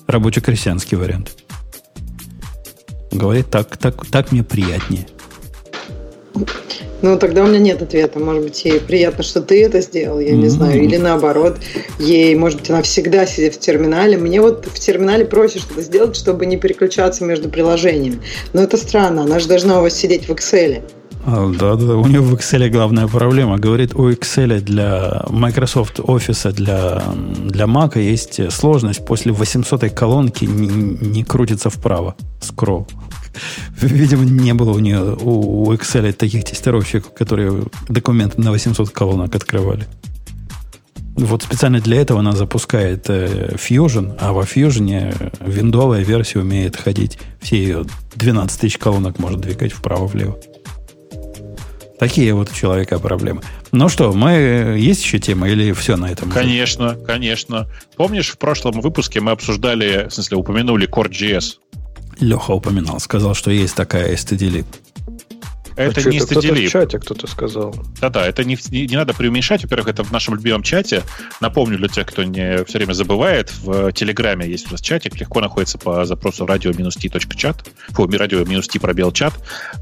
рабоче-крестьянский 0.06 0.96
вариант. 0.96 1.32
Говорит, 3.10 3.50
так, 3.50 3.76
так, 3.76 4.06
так 4.06 4.32
мне 4.32 4.42
приятнее. 4.42 5.06
Ну, 7.02 7.18
тогда 7.18 7.44
у 7.44 7.46
меня 7.46 7.58
нет 7.58 7.80
ответа. 7.80 8.18
Может 8.18 8.42
быть, 8.42 8.64
ей 8.64 8.78
приятно, 8.78 9.24
что 9.24 9.40
ты 9.40 9.64
это 9.64 9.80
сделал, 9.80 10.20
я 10.20 10.32
не 10.32 10.44
М. 10.44 10.50
знаю. 10.50 10.82
Или 10.82 10.96
наоборот, 10.96 11.58
ей, 11.98 12.34
может 12.34 12.60
быть, 12.60 12.70
она 12.70 12.82
всегда 12.82 13.26
сидит 13.26 13.54
в 13.54 13.58
терминале. 13.58 14.18
Мне 14.18 14.40
вот 14.40 14.66
в 14.66 14.78
терминале 14.78 15.24
просят 15.24 15.62
что-то 15.62 15.80
сделать, 15.82 16.14
чтобы 16.14 16.44
не 16.46 16.56
переключаться 16.58 17.24
между 17.24 17.48
приложениями. 17.48 18.20
Но 18.52 18.62
это 18.62 18.76
странно, 18.76 19.22
она 19.22 19.38
же 19.38 19.48
должна 19.48 19.78
у 19.78 19.82
вас 19.82 19.94
сидеть 19.94 20.28
в 20.28 20.32
Excel. 20.32 20.82
А, 21.24 21.52
Да, 21.52 21.74
да, 21.76 21.96
у 21.96 22.06
нее 22.06 22.20
в 22.20 22.34
Excel 22.34 22.68
главная 22.70 23.06
проблема. 23.06 23.58
Говорит, 23.58 23.94
у 23.94 24.10
Excel 24.10 24.60
для 24.60 25.24
Microsoft 25.28 25.98
Office 26.00 26.52
для, 26.52 27.02
для 27.44 27.64
Mac 27.66 27.98
есть 28.00 28.52
сложность. 28.52 29.04
После 29.04 29.32
800 29.32 29.90
колонки 29.92 30.44
не, 30.44 30.68
не 30.68 31.24
крутится 31.24 31.70
вправо. 31.70 32.14
Скролл. 32.40 32.86
Видимо, 33.80 34.24
не 34.24 34.54
было 34.54 34.72
у 34.72 34.78
нее 34.78 35.16
у, 35.20 35.64
у 35.64 35.72
Excel 35.72 36.12
таких 36.12 36.44
тестировщиков, 36.44 37.12
которые 37.12 37.64
документы 37.88 38.40
на 38.40 38.50
800 38.50 38.90
колонок 38.90 39.34
открывали. 39.34 39.86
Вот 41.16 41.42
специально 41.42 41.80
для 41.80 42.00
этого 42.00 42.20
она 42.20 42.32
запускает 42.32 43.10
э, 43.10 43.54
Fusion, 43.56 44.16
а 44.18 44.32
во 44.32 44.44
Fusion 44.44 45.32
виндовая 45.44 46.02
версия 46.02 46.38
умеет 46.38 46.76
ходить. 46.76 47.18
Все 47.40 47.56
ее 47.56 47.84
12 48.14 48.60
тысяч 48.60 48.78
колонок 48.78 49.18
может 49.18 49.40
двигать 49.40 49.72
вправо-влево. 49.72 50.38
Такие 52.00 52.32
вот 52.32 52.50
у 52.50 52.54
человека 52.54 52.98
проблемы. 52.98 53.42
Ну 53.72 53.90
что, 53.90 54.14
мы 54.14 54.30
есть 54.78 55.04
еще 55.04 55.18
тема 55.18 55.50
или 55.50 55.72
все 55.72 55.96
на 55.96 56.10
этом? 56.10 56.30
Конечно, 56.30 56.94
конечно. 56.94 57.68
Помнишь, 57.94 58.30
в 58.30 58.38
прошлом 58.38 58.80
выпуске 58.80 59.20
мы 59.20 59.32
обсуждали, 59.32 60.08
в 60.08 60.14
смысле, 60.14 60.38
упомянули 60.38 60.88
Core.js? 60.88 61.56
Леха 62.18 62.52
упоминал, 62.52 63.00
сказал, 63.00 63.34
что 63.34 63.50
есть 63.50 63.74
такая 63.74 64.14
STD-лib. 64.14 64.64
Это 65.80 66.00
А 66.00 66.04
чё, 66.04 66.10
не 66.10 66.20
кто-то 66.20 66.52
в 66.52 66.68
чате 66.68 66.98
кто-то 66.98 67.26
сказал. 67.26 67.74
Да-да, 68.00 68.26
это 68.26 68.44
не, 68.44 68.58
не, 68.70 68.86
не 68.86 68.96
надо 68.96 69.14
преуменьшать. 69.14 69.62
Во-первых, 69.62 69.88
это 69.88 70.04
в 70.04 70.12
нашем 70.12 70.34
любимом 70.34 70.62
чате. 70.62 71.02
Напомню 71.40 71.78
для 71.78 71.88
тех, 71.88 72.06
кто 72.06 72.22
не 72.22 72.64
все 72.64 72.78
время 72.78 72.92
забывает, 72.92 73.52
в 73.62 73.92
Телеграме 73.92 74.46
есть 74.46 74.68
у 74.68 74.72
нас 74.72 74.80
чатик, 74.80 75.18
легко 75.18 75.40
находится 75.40 75.78
по 75.78 76.04
запросу 76.04 76.44
radio-t.chat, 76.44 77.56
фу, 77.90 78.06
radio-t 78.06 78.80
пробел 78.80 79.12
чат. 79.12 79.34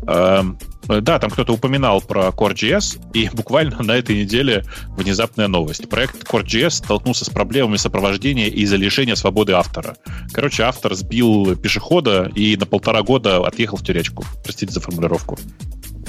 Эм, 0.06 0.58
Да, 0.86 1.18
там 1.18 1.30
кто-то 1.30 1.52
упоминал 1.52 2.00
про 2.00 2.28
Core.js, 2.28 3.12
и 3.12 3.28
буквально 3.34 3.82
на 3.82 3.92
этой 3.92 4.16
неделе 4.16 4.64
внезапная 4.96 5.48
новость. 5.48 5.88
Проект 5.88 6.22
Core.js 6.24 6.70
столкнулся 6.70 7.24
с 7.24 7.28
проблемами 7.28 7.76
сопровождения 7.76 8.46
из-за 8.46 8.76
лишения 8.76 9.14
свободы 9.16 9.52
автора. 9.52 9.96
Короче, 10.32 10.62
автор 10.62 10.94
сбил 10.94 11.56
пешехода 11.56 12.30
и 12.34 12.56
на 12.56 12.66
полтора 12.66 13.02
года 13.02 13.46
отъехал 13.46 13.76
в 13.76 13.82
тюрячку. 13.84 14.24
Простите 14.44 14.72
за 14.72 14.80
формулировку. 14.80 15.38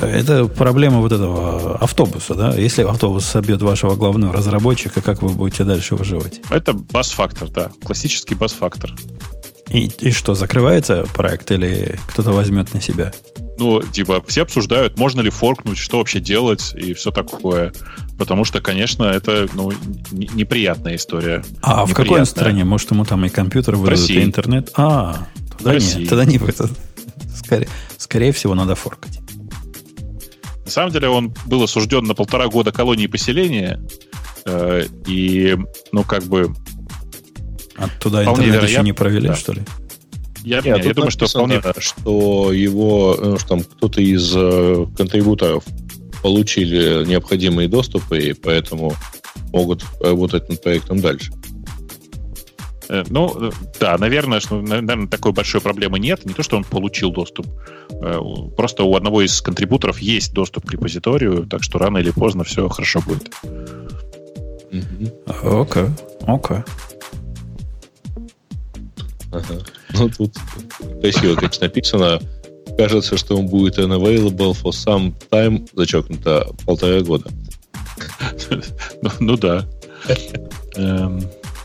Это 0.01 0.45
проблема 0.45 0.99
вот 0.99 1.11
этого 1.11 1.77
автобуса, 1.77 2.35
да? 2.35 2.55
Если 2.55 2.83
автобус 2.83 3.25
собьет 3.25 3.61
вашего 3.61 3.95
главного 3.95 4.33
разработчика, 4.33 5.01
как 5.01 5.21
вы 5.21 5.29
будете 5.29 5.63
дальше 5.63 5.95
выживать? 5.95 6.41
Это 6.49 6.73
бас-фактор, 6.73 7.49
да. 7.49 7.71
Классический 7.83 8.35
бас-фактор. 8.35 8.93
И, 9.69 9.91
и 9.99 10.11
что, 10.11 10.33
закрывается 10.33 11.05
проект 11.13 11.51
или 11.51 11.99
кто-то 12.07 12.31
возьмет 12.31 12.73
на 12.73 12.81
себя? 12.81 13.11
ну, 13.59 13.81
типа, 13.81 14.23
все 14.25 14.43
обсуждают, 14.43 14.97
можно 14.97 15.21
ли 15.21 15.29
форкнуть, 15.29 15.77
что 15.77 15.97
вообще 15.97 16.19
делать 16.19 16.73
и 16.75 16.93
все 16.93 17.11
такое. 17.11 17.73
Потому 18.17 18.45
что, 18.45 18.61
конечно, 18.61 19.03
это 19.03 19.47
ну, 19.53 19.71
неприятная 20.11 20.95
история. 20.95 21.43
А 21.61 21.85
в 21.85 21.93
какой 21.93 22.25
стране? 22.25 22.63
Может, 22.63 22.91
ему 22.91 23.05
там 23.05 23.25
и 23.25 23.29
компьютер 23.29 23.75
выдадут, 23.75 24.09
и 24.09 24.23
интернет? 24.23 24.71
А, 24.75 25.27
тогда 25.57 25.73
нет, 25.73 26.09
тогда 26.09 26.25
не 26.25 26.37
в 26.37 26.47
этот. 26.47 26.71
Скорее, 27.35 27.67
скорее 27.97 28.31
всего, 28.31 28.55
надо 28.55 28.75
форкать. 28.75 29.18
На 30.69 30.73
самом 30.73 30.91
деле 30.91 31.09
он 31.09 31.33
был 31.47 31.63
осужден 31.63 32.03
на 32.03 32.13
полтора 32.13 32.47
года 32.47 32.71
колонии 32.71 33.07
поселения, 33.07 33.81
э, 34.45 34.85
и, 35.07 35.57
ну, 35.91 36.03
как 36.03 36.25
бы... 36.25 36.53
Оттуда 37.75 38.23
интернет 38.23 38.45
вероятно, 38.45 38.67
еще 38.67 38.81
не 38.83 38.93
провели, 38.93 39.29
да. 39.29 39.35
что 39.35 39.53
ли? 39.53 39.63
Я, 40.43 40.61
Нет, 40.61 40.85
я 40.85 40.93
думаю, 40.93 41.09
что 41.09 41.25
вполне... 41.25 41.59
что 41.79 42.53
его, 42.53 43.17
ну, 43.19 43.39
что 43.39 43.47
там 43.47 43.63
кто-то 43.63 43.99
из 43.99 44.31
э, 44.35 44.85
контрибуторов 44.95 45.63
получили 46.21 47.03
необходимые 47.03 47.67
доступы, 47.67 48.19
и 48.19 48.33
поэтому 48.33 48.93
могут 49.51 49.83
работать 50.01 50.49
над 50.49 50.61
проектом 50.61 50.99
дальше. 50.99 51.31
Э, 52.89 53.03
ну, 53.09 53.51
да, 53.79 53.97
наверное, 53.97 54.39
что, 54.39 54.61
наверное, 54.61 55.07
такой 55.07 55.31
большой 55.31 55.61
проблемы 55.61 55.99
нет. 55.99 56.25
Не 56.25 56.33
то, 56.33 56.43
что 56.43 56.57
он 56.57 56.63
получил 56.63 57.11
доступ. 57.11 57.47
Э, 58.01 58.19
просто 58.57 58.83
у 58.83 58.95
одного 58.95 59.21
из 59.21 59.41
контрибуторов 59.41 59.99
есть 59.99 60.33
доступ 60.33 60.67
к 60.67 60.71
репозиторию, 60.71 61.45
так 61.45 61.63
что 61.63 61.77
рано 61.77 61.99
или 61.99 62.11
поздно 62.11 62.43
все 62.43 62.67
хорошо 62.67 63.01
будет. 63.01 63.31
Окей, 65.43 65.85
окей. 66.25 66.57
Ага. 69.31 69.63
Ну, 69.93 70.09
тут 70.09 70.35
красиво, 71.01 71.35
конечно, 71.35 71.67
написано. 71.67 72.19
Кажется, 72.77 73.17
что 73.17 73.37
он 73.37 73.47
будет 73.47 73.77
unavailable 73.77 74.53
for 74.53 74.71
some 74.71 75.13
time, 75.29 75.67
зачеркнуто, 75.73 76.47
полтора 76.65 77.01
года. 77.01 77.29
ну, 79.01 79.11
ну 79.19 79.37
да. 79.37 79.67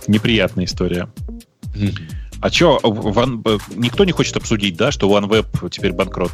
Неприятная 0.07 0.65
история. 0.65 1.09
А 2.41 2.51
что, 2.51 2.79
никто 3.75 4.05
не 4.05 4.13
хочет 4.13 4.37
обсудить, 4.37 4.77
да, 4.77 4.93
что 4.93 5.09
OneWeb 5.09 5.71
теперь 5.71 5.93
банкрот? 5.93 6.33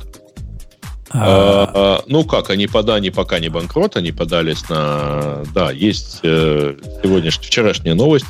А, 1.13 1.71
а, 1.75 2.03
ну 2.07 2.25
как, 2.25 2.51
они 2.51 2.67
пода, 2.67 2.95
они 2.95 3.11
пока 3.11 3.41
не 3.41 3.49
банкрот, 3.49 3.97
они 3.97 4.13
подались 4.13 4.69
на... 4.69 5.43
Да, 5.53 5.73
есть 5.73 6.21
э, 6.23 6.77
сегодняшняя, 7.03 7.47
вчерашняя 7.47 7.95
новость. 7.95 8.27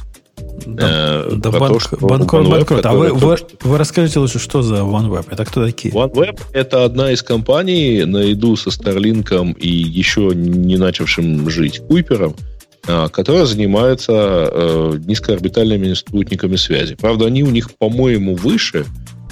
Да, 0.66 1.24
э, 1.26 1.32
да 1.36 1.50
банк, 1.50 1.74
то, 1.74 1.80
что 1.80 1.96
банкрот, 1.98 2.46
OneWeb, 2.46 2.50
банкрот. 2.50 2.86
А 2.86 2.92
вы, 2.94 3.12
вы, 3.12 3.36
вы 3.62 3.78
расскажите 3.78 4.18
лучше, 4.18 4.38
что 4.38 4.62
за 4.62 4.76
OneWeb? 4.76 5.26
Это 5.30 5.44
кто 5.44 5.66
такие? 5.66 5.92
OneWeb— 5.92 6.40
это 6.54 6.84
одна 6.84 7.12
из 7.12 7.22
компаний, 7.22 8.04
наряду 8.04 8.56
со 8.56 8.70
Starlink 8.70 9.58
и 9.58 9.68
еще 9.68 10.32
не 10.34 10.78
начавшим 10.78 11.50
жить 11.50 11.80
Куйпером, 11.86 12.34
а, 12.34 12.59
которая 12.82 13.44
занимается 13.44 14.12
э, 14.12 14.98
низкоорбитальными 15.04 15.92
спутниками 15.92 16.56
связи. 16.56 16.94
Правда, 16.94 17.26
они 17.26 17.42
у 17.42 17.50
них, 17.50 17.76
по-моему, 17.76 18.34
выше, 18.34 18.86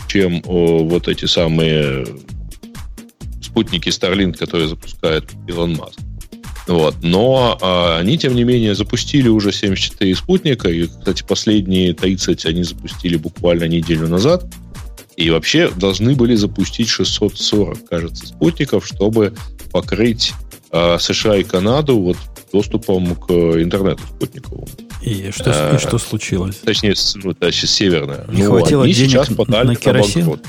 чем 0.09 0.43
вот 0.45 1.09
эти 1.09 1.27
самые 1.27 2.07
спутники 3.43 3.89
Starlink, 3.89 4.35
которые 4.35 4.69
запускает 4.69 5.25
Илон 5.49 5.75
Маск. 5.75 5.99
Вот. 6.69 6.97
Но 7.03 7.59
а, 7.61 7.99
они, 7.99 8.19
тем 8.19 8.35
не 8.35 8.45
менее, 8.45 8.75
запустили 8.75 9.29
уже 9.29 9.53
74 9.53 10.15
спутника. 10.15 10.69
И, 10.69 10.87
кстати, 10.87 11.25
последние 11.27 11.95
30 11.95 12.45
они 12.47 12.63
запустили 12.63 13.17
буквально 13.17 13.65
неделю 13.65 14.07
назад. 14.07 14.45
И 15.17 15.31
вообще 15.31 15.71
должны 15.71 16.15
были 16.15 16.37
запустить 16.37 16.89
640, 16.89 17.89
кажется, 17.89 18.27
спутников, 18.27 18.87
чтобы 18.87 19.35
покрыть 19.73 20.33
а, 20.71 20.99
США 20.99 21.37
и 21.37 21.45
Канаду 21.45 21.99
вот 21.99 22.17
доступом 22.53 23.15
к 23.15 23.31
интернету 23.31 24.03
спутниковому. 24.17 24.69
И 25.03 25.31
что, 25.31 25.53
а, 25.55 25.77
и 25.77 25.79
что 25.79 25.99
случилось? 25.99 26.57
Точнее, 26.57 26.95
ну, 27.17 27.35
точнее 27.35 27.69
северная. 27.69 28.27
Не 28.29 28.45
ну, 28.45 28.51
хватило 28.51 28.85
они 28.85 28.93
денег 28.93 29.11
сейчас 29.11 29.29
подали 29.29 29.69
на 29.69 29.77
керосин? 29.77 30.41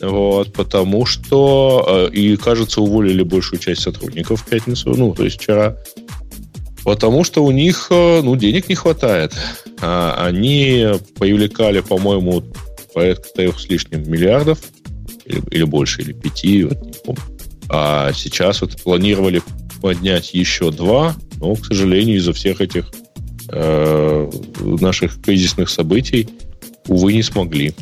Вот, 0.00 0.52
потому 0.52 1.06
что, 1.06 2.08
э, 2.10 2.14
и, 2.14 2.36
кажется, 2.36 2.82
уволили 2.82 3.22
большую 3.22 3.58
часть 3.58 3.82
сотрудников 3.82 4.42
в 4.42 4.46
пятницу, 4.46 4.92
ну, 4.94 5.14
то 5.14 5.24
есть 5.24 5.40
вчера, 5.40 5.76
потому 6.84 7.24
что 7.24 7.42
у 7.42 7.50
них, 7.50 7.86
э, 7.90 8.20
ну, 8.22 8.36
денег 8.36 8.68
не 8.68 8.74
хватает. 8.74 9.32
А 9.80 10.26
они 10.26 10.86
привлекали, 11.18 11.80
по-моему, 11.80 12.42
порядка 12.92 13.28
трех 13.34 13.58
с 13.58 13.68
лишним 13.68 14.10
миллиардов, 14.10 14.58
или, 15.24 15.42
или 15.50 15.64
больше, 15.64 16.02
или 16.02 16.12
пяти, 16.12 16.64
вот 16.64 16.82
не 16.82 16.92
помню. 16.92 17.33
А 17.76 18.12
сейчас 18.12 18.60
вот 18.60 18.80
планировали 18.80 19.42
поднять 19.82 20.32
еще 20.32 20.70
два, 20.70 21.16
но, 21.40 21.56
к 21.56 21.66
сожалению, 21.66 22.18
из-за 22.18 22.32
всех 22.32 22.60
этих 22.60 22.88
э, 23.48 24.30
наших 24.60 25.20
кризисных 25.20 25.68
событий, 25.68 26.28
увы, 26.86 27.14
не 27.14 27.22
смогли. 27.24 27.74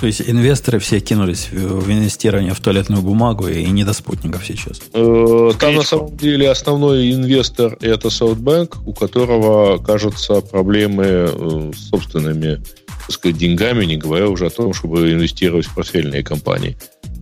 То 0.00 0.06
есть 0.06 0.20
инвесторы 0.26 0.80
все 0.80 0.98
кинулись 0.98 1.48
в 1.52 1.90
инвестирование 1.90 2.54
в 2.54 2.60
туалетную 2.60 3.02
бумагу 3.02 3.46
и 3.46 3.64
не 3.66 3.84
до 3.84 3.92
спутников 3.92 4.44
сейчас? 4.44 4.82
Э, 4.92 5.52
там 5.58 5.76
на 5.76 5.84
самом 5.84 6.16
деле 6.16 6.50
основной 6.50 7.12
инвестор 7.12 7.78
это 7.80 8.08
SoftBank, 8.08 8.78
у 8.84 8.92
которого, 8.92 9.78
кажется, 9.78 10.40
проблемы 10.40 11.04
э, 11.04 11.72
с 11.72 11.88
собственными 11.88 12.60
так 13.06 13.14
сказать, 13.14 13.38
деньгами, 13.38 13.84
не 13.84 13.96
говоря 13.96 14.28
уже 14.28 14.46
о 14.46 14.50
том, 14.50 14.74
чтобы 14.74 15.12
инвестировать 15.12 15.66
в 15.66 15.74
портфельные 15.76 16.24
компании 16.24 16.76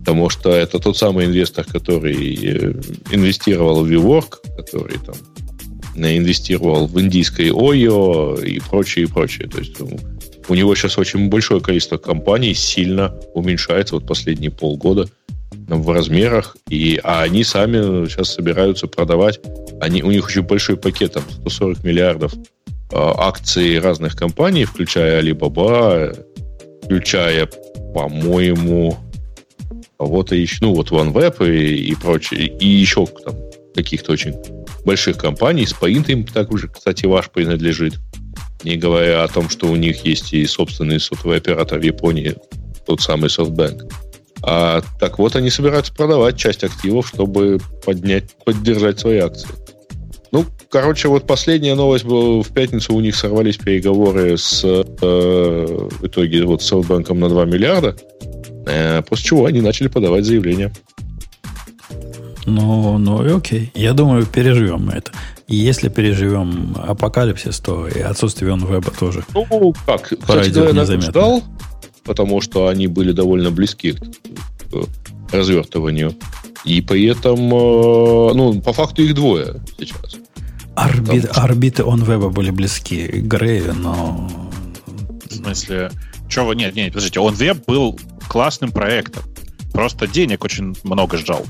потому 0.05 0.29
что 0.29 0.51
это 0.51 0.77
тот 0.77 0.95
самый 0.95 1.25
инвестор, 1.25 1.65
который 1.65 2.35
э, 2.35 2.73
инвестировал 3.09 3.83
в 3.83 3.91
WeWork, 3.91 4.35
который 4.55 4.99
там 4.99 5.15
э, 5.95 6.17
инвестировал 6.17 6.85
в 6.85 7.01
индийское 7.01 7.51
Ойо 7.51 8.35
и 8.35 8.59
прочее, 8.59 9.05
и 9.05 9.07
прочее. 9.07 9.47
То 9.47 9.57
есть 9.57 9.79
ну, 9.79 9.97
у 10.47 10.53
него 10.53 10.75
сейчас 10.75 10.99
очень 10.99 11.27
большое 11.29 11.59
количество 11.59 11.97
компаний 11.97 12.53
сильно 12.53 13.15
уменьшается 13.33 13.95
вот 13.95 14.05
последние 14.05 14.51
полгода 14.51 15.09
в 15.67 15.89
размерах, 15.89 16.55
и, 16.69 16.99
а 17.03 17.23
они 17.23 17.43
сами 17.43 18.07
сейчас 18.07 18.31
собираются 18.31 18.85
продавать, 18.85 19.39
они, 19.81 20.03
у 20.03 20.11
них 20.11 20.27
очень 20.27 20.43
большой 20.43 20.77
пакет, 20.77 21.13
там 21.13 21.23
140 21.31 21.83
миллиардов 21.83 22.31
э, 22.35 22.37
акций 22.91 23.79
разных 23.79 24.15
компаний, 24.15 24.65
включая 24.65 25.23
Alibaba, 25.23 26.15
включая, 26.83 27.49
по-моему, 27.95 28.99
кого-то 29.97 30.35
еще, 30.35 30.57
ну 30.61 30.73
вот 30.73 30.91
OneWeb 30.91 31.49
и, 31.49 31.91
и 31.91 31.95
прочее, 31.95 32.47
и 32.47 32.67
еще 32.67 33.05
там 33.05 33.35
каких-то 33.73 34.13
очень 34.13 34.35
больших 34.85 35.17
компаний. 35.17 35.63
Spaint 35.63 36.09
им 36.11 36.25
также, 36.25 36.67
кстати, 36.67 37.05
ваш 37.05 37.29
принадлежит. 37.29 37.95
Не 38.63 38.77
говоря 38.77 39.23
о 39.23 39.27
том, 39.27 39.49
что 39.49 39.67
у 39.67 39.75
них 39.75 40.05
есть 40.05 40.33
и 40.33 40.45
собственный 40.45 40.99
сотовый 40.99 41.37
оператор 41.37 41.79
в 41.79 41.83
Японии, 41.83 42.35
тот 42.85 43.01
самый 43.01 43.27
SoftBank. 43.27 43.91
А, 44.41 44.81
так 44.99 45.19
вот, 45.19 45.35
они 45.35 45.49
собираются 45.49 45.93
продавать 45.93 46.37
часть 46.37 46.63
активов, 46.63 47.07
чтобы 47.07 47.59
поднять, 47.85 48.35
поддержать 48.45 48.99
свои 48.99 49.17
акции. 49.17 49.49
Ну, 50.31 50.45
короче, 50.69 51.07
вот 51.07 51.25
последняя 51.25 51.75
новость 51.75 52.05
была 52.05 52.41
в 52.43 52.53
пятницу 52.53 52.93
у 52.93 52.99
них 53.01 53.15
сорвались 53.15 53.57
переговоры 53.57 54.37
с 54.37 54.63
э, 54.63 54.83
в 55.01 56.05
итоге 56.05 56.43
вот 56.43 56.61
с 56.61 56.71
SoftBank 56.71 57.13
на 57.13 57.29
2 57.29 57.45
миллиарда. 57.45 57.95
Э, 58.65 59.01
после 59.01 59.25
чего 59.25 59.45
они 59.45 59.61
начали 59.61 59.87
подавать 59.87 60.25
заявления. 60.25 60.73
Ну, 62.45 62.97
ну 62.97 63.37
окей. 63.37 63.71
Я 63.73 63.93
думаю, 63.93 64.25
переживем 64.25 64.85
мы 64.85 64.93
это. 64.93 65.11
И 65.47 65.55
если 65.55 65.89
переживем 65.89 66.75
апокалипсис, 66.77 67.59
то 67.59 67.87
и 67.87 67.99
отсутствие 67.99 68.53
онвеба 68.53 68.91
тоже. 68.91 69.23
Ну, 69.33 69.73
как, 69.85 70.03
кстати 70.03 70.49
говоря, 70.49 70.81
я 70.81 71.01
ждал, 71.01 71.43
потому 72.03 72.41
что 72.41 72.67
они 72.67 72.87
были 72.87 73.11
довольно 73.11 73.51
близки 73.51 73.93
к, 73.93 73.99
к 74.71 75.33
развертыванию. 75.33 76.15
И 76.63 76.81
при 76.81 77.05
этом, 77.05 77.39
э, 77.39 78.33
ну, 78.33 78.61
по 78.61 78.73
факту 78.73 79.03
их 79.03 79.13
двое 79.13 79.61
сейчас. 79.77 80.15
Орбит, 80.75 81.25
что... 81.25 81.41
Орбиты 81.41 81.83
онвеба 81.83 82.29
были 82.29 82.49
близки 82.49 83.07
к 83.07 83.23
Грею, 83.23 83.75
но... 83.75 84.27
В 85.29 85.33
смысле, 85.33 85.91
чего? 86.27 86.53
Нет, 86.53 86.75
нет, 86.75 86.93
подождите, 86.93 87.19
OnWeb 87.19 87.63
был 87.67 87.99
классным 88.27 88.71
проектом. 88.71 89.23
Просто 89.73 90.07
денег 90.07 90.43
очень 90.43 90.75
много 90.83 91.17
сжал. 91.17 91.45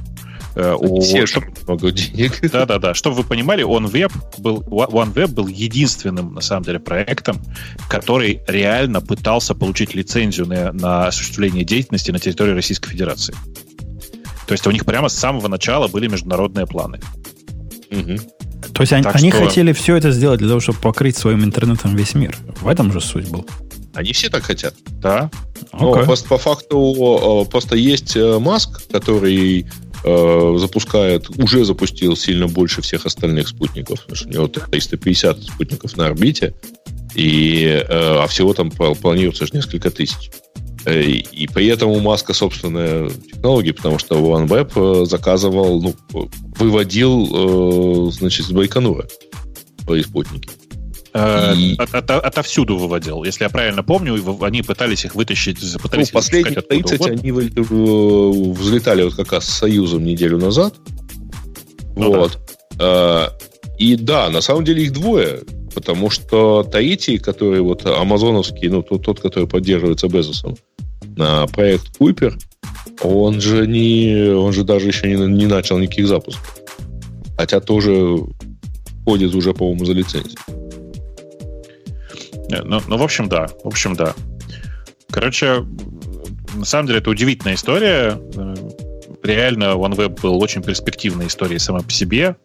Э, 0.56 0.74
у, 0.80 1.02
чтоб... 1.28 1.44
много 1.68 1.92
денег. 1.92 2.40
Да-да-да. 2.52 2.94
Чтобы 2.94 3.18
вы 3.18 3.24
понимали, 3.24 3.64
OneWeb 3.66 4.12
был, 4.40 4.62
OneWeb 4.62 5.28
был 5.28 5.48
единственным, 5.48 6.34
на 6.34 6.42
самом 6.42 6.64
деле, 6.64 6.80
проектом, 6.80 7.42
который 7.90 8.42
реально 8.48 9.02
пытался 9.02 9.54
получить 9.54 9.94
лицензию 9.94 10.48
на, 10.48 10.72
на 10.72 11.08
осуществление 11.08 11.66
деятельности 11.66 12.12
на 12.12 12.20
территории 12.20 12.54
Российской 12.54 12.90
Федерации. 12.92 13.36
То 14.48 14.54
есть 14.54 14.66
у 14.66 14.72
них 14.72 14.86
прямо 14.86 15.10
с 15.10 15.16
самого 15.16 15.48
начала 15.48 15.88
были 15.88 16.08
международные 16.08 16.66
планы. 16.66 17.00
Угу. 17.92 18.18
То 18.74 18.82
есть 18.82 18.94
они, 18.94 19.06
они 19.06 19.32
что... 19.32 19.46
хотели 19.46 19.74
все 19.74 19.96
это 19.96 20.12
сделать 20.12 20.40
для 20.40 20.48
того, 20.48 20.60
чтобы 20.60 20.80
покрыть 20.80 21.18
своим 21.18 21.44
интернетом 21.44 21.96
весь 21.96 22.16
мир. 22.16 22.38
В 22.62 22.68
этом 22.68 22.92
же 22.92 23.02
суть 23.02 23.30
был. 23.30 23.46
Они 23.96 24.14
все 24.14 24.30
так 24.30 24.44
хотят. 24.44 24.76
Да. 25.02 25.32
Но 25.74 25.92
просто 26.06 26.28
по 26.28 26.38
факту 26.38 27.44
э, 27.48 27.50
просто 27.50 27.76
есть 27.76 28.16
э, 28.16 28.40
Маск, 28.40 28.88
который 28.92 29.66
э, 30.04 30.56
запускает, 30.60 31.30
уже 31.40 31.66
запустил 31.66 32.16
сильно 32.16 32.48
больше 32.48 32.82
всех 32.82 33.06
остальных 33.06 33.48
спутников. 33.48 34.02
Потому 34.02 34.16
что 34.16 34.28
у 34.28 34.32
него 34.32 34.48
350 34.48 35.44
спутников 35.44 35.98
на 35.98 36.06
орбите, 36.08 36.54
и, 37.16 37.64
э, 37.66 37.84
а 37.90 38.28
всего 38.28 38.54
там 38.54 38.68
пл- 38.70 38.96
планируется 39.00 39.46
же 39.48 39.54
несколько 39.54 39.90
тысяч. 39.90 40.30
Э, 40.86 41.02
И 41.02 41.48
при 41.48 41.68
этом 41.68 41.90
у 41.90 42.00
Маска 42.00 42.34
собственная 42.34 43.10
технология, 43.10 43.74
потому 43.74 43.98
что 43.98 44.16
OneWeb 44.18 45.06
заказывал, 45.06 45.82
ну, 45.82 46.30
выводил, 46.60 48.12
значит, 48.12 48.46
с 48.46 48.52
Байконура 48.52 49.08
свои 49.84 50.04
спутники. 50.04 50.50
Э, 51.18 51.54
И- 51.56 51.78
от- 51.78 51.96
от- 51.96 52.12
отовсюду 52.12 52.78
выводил. 52.78 53.24
Если 53.24 53.46
я 53.46 53.50
правильно 53.50 53.84
помню, 53.84 54.22
они 54.44 54.62
пытались 54.64 55.06
их 55.06 55.16
вытащить, 55.16 55.58
пытались 55.82 56.12
Ну, 56.12 56.18
последние 56.20 56.56
запускать 56.56 56.58
откуда 56.58 56.98
30 56.98 57.00
угодно. 57.00 57.22
они 57.22 58.52
взлетали 58.52 59.04
вот 59.04 59.16
как 59.16 59.32
раз 59.32 59.46
с 59.46 59.58
Союзом 59.60 60.04
неделю 60.04 60.38
назад. 60.38 60.76
Ну 61.96 62.14
вот. 62.14 62.38
А, 62.80 63.32
И 63.78 63.96
да, 63.96 64.30
на 64.30 64.42
самом 64.42 64.66
деле 64.66 64.84
их 64.84 64.92
двое, 64.92 65.40
потому 65.74 66.10
что 66.10 66.64
третий, 66.70 67.18
который 67.18 67.62
вот 67.62 67.86
амазоновский, 67.86 68.68
ну 68.68 68.82
тот, 68.84 69.04
тот 69.04 69.22
который 69.22 69.48
поддерживается 69.48 70.10
Безосом, 70.10 70.58
на 71.16 71.48
проект 71.48 71.98
Купер, 71.98 72.38
он 73.02 73.40
же 73.40 73.66
не, 73.68 74.34
он 74.34 74.52
же 74.52 74.64
даже 74.66 74.88
еще 74.88 75.08
не, 75.08 75.16
не 75.28 75.46
начал 75.46 75.78
никаких 75.78 76.08
запусков. 76.10 76.58
Хотя 77.38 77.60
тоже 77.62 78.18
ходит 79.06 79.34
уже, 79.36 79.54
по-моему, 79.54 79.86
за 79.86 79.94
лицензию. 79.94 80.38
Ну, 82.50 82.82
ну, 82.88 82.98
в 82.98 83.04
общем, 83.04 83.30
да. 83.30 83.48
В 83.64 83.68
общем, 83.68 83.96
да. 83.96 84.14
Короче, 85.12 85.66
на 86.56 86.66
самом 86.66 86.88
деле 86.88 87.00
это 87.00 87.10
удивительная 87.10 87.56
история. 87.56 88.20
Э, 88.36 88.56
Реально, 89.24 89.74
OneWeb 89.76 90.22
был 90.22 90.42
очень 90.42 90.62
перспективной 90.62 91.28
историей 91.28 91.58
сама 91.58 91.80
по 91.80 91.92
себе. 91.92 92.36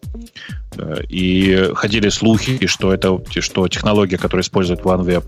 Э, 0.79 1.03
И 1.09 1.71
ходили 1.75 2.09
слухи, 2.09 2.67
что 2.67 2.95
это 2.95 3.23
что 3.41 3.69
технология, 3.69 4.17
которую 4.17 4.43
использует 4.43 4.81
OneWeb, 4.81 5.25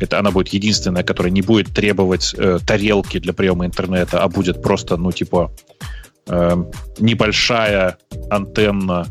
это 0.00 0.18
она 0.18 0.30
будет 0.30 0.48
единственная, 0.48 1.02
которая 1.02 1.30
не 1.30 1.42
будет 1.42 1.74
требовать 1.74 2.34
э, 2.38 2.58
тарелки 2.66 3.18
для 3.18 3.32
приема 3.34 3.66
интернета, 3.66 4.22
а 4.22 4.28
будет 4.28 4.62
просто, 4.62 4.96
ну, 4.96 5.12
типа, 5.12 5.52
э, 6.28 6.64
небольшая 6.98 7.98
антенна, 8.30 9.06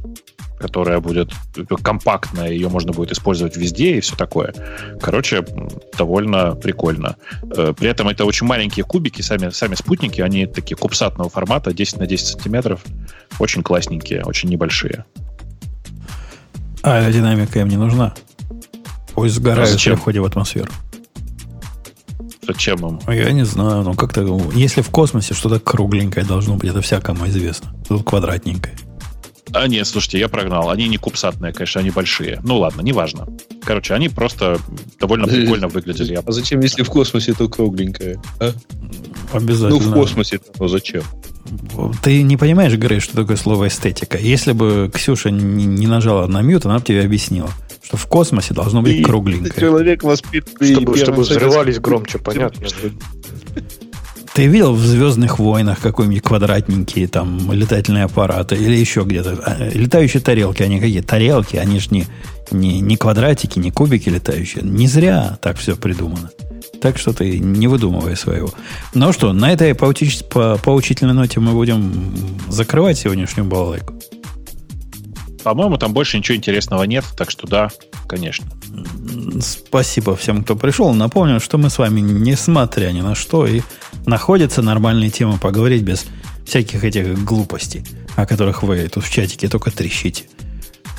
которая 0.64 1.01
будет 1.01 1.33
компактная, 1.83 2.50
ее 2.50 2.69
можно 2.69 2.93
будет 2.93 3.11
использовать 3.11 3.58
везде 3.58 3.98
и 3.98 4.00
все 4.00 4.16
такое. 4.16 4.53
Короче, 5.01 5.43
довольно 5.98 6.56
прикольно. 6.56 7.17
Э, 7.58 7.74
При 7.77 7.90
этом 7.90 8.08
это 8.08 8.24
очень 8.24 8.48
маленькие 8.48 8.85
кубики, 8.85 9.22
сами, 9.22 9.50
сами 9.50 9.75
спутники, 9.75 10.22
они 10.22 10.45
такие 10.45 10.77
кубсатного 10.77 11.30
формата, 11.30 11.74
10 11.74 12.00
на 12.00 12.08
10 12.08 12.27
сантиметров. 12.27 12.80
Очень 13.40 13.61
классненькие, 13.61 14.24
очень 14.24 14.48
небольшие. 14.48 15.03
А 16.82 17.00
аэродинамика 17.00 17.59
им 17.59 17.67
не 17.67 17.77
нужна. 17.77 18.14
Пусть 19.14 19.35
сгорают 19.35 19.67
при 19.69 19.74
зачем? 19.74 19.98
входе 19.98 20.22
в 20.22 20.25
атмосферу. 20.25 20.72
Зачем 22.48 22.85
им? 22.88 23.00
Я 23.14 23.32
не 23.33 23.43
знаю, 23.45 23.83
ну 23.83 23.95
как-то... 23.95 24.22
Если 24.56 24.82
в 24.82 24.90
космосе 24.90 25.33
что-то 25.33 25.59
кругленькое 25.59 26.25
должно 26.25 26.56
быть, 26.56 26.69
это 26.69 26.80
всякому 26.82 27.27
известно. 27.27 27.74
Тут 27.88 28.06
квадратненькое. 28.06 28.75
А 29.53 29.67
нет, 29.67 29.88
слушайте, 29.88 30.19
я 30.19 30.27
прогнал. 30.27 30.69
Они 30.69 30.88
не 30.88 30.98
кубсатные, 30.98 31.53
конечно, 31.53 31.82
они 31.82 31.91
большие. 31.91 32.40
Ну 32.43 32.57
ладно, 32.57 32.82
неважно. 32.82 33.27
Короче, 33.64 33.93
они 33.93 34.09
просто 34.09 34.57
довольно 34.99 35.27
прикольно 35.27 35.67
выглядели. 35.67 36.19
А 36.25 36.32
зачем, 36.32 36.59
если 36.61 36.83
в 36.83 36.90
космосе 36.90 37.33
то 37.33 37.48
кругленькое? 37.48 38.19
а? 38.40 38.51
Ну, 39.32 39.38
Обязательно. 39.38 39.80
в 39.80 39.93
космосе, 39.93 40.40
но 40.59 40.67
зачем? 40.67 41.03
Ты 42.01 42.23
не 42.23 42.38
понимаешь, 42.38 42.73
Грей, 42.73 42.99
что 42.99 43.15
такое 43.15 43.38
слово 43.38 43.67
эстетика. 43.67 44.17
Если 44.17 44.53
бы 44.53 44.90
Ксюша 44.93 45.30
не, 45.30 45.65
не 45.65 45.88
нажала 45.88 46.27
на 46.27 46.41
мьют, 46.41 46.65
она 46.65 46.80
бы 46.80 46.85
тебе 46.85 47.03
объяснила, 47.03 47.49
что 47.83 47.98
в 47.98 48.07
космосе 48.07 48.53
должно 48.53 48.82
быть 48.82 48.95
И 48.95 49.03
кругленькое. 49.03 49.53
Человек 49.56 50.03
воспитанный 50.03 50.73
Чтобы, 50.73 50.98
чтобы 50.98 51.22
взрывались 51.22 51.80
громче, 51.80 52.17
понятно. 52.17 52.65
Ты 54.34 54.48
видел 54.48 54.74
в 54.74 54.80
Звездных 54.84 55.38
войнах 55.38 55.80
какой-нибудь 55.80 56.24
квадратненькие 56.24 57.08
там 57.08 57.52
летательные 57.52 58.06
аппараты 58.06 58.56
или 58.56 58.76
еще 58.76 59.03
где-то? 59.03 59.38
А, 59.45 59.70
Летающие 59.72 60.22
тарелки, 60.24 60.64
они 60.64 60.80
какие? 60.80 61.02
Тарелки, 61.02 61.56
они 61.56 61.80
же 61.80 61.90
не, 61.92 62.08
не, 62.50 62.80
не 62.80 62.98
квадратики, 62.98 63.60
не 63.60 63.70
кубики 63.70 64.10
летающие. 64.10 64.64
Не 64.64 64.88
зря 64.88 65.38
так 65.40 65.58
все 65.58 65.76
придумано. 65.76 66.32
Так 66.82 66.98
что 66.98 67.14
ты 67.14 67.38
не 67.38 67.68
выдумывай 67.68 68.18
своего. 68.18 68.50
Ну 68.95 69.14
что, 69.14 69.34
на 69.34 69.52
этой 69.52 69.72
поучи- 69.74 70.24
по- 70.28 70.58
поучительной 70.58 71.14
ноте 71.14 71.40
мы 71.40 71.52
будем 71.52 72.12
закрывать 72.50 72.98
сегодняшнюю 72.98 73.48
балалайку. 73.48 73.94
По-моему, 75.44 75.78
там 75.78 75.94
больше 75.94 76.18
ничего 76.18 76.38
интересного 76.38 76.84
нет, 76.84 77.04
так 77.18 77.30
что 77.30 77.48
да, 77.48 77.70
конечно. 78.08 78.46
Спасибо 79.42 80.16
всем, 80.16 80.44
кто 80.44 80.56
пришел. 80.56 80.94
Напомню, 80.94 81.40
что 81.40 81.58
мы 81.58 81.70
с 81.70 81.78
вами, 81.78 82.00
несмотря 82.00 82.92
ни 82.92 83.02
на 83.02 83.14
что, 83.14 83.46
и 83.46 83.62
находятся 84.06 84.62
нормальные 84.62 85.10
темы 85.10 85.38
поговорить 85.38 85.84
без 85.84 86.06
всяких 86.46 86.84
этих 86.84 87.24
глупостей, 87.24 87.86
о 88.16 88.26
которых 88.26 88.64
вы 88.64 88.88
тут 88.88 89.04
в 89.04 89.12
чатике 89.12 89.50
только 89.50 89.72
трещите. 89.72 90.26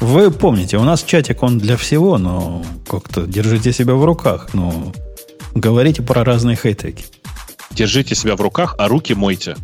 Вы 0.01 0.31
помните, 0.31 0.77
у 0.77 0.83
нас 0.83 1.03
чатик, 1.03 1.43
он 1.43 1.59
для 1.59 1.77
всего, 1.77 2.19
но 2.19 2.65
как-то 2.89 3.23
держите 3.23 3.73
себя 3.73 3.95
в 3.95 4.05
руках. 4.05 4.49
Ну, 4.53 4.93
говорите 5.55 6.03
про 6.03 6.25
разные 6.25 6.57
хай-теки. 6.57 7.05
Держите 7.71 8.15
себя 8.15 8.37
в 8.37 8.41
руках, 8.41 8.75
а 8.79 8.89
руки 8.89 9.15
мойте. 9.15 9.57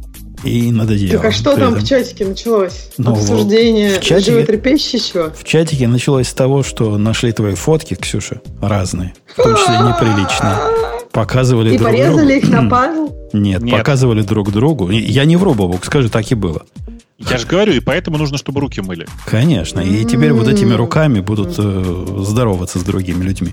И 0.44 0.72
над 0.72 0.90
одеялом. 0.90 1.22
Так 1.22 1.30
а 1.30 1.32
что 1.34 1.52
При 1.54 1.60
там 1.60 1.72
этом 1.74 1.84
в 1.84 1.88
чатике 1.88 2.24
началось? 2.26 2.90
Ну, 2.98 3.12
Обсуждение 3.12 3.98
в 4.00 4.02
чатике- 4.02 4.32
животрепещущего? 4.32 5.32
В 5.36 5.44
чатике 5.44 5.86
началось 5.88 6.28
с 6.28 6.34
того, 6.34 6.62
что 6.62 6.96
нашли 6.96 7.32
твои 7.32 7.54
фотки, 7.54 7.94
Ксюша, 7.94 8.40
разные, 8.62 9.14
в 9.36 9.42
том 9.42 9.54
числе 9.56 9.74
неприличные. 9.78 10.54
Показывали 11.12 11.74
И 11.74 11.78
друг 11.78 11.90
порезали 11.90 12.14
другу. 12.16 12.30
их 12.30 12.48
на 12.48 12.68
пазл? 12.70 13.10
Нет, 13.32 13.62
Нет. 13.62 13.76
показывали 13.76 14.22
друг 14.22 14.50
другу. 14.52 14.90
Я 14.90 15.24
не 15.24 15.36
вру, 15.36 15.54
Бобук, 15.54 15.84
скажи, 15.84 16.08
так 16.08 16.30
и 16.30 16.34
было. 16.34 16.62
Я 17.18 17.36
же 17.36 17.46
говорю, 17.46 17.72
и 17.74 17.80
поэтому 17.80 18.16
нужно, 18.16 18.38
чтобы 18.38 18.60
руки 18.60 18.80
мыли. 18.80 19.06
Конечно. 19.26 19.80
И 19.80 20.04
теперь 20.04 20.32
вот 20.32 20.48
этими 20.48 20.72
руками 20.72 21.20
будут 21.20 21.54
э, 21.58 22.06
здороваться 22.20 22.78
с 22.78 22.82
другими 22.82 23.22
людьми. 23.24 23.50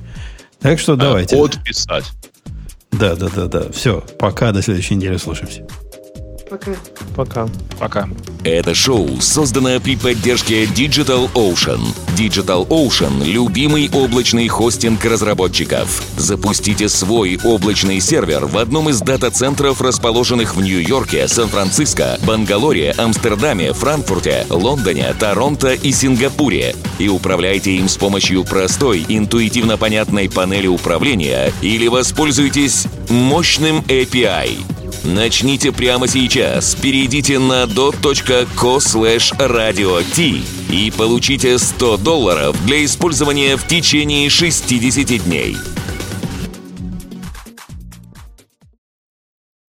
Так 0.62 0.80
что 0.80 0.96
давайте. 0.96 1.36
Отписать. 1.36 2.06
Да, 2.92 3.16
да, 3.16 3.28
да, 3.36 3.46
да. 3.48 3.72
Все. 3.74 4.02
Пока. 4.20 4.52
До 4.54 4.62
следующей 4.62 4.96
недели. 4.96 5.18
Слушаемся. 5.18 5.68
Пока. 6.50 6.72
Пока. 7.16 7.50
Пока. 7.80 8.10
Это 8.44 8.74
шоу 8.74 9.20
создано 9.20 9.80
при 9.82 9.98
поддержке 9.98 10.64
Digital 10.64 11.30
Ocean. 11.34 11.80
Digital 12.18 12.68
Ocean– 12.68 13.24
любимый 13.26 13.90
облачный 13.92 14.48
хостинг 14.48 15.04
разработчиков. 15.04 16.02
Запустите 16.16 16.88
свой 16.88 17.40
облачный 17.44 18.00
сервер 18.00 18.46
в 18.46 18.58
одном 18.58 18.90
из 18.90 19.02
дата-центров, 19.02 19.82
расположенных 19.82 20.56
в 20.56 20.62
Нью-Йорке, 20.62 21.28
Сан-Франциско, 21.28 22.18
Бангалоре, 22.26 22.92
Амстердаме, 22.98 23.74
Франкфурте, 23.74 24.46
Лондоне, 24.50 25.14
Торонто 25.20 25.74
и 25.74 25.92
Сингапуре. 25.92 26.76
И 27.00 27.10
управляйте 27.10 27.76
им 27.76 27.90
с 27.90 27.98
помощью 27.98 28.44
простой, 28.46 29.06
интуитивно 29.10 29.78
понятной 29.78 30.30
панели 30.30 30.68
управления 30.68 31.52
или 31.62 31.88
воспользуйтесь 31.88 32.86
мощным 33.10 33.80
API. 33.82 34.87
Начните 35.04 35.72
прямо 35.72 36.08
сейчас. 36.08 36.76
Перейдите 36.76 37.40
на 37.40 37.66
dot.co 37.68 38.80
slash 38.80 39.38
radio 39.38 40.04
и 40.72 40.92
получите 40.92 41.58
100 41.58 41.98
долларов 41.98 42.66
для 42.66 42.84
использования 42.86 43.58
в 43.58 43.68
течение 43.68 44.30
60 44.30 45.24
дней. 45.24 45.56